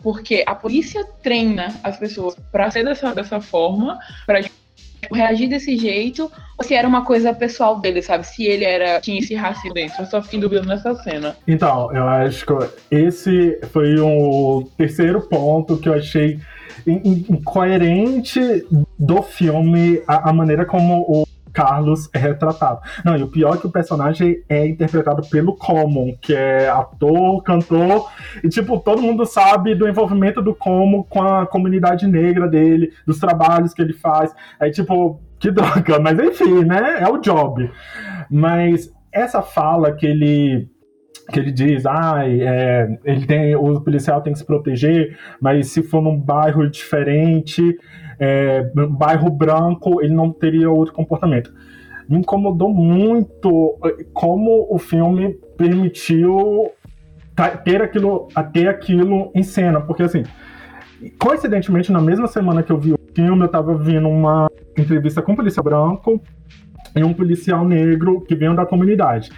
Porque 0.02 0.44
a 0.46 0.56
polícia 0.56 1.06
treina 1.22 1.74
as 1.84 1.98
pessoas 1.98 2.36
para 2.52 2.72
ser 2.72 2.86
dessa, 2.86 3.14
dessa 3.14 3.42
forma, 3.42 4.00
para 4.26 4.42
reagir 5.12 5.48
desse 5.48 5.78
jeito, 5.78 6.32
ou 6.58 6.64
se 6.64 6.74
era 6.74 6.88
uma 6.88 7.06
coisa 7.06 7.34
pessoal 7.34 7.80
dele, 7.80 8.02
sabe? 8.02 8.26
Se 8.26 8.44
ele 8.44 8.66
era 8.66 9.00
tinha 9.00 9.20
esse 9.20 9.36
racismo 9.36 9.74
dentro. 9.74 10.02
Eu 10.02 10.06
só 10.06 10.22
fiquei 10.22 10.40
dúvida 10.40 10.64
nessa 10.64 10.94
cena. 10.96 11.36
Então, 11.48 11.94
eu 11.94 12.08
acho 12.08 12.46
que 12.46 12.54
esse 12.92 13.60
foi 13.72 14.00
o 14.00 14.70
terceiro 14.78 15.22
ponto 15.22 15.78
que 15.78 15.90
eu 15.90 15.94
achei 15.94 16.40
incoerente 16.88 18.66
do 18.98 19.22
filme, 19.22 20.02
a, 20.08 20.30
a 20.30 20.34
maneira 20.34 20.66
como 20.66 21.02
o 21.08 21.26
Carlos 21.60 22.10
é 22.14 22.18
retratado. 22.18 22.80
Não, 23.04 23.18
e 23.18 23.22
o 23.24 23.28
pior 23.28 23.56
é 23.56 23.58
que 23.58 23.68
o 23.68 23.72
personagem 23.72 24.42
é 24.48 24.66
interpretado 24.66 25.22
pelo 25.30 25.58
Common, 25.58 26.16
que 26.22 26.34
é 26.34 26.70
ator, 26.70 27.44
cantor, 27.44 28.10
e 28.42 28.48
tipo, 28.48 28.80
todo 28.80 29.02
mundo 29.02 29.26
sabe 29.26 29.76
do 29.76 29.86
envolvimento 29.86 30.42
do 30.42 30.56
Common 30.56 31.04
com 31.04 31.22
a 31.22 31.46
comunidade 31.46 32.08
negra 32.08 32.48
dele, 32.48 32.94
dos 33.06 33.20
trabalhos 33.20 33.74
que 33.74 33.82
ele 33.82 33.92
faz. 33.92 34.34
Aí, 34.58 34.72
tipo, 34.72 35.20
que 35.38 35.52
droga, 35.52 36.00
mas 36.00 36.18
enfim, 36.18 36.64
né? 36.64 37.02
É 37.02 37.10
o 37.10 37.18
job. 37.18 37.70
Mas 38.32 38.90
essa 39.12 39.42
fala 39.42 39.92
que 39.92 40.06
ele 40.06 40.70
que 41.32 41.40
ele 41.40 41.52
diz, 41.52 41.86
ah, 41.86 42.24
é, 42.26 42.88
ele 43.04 43.26
tem, 43.28 43.56
o 43.56 43.80
policial 43.82 44.20
tem 44.22 44.34
que 44.34 44.40
se 44.40 44.46
proteger, 44.46 45.16
mas 45.40 45.68
se 45.68 45.84
for 45.84 46.02
num 46.02 46.20
bairro 46.20 46.68
diferente, 46.68 47.78
é, 48.20 48.70
bairro 48.90 49.30
branco, 49.30 50.02
ele 50.02 50.14
não 50.14 50.32
teria 50.32 50.70
outro 50.70 50.94
comportamento. 50.94 51.54
Me 52.08 52.18
incomodou 52.18 52.70
muito 52.70 53.78
é, 53.86 54.04
como 54.14 54.68
o 54.70 54.78
filme 54.78 55.36
permitiu 55.58 56.72
ter 57.64 57.82
aquilo, 57.82 58.28
ter 58.52 58.68
aquilo 58.68 59.32
em 59.34 59.44
cena, 59.44 59.80
porque 59.80 60.04
assim, 60.04 60.24
coincidentemente, 61.18 61.92
na 61.92 62.02
mesma 62.02 62.28
semana 62.28 62.62
que 62.62 62.72
eu 62.72 62.78
vi 62.78 62.94
o 62.94 63.00
filme, 63.16 63.42
eu 63.42 63.46
estava 63.46 63.74
vendo 63.76 64.10
uma 64.10 64.50
entrevista 64.78 65.22
com 65.22 65.32
um 65.32 65.36
policial 65.36 65.64
branco 65.64 66.22
e 66.96 67.04
um 67.04 67.14
policial 67.14 67.66
negro 67.66 68.22
que 68.22 68.36
veio 68.36 68.56
da 68.56 68.66
comunidade. 68.66 69.32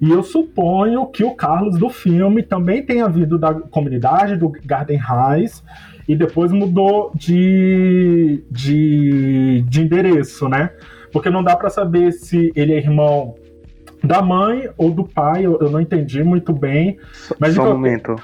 E 0.00 0.10
eu 0.10 0.22
suponho 0.22 1.06
que 1.06 1.24
o 1.24 1.34
Carlos 1.34 1.76
do 1.76 1.90
filme 1.90 2.42
também 2.42 2.84
tenha 2.84 3.08
vindo 3.08 3.36
da 3.36 3.52
comunidade 3.52 4.36
do 4.36 4.52
Garden 4.64 4.98
Heights 4.98 5.64
e 6.08 6.16
depois 6.16 6.50
mudou 6.50 7.12
de, 7.14 8.42
de, 8.50 9.62
de 9.68 9.82
endereço, 9.82 10.48
né? 10.48 10.70
Porque 11.12 11.30
não 11.30 11.42
dá 11.44 11.54
para 11.54 11.70
saber 11.70 12.12
se 12.12 12.50
ele 12.56 12.72
é 12.72 12.78
irmão 12.78 13.34
da 14.02 14.22
mãe 14.22 14.68
ou 14.76 14.90
do 14.90 15.04
pai, 15.04 15.44
eu, 15.44 15.58
eu 15.60 15.70
não 15.70 15.80
entendi 15.80 16.22
muito 16.24 16.52
bem. 16.52 16.98
Mas 17.38 17.54
Só 17.54 17.64
um 17.64 17.72
momento. 17.72 18.16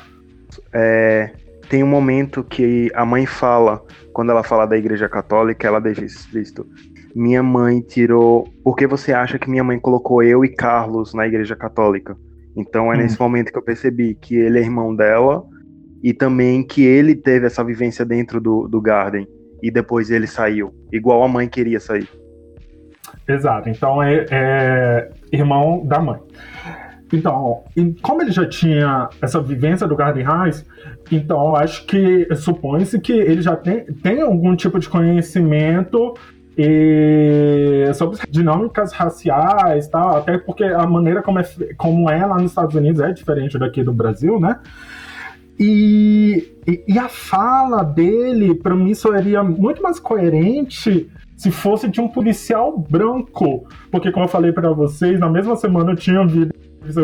É, 0.73 1.33
tem 1.69 1.83
um 1.83 1.89
momento 1.89 2.43
que 2.43 2.91
a 2.95 3.05
mãe 3.05 3.27
fala, 3.27 3.83
quando 4.13 4.31
ela 4.31 4.43
fala 4.43 4.67
da 4.67 4.77
igreja 4.77 5.09
católica, 5.09 5.67
ela 5.67 5.81
deixa 5.81 6.05
explícito 6.05 6.67
minha 7.15 7.43
mãe 7.43 7.81
tirou. 7.81 8.49
Por 8.65 8.75
que 8.75 8.87
você 8.87 9.13
acha 9.13 9.39
que 9.39 9.49
minha 9.49 9.63
mãe 9.63 9.79
colocou 9.79 10.23
eu 10.23 10.45
e 10.45 10.49
Carlos 10.49 11.15
na 11.15 11.27
igreja 11.27 11.55
católica? 11.55 12.17
Então 12.57 12.93
é 12.93 12.97
hum. 12.97 12.99
nesse 12.99 13.19
momento 13.21 13.53
que 13.53 13.59
eu 13.59 13.63
percebi 13.63 14.15
que 14.15 14.35
ele 14.35 14.59
é 14.59 14.63
irmão 14.63 14.95
dela 14.95 15.45
e 16.05 16.13
também 16.13 16.63
que 16.63 16.85
ele 16.85 17.15
teve 17.15 17.47
essa 17.47 17.65
vivência 17.65 18.05
dentro 18.05 18.39
do, 18.39 18.69
do 18.69 18.79
Garden 18.79 19.27
e 19.63 19.71
depois 19.71 20.11
ele 20.11 20.27
saiu, 20.27 20.75
igual 20.93 21.23
a 21.23 21.29
mãe 21.29 21.49
queria 21.49 21.81
sair. 21.81 22.07
Exato, 23.27 23.71
então 23.71 24.03
é, 24.03 24.27
é 24.31 25.11
irmão 25.33 25.83
da 25.87 25.99
mãe. 25.99 26.21
Então, 27.11 27.65
como 28.03 28.21
ele 28.21 28.33
já 28.33 28.47
tinha 28.47 29.09
essa 29.23 29.41
vivência 29.41 29.87
do 29.87 29.97
Garden 29.97 30.27
Heights, 30.27 30.67
então 31.11 31.57
acho 31.57 31.87
que 31.87 32.29
supõe-se 32.35 33.01
que 33.01 33.13
ele 33.13 33.41
já 33.41 33.57
tem, 33.57 33.85
tem 33.85 34.21
algum 34.21 34.55
tipo 34.55 34.79
de 34.79 34.89
conhecimento 34.91 36.15
e 36.59 37.91
sobre 37.95 38.19
dinâmicas 38.29 38.93
raciais, 38.93 39.89
tal, 39.89 40.19
até 40.19 40.37
porque 40.37 40.65
a 40.65 40.87
maneira 40.87 41.23
como 41.23 41.39
é, 41.39 41.45
como 41.79 42.11
é 42.11 42.27
lá 42.27 42.37
nos 42.37 42.51
Estados 42.51 42.75
Unidos 42.75 43.01
é 43.01 43.11
diferente 43.11 43.59
daqui 43.59 43.83
do 43.83 43.93
Brasil, 43.93 44.39
né? 44.39 44.59
E, 45.59 46.59
e, 46.89 46.99
a 46.99 47.09
fala 47.09 47.83
dele, 47.85 48.55
para 48.55 48.75
mim, 48.75 48.95
seria 48.95 49.43
muito 49.43 49.83
mais 49.83 50.01
coerente 50.01 51.11
se 51.37 51.51
fosse 51.51 51.89
de 51.89 52.01
um 52.01 52.09
policial 52.09 52.77
branco. 52.79 53.67
Porque, 53.91 54.11
como 54.11 54.25
eu 54.25 54.29
falei 54.29 54.53
para 54.53 54.71
vocês, 54.73 55.19
na 55.19 55.29
mesma 55.29 55.57
semana 55.57 55.93
eu 55.93 55.97
tinha 55.97 56.27
visto 56.27 56.55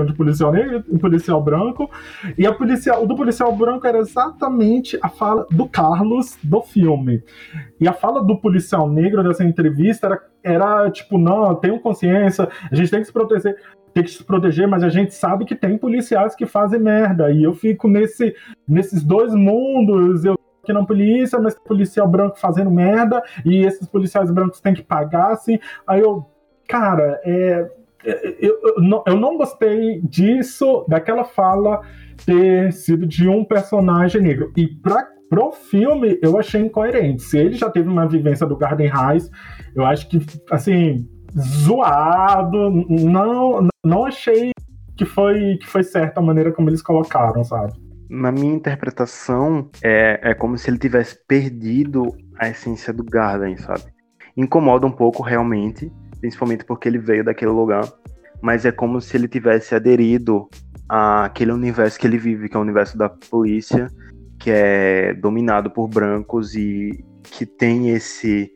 de 0.04 0.12
policial 0.12 0.52
negro 0.52 0.84
e 0.88 0.98
policial 0.98 1.42
branco. 1.42 1.90
E 2.36 2.46
a 2.46 2.52
policial, 2.52 3.02
o 3.02 3.06
do 3.06 3.16
policial 3.16 3.54
branco 3.54 3.86
era 3.86 3.98
exatamente 3.98 4.98
a 5.02 5.08
fala 5.08 5.46
do 5.50 5.68
Carlos 5.68 6.36
do 6.42 6.60
filme. 6.60 7.22
E 7.80 7.88
a 7.88 7.92
fala 7.92 8.22
do 8.22 8.36
policial 8.36 8.88
negro 8.88 9.22
dessa 9.22 9.44
entrevista 9.44 10.06
era, 10.06 10.20
era 10.42 10.90
tipo, 10.90 11.18
não, 11.18 11.54
tenho 11.54 11.80
consciência, 11.80 12.48
a 12.70 12.74
gente 12.74 12.90
tem 12.90 13.00
que 13.00 13.06
se 13.06 13.12
proteger. 13.12 13.56
Tem 13.92 14.04
que 14.04 14.10
se 14.10 14.24
proteger, 14.24 14.68
mas 14.68 14.82
a 14.82 14.88
gente 14.88 15.14
sabe 15.14 15.44
que 15.44 15.54
tem 15.54 15.76
policiais 15.76 16.34
que 16.34 16.46
fazem 16.46 16.80
merda. 16.80 17.30
E 17.30 17.42
eu 17.42 17.52
fico 17.52 17.88
nesse, 17.88 18.34
nesses 18.68 19.02
dois 19.02 19.34
mundos. 19.34 20.24
Eu 20.24 20.38
aqui 20.62 20.72
na 20.72 20.84
polícia, 20.84 21.38
mas 21.38 21.58
policial 21.58 22.06
branco 22.06 22.38
fazendo 22.38 22.70
merda, 22.70 23.22
e 23.44 23.64
esses 23.64 23.88
policiais 23.88 24.30
brancos 24.30 24.60
têm 24.60 24.74
que 24.74 24.82
pagar, 24.82 25.32
assim. 25.32 25.58
Aí 25.86 26.00
eu, 26.00 26.26
cara, 26.68 27.20
é, 27.24 27.70
eu, 28.04 28.60
eu, 28.62 28.82
não, 28.82 29.02
eu 29.06 29.16
não 29.16 29.36
gostei 29.36 30.00
disso, 30.02 30.84
daquela 30.88 31.24
fala 31.24 31.82
ter 32.24 32.72
sido 32.72 33.06
de 33.06 33.28
um 33.28 33.44
personagem 33.44 34.20
negro. 34.20 34.52
E 34.56 34.66
pra, 34.66 35.08
pro 35.28 35.52
filme, 35.52 36.18
eu 36.22 36.38
achei 36.38 36.60
incoerente. 36.60 37.22
Se 37.22 37.38
ele 37.38 37.54
já 37.54 37.70
teve 37.70 37.88
uma 37.88 38.06
vivência 38.06 38.46
do 38.46 38.56
Garden 38.56 38.90
Heights, 38.90 39.30
eu 39.74 39.84
acho 39.84 40.08
que, 40.08 40.18
assim, 40.50 41.08
zoado, 41.38 42.70
não, 42.88 43.68
não 43.84 44.04
achei 44.06 44.50
que 44.96 45.04
foi, 45.04 45.56
que 45.58 45.66
foi 45.66 45.82
certa 45.82 46.20
a 46.20 46.22
maneira 46.22 46.52
como 46.52 46.68
eles 46.68 46.82
colocaram, 46.82 47.42
sabe? 47.42 47.72
Na 48.08 48.32
minha 48.32 48.54
interpretação, 48.54 49.70
é, 49.82 50.20
é 50.22 50.34
como 50.34 50.58
se 50.58 50.68
ele 50.68 50.78
tivesse 50.78 51.18
perdido 51.26 52.14
a 52.38 52.48
essência 52.48 52.92
do 52.92 53.04
Garden, 53.04 53.56
sabe? 53.56 53.84
Incomoda 54.36 54.86
um 54.86 54.92
pouco, 54.92 55.22
realmente, 55.22 55.90
principalmente 56.20 56.64
porque 56.64 56.88
ele 56.88 56.98
veio 56.98 57.24
daquele 57.24 57.52
lugar, 57.52 57.84
mas 58.42 58.64
é 58.64 58.72
como 58.72 59.00
se 59.00 59.16
ele 59.16 59.28
tivesse 59.28 59.74
aderido 59.74 60.48
àquele 60.88 61.52
universo 61.52 61.98
que 61.98 62.06
ele 62.06 62.18
vive, 62.18 62.48
que 62.48 62.56
é 62.56 62.58
o 62.58 62.62
universo 62.62 62.98
da 62.98 63.08
polícia, 63.08 63.88
que 64.38 64.50
é 64.50 65.14
dominado 65.14 65.70
por 65.70 65.88
brancos 65.88 66.54
e 66.54 67.04
que 67.22 67.46
tem 67.46 67.90
esse 67.90 68.50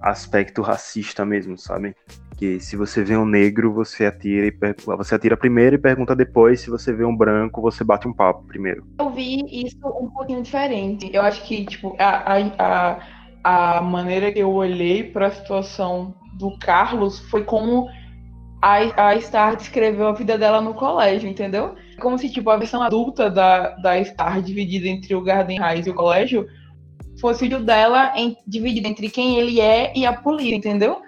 aspecto 0.00 0.62
racista 0.62 1.24
mesmo, 1.24 1.56
sabe? 1.56 1.94
Que 2.36 2.60
se 2.60 2.76
você 2.76 3.02
vê 3.02 3.16
um 3.16 3.24
negro, 3.24 3.72
você 3.72 4.06
atira 4.06 4.46
e 4.46 4.52
per... 4.52 4.76
você 4.84 5.14
atira 5.14 5.36
primeiro 5.36 5.76
e 5.76 5.78
pergunta 5.78 6.14
depois. 6.14 6.60
Se 6.60 6.70
você 6.70 6.92
vê 6.92 7.04
um 7.04 7.16
branco, 7.16 7.60
você 7.60 7.82
bate 7.82 8.06
um 8.06 8.12
papo 8.12 8.44
primeiro. 8.46 8.86
Eu 9.00 9.10
vi 9.10 9.44
isso 9.50 9.78
um 9.84 10.08
pouquinho 10.08 10.42
diferente. 10.42 11.10
Eu 11.12 11.22
acho 11.22 11.44
que, 11.44 11.64
tipo, 11.64 11.96
a, 11.98 12.34
a, 12.34 12.98
a, 13.44 13.78
a 13.78 13.80
maneira 13.80 14.30
que 14.32 14.38
eu 14.38 14.52
olhei 14.52 15.02
para 15.02 15.26
a 15.26 15.30
situação 15.32 16.14
do 16.34 16.56
Carlos 16.58 17.18
foi 17.28 17.42
como 17.42 17.88
a, 18.62 19.08
a 19.08 19.20
Star 19.20 19.56
descreveu 19.56 20.08
a 20.08 20.12
vida 20.12 20.38
dela 20.38 20.60
no 20.60 20.74
colégio, 20.74 21.28
entendeu? 21.28 21.74
Como 22.00 22.16
se, 22.18 22.30
tipo, 22.30 22.50
a 22.50 22.56
versão 22.56 22.82
adulta 22.82 23.28
da, 23.28 23.70
da 23.76 24.04
Star 24.04 24.40
dividida 24.40 24.86
entre 24.86 25.14
o 25.14 25.22
Garden 25.22 25.60
Heights 25.60 25.88
e 25.88 25.90
o 25.90 25.94
colégio 25.94 26.46
fosse 27.20 27.46
o 27.46 27.60
dela 27.60 28.12
em, 28.16 28.36
dividido 28.46 28.86
entre 28.86 29.10
quem 29.10 29.38
ele 29.38 29.60
é 29.60 29.92
e 29.96 30.06
a 30.06 30.12
polícia, 30.12 30.54
entendeu? 30.54 31.00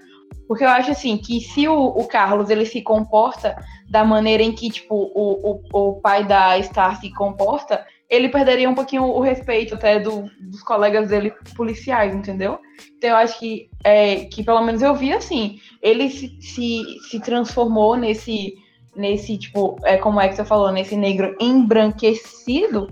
Porque 0.46 0.64
eu 0.64 0.68
acho 0.68 0.90
assim 0.90 1.16
que 1.16 1.40
se 1.40 1.68
o, 1.68 1.76
o, 1.76 2.08
Carlos 2.08 2.50
ele 2.50 2.66
se 2.66 2.82
comporta 2.82 3.56
da 3.88 4.04
maneira 4.04 4.42
em 4.42 4.52
que 4.52 4.68
tipo 4.68 4.94
o, 4.94 5.52
o, 5.52 5.62
o 5.72 6.00
pai 6.00 6.24
da 6.24 6.60
Star 6.60 7.00
se 7.00 7.12
comporta, 7.12 7.86
ele 8.08 8.28
perderia 8.28 8.68
um 8.68 8.74
pouquinho 8.74 9.04
o 9.04 9.20
respeito 9.20 9.76
até 9.76 10.00
do, 10.00 10.28
dos 10.40 10.62
colegas 10.62 11.08
dele 11.08 11.32
policiais, 11.56 12.14
entendeu? 12.14 12.58
Então 12.96 13.10
eu 13.10 13.16
acho 13.16 13.38
que 13.38 13.70
é, 13.84 14.24
que 14.24 14.42
pelo 14.42 14.62
menos 14.62 14.82
eu 14.82 14.92
vi 14.94 15.12
assim, 15.12 15.60
ele 15.80 16.10
se, 16.10 16.36
se, 16.40 16.82
se 17.08 17.20
transformou 17.20 17.96
nesse 17.96 18.54
nesse 18.96 19.38
tipo 19.38 19.76
é 19.84 19.96
como 19.96 20.20
é 20.20 20.28
que 20.28 20.34
você 20.34 20.44
falou 20.44 20.72
nesse 20.72 20.96
negro 20.96 21.36
embranquecido 21.40 22.88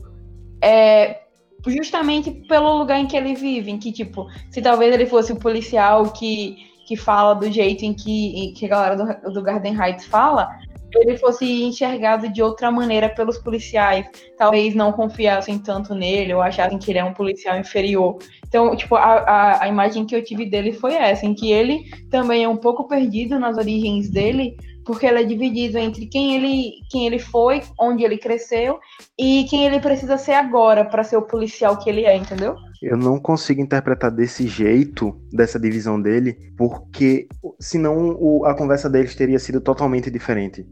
é, 0.62 1.22
justamente 1.66 2.30
pelo 2.30 2.78
lugar 2.78 2.98
em 2.98 3.06
que 3.06 3.16
ele 3.16 3.34
vive, 3.34 3.70
em 3.70 3.78
que 3.78 3.92
tipo 3.92 4.26
se 4.50 4.62
talvez 4.62 4.94
ele 4.94 5.06
fosse 5.06 5.32
o 5.32 5.36
policial 5.36 6.12
que 6.12 6.68
que 6.88 6.96
fala 6.96 7.34
do 7.34 7.52
jeito 7.52 7.84
em 7.84 7.92
que, 7.92 8.28
em 8.34 8.54
que 8.54 8.64
a 8.64 8.68
galera 8.68 8.96
do, 8.96 9.30
do 9.30 9.42
Garden 9.42 9.78
Heights 9.78 10.06
fala, 10.06 10.48
ele 10.94 11.18
fosse 11.18 11.44
enxergado 11.62 12.30
de 12.30 12.42
outra 12.42 12.70
maneira 12.70 13.10
pelos 13.10 13.36
policiais. 13.36 14.06
Talvez 14.38 14.74
não 14.74 14.90
confiassem 14.90 15.58
tanto 15.58 15.94
nele 15.94 16.32
ou 16.32 16.40
achassem 16.40 16.78
que 16.78 16.90
ele 16.90 16.98
é 16.98 17.04
um 17.04 17.12
policial 17.12 17.58
inferior. 17.58 18.16
Então, 18.46 18.74
tipo, 18.74 18.96
a, 18.96 19.18
a, 19.18 19.64
a, 19.64 19.68
imagem 19.68 20.06
que 20.06 20.16
eu 20.16 20.24
tive 20.24 20.46
dele 20.46 20.72
foi 20.72 20.94
essa, 20.94 21.26
em 21.26 21.34
que 21.34 21.52
ele 21.52 21.84
também 22.10 22.44
é 22.44 22.48
um 22.48 22.56
pouco 22.56 22.88
perdido 22.88 23.38
nas 23.38 23.58
origens 23.58 24.08
dele, 24.08 24.56
porque 24.88 25.04
ele 25.04 25.20
é 25.20 25.22
dividido 25.22 25.76
entre 25.76 26.06
quem 26.06 26.34
ele, 26.34 26.72
quem 26.90 27.06
ele 27.06 27.18
foi, 27.18 27.62
onde 27.78 28.02
ele 28.02 28.16
cresceu, 28.16 28.78
e 29.18 29.44
quem 29.44 29.66
ele 29.66 29.80
precisa 29.80 30.16
ser 30.16 30.32
agora 30.32 30.82
para 30.82 31.04
ser 31.04 31.18
o 31.18 31.26
policial 31.26 31.76
que 31.76 31.90
ele 31.90 32.06
é, 32.06 32.16
entendeu? 32.16 32.56
Eu 32.82 32.96
não 32.96 33.20
consigo 33.20 33.60
interpretar 33.60 34.10
desse 34.10 34.48
jeito, 34.48 35.14
dessa 35.30 35.60
divisão 35.60 36.00
dele, 36.00 36.38
porque 36.56 37.28
senão 37.60 38.16
o, 38.18 38.46
a 38.46 38.56
conversa 38.56 38.88
deles 38.88 39.14
teria 39.14 39.38
sido 39.38 39.60
totalmente 39.60 40.10
diferente. 40.10 40.66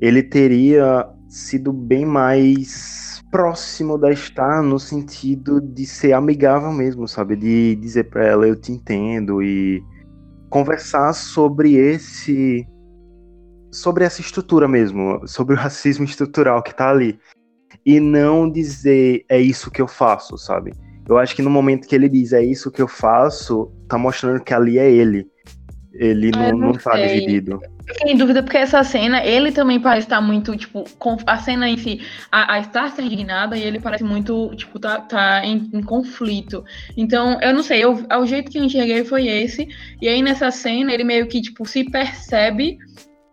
Ele 0.00 0.22
teria 0.22 1.06
sido 1.28 1.70
bem 1.70 2.06
mais 2.06 3.22
próximo 3.30 3.98
da 3.98 4.10
Star 4.16 4.62
no 4.62 4.78
sentido 4.78 5.60
de 5.60 5.84
ser 5.84 6.14
amigável 6.14 6.72
mesmo, 6.72 7.06
sabe? 7.06 7.36
De 7.36 7.76
dizer 7.76 8.04
para 8.04 8.24
ela 8.24 8.48
eu 8.48 8.58
te 8.58 8.72
entendo 8.72 9.42
e 9.42 9.84
conversar 10.48 11.12
sobre 11.12 11.74
esse 11.74 12.66
sobre 13.70 14.04
essa 14.04 14.20
estrutura 14.20 14.66
mesmo, 14.66 15.26
sobre 15.26 15.54
o 15.54 15.58
racismo 15.58 16.04
estrutural 16.04 16.62
que 16.62 16.74
tá 16.74 16.90
ali. 16.90 17.18
E 17.84 18.00
não 18.00 18.50
dizer 18.50 19.24
é 19.28 19.40
isso 19.40 19.70
que 19.70 19.80
eu 19.80 19.88
faço, 19.88 20.36
sabe? 20.36 20.72
Eu 21.08 21.18
acho 21.18 21.34
que 21.34 21.42
no 21.42 21.50
momento 21.50 21.88
que 21.88 21.94
ele 21.94 22.08
diz 22.08 22.32
é 22.32 22.42
isso 22.42 22.70
que 22.70 22.82
eu 22.82 22.88
faço, 22.88 23.72
tá 23.88 23.98
mostrando 23.98 24.42
que 24.42 24.54
ali 24.54 24.78
é 24.78 24.90
ele. 24.90 25.26
Ele 25.92 26.30
não, 26.30 26.50
não, 26.52 26.58
não 26.68 26.72
tá 26.72 26.96
dividido. 26.96 27.60
Fiquei 27.84 28.12
em 28.12 28.16
dúvida 28.16 28.42
porque 28.42 28.56
essa 28.56 28.82
cena, 28.84 29.24
ele 29.24 29.50
também 29.50 29.80
parece 29.80 30.06
estar 30.06 30.20
tá 30.20 30.22
muito, 30.22 30.56
tipo, 30.56 30.84
a 31.26 31.38
cena 31.38 31.68
em 31.68 31.76
si, 31.76 32.00
a, 32.30 32.54
a 32.54 32.62
Star 32.62 32.94
tá 32.94 33.02
indignada 33.02 33.58
e 33.58 33.62
ele 33.62 33.80
parece 33.80 34.04
muito, 34.04 34.54
tipo, 34.54 34.78
tá, 34.78 35.00
tá 35.00 35.44
em, 35.44 35.68
em, 35.72 35.82
conflito. 35.82 36.64
Então, 36.96 37.40
eu 37.42 37.52
não 37.52 37.62
sei, 37.62 37.82
eu, 37.82 38.06
o 38.08 38.26
jeito 38.26 38.50
que 38.50 38.58
eu 38.58 38.64
enxerguei 38.64 39.04
foi 39.04 39.26
esse. 39.26 39.68
E 40.00 40.08
aí 40.08 40.22
nessa 40.22 40.50
cena, 40.52 40.92
ele 40.94 41.02
meio 41.02 41.26
que, 41.26 41.40
tipo, 41.40 41.66
se 41.66 41.82
percebe 41.90 42.78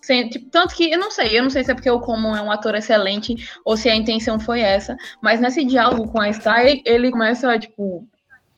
sem, 0.08 0.30
tipo, 0.30 0.50
tanto 0.50 0.74
que 0.74 0.90
eu 0.90 0.98
não 0.98 1.12
sei, 1.12 1.38
eu 1.38 1.44
não 1.44 1.50
sei 1.50 1.66
se 1.66 1.72
é 1.72 1.74
porque 1.74 1.90
o 1.90 2.00
Common 2.00 2.34
é 2.34 2.42
um 2.42 2.50
ator 2.50 2.74
excelente 2.76 3.36
ou 3.66 3.76
se 3.76 3.90
a 3.90 3.96
intenção 3.96 4.40
foi 4.40 4.62
essa, 4.62 4.96
mas 5.22 5.42
nesse 5.42 5.66
diálogo 5.66 6.08
com 6.08 6.22
a 6.22 6.32
Star, 6.32 6.66
ele, 6.66 6.82
ele 6.86 7.12
começa, 7.12 7.60
tipo, 7.60 8.08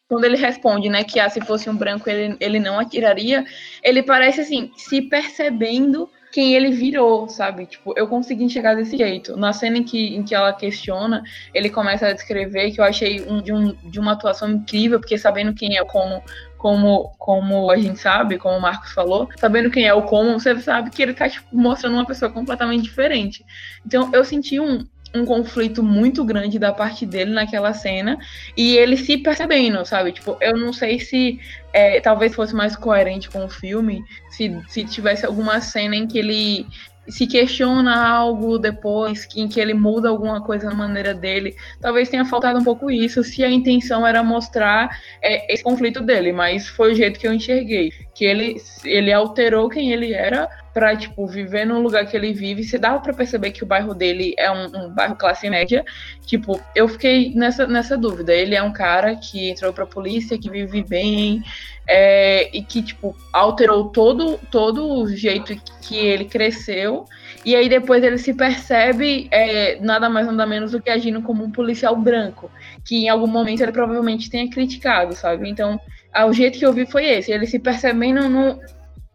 quando 0.07 0.25
ele 0.25 0.37
responde, 0.37 0.89
né, 0.89 1.03
que 1.03 1.19
ah, 1.19 1.27
se 1.27 1.41
fosse 1.41 1.67
um 1.67 1.75
branco 1.75 2.07
ele, 2.07 2.37
ele 2.39 2.59
não 2.59 2.79
atiraria, 2.79 3.43
ele 3.83 4.03
parece 4.03 4.41
assim, 4.41 4.71
se 4.77 5.01
percebendo 5.01 6.07
quem 6.31 6.53
ele 6.53 6.69
virou, 6.69 7.27
sabe? 7.27 7.65
Tipo, 7.65 7.95
eu 7.97 8.07
consegui 8.07 8.43
enxergar 8.43 8.75
desse 8.75 8.95
jeito. 8.95 9.35
Na 9.35 9.51
cena 9.51 9.79
em 9.79 9.83
que, 9.83 10.15
em 10.15 10.21
que 10.21 10.35
ela 10.35 10.53
questiona, 10.53 11.23
ele 11.51 11.71
começa 11.71 12.05
a 12.05 12.13
descrever 12.13 12.69
que 12.69 12.79
eu 12.79 12.85
achei 12.85 13.21
um, 13.27 13.41
de, 13.41 13.51
um, 13.51 13.73
de 13.89 13.99
uma 13.99 14.11
atuação 14.11 14.51
incrível, 14.51 14.99
porque 14.99 15.17
sabendo 15.17 15.55
quem 15.55 15.79
é 15.79 15.83
como 15.83 16.21
como, 16.59 17.15
como 17.17 17.71
a 17.71 17.77
gente 17.77 17.99
sabe, 17.99 18.37
como 18.37 18.57
o 18.57 18.61
Marcos 18.61 18.91
falou, 18.91 19.29
sabendo 19.37 19.71
quem 19.71 19.87
é 19.87 19.93
o 19.93 20.03
como, 20.03 20.37
você 20.37 20.59
sabe 20.59 20.89
que 20.89 21.01
ele 21.01 21.13
tá 21.13 21.27
tipo, 21.29 21.47
mostrando 21.53 21.93
uma 21.93 22.05
pessoa 22.05 22.29
completamente 22.29 22.83
diferente. 22.83 23.45
Então 23.85 24.09
eu 24.13 24.25
senti 24.25 24.59
um, 24.59 24.85
um 25.15 25.25
conflito 25.25 25.81
muito 25.81 26.23
grande 26.25 26.59
da 26.59 26.73
parte 26.73 27.05
dele 27.05 27.31
naquela 27.31 27.73
cena 27.73 28.19
e 28.57 28.75
ele 28.75 28.97
se 28.97 29.17
percebendo, 29.17 29.85
sabe? 29.85 30.11
Tipo, 30.11 30.37
eu 30.41 30.57
não 30.57 30.73
sei 30.73 30.99
se 30.99 31.39
é, 31.71 32.01
talvez 32.01 32.35
fosse 32.35 32.53
mais 32.53 32.75
coerente 32.75 33.29
com 33.29 33.45
o 33.45 33.49
filme 33.49 34.03
se, 34.29 34.61
se 34.67 34.83
tivesse 34.83 35.25
alguma 35.25 35.61
cena 35.61 35.95
em 35.95 36.05
que 36.05 36.19
ele 36.19 36.67
se 37.07 37.25
questiona 37.25 38.07
algo 38.07 38.57
depois, 38.57 39.27
em 39.35 39.47
que 39.47 39.59
ele 39.59 39.73
muda 39.73 40.09
alguma 40.09 40.41
coisa 40.41 40.69
na 40.69 40.75
maneira 40.75 41.13
dele. 41.13 41.55
Talvez 41.81 42.09
tenha 42.09 42.25
faltado 42.25 42.59
um 42.59 42.63
pouco 42.63 42.91
isso, 42.91 43.23
se 43.23 43.43
a 43.43 43.49
intenção 43.49 44.05
era 44.05 44.23
mostrar 44.23 44.89
é, 45.21 45.51
esse 45.53 45.63
conflito 45.63 46.01
dele, 46.01 46.31
mas 46.31 46.67
foi 46.67 46.91
o 46.91 46.95
jeito 46.95 47.19
que 47.19 47.27
eu 47.27 47.33
enxerguei. 47.33 47.91
Que 48.19 48.25
ele, 48.25 48.61
ele 48.83 49.13
alterou 49.13 49.69
quem 49.69 49.93
ele 49.93 50.13
era 50.13 50.49
para 50.73 50.93
tipo, 50.93 51.25
viver 51.25 51.65
no 51.65 51.79
lugar 51.79 52.05
que 52.05 52.17
ele 52.17 52.33
vive. 52.33 52.65
Se 52.65 52.77
dava 52.77 52.99
para 52.99 53.13
perceber 53.13 53.51
que 53.51 53.63
o 53.63 53.65
bairro 53.65 53.93
dele 53.93 54.35
é 54.37 54.51
um, 54.51 54.65
um, 54.65 54.89
bairro 54.89 55.15
classe 55.15 55.49
média. 55.49 55.85
Tipo, 56.25 56.59
eu 56.75 56.89
fiquei 56.89 57.33
nessa, 57.33 57.65
nessa 57.65 57.97
dúvida. 57.97 58.33
Ele 58.33 58.55
é 58.55 58.61
um 58.61 58.73
cara 58.73 59.15
que 59.15 59.49
entrou 59.49 59.71
pra 59.71 59.85
polícia, 59.85 60.37
que 60.37 60.49
vive 60.49 60.83
bem, 60.83 61.41
é, 61.87 62.49
e 62.53 62.61
que, 62.61 62.83
tipo, 62.83 63.15
alterou 63.31 63.85
todo, 63.87 64.37
todo 64.51 64.85
o 64.85 65.07
jeito 65.07 65.55
que 65.81 65.95
ele 65.95 66.25
cresceu. 66.25 67.05
E 67.45 67.55
aí 67.55 67.69
depois 67.69 68.03
ele 68.03 68.17
se 68.17 68.33
percebe 68.33 69.29
é, 69.31 69.79
nada 69.79 70.09
mais 70.09 70.27
nada 70.27 70.45
menos 70.45 70.73
do 70.73 70.81
que 70.81 70.89
agindo 70.89 71.21
como 71.21 71.41
um 71.41 71.51
policial 71.51 71.95
branco, 71.95 72.51
que 72.83 72.97
em 72.97 73.07
algum 73.07 73.27
momento 73.27 73.61
ele 73.61 73.71
provavelmente 73.71 74.29
tenha 74.29 74.49
criticado, 74.49 75.15
sabe? 75.15 75.49
Então, 75.49 75.79
o 76.25 76.33
jeito 76.33 76.57
que 76.57 76.65
eu 76.65 76.73
vi 76.73 76.85
foi 76.85 77.05
esse, 77.05 77.31
ele 77.31 77.45
se 77.45 77.59
percebendo 77.59 78.27
no, 78.27 78.59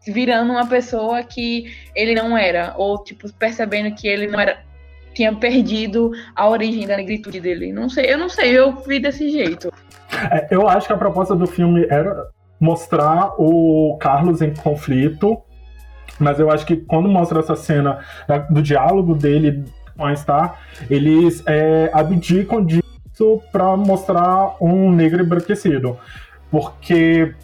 virando 0.07 0.51
uma 0.51 0.67
pessoa 0.67 1.23
que 1.23 1.73
ele 1.95 2.13
não 2.13 2.37
era, 2.37 2.73
ou 2.77 3.03
tipo 3.03 3.31
percebendo 3.33 3.93
que 3.95 4.07
ele 4.07 4.27
não 4.27 4.39
era 4.39 4.63
tinha 5.13 5.33
perdido 5.33 6.11
a 6.35 6.47
origem 6.47 6.85
da 6.85 6.97
negritude 6.97 7.39
dele. 7.39 7.71
Não 7.71 7.89
sei, 7.89 8.11
eu 8.11 8.17
não 8.17 8.27
sei, 8.27 8.51
eu 8.51 8.75
vi 8.85 8.99
desse 8.99 9.29
jeito. 9.31 9.71
É, 10.29 10.47
eu 10.51 10.67
acho 10.67 10.87
que 10.87 10.93
a 10.93 10.97
proposta 10.97 11.33
do 11.33 11.47
filme 11.47 11.87
era 11.89 12.27
mostrar 12.59 13.33
o 13.37 13.97
Carlos 13.99 14.41
em 14.41 14.53
conflito, 14.53 15.37
mas 16.19 16.39
eu 16.39 16.51
acho 16.51 16.65
que 16.65 16.75
quando 16.75 17.07
mostra 17.07 17.39
essa 17.39 17.55
cena 17.55 17.99
do 18.49 18.61
diálogo 18.61 19.15
dele 19.15 19.63
com 19.97 20.05
a 20.05 20.15
Star, 20.15 20.59
eles 20.89 21.41
é, 21.47 21.89
abdicam 21.93 22.63
disso 22.63 22.83
para 23.51 23.77
mostrar 23.77 24.55
um 24.61 24.91
negro 24.91 25.23
embranquecido. 25.23 25.97
Porque 26.55 27.35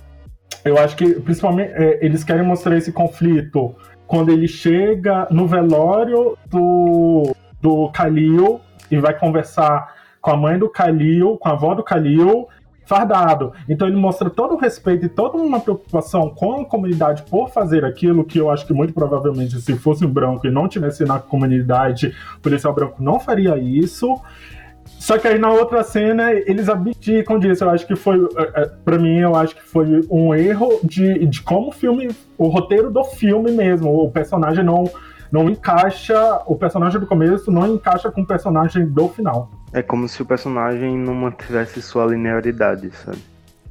eu 0.63 0.77
acho 0.77 0.95
que 0.95 1.15
principalmente 1.15 1.73
é, 1.73 1.99
eles 2.01 2.23
querem 2.23 2.45
mostrar 2.45 2.77
esse 2.77 2.93
conflito 2.93 3.75
quando 4.07 4.31
ele 4.31 4.47
chega 4.47 5.27
no 5.29 5.45
velório 5.45 6.37
do, 6.47 7.35
do 7.59 7.89
Kalil 7.89 8.61
e 8.89 8.97
vai 8.99 9.13
conversar 9.13 9.95
com 10.21 10.31
a 10.31 10.37
mãe 10.37 10.57
do 10.57 10.69
Kalil, 10.69 11.37
com 11.37 11.49
a 11.49 11.51
avó 11.51 11.75
do 11.75 11.83
Kalil, 11.83 12.47
fardado. 12.85 13.51
Então 13.67 13.85
ele 13.85 13.97
mostra 13.97 14.29
todo 14.29 14.53
o 14.53 14.57
respeito 14.57 15.05
e 15.07 15.09
toda 15.09 15.37
uma 15.37 15.59
preocupação 15.59 16.29
com 16.29 16.61
a 16.61 16.65
comunidade 16.65 17.23
por 17.23 17.49
fazer 17.49 17.83
aquilo 17.83 18.23
que 18.23 18.37
eu 18.37 18.49
acho 18.49 18.65
que 18.65 18.71
muito 18.71 18.93
provavelmente 18.93 19.59
se 19.59 19.75
fosse 19.75 20.05
um 20.05 20.09
branco 20.09 20.47
e 20.47 20.51
não 20.51 20.69
tivesse 20.69 21.03
na 21.03 21.19
comunidade, 21.19 22.15
o 22.37 22.39
policial 22.39 22.73
branco 22.73 23.03
não 23.03 23.19
faria 23.19 23.57
isso. 23.57 24.17
Só 25.01 25.17
que 25.17 25.27
aí 25.27 25.39
na 25.39 25.49
outra 25.49 25.83
cena 25.83 26.31
eles 26.31 26.69
abdicam 26.69 27.39
disso. 27.39 27.63
Eu 27.63 27.71
acho 27.71 27.87
que 27.87 27.95
foi, 27.95 28.19
é, 28.37 28.61
é, 28.61 28.65
para 28.85 28.99
mim, 28.99 29.17
eu 29.17 29.35
acho 29.35 29.55
que 29.55 29.63
foi 29.63 30.05
um 30.11 30.31
erro 30.31 30.79
de, 30.83 31.25
de 31.25 31.41
como 31.41 31.69
o 31.69 31.71
filme, 31.71 32.15
o 32.37 32.47
roteiro 32.47 32.91
do 32.91 33.03
filme 33.03 33.51
mesmo. 33.51 33.91
O 33.91 34.11
personagem 34.11 34.63
não 34.63 34.83
não 35.31 35.49
encaixa, 35.49 36.41
o 36.45 36.55
personagem 36.55 36.99
do 36.99 37.07
começo 37.07 37.49
não 37.49 37.65
encaixa 37.73 38.11
com 38.11 38.21
o 38.21 38.27
personagem 38.27 38.85
do 38.85 39.07
final. 39.07 39.49
É 39.73 39.81
como 39.81 40.07
se 40.07 40.21
o 40.21 40.25
personagem 40.25 40.95
não 40.95 41.15
mantivesse 41.15 41.81
sua 41.81 42.05
linearidade, 42.05 42.91
sabe? 42.91 43.17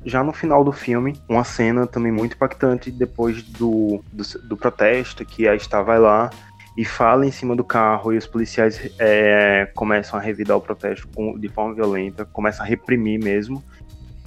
já 0.04 0.24
no 0.24 0.32
final 0.32 0.64
do 0.64 0.72
filme, 0.72 1.20
uma 1.28 1.44
cena 1.44 1.86
também 1.86 2.10
muito 2.10 2.34
impactante 2.34 2.90
depois 2.90 3.42
do, 3.42 4.02
do, 4.10 4.22
do 4.48 4.56
protesto, 4.56 5.24
que 5.24 5.46
a 5.46 5.58
Star 5.58 5.84
vai 5.84 5.98
lá 5.98 6.30
e 6.76 6.84
fala 6.84 7.26
em 7.26 7.30
cima 7.30 7.56
do 7.56 7.64
carro 7.64 8.12
e 8.12 8.18
os 8.18 8.26
policiais 8.26 8.90
é, 8.98 9.70
começam 9.74 10.18
a 10.18 10.22
revidar 10.22 10.56
o 10.56 10.60
protesto 10.60 11.08
com, 11.08 11.38
de 11.38 11.48
forma 11.48 11.74
violenta, 11.74 12.24
começam 12.24 12.64
a 12.64 12.68
reprimir 12.68 13.22
mesmo. 13.22 13.62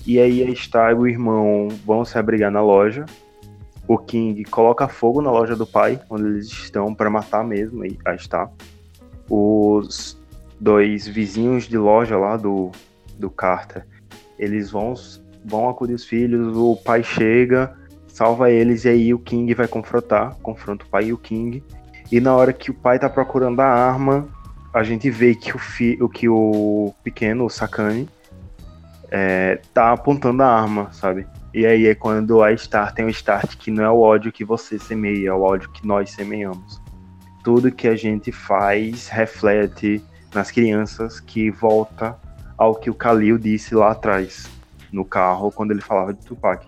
E 0.05 0.19
aí 0.19 0.43
a 0.43 0.55
Star 0.55 0.91
e 0.91 0.95
o 0.95 1.07
irmão 1.07 1.69
vão 1.85 2.03
se 2.03 2.17
abrigar 2.17 2.51
na 2.51 2.61
loja. 2.61 3.05
O 3.87 3.97
King 3.97 4.43
coloca 4.45 4.87
fogo 4.87 5.21
na 5.21 5.31
loja 5.31 5.55
do 5.55 5.65
pai, 5.65 5.99
onde 6.09 6.23
eles 6.23 6.47
estão 6.47 6.93
para 6.93 7.09
matar 7.09 7.43
mesmo 7.43 7.83
a 8.05 8.17
Star. 8.17 8.51
Os 9.29 10.21
dois 10.59 11.07
vizinhos 11.07 11.67
de 11.67 11.77
loja 11.77 12.17
lá 12.17 12.37
do, 12.37 12.71
do 13.17 13.29
Carter, 13.29 13.85
eles 14.37 14.71
vão, 14.71 14.93
vão 15.45 15.69
acudir 15.69 15.93
os 15.93 16.05
filhos, 16.05 16.55
o 16.55 16.75
pai 16.75 17.03
chega, 17.03 17.75
salva 18.07 18.51
eles 18.51 18.85
e 18.85 18.89
aí 18.89 19.13
o 19.13 19.19
King 19.19 19.53
vai 19.53 19.67
confrontar, 19.67 20.35
confronta 20.41 20.85
o 20.85 20.89
pai 20.89 21.05
e 21.05 21.13
o 21.13 21.17
King. 21.17 21.63
E 22.14 22.19
na 22.19 22.35
hora 22.35 22.53
que 22.53 22.69
o 22.69 22.76
pai 22.76 22.99
tá 22.99 23.10
procurando 23.10 23.60
a 23.60 23.65
arma, 23.65 24.30
a 24.72 24.84
gente 24.84 25.10
vê 25.10 25.34
que 25.34 25.56
o, 25.56 25.57
fi, 25.57 25.98
que 26.14 26.30
o 26.30 26.94
pequeno, 27.03 27.44
o 27.44 27.49
Sakane, 27.49 28.07
é, 29.10 29.60
tá 29.73 29.91
apontando 29.91 30.44
a 30.44 30.48
arma, 30.48 30.94
sabe? 30.94 31.26
E 31.52 31.65
aí 31.65 31.88
é 31.88 31.95
quando 31.95 32.44
a 32.44 32.52
start 32.52 32.94
tem 32.94 33.06
o 33.06 33.10
start 33.10 33.57
que 33.57 33.72
não 33.72 33.84
é 33.84 33.90
o 33.90 33.99
ódio 33.99 34.31
que 34.31 34.45
você 34.45 34.77
semeia, 34.77 35.30
é 35.30 35.34
o 35.34 35.41
ódio 35.41 35.72
que 35.72 35.88
nós 35.88 36.11
semeamos. 36.11 36.80
Tudo 37.44 37.72
que 37.72 37.88
a 37.88 37.95
gente 37.95 38.31
faz 38.31 39.07
reflete 39.07 39.99
nas 40.35 40.52
crianças 40.52 41.19
que 41.19 41.49
volta 41.49 42.15
ao 42.56 42.76
que 42.76 42.91
o 42.91 42.94
Khalil 42.94 43.40
disse 43.40 43.73
lá 43.73 43.90
atrás, 43.90 44.48
no 44.91 45.03
carro, 45.03 45.52
quando 45.52 45.72
ele 45.72 45.81
falava 45.81 46.14
de 46.14 46.23
Tupac. 46.23 46.64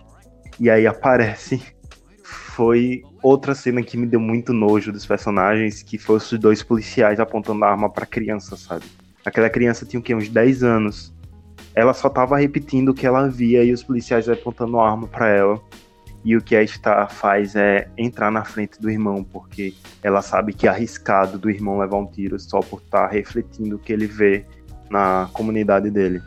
E 0.58 0.68
aí 0.68 0.88
aparece. 0.88 1.62
Foi 2.56 3.04
outra 3.26 3.56
cena 3.56 3.82
que 3.82 3.96
me 3.96 4.06
deu 4.06 4.20
muito 4.20 4.52
nojo 4.52 4.92
dos 4.92 5.04
personagens, 5.04 5.82
que 5.82 5.98
foi 5.98 6.16
os 6.16 6.32
dois 6.32 6.62
policiais 6.62 7.18
apontando 7.18 7.64
a 7.64 7.70
arma 7.70 7.90
pra 7.90 8.06
criança, 8.06 8.56
sabe? 8.56 8.84
Aquela 9.24 9.50
criança 9.50 9.84
tinha 9.84 9.98
o 9.98 10.02
quê? 10.02 10.14
Uns 10.14 10.28
10 10.28 10.62
anos. 10.62 11.12
Ela 11.74 11.92
só 11.92 12.08
tava 12.08 12.38
repetindo 12.38 12.90
o 12.90 12.94
que 12.94 13.04
ela 13.04 13.28
via 13.28 13.64
e 13.64 13.72
os 13.72 13.82
policiais 13.82 14.28
apontando 14.28 14.78
a 14.78 14.88
arma 14.88 15.08
para 15.08 15.28
ela. 15.28 15.60
E 16.24 16.36
o 16.36 16.40
que 16.40 16.54
a 16.54 16.64
Star 16.64 17.10
faz 17.12 17.56
é 17.56 17.88
entrar 17.98 18.30
na 18.30 18.44
frente 18.44 18.80
do 18.80 18.88
irmão, 18.88 19.24
porque 19.24 19.74
ela 20.02 20.22
sabe 20.22 20.52
que 20.52 20.68
é 20.68 20.70
arriscado 20.70 21.36
do 21.36 21.50
irmão 21.50 21.78
levar 21.78 21.98
um 21.98 22.06
tiro 22.06 22.38
só 22.38 22.60
por 22.60 22.80
estar 22.80 23.08
tá 23.08 23.12
refletindo 23.12 23.76
o 23.76 23.78
que 23.78 23.92
ele 23.92 24.06
vê 24.06 24.44
na 24.88 25.28
comunidade 25.32 25.90
dele. 25.90 26.22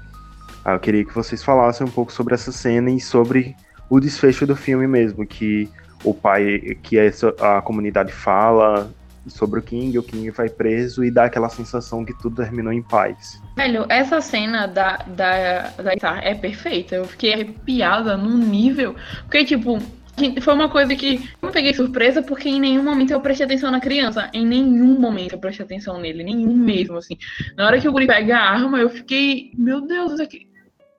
Ah, 0.66 0.74
eu 0.74 0.80
queria 0.80 1.06
que 1.06 1.16
vocês 1.16 1.42
falassem 1.42 1.88
um 1.88 1.90
pouco 1.90 2.12
sobre 2.12 2.34
essa 2.34 2.52
cena 2.52 2.92
e 2.92 3.00
sobre 3.00 3.56
o 3.90 4.00
desfecho 4.00 4.46
do 4.46 4.56
filme 4.56 4.88
mesmo, 4.88 5.26
que 5.26 5.70
o 6.04 6.14
pai, 6.14 6.78
que 6.82 6.98
a 7.40 7.62
comunidade 7.62 8.12
fala 8.12 8.92
sobre 9.28 9.60
o 9.60 9.64
King, 9.64 9.98
o 9.98 10.04
King 10.04 10.30
vai 10.32 10.50
preso 10.50 11.04
e 11.04 11.12
dá 11.12 11.26
aquela 11.26 11.50
sensação 11.50 12.04
que 12.04 12.18
tudo 12.20 12.38
terminou 12.38 12.74
em 12.74 12.82
paz. 12.82 13.42
Velho, 13.56 13.86
essa 13.90 14.22
cena 14.22 14.68
da, 14.68 14.98
da, 14.98 15.70
da 15.70 16.20
é 16.22 16.34
perfeita. 16.34 16.96
Eu 16.96 17.06
fiquei 17.06 17.34
arrepiada 17.34 18.18
num 18.18 18.38
nível. 18.38 18.96
Porque, 19.24 19.44
tipo, 19.44 19.78
foi 20.42 20.54
uma 20.54 20.70
coisa 20.70 20.96
que 20.96 21.30
eu 21.42 21.50
peguei 21.50 21.74
surpresa 21.74 22.22
porque 22.22 22.50
em 22.50 22.60
nenhum 22.60 22.84
momento 22.84 23.12
eu 23.12 23.22
prestei 23.22 23.46
atenção 23.46 23.72
na 23.72 23.80
criança. 23.80 24.30
Em 24.34 24.46
nenhum 24.46 25.00
momento 25.00 25.34
eu 25.34 25.40
prestei 25.40 25.66
atenção 25.66 26.00
nele. 26.00 26.24
Nenhum 26.24 26.56
mesmo, 26.56 26.98
assim. 26.98 27.18
Na 27.56 27.66
hora 27.66 27.80
que 27.80 27.88
o 27.88 27.92
guri 27.92 28.08
pega 28.08 28.38
a 28.38 28.50
arma, 28.52 28.80
eu 28.80 28.90
fiquei. 28.90 29.52
Meu 29.58 29.82
Deus, 29.82 30.14
isso 30.14 30.24
aqui. 30.24 30.49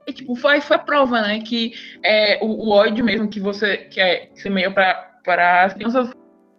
E, 0.07 0.13
tipo, 0.13 0.35
foi, 0.35 0.61
foi 0.61 0.79
prova, 0.79 1.21
né? 1.21 1.41
Que 1.41 1.73
é, 2.03 2.39
o, 2.43 2.47
o 2.47 2.71
ódio 2.71 3.05
mesmo 3.05 3.29
que 3.29 3.41
você 3.41 3.77
que 3.77 4.01
é, 4.01 4.27
que 4.27 4.41
semeia 4.41 4.71
para 4.71 5.65
as 5.65 5.75
crianças 5.75 6.11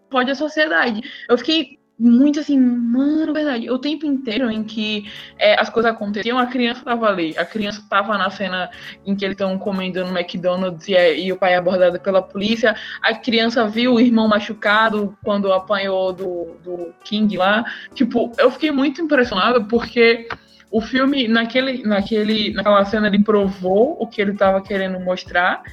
pode 0.09 0.29
a 0.29 0.35
sociedade. 0.35 1.01
Eu 1.27 1.37
fiquei 1.37 1.79
muito 2.03 2.39
assim, 2.39 2.59
mano, 2.59 3.31
verdade. 3.31 3.69
O 3.69 3.77
tempo 3.77 4.07
inteiro 4.07 4.49
em 4.49 4.63
que 4.63 5.05
é, 5.37 5.59
as 5.59 5.69
coisas 5.69 5.91
aconteciam, 5.91 6.39
a 6.39 6.47
criança 6.47 6.83
tava 6.83 7.07
ali. 7.07 7.37
A 7.37 7.45
criança 7.45 7.83
tava 7.87 8.17
na 8.17 8.29
cena 8.31 8.71
em 9.05 9.15
que 9.15 9.23
eles 9.23 9.35
estão 9.35 9.57
comendo 9.59 10.03
no 10.03 10.17
McDonald's 10.17 10.87
e, 10.87 10.95
é, 10.95 11.19
e, 11.19 11.31
o 11.31 11.37
pai 11.37 11.53
é 11.53 11.57
abordado 11.57 11.99
pela 11.99 12.21
polícia. 12.21 12.75
A 13.03 13.13
criança 13.13 13.67
viu 13.67 13.93
o 13.93 13.99
irmão 13.99 14.27
machucado 14.27 15.15
quando 15.23 15.53
apanhou 15.53 16.11
do, 16.11 16.55
do 16.63 16.93
King 17.03 17.37
lá. 17.37 17.63
Tipo, 17.93 18.31
eu 18.39 18.49
fiquei 18.49 18.71
muito 18.71 18.99
impressionado 18.99 19.65
porque 19.65 20.27
o 20.71 20.79
filme, 20.79 21.27
naquele, 21.27 21.83
naquele, 21.83 22.53
naquela 22.53 22.85
cena, 22.85 23.07
ele 23.07 23.23
provou 23.23 23.97
o 23.99 24.07
que 24.07 24.21
ele 24.21 24.31
estava 24.31 24.61
querendo 24.61 24.99
mostrar 24.99 25.63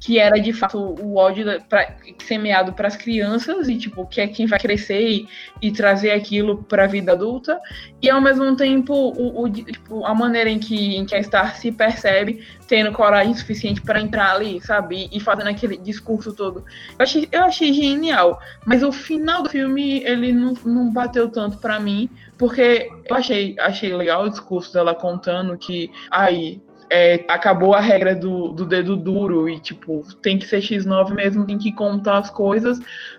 que 0.00 0.18
era 0.18 0.38
de 0.38 0.52
fato 0.52 0.78
o 0.78 1.16
ódio 1.16 1.44
pra, 1.68 1.96
semeado 2.22 2.72
para 2.72 2.88
as 2.88 2.96
crianças 2.96 3.68
e 3.68 3.76
tipo 3.76 4.06
que 4.06 4.20
é 4.20 4.28
quem 4.28 4.46
vai 4.46 4.58
crescer 4.58 5.00
e, 5.00 5.28
e 5.60 5.72
trazer 5.72 6.12
aquilo 6.12 6.62
para 6.64 6.84
a 6.84 6.86
vida 6.86 7.12
adulta. 7.12 7.60
E 8.00 8.08
ao 8.08 8.20
mesmo 8.20 8.54
tempo 8.56 8.94
o, 8.94 9.42
o 9.42 9.50
tipo, 9.50 10.04
a 10.04 10.14
maneira 10.14 10.48
em 10.48 10.58
que, 10.58 10.96
em 10.96 11.04
que 11.04 11.14
a 11.14 11.22
Star 11.22 11.56
se 11.56 11.72
percebe 11.72 12.44
tendo 12.66 12.92
coragem 12.92 13.34
suficiente 13.34 13.80
para 13.80 14.00
entrar 14.00 14.34
ali 14.34 14.60
sabe? 14.60 15.08
E 15.12 15.20
fazendo 15.20 15.48
aquele 15.48 15.76
discurso 15.76 16.32
todo. 16.32 16.64
Eu 16.98 17.02
achei, 17.02 17.28
eu 17.32 17.42
achei 17.44 17.72
genial 17.72 18.40
mas 18.64 18.82
o 18.82 18.92
final 18.92 19.42
do 19.42 19.50
filme 19.50 20.02
ele 20.04 20.32
não, 20.32 20.54
não 20.64 20.92
bateu 20.92 21.28
tanto 21.28 21.58
para 21.58 21.80
mim 21.80 22.08
porque 22.38 22.88
eu 23.04 23.16
achei 23.16 23.56
achei 23.58 23.92
legal 23.92 24.24
o 24.24 24.30
discurso 24.30 24.72
dela 24.72 24.94
contando 24.94 25.58
que 25.58 25.90
aí 26.10 26.62
é, 26.90 27.24
acabou 27.28 27.74
a 27.74 27.80
regra 27.80 28.14
do, 28.14 28.48
do 28.48 28.64
dedo 28.64 28.96
duro 28.96 29.48
e, 29.48 29.58
tipo, 29.58 30.02
tem 30.22 30.38
que 30.38 30.46
ser 30.46 30.60
X9 30.60 31.14
mesmo, 31.14 31.46
tem 31.46 31.58
que 31.58 31.72
contar 31.72 32.18
as 32.18 32.30
coisas, 32.30 32.78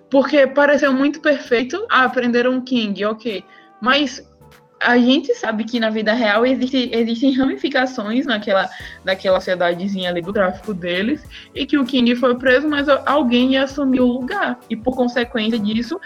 porque 0.10 0.48
pareceu 0.48 0.92
muito 0.94 1.22
perfeito. 1.22 1.86
Ah, 1.90 2.06
aprenderam 2.06 2.62
King, 2.62 3.06
ok. 3.06 3.44
Mas 3.80 4.28
a 4.82 4.98
gente 4.98 5.34
sabe 5.36 5.66
que 5.66 5.80
na 5.80 5.90
vida 5.90 6.14
real 6.14 6.46
existe, 6.46 6.90
existem 6.94 7.34
ramificações 7.34 8.26
naquela, 8.26 8.70
naquela 9.04 9.40
cidadezinha 9.42 10.10
ali 10.10 10.22
do 10.22 10.34
tráfico 10.34 10.74
deles, 10.74 11.24
e 11.54 11.66
que 11.66 11.78
o 11.78 11.86
King 11.86 12.16
foi 12.16 12.36
preso, 12.38 12.68
mas 12.68 12.88
alguém 13.06 13.54
ia 13.54 13.64
assumir 13.64 14.00
o 14.00 14.08
lugar. 14.08 14.60
E 14.70 14.76
por 14.76 14.96
consequência 14.96 15.60
disso, 15.60 16.00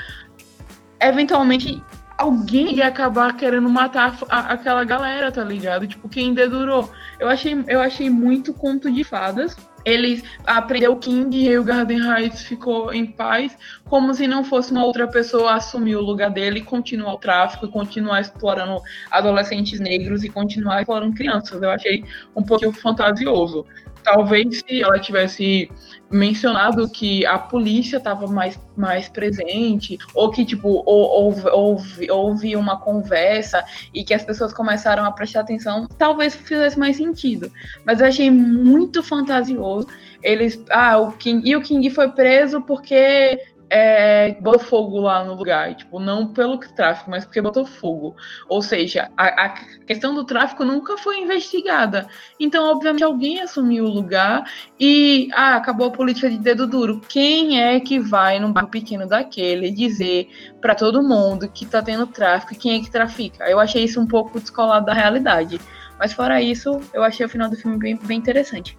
eventualmente 0.99 1.81
alguém 2.17 2.75
ia 2.75 2.87
acabar 2.87 3.35
querendo 3.35 3.69
matar 3.69 4.17
a, 4.29 4.53
aquela 4.53 4.83
galera, 4.83 5.31
tá 5.31 5.43
ligado? 5.43 5.87
Tipo, 5.87 6.07
quem 6.09 6.33
dedurou. 6.33 6.89
Eu 7.19 7.27
achei, 7.27 7.63
eu 7.67 7.81
achei 7.81 8.09
muito 8.09 8.53
conto 8.53 8.91
de 8.91 9.03
fadas. 9.03 9.55
Eles 9.85 10.23
aprendeu 10.45 10.93
o 10.93 10.97
King 10.97 11.37
e 11.37 11.57
o 11.57 11.63
Garden 11.63 11.99
Heights 12.09 12.43
ficou 12.43 12.93
em 12.93 13.05
paz, 13.05 13.57
como 13.83 14.13
se 14.13 14.27
não 14.27 14.41
fosse 14.41 14.71
uma 14.71 14.85
outra 14.85 15.05
pessoa 15.07 15.55
assumir 15.55 15.97
o 15.97 16.01
lugar 16.01 16.29
dele 16.29 16.59
e 16.59 16.63
continuar 16.63 17.15
o 17.15 17.17
tráfico, 17.17 17.67
continuar 17.67 18.21
explorando 18.21 18.81
adolescentes 19.11 19.81
negros 19.81 20.23
e 20.23 20.29
continuar 20.29 20.81
explorando 20.81 21.13
crianças. 21.13 21.61
Eu 21.61 21.69
achei 21.69 22.05
um 22.33 22.41
pouquinho 22.41 22.71
fantasioso 22.71 23.65
talvez 24.03 24.59
se 24.59 24.83
ela 24.83 24.99
tivesse 24.99 25.71
mencionado 26.13 26.87
que 26.87 27.25
a 27.25 27.39
polícia 27.39 27.97
estava 27.97 28.27
mais, 28.27 28.59
mais 28.77 29.09
presente, 29.09 29.97
ou 30.13 30.29
que, 30.29 30.45
tipo, 30.45 30.83
houve, 30.85 31.49
houve, 31.49 32.11
houve 32.11 32.55
uma 32.55 32.79
conversa 32.79 33.65
e 33.93 34.03
que 34.03 34.13
as 34.13 34.23
pessoas 34.23 34.53
começaram 34.53 35.03
a 35.03 35.11
prestar 35.11 35.39
atenção, 35.41 35.87
talvez 35.97 36.35
fizesse 36.35 36.77
mais 36.77 36.97
sentido. 36.97 37.51
Mas 37.83 37.99
eu 37.99 38.05
achei 38.05 38.29
muito 38.29 39.01
fantasioso. 39.01 39.87
Eles. 40.21 40.63
Ah, 40.69 40.99
o 40.99 41.11
King. 41.13 41.49
E 41.49 41.55
o 41.55 41.61
King 41.61 41.89
foi 41.89 42.09
preso 42.09 42.61
porque 42.61 43.41
é, 43.75 44.37
botou 44.39 44.59
fogo 44.59 44.99
lá 44.99 45.23
no 45.23 45.33
lugar. 45.33 45.73
Tipo, 45.73 45.99
não 45.99 46.27
pelo 46.27 46.59
tráfico, 46.59 47.09
mas 47.09 47.25
porque 47.25 47.41
botou 47.41 47.65
fogo. 47.65 48.15
Ou 48.47 48.61
seja, 48.61 49.09
a, 49.17 49.45
a, 49.45 49.49
questão 49.87 50.13
do 50.13 50.23
tráfico 50.23 50.63
nunca 50.63 50.95
foi 50.95 51.19
investigada. 51.19 52.07
Então, 52.39 52.69
obviamente, 52.69 53.03
alguém 53.03 53.41
assumiu 53.41 53.85
o 53.85 53.89
lugar 53.89 54.43
e 54.79 55.27
ah, 55.33 55.55
acabou 55.55 55.87
a 55.87 55.91
política 55.91 56.29
de 56.29 56.37
dedo 56.37 56.67
duro. 56.67 57.01
Quem 57.09 57.63
é 57.63 57.79
que 57.79 57.99
vai 57.99 58.39
num 58.39 58.53
bairro 58.53 58.69
pequeno 58.69 59.07
daquele 59.07 59.71
dizer 59.71 60.29
para 60.61 60.75
todo 60.75 61.01
mundo 61.01 61.49
que 61.49 61.65
tá 61.65 61.81
tendo 61.81 62.05
tráfico 62.05 62.53
e 62.53 62.57
quem 62.57 62.79
é 62.79 62.83
que 62.83 62.91
trafica? 62.91 63.49
Eu 63.49 63.59
achei 63.59 63.83
isso 63.83 63.99
um 63.99 64.05
pouco 64.05 64.39
descolado 64.39 64.85
da 64.85 64.93
realidade. 64.93 65.59
Mas 65.97 66.13
fora 66.13 66.39
isso, 66.39 66.79
eu 66.93 67.03
achei 67.03 67.25
o 67.25 67.29
final 67.29 67.49
do 67.49 67.55
filme 67.55 67.77
bem, 67.77 67.99
bem 68.03 68.19
interessante. 68.19 68.77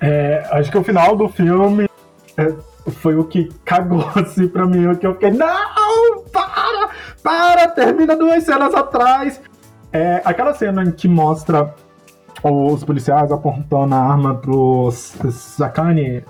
É, 0.00 0.48
acho 0.52 0.70
que 0.70 0.78
o 0.78 0.82
final 0.82 1.14
do 1.14 1.28
filme 1.28 1.86
é 2.38 2.77
foi 2.90 3.16
o 3.16 3.24
que 3.24 3.48
cagou 3.64 4.04
assim 4.14 4.48
pra 4.48 4.66
mim, 4.66 4.94
que 4.96 5.06
eu 5.06 5.14
fiquei, 5.14 5.30
não, 5.30 6.24
para, 6.32 6.90
para, 7.22 7.68
termina 7.68 8.16
duas 8.16 8.44
cenas 8.44 8.74
atrás. 8.74 9.40
É 9.92 10.20
aquela 10.24 10.52
cena 10.54 10.82
em 10.82 10.90
que 10.90 11.08
mostra 11.08 11.74
os 12.42 12.84
policiais 12.84 13.32
apontando 13.32 13.94
a 13.94 13.98
arma 13.98 14.34
pro 14.34 14.90
Sakane, 14.90 16.24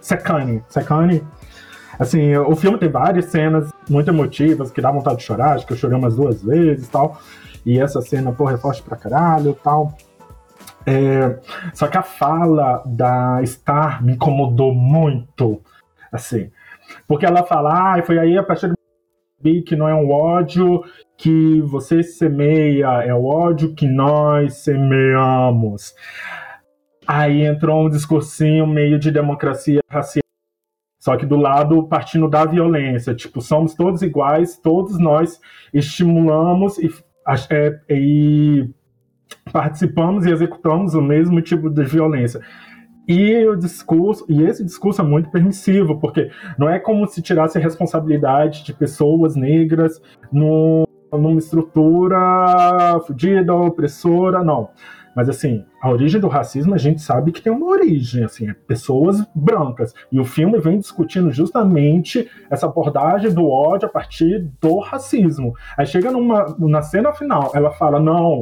Sakane, 0.00 0.62
Sakane. 0.68 1.22
Assim, 1.98 2.34
o 2.36 2.56
filme 2.56 2.78
tem 2.78 2.88
várias 2.88 3.26
cenas 3.26 3.70
muito 3.88 4.08
emotivas 4.08 4.70
que 4.70 4.80
dá 4.80 4.90
vontade 4.90 5.18
de 5.18 5.24
chorar, 5.24 5.54
acho 5.54 5.66
que 5.66 5.74
eu 5.74 5.76
chorei 5.76 5.98
umas 5.98 6.16
duas 6.16 6.42
vezes 6.42 6.86
e 6.86 6.90
tal. 6.90 7.20
E 7.66 7.78
essa 7.78 8.00
cena, 8.00 8.32
porra, 8.32 8.54
é 8.54 8.56
forte 8.56 8.82
pra 8.82 8.96
caralho 8.96 9.50
e 9.50 9.54
tal. 9.54 9.94
É, 10.86 11.38
só 11.74 11.88
que 11.88 11.98
a 11.98 12.02
fala 12.02 12.82
da 12.86 13.44
Star 13.44 14.02
me 14.02 14.14
incomodou 14.14 14.74
muito, 14.74 15.60
assim, 16.12 16.50
porque 17.06 17.26
ela 17.26 17.44
fala, 17.44 17.96
ah, 17.96 18.02
foi 18.02 18.18
aí 18.18 18.36
a 18.36 18.42
partir 18.42 18.68
do 18.68 18.74
que 19.64 19.74
não 19.74 19.88
é 19.88 19.94
um 19.94 20.10
ódio 20.10 20.82
que 21.16 21.60
você 21.62 22.02
semeia, 22.02 23.02
é 23.02 23.14
o 23.14 23.24
ódio 23.24 23.74
que 23.74 23.86
nós 23.86 24.58
semeamos. 24.58 25.94
Aí 27.06 27.44
entrou 27.44 27.86
um 27.86 27.90
discursinho 27.90 28.66
meio 28.66 28.98
de 28.98 29.10
democracia 29.10 29.80
racial, 29.88 30.22
só 30.98 31.16
que 31.16 31.24
do 31.24 31.36
lado 31.36 31.88
partindo 31.88 32.28
da 32.28 32.44
violência, 32.44 33.14
tipo, 33.14 33.40
somos 33.40 33.74
todos 33.74 34.02
iguais, 34.02 34.58
todos 34.58 34.98
nós 34.98 35.40
estimulamos 35.72 36.78
e, 36.78 36.90
é, 37.50 37.80
e 37.88 38.68
participamos 39.50 40.26
e 40.26 40.30
executamos 40.30 40.94
o 40.94 41.00
mesmo 41.00 41.40
tipo 41.40 41.70
de 41.70 41.84
violência. 41.84 42.40
E 43.12 43.44
o 43.44 43.56
discurso, 43.56 44.24
e 44.28 44.44
esse 44.44 44.64
discurso 44.64 45.00
é 45.00 45.04
muito 45.04 45.30
permissivo, 45.30 45.98
porque 45.98 46.30
não 46.56 46.68
é 46.68 46.78
como 46.78 47.04
se 47.08 47.20
tirasse 47.20 47.58
a 47.58 47.60
responsabilidade 47.60 48.62
de 48.62 48.72
pessoas 48.72 49.34
negras 49.34 50.00
no, 50.32 50.86
numa 51.12 51.40
estrutura 51.40 53.00
fodida, 53.04 53.52
opressora, 53.52 54.44
não. 54.44 54.70
Mas 55.16 55.28
assim, 55.28 55.64
a 55.82 55.90
origem 55.90 56.20
do 56.20 56.28
racismo 56.28 56.72
a 56.72 56.78
gente 56.78 57.02
sabe 57.02 57.32
que 57.32 57.42
tem 57.42 57.52
uma 57.52 57.66
origem, 57.66 58.22
assim, 58.22 58.48
é 58.48 58.54
pessoas 58.54 59.26
brancas. 59.34 59.92
E 60.12 60.20
o 60.20 60.24
filme 60.24 60.60
vem 60.60 60.78
discutindo 60.78 61.32
justamente 61.32 62.30
essa 62.48 62.66
abordagem 62.66 63.34
do 63.34 63.48
ódio 63.48 63.88
a 63.88 63.90
partir 63.90 64.48
do 64.60 64.78
racismo. 64.78 65.52
Aí 65.76 65.84
chega 65.84 66.12
numa, 66.12 66.54
na 66.60 66.80
cena 66.82 67.12
final, 67.12 67.50
ela 67.54 67.72
fala: 67.72 67.98
não, 67.98 68.40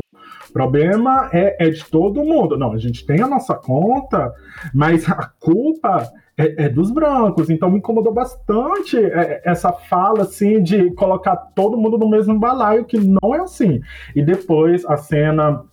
problema 0.53 1.29
é, 1.33 1.67
é 1.67 1.71
de 1.71 1.85
todo 1.85 2.25
mundo. 2.25 2.57
Não, 2.57 2.73
a 2.73 2.79
gente 2.79 3.05
tem 3.05 3.21
a 3.21 3.29
nossa 3.29 3.55
conta, 3.55 4.33
mas 4.75 5.09
a 5.09 5.31
culpa 5.41 6.09
é, 6.39 6.67
é, 6.67 6.69
dos 6.69 6.91
brancos. 6.91 7.51
Então 7.51 7.71
me 7.71 7.79
incomodou 7.79 8.15
bastante 8.15 8.97
é, 8.97 9.43
essa 9.45 9.73
fala 9.73 10.23
assim 10.23 10.63
de 10.63 10.91
colocar 10.93 11.37
todo 11.37 11.77
mundo 11.77 11.99
no 11.99 12.09
mesmo 12.09 12.39
balaio, 12.39 12.85
que 12.85 12.99
não 12.99 13.35
é 13.35 13.41
assim. 13.41 13.81
E 14.15 14.23
depois 14.23 14.85
a 14.87 14.97
cena 14.97 15.65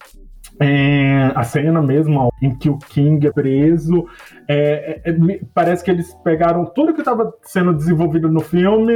é, 0.59 1.31
a 1.35 1.43
cena 1.43 1.81
mesmo 1.81 2.31
em 2.41 2.55
que 2.55 2.69
o 2.69 2.77
King 2.77 3.27
é 3.27 3.31
preso, 3.31 4.05
é, 4.47 5.01
é, 5.05 5.11
é 5.11 5.39
parece 5.53 5.83
que 5.83 5.91
eles 5.91 6.13
pegaram 6.23 6.65
tudo 6.65 6.93
que 6.93 7.01
estava 7.01 7.33
sendo 7.43 7.73
desenvolvido 7.73 8.29
no 8.29 8.39
filme, 8.39 8.93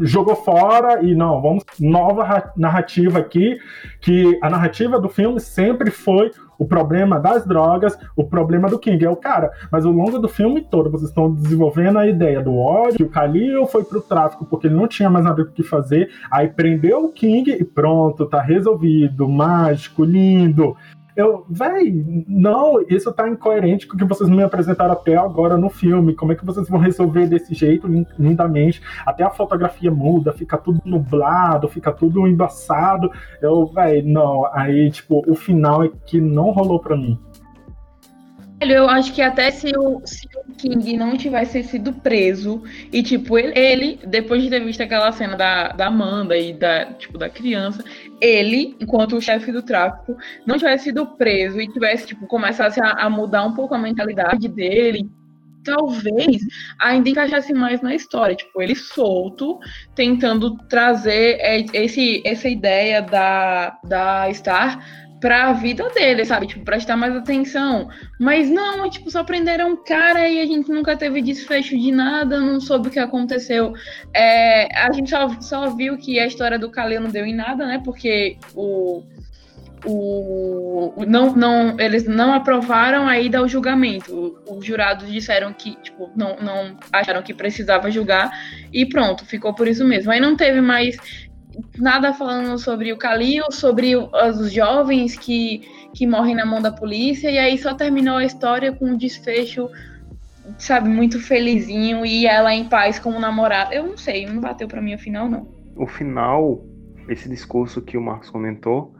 jogou 0.00 0.34
fora 0.34 1.02
e 1.02 1.14
não, 1.14 1.40
vamos 1.40 1.64
nova 1.78 2.52
narrativa 2.56 3.18
aqui, 3.18 3.58
que 4.00 4.38
a 4.42 4.50
narrativa 4.50 5.00
do 5.00 5.08
filme 5.08 5.40
sempre 5.40 5.90
foi 5.90 6.30
o 6.58 6.66
problema 6.66 7.18
das 7.18 7.46
drogas, 7.46 7.98
o 8.16 8.24
problema 8.24 8.68
do 8.68 8.78
King. 8.78 9.04
É 9.04 9.10
o 9.10 9.16
cara, 9.16 9.50
mas 9.70 9.84
ao 9.84 9.92
longo 9.92 10.18
do 10.18 10.28
filme 10.28 10.62
todo 10.62 10.90
vocês 10.90 11.10
estão 11.10 11.32
desenvolvendo 11.32 11.98
a 11.98 12.06
ideia 12.06 12.42
do 12.42 12.56
ódio, 12.56 12.96
que 12.96 13.02
o 13.04 13.10
Khalil 13.10 13.66
foi 13.66 13.84
pro 13.84 14.00
tráfico 14.00 14.44
porque 14.46 14.66
ele 14.66 14.74
não 14.74 14.88
tinha 14.88 15.10
mais 15.10 15.24
nada 15.24 15.42
o 15.42 15.46
que 15.46 15.62
fazer, 15.62 16.10
aí 16.30 16.48
prendeu 16.48 17.04
o 17.04 17.12
King 17.12 17.50
e 17.50 17.64
pronto, 17.64 18.26
tá 18.26 18.40
resolvido, 18.40 19.28
mágico, 19.28 20.04
lindo. 20.04 20.76
Eu, 21.16 21.46
véi, 21.48 22.04
não, 22.28 22.84
isso 22.90 23.10
tá 23.10 23.26
incoerente 23.26 23.86
com 23.86 23.94
o 23.94 23.98
que 23.98 24.04
vocês 24.04 24.28
me 24.28 24.42
apresentaram 24.42 24.92
até 24.92 25.16
agora 25.16 25.56
no 25.56 25.70
filme. 25.70 26.14
Como 26.14 26.32
é 26.32 26.34
que 26.34 26.44
vocês 26.44 26.68
vão 26.68 26.78
resolver 26.78 27.26
desse 27.26 27.54
jeito 27.54 27.88
lindamente? 28.18 28.82
Até 29.06 29.24
a 29.24 29.30
fotografia 29.30 29.90
muda, 29.90 30.32
fica 30.34 30.58
tudo 30.58 30.82
nublado, 30.84 31.68
fica 31.68 31.90
tudo 31.90 32.26
embaçado. 32.26 33.10
Eu, 33.40 33.64
véi, 33.66 34.02
não. 34.02 34.46
Aí, 34.52 34.90
tipo, 34.90 35.24
o 35.26 35.34
final 35.34 35.82
é 35.82 35.90
que 36.04 36.20
não 36.20 36.50
rolou 36.50 36.78
pra 36.78 36.94
mim. 36.94 37.18
Eu 38.60 38.88
acho 38.88 39.12
que 39.12 39.20
até 39.20 39.50
se 39.50 39.70
o, 39.76 40.00
se 40.04 40.26
o 40.34 40.54
King 40.54 40.96
não 40.96 41.14
tivesse 41.16 41.62
sido 41.62 41.92
preso 41.92 42.62
e, 42.90 43.02
tipo, 43.02 43.36
ele, 43.36 43.52
ele, 43.58 44.00
depois 44.06 44.42
de 44.42 44.48
ter 44.48 44.64
visto 44.64 44.80
aquela 44.80 45.12
cena 45.12 45.36
da, 45.36 45.68
da 45.68 45.88
Amanda 45.88 46.34
e 46.36 46.54
da, 46.54 46.86
tipo, 46.94 47.18
da 47.18 47.28
criança, 47.28 47.84
ele, 48.20 48.76
enquanto 48.80 49.16
o 49.16 49.20
chefe 49.20 49.52
do 49.52 49.62
tráfico, 49.62 50.16
não 50.46 50.58
tivesse 50.58 50.84
sido 50.84 51.06
preso 51.06 51.60
e 51.60 51.68
tivesse, 51.68 52.06
tipo, 52.06 52.26
começasse 52.26 52.80
a, 52.80 52.90
a 52.92 53.10
mudar 53.10 53.44
um 53.44 53.54
pouco 53.54 53.74
a 53.74 53.78
mentalidade 53.78 54.48
dele, 54.48 55.08
talvez 55.66 56.38
ainda 56.80 57.10
encaixasse 57.10 57.52
mais 57.52 57.82
na 57.82 57.94
história, 57.94 58.36
tipo, 58.36 58.62
ele 58.62 58.76
solto, 58.76 59.58
tentando 59.94 60.56
trazer 60.68 61.38
esse, 61.74 62.22
essa 62.24 62.48
ideia 62.48 63.02
da, 63.02 63.78
da 63.84 64.32
Star 64.32 65.05
pra 65.20 65.52
vida 65.52 65.88
dele, 65.90 66.24
sabe? 66.24 66.46
Tipo, 66.46 66.64
prestar 66.64 66.96
mais 66.96 67.14
atenção. 67.14 67.88
Mas 68.18 68.50
não, 68.50 68.84
é, 68.84 68.90
tipo, 68.90 69.10
só 69.10 69.24
prenderam 69.24 69.72
um 69.72 69.76
cara 69.76 70.28
e 70.28 70.40
a 70.40 70.46
gente 70.46 70.70
nunca 70.70 70.96
teve 70.96 71.22
desfecho 71.22 71.76
de 71.78 71.90
nada, 71.90 72.40
não 72.40 72.60
soube 72.60 72.88
o 72.88 72.90
que 72.90 72.98
aconteceu. 72.98 73.72
É, 74.14 74.68
a 74.78 74.92
gente 74.92 75.10
só, 75.10 75.28
só 75.40 75.70
viu 75.70 75.96
que 75.96 76.18
a 76.18 76.26
história 76.26 76.58
do 76.58 76.70
Kaleo 76.70 77.00
não 77.00 77.10
deu 77.10 77.24
em 77.24 77.34
nada, 77.34 77.66
né? 77.66 77.80
Porque 77.84 78.36
o. 78.54 79.02
O, 79.88 81.04
não, 81.06 81.36
não, 81.36 81.78
eles 81.78 82.08
não 82.08 82.32
aprovaram 82.32 83.06
a 83.06 83.20
ida 83.20 83.38
ao 83.38 83.46
julgamento. 83.46 84.36
Os 84.48 84.64
jurados 84.64 85.08
disseram 85.12 85.52
que, 85.52 85.76
tipo, 85.76 86.10
não, 86.16 86.36
não 86.40 86.76
acharam 86.92 87.22
que 87.22 87.32
precisava 87.32 87.88
julgar 87.88 88.30
e 88.72 88.84
pronto, 88.84 89.24
ficou 89.24 89.54
por 89.54 89.68
isso 89.68 89.84
mesmo. 89.84 90.10
Aí 90.10 90.18
não 90.18 90.34
teve 90.34 90.60
mais 90.60 90.96
nada 91.78 92.12
falando 92.12 92.58
sobre 92.58 92.92
o 92.92 92.98
Kalil, 92.98 93.44
sobre 93.50 93.96
os 93.96 94.52
jovens 94.52 95.16
que, 95.16 95.62
que 95.94 96.06
morrem 96.06 96.34
na 96.34 96.46
mão 96.46 96.60
da 96.60 96.72
polícia, 96.72 97.30
e 97.30 97.38
aí 97.38 97.58
só 97.58 97.74
terminou 97.74 98.16
a 98.16 98.24
história 98.24 98.72
com 98.72 98.86
um 98.86 98.96
desfecho, 98.96 99.68
sabe, 100.58 100.88
muito 100.88 101.20
felizinho 101.20 102.04
e 102.04 102.26
ela 102.26 102.54
em 102.54 102.68
paz 102.68 102.98
como 102.98 103.18
namorada. 103.18 103.74
Eu 103.74 103.86
não 103.86 103.96
sei, 103.96 104.26
não 104.26 104.40
bateu 104.40 104.68
para 104.68 104.82
mim 104.82 104.94
o 104.94 104.98
final, 104.98 105.28
não. 105.28 105.48
O 105.76 105.86
final, 105.86 106.64
esse 107.08 107.28
discurso 107.28 107.82
que 107.82 107.96
o 107.96 108.02
Marcos 108.02 108.30
comentou, 108.30 108.94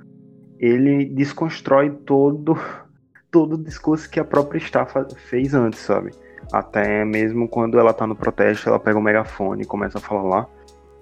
ele 0.59 1.07
desconstrói 1.07 1.91
todo, 1.91 2.59
todo 3.31 3.55
o 3.55 3.62
discurso 3.62 4.09
que 4.09 4.20
a 4.20 4.24
própria 4.24 4.59
Staff 4.59 4.93
fez 5.16 5.55
antes, 5.55 5.81
sabe? 5.81 6.11
Até 6.53 7.05
mesmo 7.05 7.49
quando 7.49 7.78
ela 7.78 7.93
tá 7.93 8.07
no 8.07 8.15
protesto, 8.15 8.69
ela 8.69 8.78
pega 8.78 8.99
o 8.99 9.03
megafone 9.03 9.62
e 9.62 9.66
começa 9.66 9.99
a 9.99 10.01
falar 10.01 10.23
lá 10.23 10.49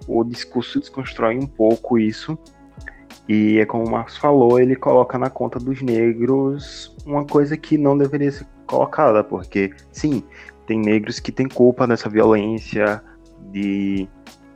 o 0.07 0.23
discurso 0.23 0.79
desconstrói 0.79 1.37
um 1.37 1.47
pouco 1.47 1.97
isso. 1.97 2.37
E 3.27 3.57
é 3.57 3.65
como 3.65 3.85
o 3.85 3.91
Marcos 3.91 4.17
falou, 4.17 4.59
ele 4.59 4.75
coloca 4.75 5.17
na 5.17 5.29
conta 5.29 5.57
dos 5.57 5.81
negros 5.81 6.95
uma 7.05 7.25
coisa 7.25 7.57
que 7.57 7.77
não 7.77 7.97
deveria 7.97 8.31
ser 8.31 8.45
colocada, 8.67 9.23
porque 9.23 9.73
sim, 9.91 10.23
tem 10.67 10.79
negros 10.79 11.19
que 11.19 11.31
têm 11.31 11.47
culpa 11.47 11.87
dessa 11.87 12.07
violência, 12.07 13.01
de 13.51 14.07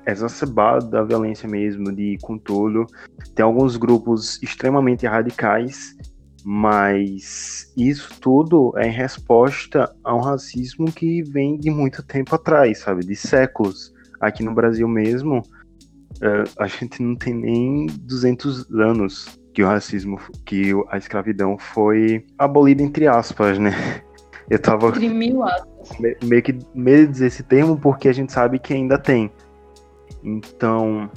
exacerbada 0.05 0.85
da 0.85 1.03
violência 1.03 1.47
mesmo, 1.47 1.91
de 1.91 2.17
tudo. 2.43 2.85
Tem 3.33 3.43
alguns 3.43 3.75
grupos 3.75 4.41
extremamente 4.41 5.05
radicais, 5.07 5.95
mas 6.43 7.71
isso 7.75 8.19
tudo 8.19 8.73
é 8.77 8.87
em 8.87 8.91
resposta 8.91 9.93
a 10.03 10.15
um 10.15 10.19
racismo 10.19 10.91
que 10.91 11.23
vem 11.23 11.57
de 11.57 11.69
muito 11.69 12.03
tempo 12.03 12.35
atrás, 12.35 12.79
sabe, 12.79 13.05
de 13.05 13.15
séculos 13.15 13.93
aqui 14.19 14.43
no 14.43 14.53
Brasil 14.53 14.87
mesmo, 14.87 15.39
uh, 15.39 16.49
a 16.57 16.67
gente 16.67 17.01
não 17.01 17.15
tem 17.15 17.33
nem 17.33 17.85
200 17.87 18.69
anos 18.71 19.39
que 19.53 19.63
o 19.63 19.67
racismo, 19.67 20.19
que 20.45 20.71
a 20.89 20.97
escravidão 20.97 21.57
foi 21.57 22.25
abolida 22.37 22.83
entre 22.83 23.07
aspas, 23.07 23.57
né? 23.57 23.71
Eu 24.49 24.57
tava 24.57 24.91
meio 26.23 26.41
que 26.41 26.57
meio 26.73 27.05
de 27.05 27.11
dizer 27.11 27.27
esse 27.27 27.43
termo 27.43 27.77
porque 27.77 28.09
a 28.09 28.11
gente 28.11 28.31
sabe 28.31 28.57
que 28.57 28.73
ainda 28.73 28.97
tem. 28.97 29.31
Então, 30.23 31.07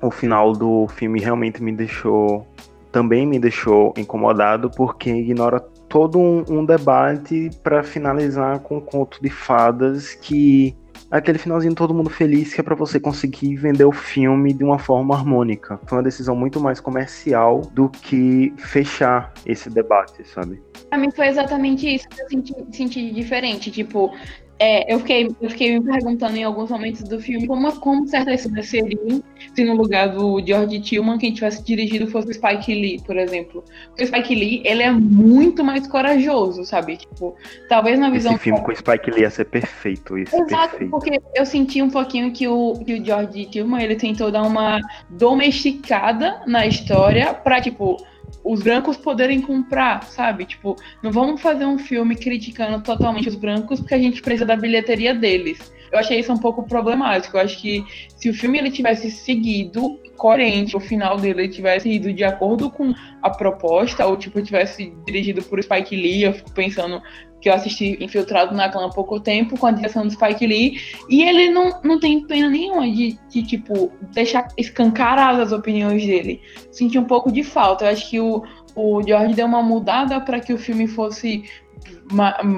o 0.00 0.10
final 0.10 0.54
do 0.54 0.88
filme 0.88 1.20
realmente 1.20 1.62
me 1.62 1.72
deixou 1.72 2.46
também 2.90 3.26
me 3.26 3.38
deixou 3.38 3.92
incomodado 3.98 4.70
porque 4.70 5.10
ignora 5.10 5.60
todo 5.88 6.18
um, 6.18 6.44
um 6.48 6.64
debate 6.64 7.50
para 7.62 7.82
finalizar 7.82 8.60
com 8.60 8.78
um 8.78 8.80
conto 8.80 9.20
de 9.22 9.30
fadas 9.30 10.14
que 10.14 10.74
aquele 11.10 11.38
finalzinho 11.38 11.74
todo 11.74 11.94
mundo 11.94 12.10
feliz 12.10 12.52
que 12.52 12.60
é 12.60 12.64
para 12.64 12.74
você 12.74 13.00
conseguir 13.00 13.56
vender 13.56 13.84
o 13.84 13.92
filme 13.92 14.52
de 14.52 14.64
uma 14.64 14.78
forma 14.78 15.14
harmônica. 15.14 15.80
Foi 15.86 15.98
uma 15.98 16.04
decisão 16.04 16.36
muito 16.36 16.60
mais 16.60 16.80
comercial 16.80 17.62
do 17.72 17.88
que 17.88 18.52
fechar 18.58 19.32
esse 19.46 19.70
debate, 19.70 20.26
sabe? 20.28 20.62
Pra 20.88 20.98
mim 20.98 21.10
foi 21.10 21.28
exatamente 21.28 21.94
isso 21.94 22.08
que 22.08 22.20
eu 22.20 22.28
senti, 22.28 22.54
senti 22.72 23.10
diferente. 23.12 23.70
Tipo, 23.70 24.12
é, 24.58 24.92
eu, 24.92 24.98
fiquei, 24.98 25.28
eu 25.40 25.50
fiquei 25.50 25.78
me 25.78 25.84
perguntando 25.84 26.36
em 26.36 26.42
alguns 26.42 26.70
momentos 26.70 27.02
do 27.04 27.20
filme 27.20 27.46
como, 27.46 27.72
como 27.80 28.06
certas 28.08 28.40
cenas 28.40 28.66
seriam 28.66 29.22
se 29.54 29.64
no 29.64 29.74
lugar 29.74 30.08
do 30.08 30.44
George 30.44 30.80
Tillman 30.80 31.16
quem 31.16 31.32
tivesse 31.32 31.62
dirigido 31.62 32.10
fosse 32.10 32.28
o 32.28 32.34
Spike 32.34 32.74
Lee, 32.74 33.00
por 33.04 33.16
exemplo. 33.16 33.64
Porque 33.88 34.04
o 34.04 34.06
Spike 34.06 34.34
Lee, 34.34 34.62
ele 34.64 34.82
é 34.82 34.90
muito 34.90 35.62
mais 35.62 35.86
corajoso, 35.86 36.64
sabe? 36.64 36.96
Tipo, 36.96 37.36
talvez 37.68 37.98
na 37.98 38.10
visão... 38.10 38.32
Esse 38.32 38.42
filme 38.42 38.60
com 38.60 38.72
o 38.72 38.76
Spike 38.76 39.10
Lee 39.10 39.20
ia 39.20 39.30
ser 39.30 39.44
perfeito, 39.44 40.18
isso, 40.18 40.34
Exato, 40.34 40.70
perfeito. 40.70 40.90
porque 40.90 41.20
eu 41.36 41.46
senti 41.46 41.80
um 41.80 41.90
pouquinho 41.90 42.32
que 42.32 42.48
o, 42.48 42.74
que 42.84 42.94
o 42.94 43.04
George 43.04 43.46
Tillman, 43.46 43.82
ele 43.82 43.96
tentou 43.96 44.30
dar 44.30 44.42
uma 44.42 44.80
domesticada 45.10 46.42
na 46.46 46.66
história 46.66 47.32
pra, 47.32 47.60
tipo 47.60 47.96
os 48.44 48.62
brancos 48.62 48.96
poderem 48.96 49.40
comprar, 49.40 50.04
sabe? 50.04 50.44
Tipo, 50.44 50.76
não 51.02 51.10
vamos 51.10 51.40
fazer 51.40 51.64
um 51.64 51.78
filme 51.78 52.16
criticando 52.16 52.82
totalmente 52.82 53.28
os 53.28 53.34
brancos 53.34 53.80
porque 53.80 53.94
a 53.94 53.98
gente 53.98 54.22
precisa 54.22 54.46
da 54.46 54.56
bilheteria 54.56 55.14
deles. 55.14 55.72
Eu 55.90 55.98
achei 55.98 56.18
isso 56.18 56.32
um 56.32 56.38
pouco 56.38 56.62
problemático. 56.62 57.36
Eu 57.36 57.40
acho 57.40 57.60
que 57.60 57.84
se 58.16 58.28
o 58.28 58.34
filme 58.34 58.58
ele 58.58 58.70
tivesse 58.70 59.10
seguido 59.10 59.98
coerente, 60.16 60.76
o 60.76 60.80
final 60.80 61.16
dele 61.16 61.48
tivesse 61.48 61.88
ido 61.88 62.12
de 62.12 62.24
acordo 62.24 62.70
com 62.70 62.92
a 63.22 63.30
proposta, 63.30 64.04
ou 64.06 64.16
tipo, 64.16 64.42
tivesse 64.42 64.92
dirigido 65.06 65.42
por 65.42 65.62
Spike 65.62 65.96
Lee, 65.96 66.24
eu 66.24 66.32
fico 66.32 66.52
pensando 66.52 67.00
que 67.40 67.48
eu 67.48 67.54
assisti 67.54 67.96
Infiltrado 68.02 68.54
na 68.54 68.68
Clã 68.68 68.86
há 68.86 68.90
pouco 68.90 69.20
tempo, 69.20 69.58
com 69.58 69.66
a 69.66 69.70
direção 69.70 70.06
do 70.06 70.12
Spike 70.12 70.46
Lee, 70.46 70.80
e 71.08 71.22
ele 71.22 71.48
não, 71.50 71.80
não 71.82 72.00
tem 72.00 72.26
pena 72.26 72.48
nenhuma 72.48 72.90
de, 72.90 73.18
de, 73.28 73.42
tipo, 73.42 73.92
deixar 74.12 74.48
escancaradas 74.56 75.52
as 75.52 75.52
opiniões 75.52 76.04
dele. 76.04 76.40
Senti 76.70 76.98
um 76.98 77.04
pouco 77.04 77.30
de 77.30 77.42
falta. 77.42 77.84
Eu 77.84 77.90
acho 77.90 78.10
que 78.10 78.20
o, 78.20 78.42
o 78.74 79.02
George 79.06 79.34
deu 79.34 79.46
uma 79.46 79.62
mudada 79.62 80.20
para 80.20 80.40
que 80.40 80.52
o 80.52 80.58
filme 80.58 80.86
fosse 80.86 81.44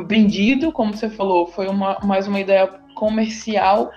vendido, 0.07 0.73
como 0.73 0.97
você 0.97 1.11
falou, 1.11 1.47
foi 1.47 1.67
uma, 1.67 1.99
mais 2.05 2.27
uma 2.27 2.41
ideia 2.41 2.67
comercial 2.95 3.91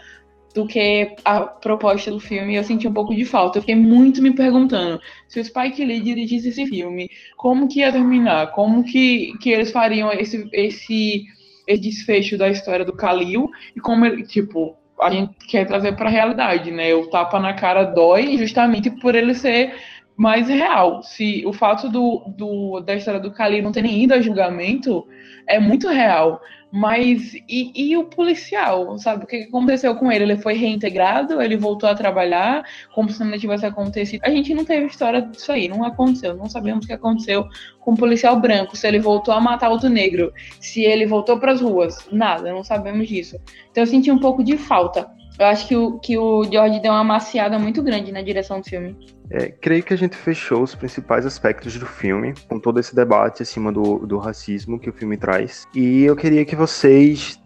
do 0.54 0.68
que 0.68 1.16
a 1.26 1.42
proposta 1.42 2.12
do 2.12 2.20
filme, 2.20 2.56
eu 2.56 2.64
senti 2.64 2.88
um 2.88 2.94
pouco 2.94 3.16
de 3.16 3.26
falta. 3.26 3.58
Eu 3.58 3.64
fiquei 3.64 3.76
muito 3.76 4.22
me 4.22 4.36
perguntando 4.36 5.02
se 5.28 5.40
o 5.40 5.44
Spike 5.44 5.84
Lee 5.84 6.00
dirigisse 6.00 6.50
esse 6.50 6.66
filme, 6.68 7.10
como 7.36 7.68
que 7.68 7.80
ia 7.80 7.92
terminar, 7.92 8.52
como 8.52 8.84
que, 8.84 9.34
que 9.40 9.50
eles 9.50 9.72
fariam 9.72 10.12
esse, 10.12 10.48
esse, 10.54 11.24
esse 11.68 11.82
desfecho 11.82 12.38
da 12.38 12.50
história 12.50 12.86
do 12.86 12.96
Khalil 12.96 13.50
e 13.76 13.80
como 13.80 14.06
ele, 14.06 14.24
tipo, 14.24 14.78
a 15.02 15.10
gente 15.10 15.34
quer 15.48 15.66
trazer 15.66 15.96
para 15.96 16.08
a 16.08 16.12
realidade, 16.12 16.72
né? 16.72 16.94
O 16.94 17.10
tapa 17.10 17.40
na 17.40 17.54
cara 17.54 17.84
dói 17.84 18.38
justamente 18.38 18.92
por 18.92 19.16
ele 19.16 19.34
ser 19.34 19.74
mais 20.16 20.48
real. 20.48 21.02
Se 21.02 21.44
o 21.46 21.52
fato 21.52 21.90
do, 21.90 22.24
do 22.38 22.80
da 22.82 22.96
história 22.96 23.20
do 23.20 23.32
Khalil 23.32 23.64
não 23.64 23.72
ter 23.72 23.82
nem 23.82 24.04
ido 24.04 24.14
a 24.14 24.22
julgamento 24.22 25.06
é 25.48 25.60
muito 25.60 25.88
real. 25.88 26.40
Mas 26.76 27.36
e, 27.48 27.72
e, 27.76 27.96
o 27.96 28.06
policial, 28.06 28.98
sabe? 28.98 29.26
O 29.26 29.28
que 29.28 29.44
aconteceu 29.44 29.94
com 29.94 30.12
ele? 30.12 30.24
Ele 30.24 30.38
foi 30.38 30.56
reintegrado, 30.56 31.40
ele 31.40 31.56
voltou 31.56 31.88
a 31.88 31.94
trabalhar, 31.94 32.66
como 32.96 33.12
se 33.12 33.24
nada 33.24 33.38
tivesse 33.38 33.64
acontecido. 33.64 34.24
A 34.24 34.32
gente 34.32 34.56
não 34.56 34.66
teve 34.66 34.88
história 34.88 35.22
disso 35.22 35.52
aí, 35.52 35.68
não 35.68 35.86
aconteceu. 35.86 36.36
Não 36.36 36.50
sabemos 36.50 36.86
o 36.86 36.88
que 36.88 36.94
aconteceu 36.94 37.48
com 37.80 37.94
o 37.94 37.96
policial 37.96 38.40
branco, 38.40 38.76
se 38.76 38.88
ele 38.88 39.00
voltou 39.00 39.36
a 39.36 39.40
matar 39.40 39.70
outro 39.70 39.88
negro, 39.88 40.34
se 40.60 40.84
ele 40.84 41.06
voltou 41.06 41.38
para 41.38 41.52
as 41.52 41.62
ruas. 41.62 42.08
Nada, 42.12 42.52
não 42.52 42.64
sabemos 42.64 43.08
disso. 43.08 43.40
Então 43.70 43.84
eu 43.84 43.88
senti 43.88 44.10
um 44.10 44.18
pouco 44.18 44.44
de 44.44 44.58
falta. 44.58 45.08
Eu 45.38 45.48
acho 45.48 45.68
que 45.68 45.76
o, 45.76 46.00
que 46.00 46.18
o 46.18 46.44
George 46.44 46.80
deu 46.80 46.92
uma 46.92 47.04
maciada 47.04 47.58
muito 47.58 47.82
grande 47.82 48.12
na 48.12 48.22
direção 48.22 48.62
do 48.62 48.70
filme. 48.70 48.96
É, 49.30 49.50
creio 49.50 49.82
que 49.84 49.94
a 49.94 49.98
gente 49.98 50.16
fechou 50.16 50.62
os 50.62 50.76
principais 50.76 51.26
aspectos 51.26 51.78
do 51.78 51.86
filme, 51.86 52.34
com 52.48 52.60
todo 52.60 52.80
esse 52.80 52.96
debate 52.96 53.42
acima 53.42 53.72
do, 53.72 54.06
do 54.06 54.20
racismo 54.20 54.80
que 54.80 54.90
o 54.90 54.94
filme 54.94 55.18
traz. 55.18 55.66
E 55.74 56.04
eu 56.04 56.16
queria 56.16 56.46
que 56.46 56.56
vocês 56.56 57.42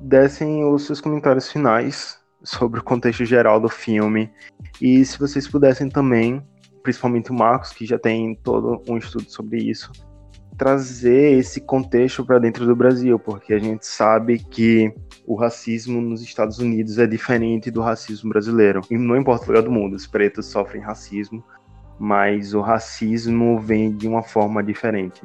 dessem 0.00 0.64
os 0.64 0.86
seus 0.86 1.00
comentários 1.00 1.50
finais 1.50 2.18
sobre 2.42 2.78
o 2.78 2.84
contexto 2.84 3.24
geral 3.24 3.58
do 3.58 3.68
filme. 3.68 4.30
E 4.80 5.04
se 5.04 5.18
vocês 5.18 5.48
pudessem 5.48 5.88
também, 5.88 6.42
principalmente 6.82 7.30
o 7.30 7.34
Marcos, 7.34 7.72
que 7.72 7.86
já 7.86 7.98
tem 7.98 8.36
todo 8.36 8.80
um 8.88 8.96
estudo 8.96 9.28
sobre 9.28 9.58
isso, 9.58 9.90
trazer 10.56 11.38
esse 11.38 11.60
contexto 11.60 12.24
para 12.24 12.38
dentro 12.38 12.66
do 12.66 12.76
Brasil, 12.76 13.18
porque 13.18 13.54
a 13.54 13.58
gente 13.58 13.86
sabe 13.86 14.38
que 14.38 14.92
o 15.26 15.34
racismo 15.34 16.00
nos 16.00 16.22
Estados 16.22 16.58
Unidos 16.58 16.98
é 16.98 17.06
diferente 17.06 17.70
do 17.70 17.80
racismo 17.80 18.30
brasileiro. 18.30 18.80
E 18.90 18.96
não 18.96 19.16
importa 19.16 19.44
o 19.44 19.48
lugar 19.48 19.62
do 19.62 19.70
mundo, 19.70 19.94
os 19.94 20.06
pretos 20.06 20.46
sofrem 20.46 20.82
racismo, 20.82 21.44
mas 21.98 22.54
o 22.54 22.60
racismo 22.60 23.58
vem 23.58 23.96
de 23.96 24.06
uma 24.06 24.22
forma 24.22 24.62
diferente. 24.62 25.22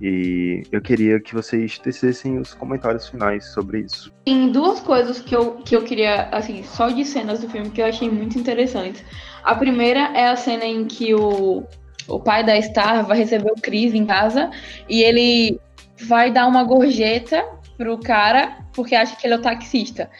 E 0.00 0.62
eu 0.72 0.80
queria 0.82 1.20
que 1.20 1.34
vocês 1.34 1.78
tecessem 1.78 2.38
os 2.38 2.52
comentários 2.52 3.08
finais 3.08 3.46
sobre 3.46 3.80
isso. 3.80 4.12
Tem 4.24 4.50
duas 4.50 4.80
coisas 4.80 5.20
que 5.20 5.34
eu, 5.34 5.52
que 5.64 5.74
eu 5.74 5.82
queria, 5.82 6.28
assim, 6.30 6.62
só 6.62 6.90
de 6.90 7.04
cenas 7.04 7.40
do 7.40 7.48
filme 7.48 7.70
que 7.70 7.80
eu 7.80 7.86
achei 7.86 8.10
muito 8.10 8.38
interessantes. 8.38 9.04
A 9.42 9.54
primeira 9.54 10.00
é 10.16 10.28
a 10.28 10.36
cena 10.36 10.64
em 10.64 10.84
que 10.84 11.14
o, 11.14 11.64
o 12.08 12.20
pai 12.20 12.44
da 12.44 12.60
Star 12.60 13.06
vai 13.06 13.18
receber 13.18 13.50
o 13.50 13.60
Chris 13.60 13.94
em 13.94 14.04
casa 14.04 14.50
e 14.88 15.02
ele 15.02 15.60
vai 16.06 16.30
dar 16.30 16.46
uma 16.46 16.64
gorjeta 16.64 17.44
pro 17.76 17.98
cara 17.98 18.58
porque 18.74 18.94
acha 18.94 19.16
que 19.16 19.26
ele 19.26 19.34
é 19.34 19.36
o 19.38 19.42
taxista. 19.42 20.10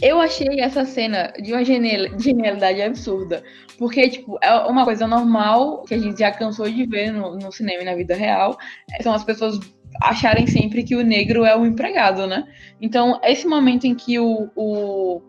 Eu 0.00 0.20
achei 0.20 0.60
essa 0.60 0.84
cena 0.84 1.32
de 1.40 1.52
uma 1.52 1.64
genialidade 1.64 2.82
absurda. 2.82 3.42
Porque, 3.78 4.08
tipo, 4.08 4.38
é 4.42 4.52
uma 4.66 4.84
coisa 4.84 5.06
normal 5.06 5.84
que 5.84 5.94
a 5.94 5.98
gente 5.98 6.18
já 6.18 6.30
cansou 6.30 6.68
de 6.68 6.84
ver 6.86 7.10
no, 7.12 7.36
no 7.36 7.50
cinema 7.50 7.82
e 7.82 7.84
na 7.84 7.94
vida 7.94 8.14
real. 8.14 8.58
São 9.02 9.14
as 9.14 9.24
pessoas 9.24 9.58
acharem 10.02 10.46
sempre 10.46 10.82
que 10.82 10.94
o 10.94 11.02
negro 11.02 11.44
é 11.44 11.56
o 11.56 11.64
empregado, 11.64 12.26
né? 12.26 12.46
Então, 12.80 13.18
esse 13.24 13.46
momento 13.46 13.86
em 13.86 13.94
que 13.94 14.18
o, 14.18 14.50
o, 14.54 15.22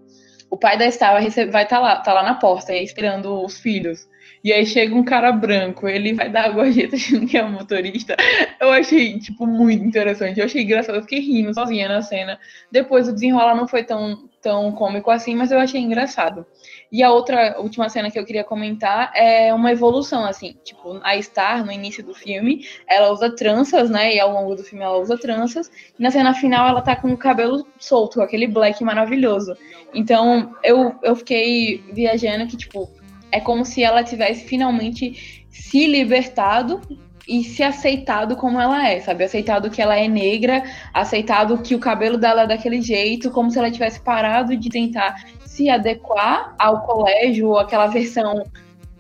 o 0.50 0.58
pai 0.58 0.78
da 0.78 0.90
Star 0.92 1.14
vai 1.14 1.28
estar 1.28 1.66
tá 1.66 1.80
lá, 1.80 1.96
tá 1.98 2.14
lá 2.14 2.24
na 2.24 2.36
porta, 2.36 2.76
esperando 2.76 3.44
os 3.44 3.58
filhos. 3.58 4.08
E 4.48 4.54
aí 4.54 4.66
chega 4.66 4.96
um 4.96 5.04
cara 5.04 5.30
branco, 5.34 5.90
ele 5.90 6.14
vai 6.14 6.30
dar 6.30 6.46
a 6.46 6.50
gorjeta 6.50 6.96
achando 6.96 7.28
que 7.28 7.38
é 7.38 7.44
o 7.44 7.52
motorista. 7.52 8.16
Eu 8.62 8.72
achei, 8.72 9.20
tipo, 9.20 9.46
muito 9.46 9.84
interessante. 9.84 10.40
Eu 10.40 10.46
achei 10.46 10.64
engraçado, 10.64 10.96
eu 10.96 11.02
fiquei 11.02 11.20
rindo 11.20 11.54
sozinha 11.54 11.90
na 11.90 12.02
cena. 12.02 12.40
Depois 12.72 13.10
o 13.10 13.12
desenrola 13.12 13.54
não 13.54 13.68
foi 13.68 13.84
tão, 13.84 14.30
tão 14.42 14.72
cômico 14.72 15.12
assim, 15.12 15.36
mas 15.36 15.52
eu 15.52 15.60
achei 15.60 15.82
engraçado. 15.82 16.46
E 16.90 17.04
a 17.04 17.12
outra 17.12 17.60
última 17.60 17.90
cena 17.90 18.10
que 18.10 18.18
eu 18.18 18.24
queria 18.24 18.46
comentar 18.46 19.12
é 19.14 19.54
uma 19.54 19.70
evolução, 19.70 20.24
assim. 20.24 20.56
Tipo, 20.64 20.98
a 21.04 21.22
Star, 21.22 21.66
no 21.66 21.72
início 21.74 22.02
do 22.02 22.14
filme, 22.14 22.66
ela 22.88 23.12
usa 23.12 23.30
tranças, 23.30 23.90
né? 23.90 24.16
E 24.16 24.20
ao 24.22 24.32
longo 24.32 24.56
do 24.56 24.64
filme 24.64 24.86
ela 24.86 24.98
usa 24.98 25.18
tranças. 25.18 25.70
E 26.00 26.02
na 26.02 26.10
cena 26.10 26.34
final 26.34 26.70
ela 26.70 26.82
tá 26.82 26.96
com 26.96 27.12
o 27.12 27.18
cabelo 27.18 27.68
solto, 27.78 28.22
aquele 28.22 28.48
black 28.48 28.82
maravilhoso. 28.82 29.58
Então, 29.94 30.56
eu, 30.64 30.96
eu 31.04 31.18
fiquei 31.18 31.84
viajando 31.92 32.48
que, 32.48 32.56
tipo, 32.56 32.90
é 33.38 33.40
como 33.40 33.64
se 33.64 33.84
ela 33.84 34.04
tivesse 34.04 34.44
finalmente 34.46 35.46
se 35.50 35.86
libertado 35.86 36.82
e 37.28 37.44
se 37.44 37.62
aceitado 37.62 38.36
como 38.36 38.60
ela 38.60 38.88
é, 38.88 39.00
sabe? 39.00 39.24
Aceitado 39.24 39.70
que 39.70 39.82
ela 39.82 39.98
é 39.98 40.08
negra, 40.08 40.64
aceitado 40.94 41.58
que 41.62 41.76
o 41.76 41.80
cabelo 41.80 42.18
dela 42.18 42.44
é 42.44 42.48
daquele 42.48 42.82
jeito, 42.82 43.30
como 43.32 43.52
se 43.52 43.60
ela 43.60 43.70
tivesse 43.70 44.00
parado 44.00 44.56
de 44.56 44.70
tentar 44.70 45.16
se 45.46 45.70
adequar 45.70 46.56
ao 46.58 46.82
colégio, 46.84 47.50
ou 47.50 47.58
aquela 47.58 47.88
versão 47.88 48.44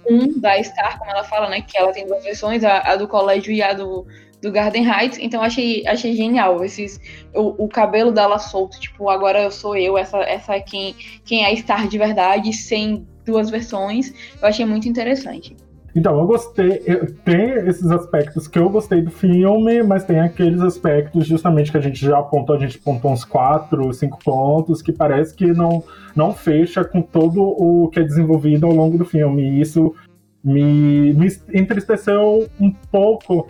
1 0.10 0.40
da 0.40 0.62
Star, 0.62 1.00
como 1.00 1.12
ela 1.12 1.24
fala, 1.24 1.50
né? 1.50 1.62
Que 1.62 1.78
ela 1.78 1.94
tem 1.94 2.06
duas 2.06 2.24
versões, 2.24 2.64
a, 2.64 2.80
a 2.80 2.96
do 2.98 3.08
colégio 3.08 3.54
e 3.54 3.62
a 3.62 3.72
do, 3.74 4.06
do 4.42 4.52
Garden 4.52 4.86
Heights. 4.86 5.20
Então 5.22 5.42
achei, 5.42 5.88
achei 5.88 6.14
genial 6.14 6.64
esses 6.66 7.00
o, 7.34 7.66
o, 7.66 7.70
cabelo 7.70 8.12
dela 8.12 8.40
solto, 8.40 8.78
tipo, 8.78 9.10
agora 9.10 9.42
eu 9.42 9.52
sou 9.52 9.76
eu, 9.78 9.98
essa, 9.98 10.18
essa 10.20 10.56
é 10.56 10.60
quem, 10.60 10.96
quem 11.24 11.46
é 11.46 11.56
Star 11.56 11.88
de 11.88 11.98
verdade, 11.98 12.52
sem 12.52 13.08
duas 13.28 13.52
versões. 13.52 14.12
Eu 14.42 14.48
achei 14.48 14.66
muito 14.66 14.90
interessante. 14.90 15.56
Então, 15.96 16.20
eu 16.20 16.28
gostei. 16.28 16.82
Eu, 16.86 17.12
tem 17.26 17.52
esses 17.68 17.90
aspectos 17.90 18.48
que 18.48 18.60
eu 18.60 18.70
gostei 18.70 19.02
do 19.02 19.12
filme, 19.12 19.82
mas 19.84 20.04
tem 20.04 20.20
aqueles 20.20 20.62
aspectos 20.62 21.26
justamente 21.26 21.72
que 21.72 21.78
a 21.78 21.82
gente 21.82 22.00
já 22.00 22.20
apontou, 22.20 22.56
a 22.56 22.60
gente 22.60 22.78
apontou 22.78 23.12
uns 23.12 23.26
quatro, 23.26 23.92
cinco 23.94 24.20
pontos, 24.24 24.82
que 24.82 24.92
parece 24.92 25.34
que 25.34 25.48
não, 25.48 25.84
não 26.16 26.34
fecha 26.34 26.84
com 26.84 27.02
todo 27.02 27.42
o 27.42 27.90
que 27.90 28.00
é 28.00 28.04
desenvolvido 28.04 28.68
ao 28.68 28.74
longo 28.74 28.98
do 28.98 29.06
filme. 29.06 29.42
E 29.42 29.62
isso 29.62 29.96
me, 30.44 31.14
me 31.14 31.28
entristeceu 31.54 32.48
um 32.60 32.72
pouco. 32.92 33.50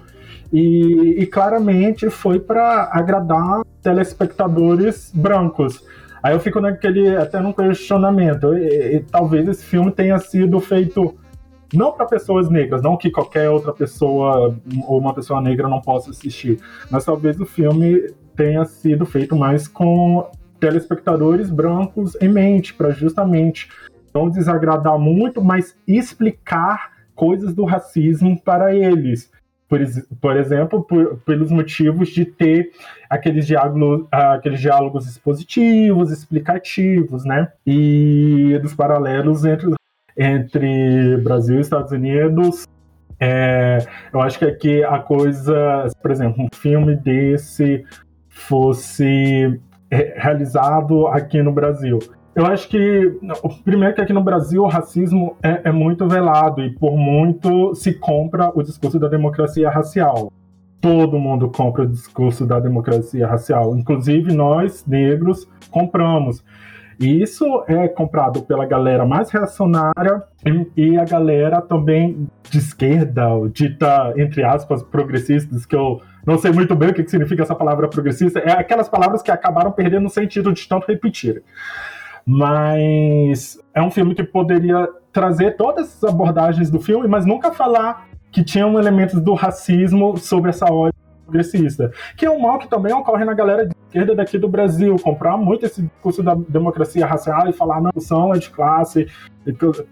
E, 0.52 1.16
e 1.20 1.26
claramente 1.26 2.10
foi 2.10 2.40
para 2.40 2.90
agradar 2.94 3.62
telespectadores 3.82 5.12
brancos. 5.14 5.84
Aí 6.22 6.34
eu 6.34 6.40
fico 6.40 6.60
naquele 6.60 7.16
até 7.16 7.40
num 7.40 7.54
questionamento. 7.54 8.54
E, 8.56 8.96
e, 8.96 9.00
talvez 9.02 9.48
esse 9.48 9.66
filme 9.66 9.92
tenha 9.92 10.18
sido 10.20 10.60
feito 10.60 11.16
não 11.74 11.92
para 11.92 12.06
pessoas 12.06 12.50
negras, 12.50 12.82
não 12.82 12.96
que 12.96 13.12
qualquer 13.12 13.50
outra 13.50 13.74
pessoa 13.74 14.56
ou 14.86 15.00
uma 15.00 15.14
pessoa 15.14 15.42
negra 15.42 15.68
não 15.68 15.82
possa 15.82 16.12
assistir, 16.12 16.60
mas 16.90 17.04
talvez 17.04 17.40
o 17.42 17.46
filme 17.46 18.14
tenha 18.36 18.64
sido 18.64 19.06
feito 19.06 19.36
mais 19.36 19.68
com 19.68 20.30
telespectadores 20.60 21.50
brancos 21.50 22.16
em 22.22 22.30
mente, 22.30 22.74
para 22.74 22.92
justamente 22.92 23.70
não 24.14 24.30
desagradar 24.30 24.98
muito, 24.98 25.44
mas 25.44 25.76
explicar 25.86 26.92
coisas 27.14 27.54
do 27.54 27.66
racismo 27.66 28.40
para 28.40 28.74
eles 28.74 29.30
por, 29.68 29.80
por 30.22 30.38
exemplo, 30.38 30.84
por, 30.84 31.18
pelos 31.20 31.52
motivos 31.52 32.10
de 32.10 32.26
ter 32.26 32.72
aqueles 33.10 33.46
diálogos, 33.46 34.08
aqueles 34.12 34.60
diálogos 34.60 35.08
expositivos, 35.08 36.12
explicativos, 36.12 37.26
né? 37.26 37.52
E 37.66 38.58
dos 38.62 38.74
paralelos 38.74 39.44
entre, 39.46 39.74
entre 40.18 41.18
Brasil 41.18 41.58
e 41.58 41.62
Estados 41.62 41.92
Unidos. 41.92 42.66
É, 43.20 43.80
eu 44.14 44.22
acho 44.22 44.38
que 44.38 44.46
aqui 44.46 44.84
a 44.84 45.00
coisa, 45.00 45.88
por 46.02 46.12
exemplo, 46.12 46.44
um 46.44 46.50
filme 46.56 46.96
desse 46.96 47.84
fosse 48.30 49.60
realizado 49.90 51.08
aqui 51.08 51.42
no 51.42 51.52
Brasil. 51.52 52.00
Eu 52.38 52.46
acho 52.46 52.70
que, 52.70 53.20
primeiro 53.66 53.96
que 53.96 54.02
aqui 54.02 54.14
no 54.14 54.24
Brasil 54.24 54.62
o 54.62 54.68
racismo 54.68 55.36
é, 55.42 55.62
é, 55.70 55.72
muito 55.72 56.08
velado 56.08 56.62
e 56.62 56.72
por 56.72 56.96
muito 56.96 57.74
se 57.74 57.96
compra 57.96 58.52
o 58.54 58.62
discurso 58.62 59.00
da 59.00 59.08
democracia 59.08 59.68
racial. 59.72 60.32
Todo 60.80 61.18
mundo 61.18 61.50
compra 61.50 61.82
o 61.82 61.88
discurso 61.88 62.46
da 62.46 62.60
democracia 62.60 63.26
racial, 63.26 63.76
inclusive 63.76 64.36
nós, 64.36 64.86
negros, 64.86 65.50
compramos. 65.72 66.44
E 67.00 67.24
isso 67.24 67.64
é 67.68 67.88
comprado 67.88 68.44
pela 68.44 68.68
galera 68.68 69.04
mais 69.04 69.32
reacionária 69.32 70.22
e 70.76 70.96
a 70.96 71.06
galera 71.06 71.60
também 71.60 72.30
de 72.52 72.60
esquerda, 72.60 73.30
dita, 73.52 74.14
entre 74.16 74.44
aspas, 74.44 74.84
progressistas, 74.84 75.66
que 75.66 75.76
eu 75.76 76.02
não 76.24 76.38
sei 76.38 76.52
muito 76.52 76.76
bem 76.76 76.90
o 76.90 76.94
que 76.94 77.08
significa 77.08 77.42
essa 77.42 77.56
palavra 77.56 77.88
progressista, 77.88 78.38
é 78.38 78.52
aquelas 78.52 78.88
palavras 78.88 79.24
que 79.24 79.32
acabaram 79.32 79.72
perdendo 79.72 80.06
o 80.06 80.10
sentido 80.10 80.54
de 80.54 80.68
tanto 80.68 80.86
repetir. 80.86 81.42
Mas 82.30 83.58
é 83.74 83.82
um 83.82 83.90
filme 83.90 84.14
que 84.14 84.22
poderia 84.22 84.86
trazer 85.14 85.56
todas 85.56 85.88
essas 85.88 86.04
abordagens 86.04 86.70
do 86.70 86.78
filme, 86.78 87.08
mas 87.08 87.26
nunca 87.26 87.54
falar 87.54 88.10
que 88.30 88.44
tinham 88.44 88.78
elementos 88.78 89.22
do 89.22 89.34
racismo 89.34 90.18
sobre 90.18 90.50
essa 90.50 90.70
ordem 90.70 91.00
progressista, 91.24 91.92
que 92.18 92.26
é 92.26 92.30
um 92.30 92.42
mal 92.42 92.60
que 92.60 92.70
também 92.70 92.94
ocorre 92.94 93.24
na 93.24 93.34
galera 93.34 93.66
de 93.66 93.74
esquerda 93.86 94.14
daqui 94.14 94.38
do 94.38 94.50
Brasil, 94.50 94.96
comprar 95.02 95.38
muito 95.38 95.66
esse 95.66 95.82
discurso 95.82 96.22
da 96.22 96.36
democracia 96.36 97.06
racial 97.06 97.48
e 97.48 97.54
falar 97.54 97.82
não, 97.82 97.92
são 97.98 98.32
de 98.34 98.50
classe, 98.50 99.08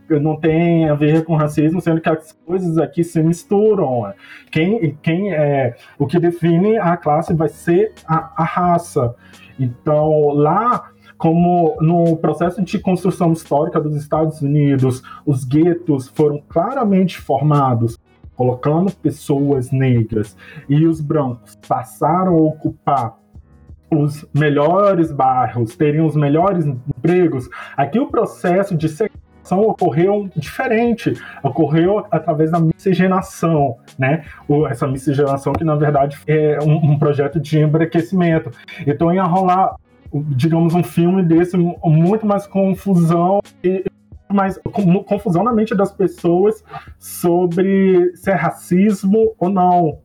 não 0.09 0.37
tem 0.37 0.89
a 0.89 0.93
ver 0.93 1.23
com 1.23 1.35
racismo, 1.35 1.79
sendo 1.79 2.01
que 2.01 2.09
as 2.09 2.33
coisas 2.45 2.77
aqui 2.77 3.03
se 3.03 3.23
misturam. 3.23 4.13
Quem, 4.51 4.97
quem 5.01 5.33
é 5.33 5.75
o 5.97 6.05
que 6.05 6.19
define 6.19 6.77
a 6.77 6.97
classe 6.97 7.33
vai 7.33 7.47
ser 7.47 7.93
a, 8.05 8.33
a 8.35 8.43
raça. 8.43 9.15
Então 9.57 10.29
lá 10.29 10.91
como 11.17 11.77
no 11.81 12.17
processo 12.17 12.61
de 12.61 12.79
construção 12.79 13.31
histórica 13.31 13.79
dos 13.79 13.95
Estados 13.95 14.41
Unidos, 14.41 15.01
os 15.25 15.43
guetos 15.43 16.07
foram 16.09 16.41
claramente 16.49 17.17
formados 17.19 17.97
colocando 18.35 18.91
pessoas 18.91 19.71
negras 19.71 20.35
e 20.67 20.85
os 20.85 20.99
brancos 20.99 21.57
passaram 21.67 22.33
a 22.33 22.41
ocupar 22.41 23.17
os 23.89 24.25
melhores 24.33 25.11
bairros, 25.11 25.75
teriam 25.75 26.05
os 26.05 26.15
melhores 26.15 26.65
empregos, 26.65 27.47
aqui 27.77 27.99
o 27.99 28.07
processo 28.07 28.75
de 28.75 28.89
segregação 28.89 29.61
ocorreu 29.61 30.27
diferente, 30.35 31.13
ocorreu 31.43 32.05
através 32.09 32.51
da 32.51 32.59
miscigenação, 32.59 33.77
né? 33.97 34.25
Essa 34.69 34.87
miscigenação 34.87 35.53
que 35.53 35.63
na 35.63 35.75
verdade 35.75 36.17
é 36.25 36.57
um, 36.63 36.97
projeto 36.97 37.39
de 37.39 37.59
embranquecimento. 37.59 38.51
Então 38.85 39.13
ia 39.13 39.23
rolar, 39.23 39.75
digamos, 40.27 40.73
um 40.73 40.83
filme 40.83 41.23
desse 41.23 41.57
muito 41.57 42.25
mais 42.25 42.47
confusão 42.47 43.39
e 43.63 43.83
mais 44.31 44.59
confusão 45.05 45.43
na 45.43 45.53
mente 45.53 45.75
das 45.75 45.91
pessoas 45.91 46.63
sobre 46.97 48.11
se 48.15 48.31
é 48.31 48.33
racismo 48.33 49.33
ou 49.39 49.49
não. 49.49 49.99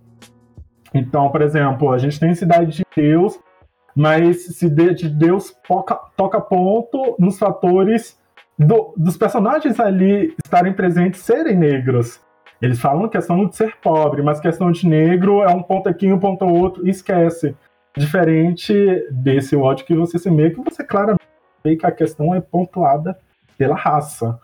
Então, 0.92 1.30
por 1.30 1.42
exemplo, 1.42 1.92
a 1.92 1.98
gente 1.98 2.18
tem 2.18 2.34
Cidade 2.34 2.78
de 2.78 2.84
Deus, 2.96 3.38
mas 3.94 4.44
Cidade 4.56 5.08
de 5.08 5.08
Deus 5.08 5.56
toca, 5.66 5.94
toca 6.16 6.40
ponto 6.40 7.16
nos 7.18 7.38
fatores 7.38 8.18
do, 8.58 8.92
dos 8.96 9.16
personagens 9.16 9.80
ali 9.80 10.34
estarem 10.44 10.72
presentes 10.72 11.20
serem 11.20 11.56
negros. 11.56 12.20
Eles 12.60 12.78
falam 12.78 13.08
questão 13.08 13.46
de 13.46 13.56
ser 13.56 13.76
pobre, 13.76 14.22
mas 14.22 14.38
questão 14.38 14.70
de 14.70 14.86
negro 14.86 15.42
é 15.42 15.48
um 15.48 15.62
ponto 15.62 15.88
aqui, 15.88 16.12
um 16.12 16.18
ponto 16.18 16.44
outro, 16.44 16.86
esquece. 16.86 17.56
Diferente 17.96 18.72
desse 19.10 19.56
ódio 19.56 19.84
que 19.84 19.94
você 19.94 20.18
semeia, 20.18 20.50
que 20.50 20.62
você 20.62 20.84
claramente 20.84 21.20
vê 21.64 21.76
que 21.76 21.86
a 21.86 21.90
questão 21.90 22.34
é 22.34 22.40
pontuada 22.40 23.18
pela 23.58 23.74
raça. 23.74 24.38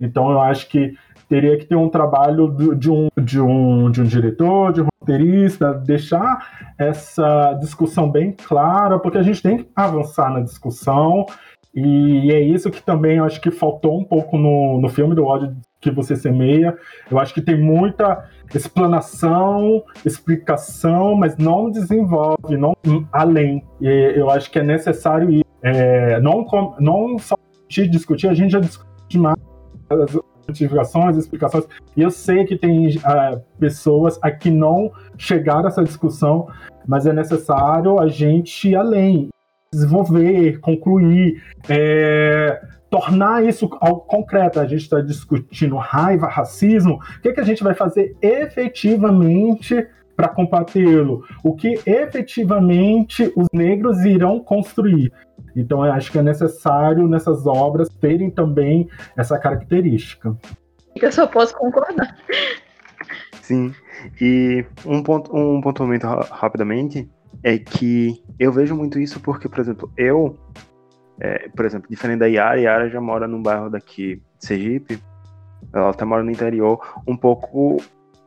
Então 0.00 0.30
eu 0.30 0.40
acho 0.40 0.68
que 0.68 0.96
teria 1.28 1.58
que 1.58 1.66
ter 1.66 1.76
um 1.76 1.88
trabalho 1.88 2.48
de 2.76 2.90
um, 2.90 3.08
de 3.20 3.40
um, 3.40 3.90
de 3.90 4.00
um 4.00 4.04
diretor, 4.04 4.72
de 4.72 4.82
um 4.82 4.86
roteirista, 5.00 5.74
deixar 5.74 6.72
essa 6.78 7.54
discussão 7.54 8.10
bem 8.10 8.32
clara, 8.32 8.98
porque 8.98 9.18
a 9.18 9.22
gente 9.22 9.42
tem 9.42 9.58
que 9.58 9.68
avançar 9.74 10.30
na 10.30 10.40
discussão. 10.40 11.26
E 11.74 12.32
é 12.32 12.40
isso 12.40 12.70
que 12.70 12.82
também 12.82 13.18
eu 13.18 13.24
acho 13.24 13.40
que 13.40 13.50
faltou 13.50 13.98
um 13.98 14.04
pouco 14.04 14.36
no, 14.36 14.80
no 14.80 14.88
filme 14.88 15.14
do 15.14 15.24
ódio 15.24 15.54
que 15.80 15.90
você 15.90 16.16
semeia. 16.16 16.76
Eu 17.10 17.18
acho 17.18 17.32
que 17.32 17.40
tem 17.40 17.60
muita 17.60 18.28
explanação, 18.54 19.84
explicação, 20.04 21.14
mas 21.14 21.36
não 21.36 21.70
desenvolve, 21.70 22.56
não 22.56 22.74
além. 23.12 23.62
E 23.80 23.86
eu 24.16 24.30
acho 24.30 24.50
que 24.50 24.58
é 24.58 24.62
necessário 24.62 25.30
ir, 25.30 25.44
é, 25.62 26.20
não, 26.20 26.46
não 26.80 27.18
só 27.18 27.36
discutir, 27.68 28.28
a 28.28 28.34
gente 28.34 28.52
já 28.52 28.60
discute 28.60 28.88
demais 29.08 29.36
as 29.90 30.10
justificações, 30.46 31.16
as 31.16 31.24
explicações, 31.24 31.66
e 31.96 32.02
eu 32.02 32.10
sei 32.10 32.44
que 32.44 32.56
tem 32.56 32.88
uh, 32.88 33.40
pessoas 33.58 34.18
aqui 34.22 34.50
não 34.50 34.90
chegaram 35.16 35.64
a 35.64 35.68
essa 35.68 35.84
discussão, 35.84 36.48
mas 36.86 37.06
é 37.06 37.12
necessário 37.12 37.98
a 38.00 38.08
gente 38.08 38.68
ir 38.68 38.76
além, 38.76 39.28
desenvolver, 39.72 40.60
concluir, 40.60 41.42
é, 41.68 42.60
tornar 42.90 43.44
isso 43.44 43.68
algo 43.80 44.00
concreto. 44.00 44.60
A 44.60 44.66
gente 44.66 44.82
está 44.82 45.00
discutindo 45.00 45.76
raiva, 45.76 46.26
racismo, 46.26 46.94
o 46.94 47.20
que, 47.20 47.32
que 47.32 47.40
a 47.40 47.44
gente 47.44 47.62
vai 47.62 47.74
fazer 47.74 48.16
efetivamente 48.22 49.86
para 50.16 50.28
combatê-lo? 50.28 51.24
O 51.44 51.54
que 51.54 51.78
efetivamente 51.86 53.32
os 53.36 53.46
negros 53.52 54.04
irão 54.04 54.40
construir? 54.40 55.12
Então, 55.54 55.84
eu 55.84 55.92
acho 55.92 56.10
que 56.10 56.18
é 56.18 56.22
necessário 56.22 57.06
nessas 57.06 57.46
obras 57.46 57.88
terem 57.88 58.30
também 58.30 58.88
essa 59.16 59.38
característica. 59.38 60.36
Eu 60.96 61.12
só 61.12 61.26
posso 61.26 61.56
concordar. 61.56 62.16
Sim, 63.42 63.72
e 64.20 64.64
um, 64.84 65.02
ponto, 65.02 65.34
um 65.34 65.60
pontuamento 65.60 66.06
rapidamente 66.06 67.08
é 67.42 67.58
que 67.58 68.22
eu 68.38 68.52
vejo 68.52 68.74
muito 68.74 68.98
isso 68.98 69.20
porque, 69.20 69.48
por 69.48 69.60
exemplo, 69.60 69.92
eu, 69.96 70.36
é, 71.20 71.48
por 71.48 71.64
exemplo, 71.64 71.88
diferente 71.88 72.20
da 72.20 72.26
Yara, 72.26 72.60
Yara 72.60 72.90
já 72.90 73.00
mora 73.00 73.28
num 73.28 73.42
bairro 73.42 73.70
daqui, 73.70 74.22
Sergipe, 74.38 75.00
ela 75.72 75.90
até 75.90 76.04
mora 76.04 76.22
no 76.22 76.30
interior, 76.30 77.02
um 77.06 77.16
pouco 77.16 77.78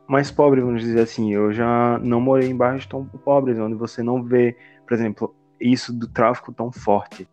mais 0.06 0.30
pobre, 0.30 0.60
vamos 0.60 0.82
dizer 0.82 1.00
assim. 1.00 1.32
Eu 1.32 1.52
já 1.52 1.98
não 2.02 2.20
morei 2.20 2.50
em 2.50 2.56
bairros 2.56 2.86
tão 2.86 3.04
pobres, 3.04 3.58
onde 3.58 3.74
você 3.74 4.02
não 4.02 4.22
vê, 4.22 4.56
por 4.86 4.94
exemplo, 4.94 5.34
isso 5.60 5.92
do 5.92 6.08
tráfico 6.08 6.52
tão 6.52 6.70
forte. 6.70 7.28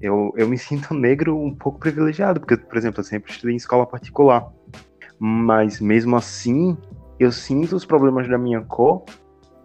Eu, 0.00 0.32
eu 0.36 0.48
me 0.48 0.56
sinto 0.58 0.94
negro 0.94 1.38
um 1.38 1.54
pouco 1.54 1.78
privilegiado, 1.78 2.40
porque, 2.40 2.56
por 2.56 2.76
exemplo, 2.76 3.00
eu 3.00 3.04
sempre 3.04 3.30
estudei 3.30 3.54
em 3.54 3.56
escola 3.56 3.86
particular. 3.86 4.50
Mas 5.18 5.80
mesmo 5.80 6.16
assim, 6.16 6.76
eu 7.18 7.30
sinto 7.30 7.76
os 7.76 7.84
problemas 7.84 8.28
da 8.28 8.38
minha 8.38 8.60
cor, 8.62 9.04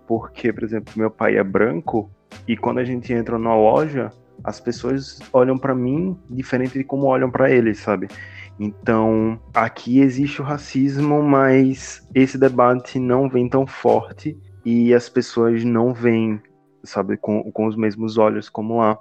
porque, 0.08 0.52
por 0.52 0.64
exemplo, 0.64 0.94
meu 0.96 1.12
pai 1.12 1.38
é 1.38 1.44
branco, 1.44 2.10
e 2.48 2.56
quando 2.56 2.80
a 2.80 2.84
gente 2.84 3.14
entra 3.14 3.38
numa 3.38 3.56
loja, 3.56 4.10
as 4.44 4.60
pessoas 4.60 5.20
olham 5.34 5.58
para 5.58 5.76
mim 5.76 6.18
diferente 6.30 6.78
de 6.78 6.84
como 6.84 7.08
olham 7.08 7.30
para 7.30 7.52
ele, 7.52 7.76
sabe? 7.76 8.08
Então, 8.60 9.40
aqui 9.54 10.00
existe 10.00 10.42
o 10.42 10.46
racismo, 10.46 11.22
mas 11.22 12.08
esse 12.16 12.38
debate 12.38 12.98
não 12.98 13.30
vem 13.30 13.48
tão 13.48 13.68
forte 13.68 14.36
e 14.66 14.94
as 14.94 15.10
pessoas 15.10 15.64
não 15.64 15.94
veem 15.94 16.42
sabe, 16.88 17.18
com, 17.18 17.52
com 17.52 17.68
os 17.68 17.76
mesmos 17.76 18.18
olhos 18.18 18.50
como 18.50 18.78
lá. 18.78 19.00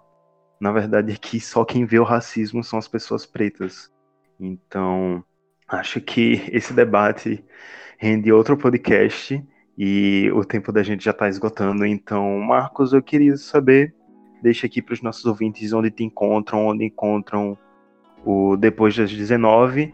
Na 0.60 0.72
verdade, 0.72 1.12
aqui 1.12 1.40
só 1.40 1.64
quem 1.64 1.84
vê 1.84 1.98
o 1.98 2.04
racismo 2.04 2.62
são 2.62 2.78
as 2.78 2.88
pessoas 2.88 3.24
pretas. 3.24 3.90
Então, 4.38 5.24
acho 5.68 6.00
que 6.00 6.42
esse 6.50 6.72
debate 6.72 7.44
rende 7.98 8.32
outro 8.32 8.56
podcast 8.56 9.42
e 9.76 10.30
o 10.34 10.44
tempo 10.44 10.72
da 10.72 10.82
gente 10.82 11.04
já 11.04 11.10
está 11.10 11.28
esgotando. 11.28 11.84
Então, 11.84 12.38
Marcos, 12.40 12.92
eu 12.92 13.02
queria 13.02 13.36
saber, 13.36 13.94
deixa 14.42 14.66
aqui 14.66 14.80
para 14.80 14.94
os 14.94 15.02
nossos 15.02 15.24
ouvintes 15.24 15.72
onde 15.72 15.90
te 15.90 16.04
encontram, 16.04 16.66
onde 16.66 16.84
encontram 16.84 17.56
o 18.24 18.56
Depois 18.56 18.96
das 18.96 19.12
19 19.12 19.92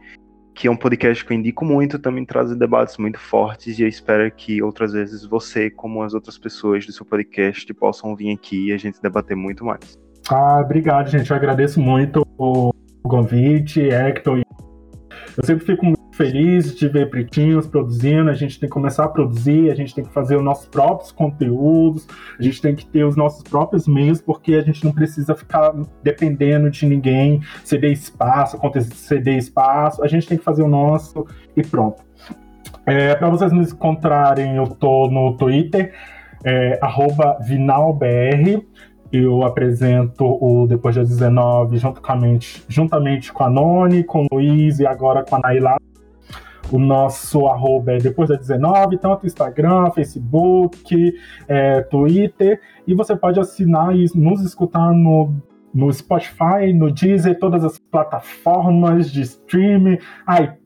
que 0.54 0.68
é 0.68 0.70
um 0.70 0.76
podcast 0.76 1.24
que 1.24 1.32
eu 1.32 1.36
indico 1.36 1.64
muito, 1.64 1.98
também 1.98 2.24
traz 2.24 2.54
debates 2.56 2.96
muito 2.98 3.18
fortes 3.18 3.78
e 3.78 3.82
eu 3.82 3.88
espero 3.88 4.30
que 4.30 4.62
outras 4.62 4.92
vezes 4.92 5.24
você, 5.24 5.70
como 5.70 6.02
as 6.02 6.14
outras 6.14 6.38
pessoas 6.38 6.84
do 6.86 6.92
seu 6.92 7.06
podcast, 7.06 7.72
possam 7.74 8.14
vir 8.14 8.32
aqui 8.32 8.68
e 8.68 8.72
a 8.72 8.76
gente 8.76 9.00
debater 9.00 9.36
muito 9.36 9.64
mais. 9.64 9.98
Ah, 10.30 10.60
obrigado, 10.60 11.08
gente. 11.08 11.30
Eu 11.30 11.36
agradeço 11.36 11.80
muito 11.80 12.24
o 12.38 12.70
convite, 13.02 13.80
Hector. 13.80 14.42
Eu 15.36 15.44
sempre 15.44 15.64
fico 15.64 15.84
muito 15.84 16.02
feliz 16.12 16.74
de 16.74 16.88
ver 16.88 17.08
pretinhos 17.08 17.66
produzindo. 17.66 18.30
A 18.30 18.34
gente 18.34 18.60
tem 18.60 18.68
que 18.68 18.72
começar 18.72 19.04
a 19.04 19.08
produzir, 19.08 19.70
a 19.70 19.74
gente 19.74 19.94
tem 19.94 20.04
que 20.04 20.12
fazer 20.12 20.36
os 20.36 20.42
nossos 20.42 20.66
próprios 20.66 21.10
conteúdos, 21.10 22.06
a 22.38 22.42
gente 22.42 22.60
tem 22.60 22.74
que 22.74 22.86
ter 22.86 23.04
os 23.04 23.16
nossos 23.16 23.42
próprios 23.42 23.88
meios, 23.88 24.20
porque 24.20 24.54
a 24.54 24.62
gente 24.62 24.84
não 24.84 24.92
precisa 24.92 25.34
ficar 25.34 25.72
dependendo 26.02 26.70
de 26.70 26.86
ninguém, 26.86 27.40
ceder 27.64 27.92
espaço, 27.92 28.58
ceder 28.92 29.36
espaço. 29.36 30.04
A 30.04 30.08
gente 30.08 30.26
tem 30.26 30.38
que 30.38 30.44
fazer 30.44 30.62
o 30.62 30.68
nosso 30.68 31.26
e 31.56 31.62
pronto. 31.62 32.02
É, 32.86 33.14
Para 33.14 33.30
vocês 33.30 33.52
me 33.52 33.62
encontrarem, 33.62 34.56
eu 34.56 34.66
tô 34.66 35.08
no 35.08 35.36
Twitter, 35.36 35.94
é, 36.44 36.78
VinalBR. 37.46 38.66
Eu 39.12 39.42
apresento 39.42 40.24
o 40.24 40.66
Depois 40.66 40.96
das 40.96 41.08
19 41.08 41.76
juntamente, 41.76 42.64
juntamente 42.66 43.32
com 43.32 43.44
a 43.44 43.50
Noni, 43.50 44.02
com 44.04 44.26
o 44.30 44.36
Luiz 44.36 44.78
e 44.78 44.86
agora 44.86 45.22
com 45.22 45.36
a 45.36 45.40
Naila. 45.40 45.76
O 46.70 46.78
nosso 46.78 47.46
arroba 47.46 47.92
é 47.92 47.98
depois 47.98 48.30
das 48.30 48.38
19, 48.38 48.96
tanto 48.96 49.26
Instagram, 49.26 49.90
Facebook, 49.90 51.12
é, 51.46 51.82
Twitter. 51.82 52.60
E 52.86 52.94
você 52.94 53.14
pode 53.14 53.38
assinar 53.38 53.94
e 53.94 54.06
nos 54.14 54.40
escutar 54.40 54.92
no 54.92 55.34
no 55.74 55.90
Spotify, 55.90 56.72
no 56.74 56.92
Deezer, 56.92 57.38
todas 57.38 57.64
as 57.64 57.78
plataformas 57.78 59.10
de 59.10 59.22
streaming, 59.22 59.98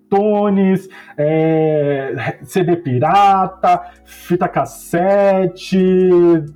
iTunes, 0.07 0.89
é, 1.19 2.39
CD 2.43 2.77
pirata, 2.77 3.83
fita 4.05 4.49
cassete, 4.49 5.79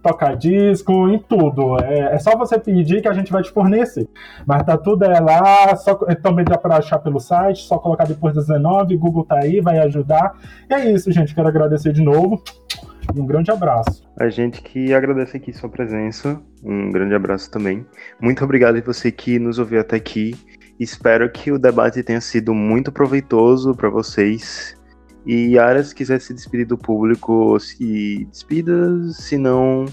toca-disco, 0.02 1.08
em 1.08 1.18
tudo. 1.18 1.76
É, 1.82 2.14
é, 2.14 2.18
só 2.18 2.36
você 2.36 2.58
pedir 2.58 3.02
que 3.02 3.08
a 3.08 3.12
gente 3.12 3.32
vai 3.32 3.42
te 3.42 3.50
fornecer. 3.50 4.08
Mas 4.46 4.62
tá 4.62 4.76
tudo 4.76 5.04
é 5.04 5.20
lá, 5.20 5.74
só, 5.76 5.94
também 6.22 6.44
dá 6.44 6.56
para 6.56 6.76
achar 6.76 6.98
pelo 6.98 7.20
site, 7.20 7.64
só 7.64 7.78
colocar 7.78 8.04
depois 8.04 8.34
das 8.34 8.46
19, 8.46 8.96
Google 8.96 9.24
tá 9.24 9.38
aí, 9.42 9.60
vai 9.60 9.78
ajudar. 9.78 10.34
E 10.68 10.74
é 10.74 10.90
isso, 10.90 11.10
gente. 11.12 11.34
Quero 11.34 11.48
agradecer 11.48 11.92
de 11.92 12.02
novo. 12.02 12.42
Um 13.16 13.26
grande 13.26 13.50
abraço. 13.50 14.08
A 14.18 14.28
gente 14.28 14.62
que 14.62 14.94
agradece 14.94 15.36
aqui 15.36 15.52
sua 15.52 15.68
presença. 15.68 16.40
Um 16.62 16.90
grande 16.90 17.14
abraço 17.14 17.50
também. 17.50 17.84
Muito 18.20 18.44
obrigado 18.44 18.76
a 18.76 18.80
você 18.80 19.10
que 19.10 19.38
nos 19.38 19.58
ouviu 19.58 19.80
até 19.80 19.96
aqui. 19.96 20.34
Espero 20.80 21.30
que 21.30 21.52
o 21.52 21.58
debate 21.58 22.02
tenha 22.02 22.22
sido 22.22 22.54
muito 22.54 22.90
proveitoso 22.90 23.74
para 23.74 23.90
vocês. 23.90 24.74
E 25.26 25.54
Yara, 25.54 25.84
se 25.84 25.94
quiser 25.94 26.18
se 26.22 26.32
despedir 26.32 26.66
do 26.66 26.78
público, 26.78 27.60
se 27.60 28.24
despida, 28.30 29.12
se 29.12 29.36
não, 29.36 29.84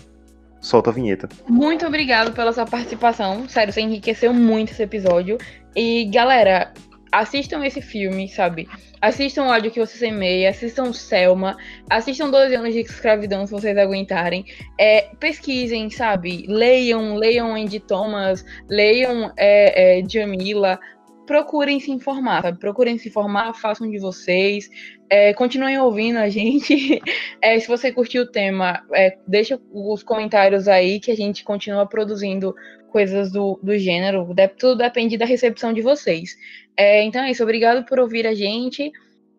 solta 0.61 0.89
a 0.89 0.93
vinheta. 0.93 1.27
Muito 1.49 1.85
obrigado 1.85 2.31
pela 2.31 2.53
sua 2.53 2.65
participação. 2.65 3.49
Sério, 3.49 3.73
você 3.73 3.81
enriqueceu 3.81 4.33
muito 4.33 4.71
esse 4.71 4.81
episódio. 4.81 5.37
E 5.75 6.05
galera, 6.05 6.71
assistam 7.11 7.65
esse 7.65 7.81
filme, 7.81 8.27
sabe? 8.27 8.67
Assistam 9.01 9.45
o 9.45 9.51
áudio 9.51 9.71
que 9.71 9.79
você 9.79 9.97
semeia, 9.97 10.49
assistam 10.49 10.91
Selma, 10.91 11.55
assistam 11.89 12.29
12 12.29 12.55
anos 12.55 12.73
de 12.73 12.81
escravidão 12.81 13.45
se 13.45 13.51
vocês 13.51 13.77
aguentarem. 13.77 14.45
É, 14.79 15.09
pesquisem, 15.19 15.89
sabe? 15.89 16.45
Leiam, 16.47 17.15
leiam 17.15 17.55
Andy 17.55 17.79
Thomas, 17.79 18.43
leiam 18.69 19.31
é, 19.37 19.99
é, 19.99 20.03
Jamila. 20.07 20.79
Procurem 21.25 21.79
se 21.79 21.91
informar, 21.91 22.41
sabe? 22.41 22.57
Procurem 22.57 22.97
se 22.97 23.09
informar, 23.09 23.53
façam 23.53 23.89
de 23.89 23.99
vocês. 23.99 24.69
É, 25.09 25.33
continuem 25.33 25.77
ouvindo 25.79 26.17
a 26.17 26.29
gente. 26.29 27.01
É, 27.39 27.59
se 27.59 27.67
você 27.67 27.91
curtiu 27.91 28.23
o 28.23 28.25
tema, 28.25 28.83
é, 28.93 29.15
deixa 29.27 29.61
os 29.71 30.01
comentários 30.01 30.67
aí 30.67 30.99
que 30.99 31.11
a 31.11 31.15
gente 31.15 31.43
continua 31.43 31.85
produzindo 31.85 32.53
coisas 32.89 33.31
do, 33.31 33.59
do 33.61 33.77
gênero. 33.77 34.27
Tudo 34.57 34.79
depende 34.79 35.17
da 35.17 35.25
recepção 35.25 35.71
de 35.71 35.81
vocês. 35.81 36.35
É, 36.77 37.03
então 37.03 37.23
é 37.23 37.31
isso. 37.31 37.41
Obrigado 37.41 37.83
por 37.85 37.99
ouvir 37.99 38.27
a 38.27 38.35
gente. 38.35 38.91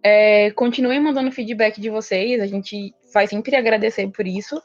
É, 0.03 0.51
continuem 0.53 1.01
mandando 1.01 1.31
feedback 1.31 1.81
de 1.81 1.89
vocês. 1.89 2.41
A 2.41 2.47
gente 2.47 2.93
vai 3.15 3.27
sempre 3.27 3.55
agradecer 3.55 4.09
por 4.09 4.27
isso. 4.27 4.61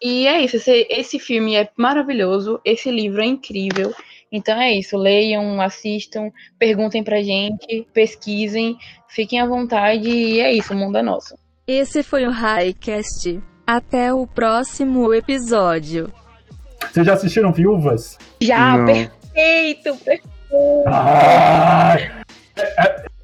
E 0.00 0.26
é 0.26 0.42
isso. 0.42 0.56
Esse, 0.56 0.86
esse 0.90 1.18
filme 1.18 1.56
é 1.56 1.68
maravilhoso. 1.76 2.60
Esse 2.64 2.90
livro 2.90 3.22
é 3.22 3.26
incrível. 3.26 3.94
Então 4.30 4.60
é 4.60 4.72
isso. 4.74 4.96
Leiam, 4.96 5.60
assistam, 5.60 6.30
perguntem 6.58 7.02
pra 7.02 7.22
gente, 7.22 7.86
pesquisem, 7.94 8.76
fiquem 9.08 9.40
à 9.40 9.46
vontade. 9.46 10.08
E 10.08 10.40
é 10.40 10.52
isso. 10.52 10.74
O 10.74 10.76
mundo 10.76 10.98
é 10.98 11.02
nosso. 11.02 11.34
Esse 11.66 12.02
foi 12.02 12.26
o 12.26 12.30
Highcast. 12.30 13.40
Até 13.66 14.12
o 14.12 14.26
próximo 14.26 15.12
episódio. 15.12 16.12
Vocês 16.90 17.06
já 17.06 17.14
assistiram 17.14 17.52
Viúvas? 17.52 18.16
Já, 18.40 18.78
Não. 18.78 18.86
perfeito, 18.86 19.96
perfeito. 19.96 20.37
Ah, 20.86 21.96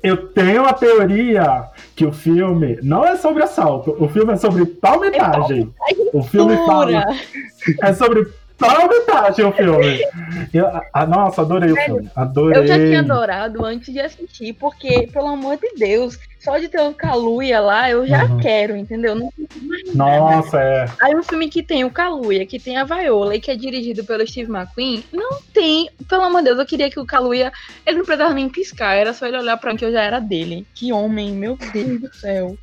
eu 0.03 0.29
tenho 0.29 0.63
uma 0.63 0.73
teoria 0.75 1.71
que 1.97 2.05
o 2.05 2.13
filme 2.13 2.79
não 2.83 3.05
é 3.05 3.17
sobre 3.17 3.43
assalto, 3.43 3.97
o 3.99 4.09
filme 4.09 4.33
é 4.35 4.37
sobre 4.37 4.67
palmitagem. 4.67 5.73
É 5.89 5.95
o 6.13 6.23
filme 6.23 6.57
fala, 6.67 7.05
é 7.83 7.93
sobre 7.95 8.27
só 8.59 8.89
metade 8.89 9.43
o 9.43 9.53
filme. 9.53 10.01
Eu, 10.53 10.67
a, 10.93 11.07
nossa, 11.07 11.43
adorei 11.43 11.73
o 11.73 11.77
filme. 11.77 12.11
Adorei. 12.15 12.63
Eu 12.63 12.67
já 12.67 12.77
tinha 12.77 13.01
adorado 13.01 13.65
antes 13.65 13.93
de 13.93 14.01
assistir, 14.01 14.53
porque, 14.55 15.09
pelo 15.13 15.29
amor 15.29 15.57
de 15.57 15.75
Deus, 15.77 16.19
só 16.39 16.59
de 16.59 16.69
ter 16.69 16.81
o 16.81 16.95
Kaluuya 16.95 17.61
lá, 17.61 17.91
eu 17.91 18.07
já 18.07 18.25
uhum. 18.25 18.39
quero, 18.39 18.77
entendeu? 18.77 19.15
Não 19.15 19.33
Nossa, 19.95 20.61
é. 20.61 20.87
Aí 21.01 21.17
um 21.17 21.23
filme 21.23 21.49
que 21.49 21.63
tem 21.63 21.85
o 21.85 21.91
Kaluuya, 21.91 22.47
que 22.47 22.61
tem 22.61 22.77
a 22.77 22.85
Viola 22.85 23.35
e 23.35 23.41
que 23.41 23.51
é 23.51 23.57
dirigido 23.57 24.05
pelo 24.05 24.27
Steve 24.27 24.53
McQueen, 24.53 25.03
não 25.13 25.41
tem. 25.53 25.91
Pelo 26.09 26.23
amor 26.23 26.39
de 26.39 26.45
Deus, 26.45 26.59
eu 26.59 26.67
queria 26.67 26.91
que 26.91 27.01
o 27.01 27.07
Kaluuya, 27.07 27.53
ele 27.87 27.99
não 27.99 28.05
precisava 28.05 28.35
nem 28.35 28.49
piscar, 28.49 28.95
era 28.95 29.13
só 29.13 29.27
ele 29.27 29.39
olhar 29.39 29.57
pra 29.57 29.73
mim 29.73 29.79
que 29.79 29.85
eu 29.85 29.93
já 29.93 30.03
era 30.03 30.21
dele. 30.21 30.67
Que 30.75 30.93
homem, 30.93 31.33
meu 31.33 31.57
Deus 31.73 32.01
do 32.01 32.15
céu. 32.15 32.57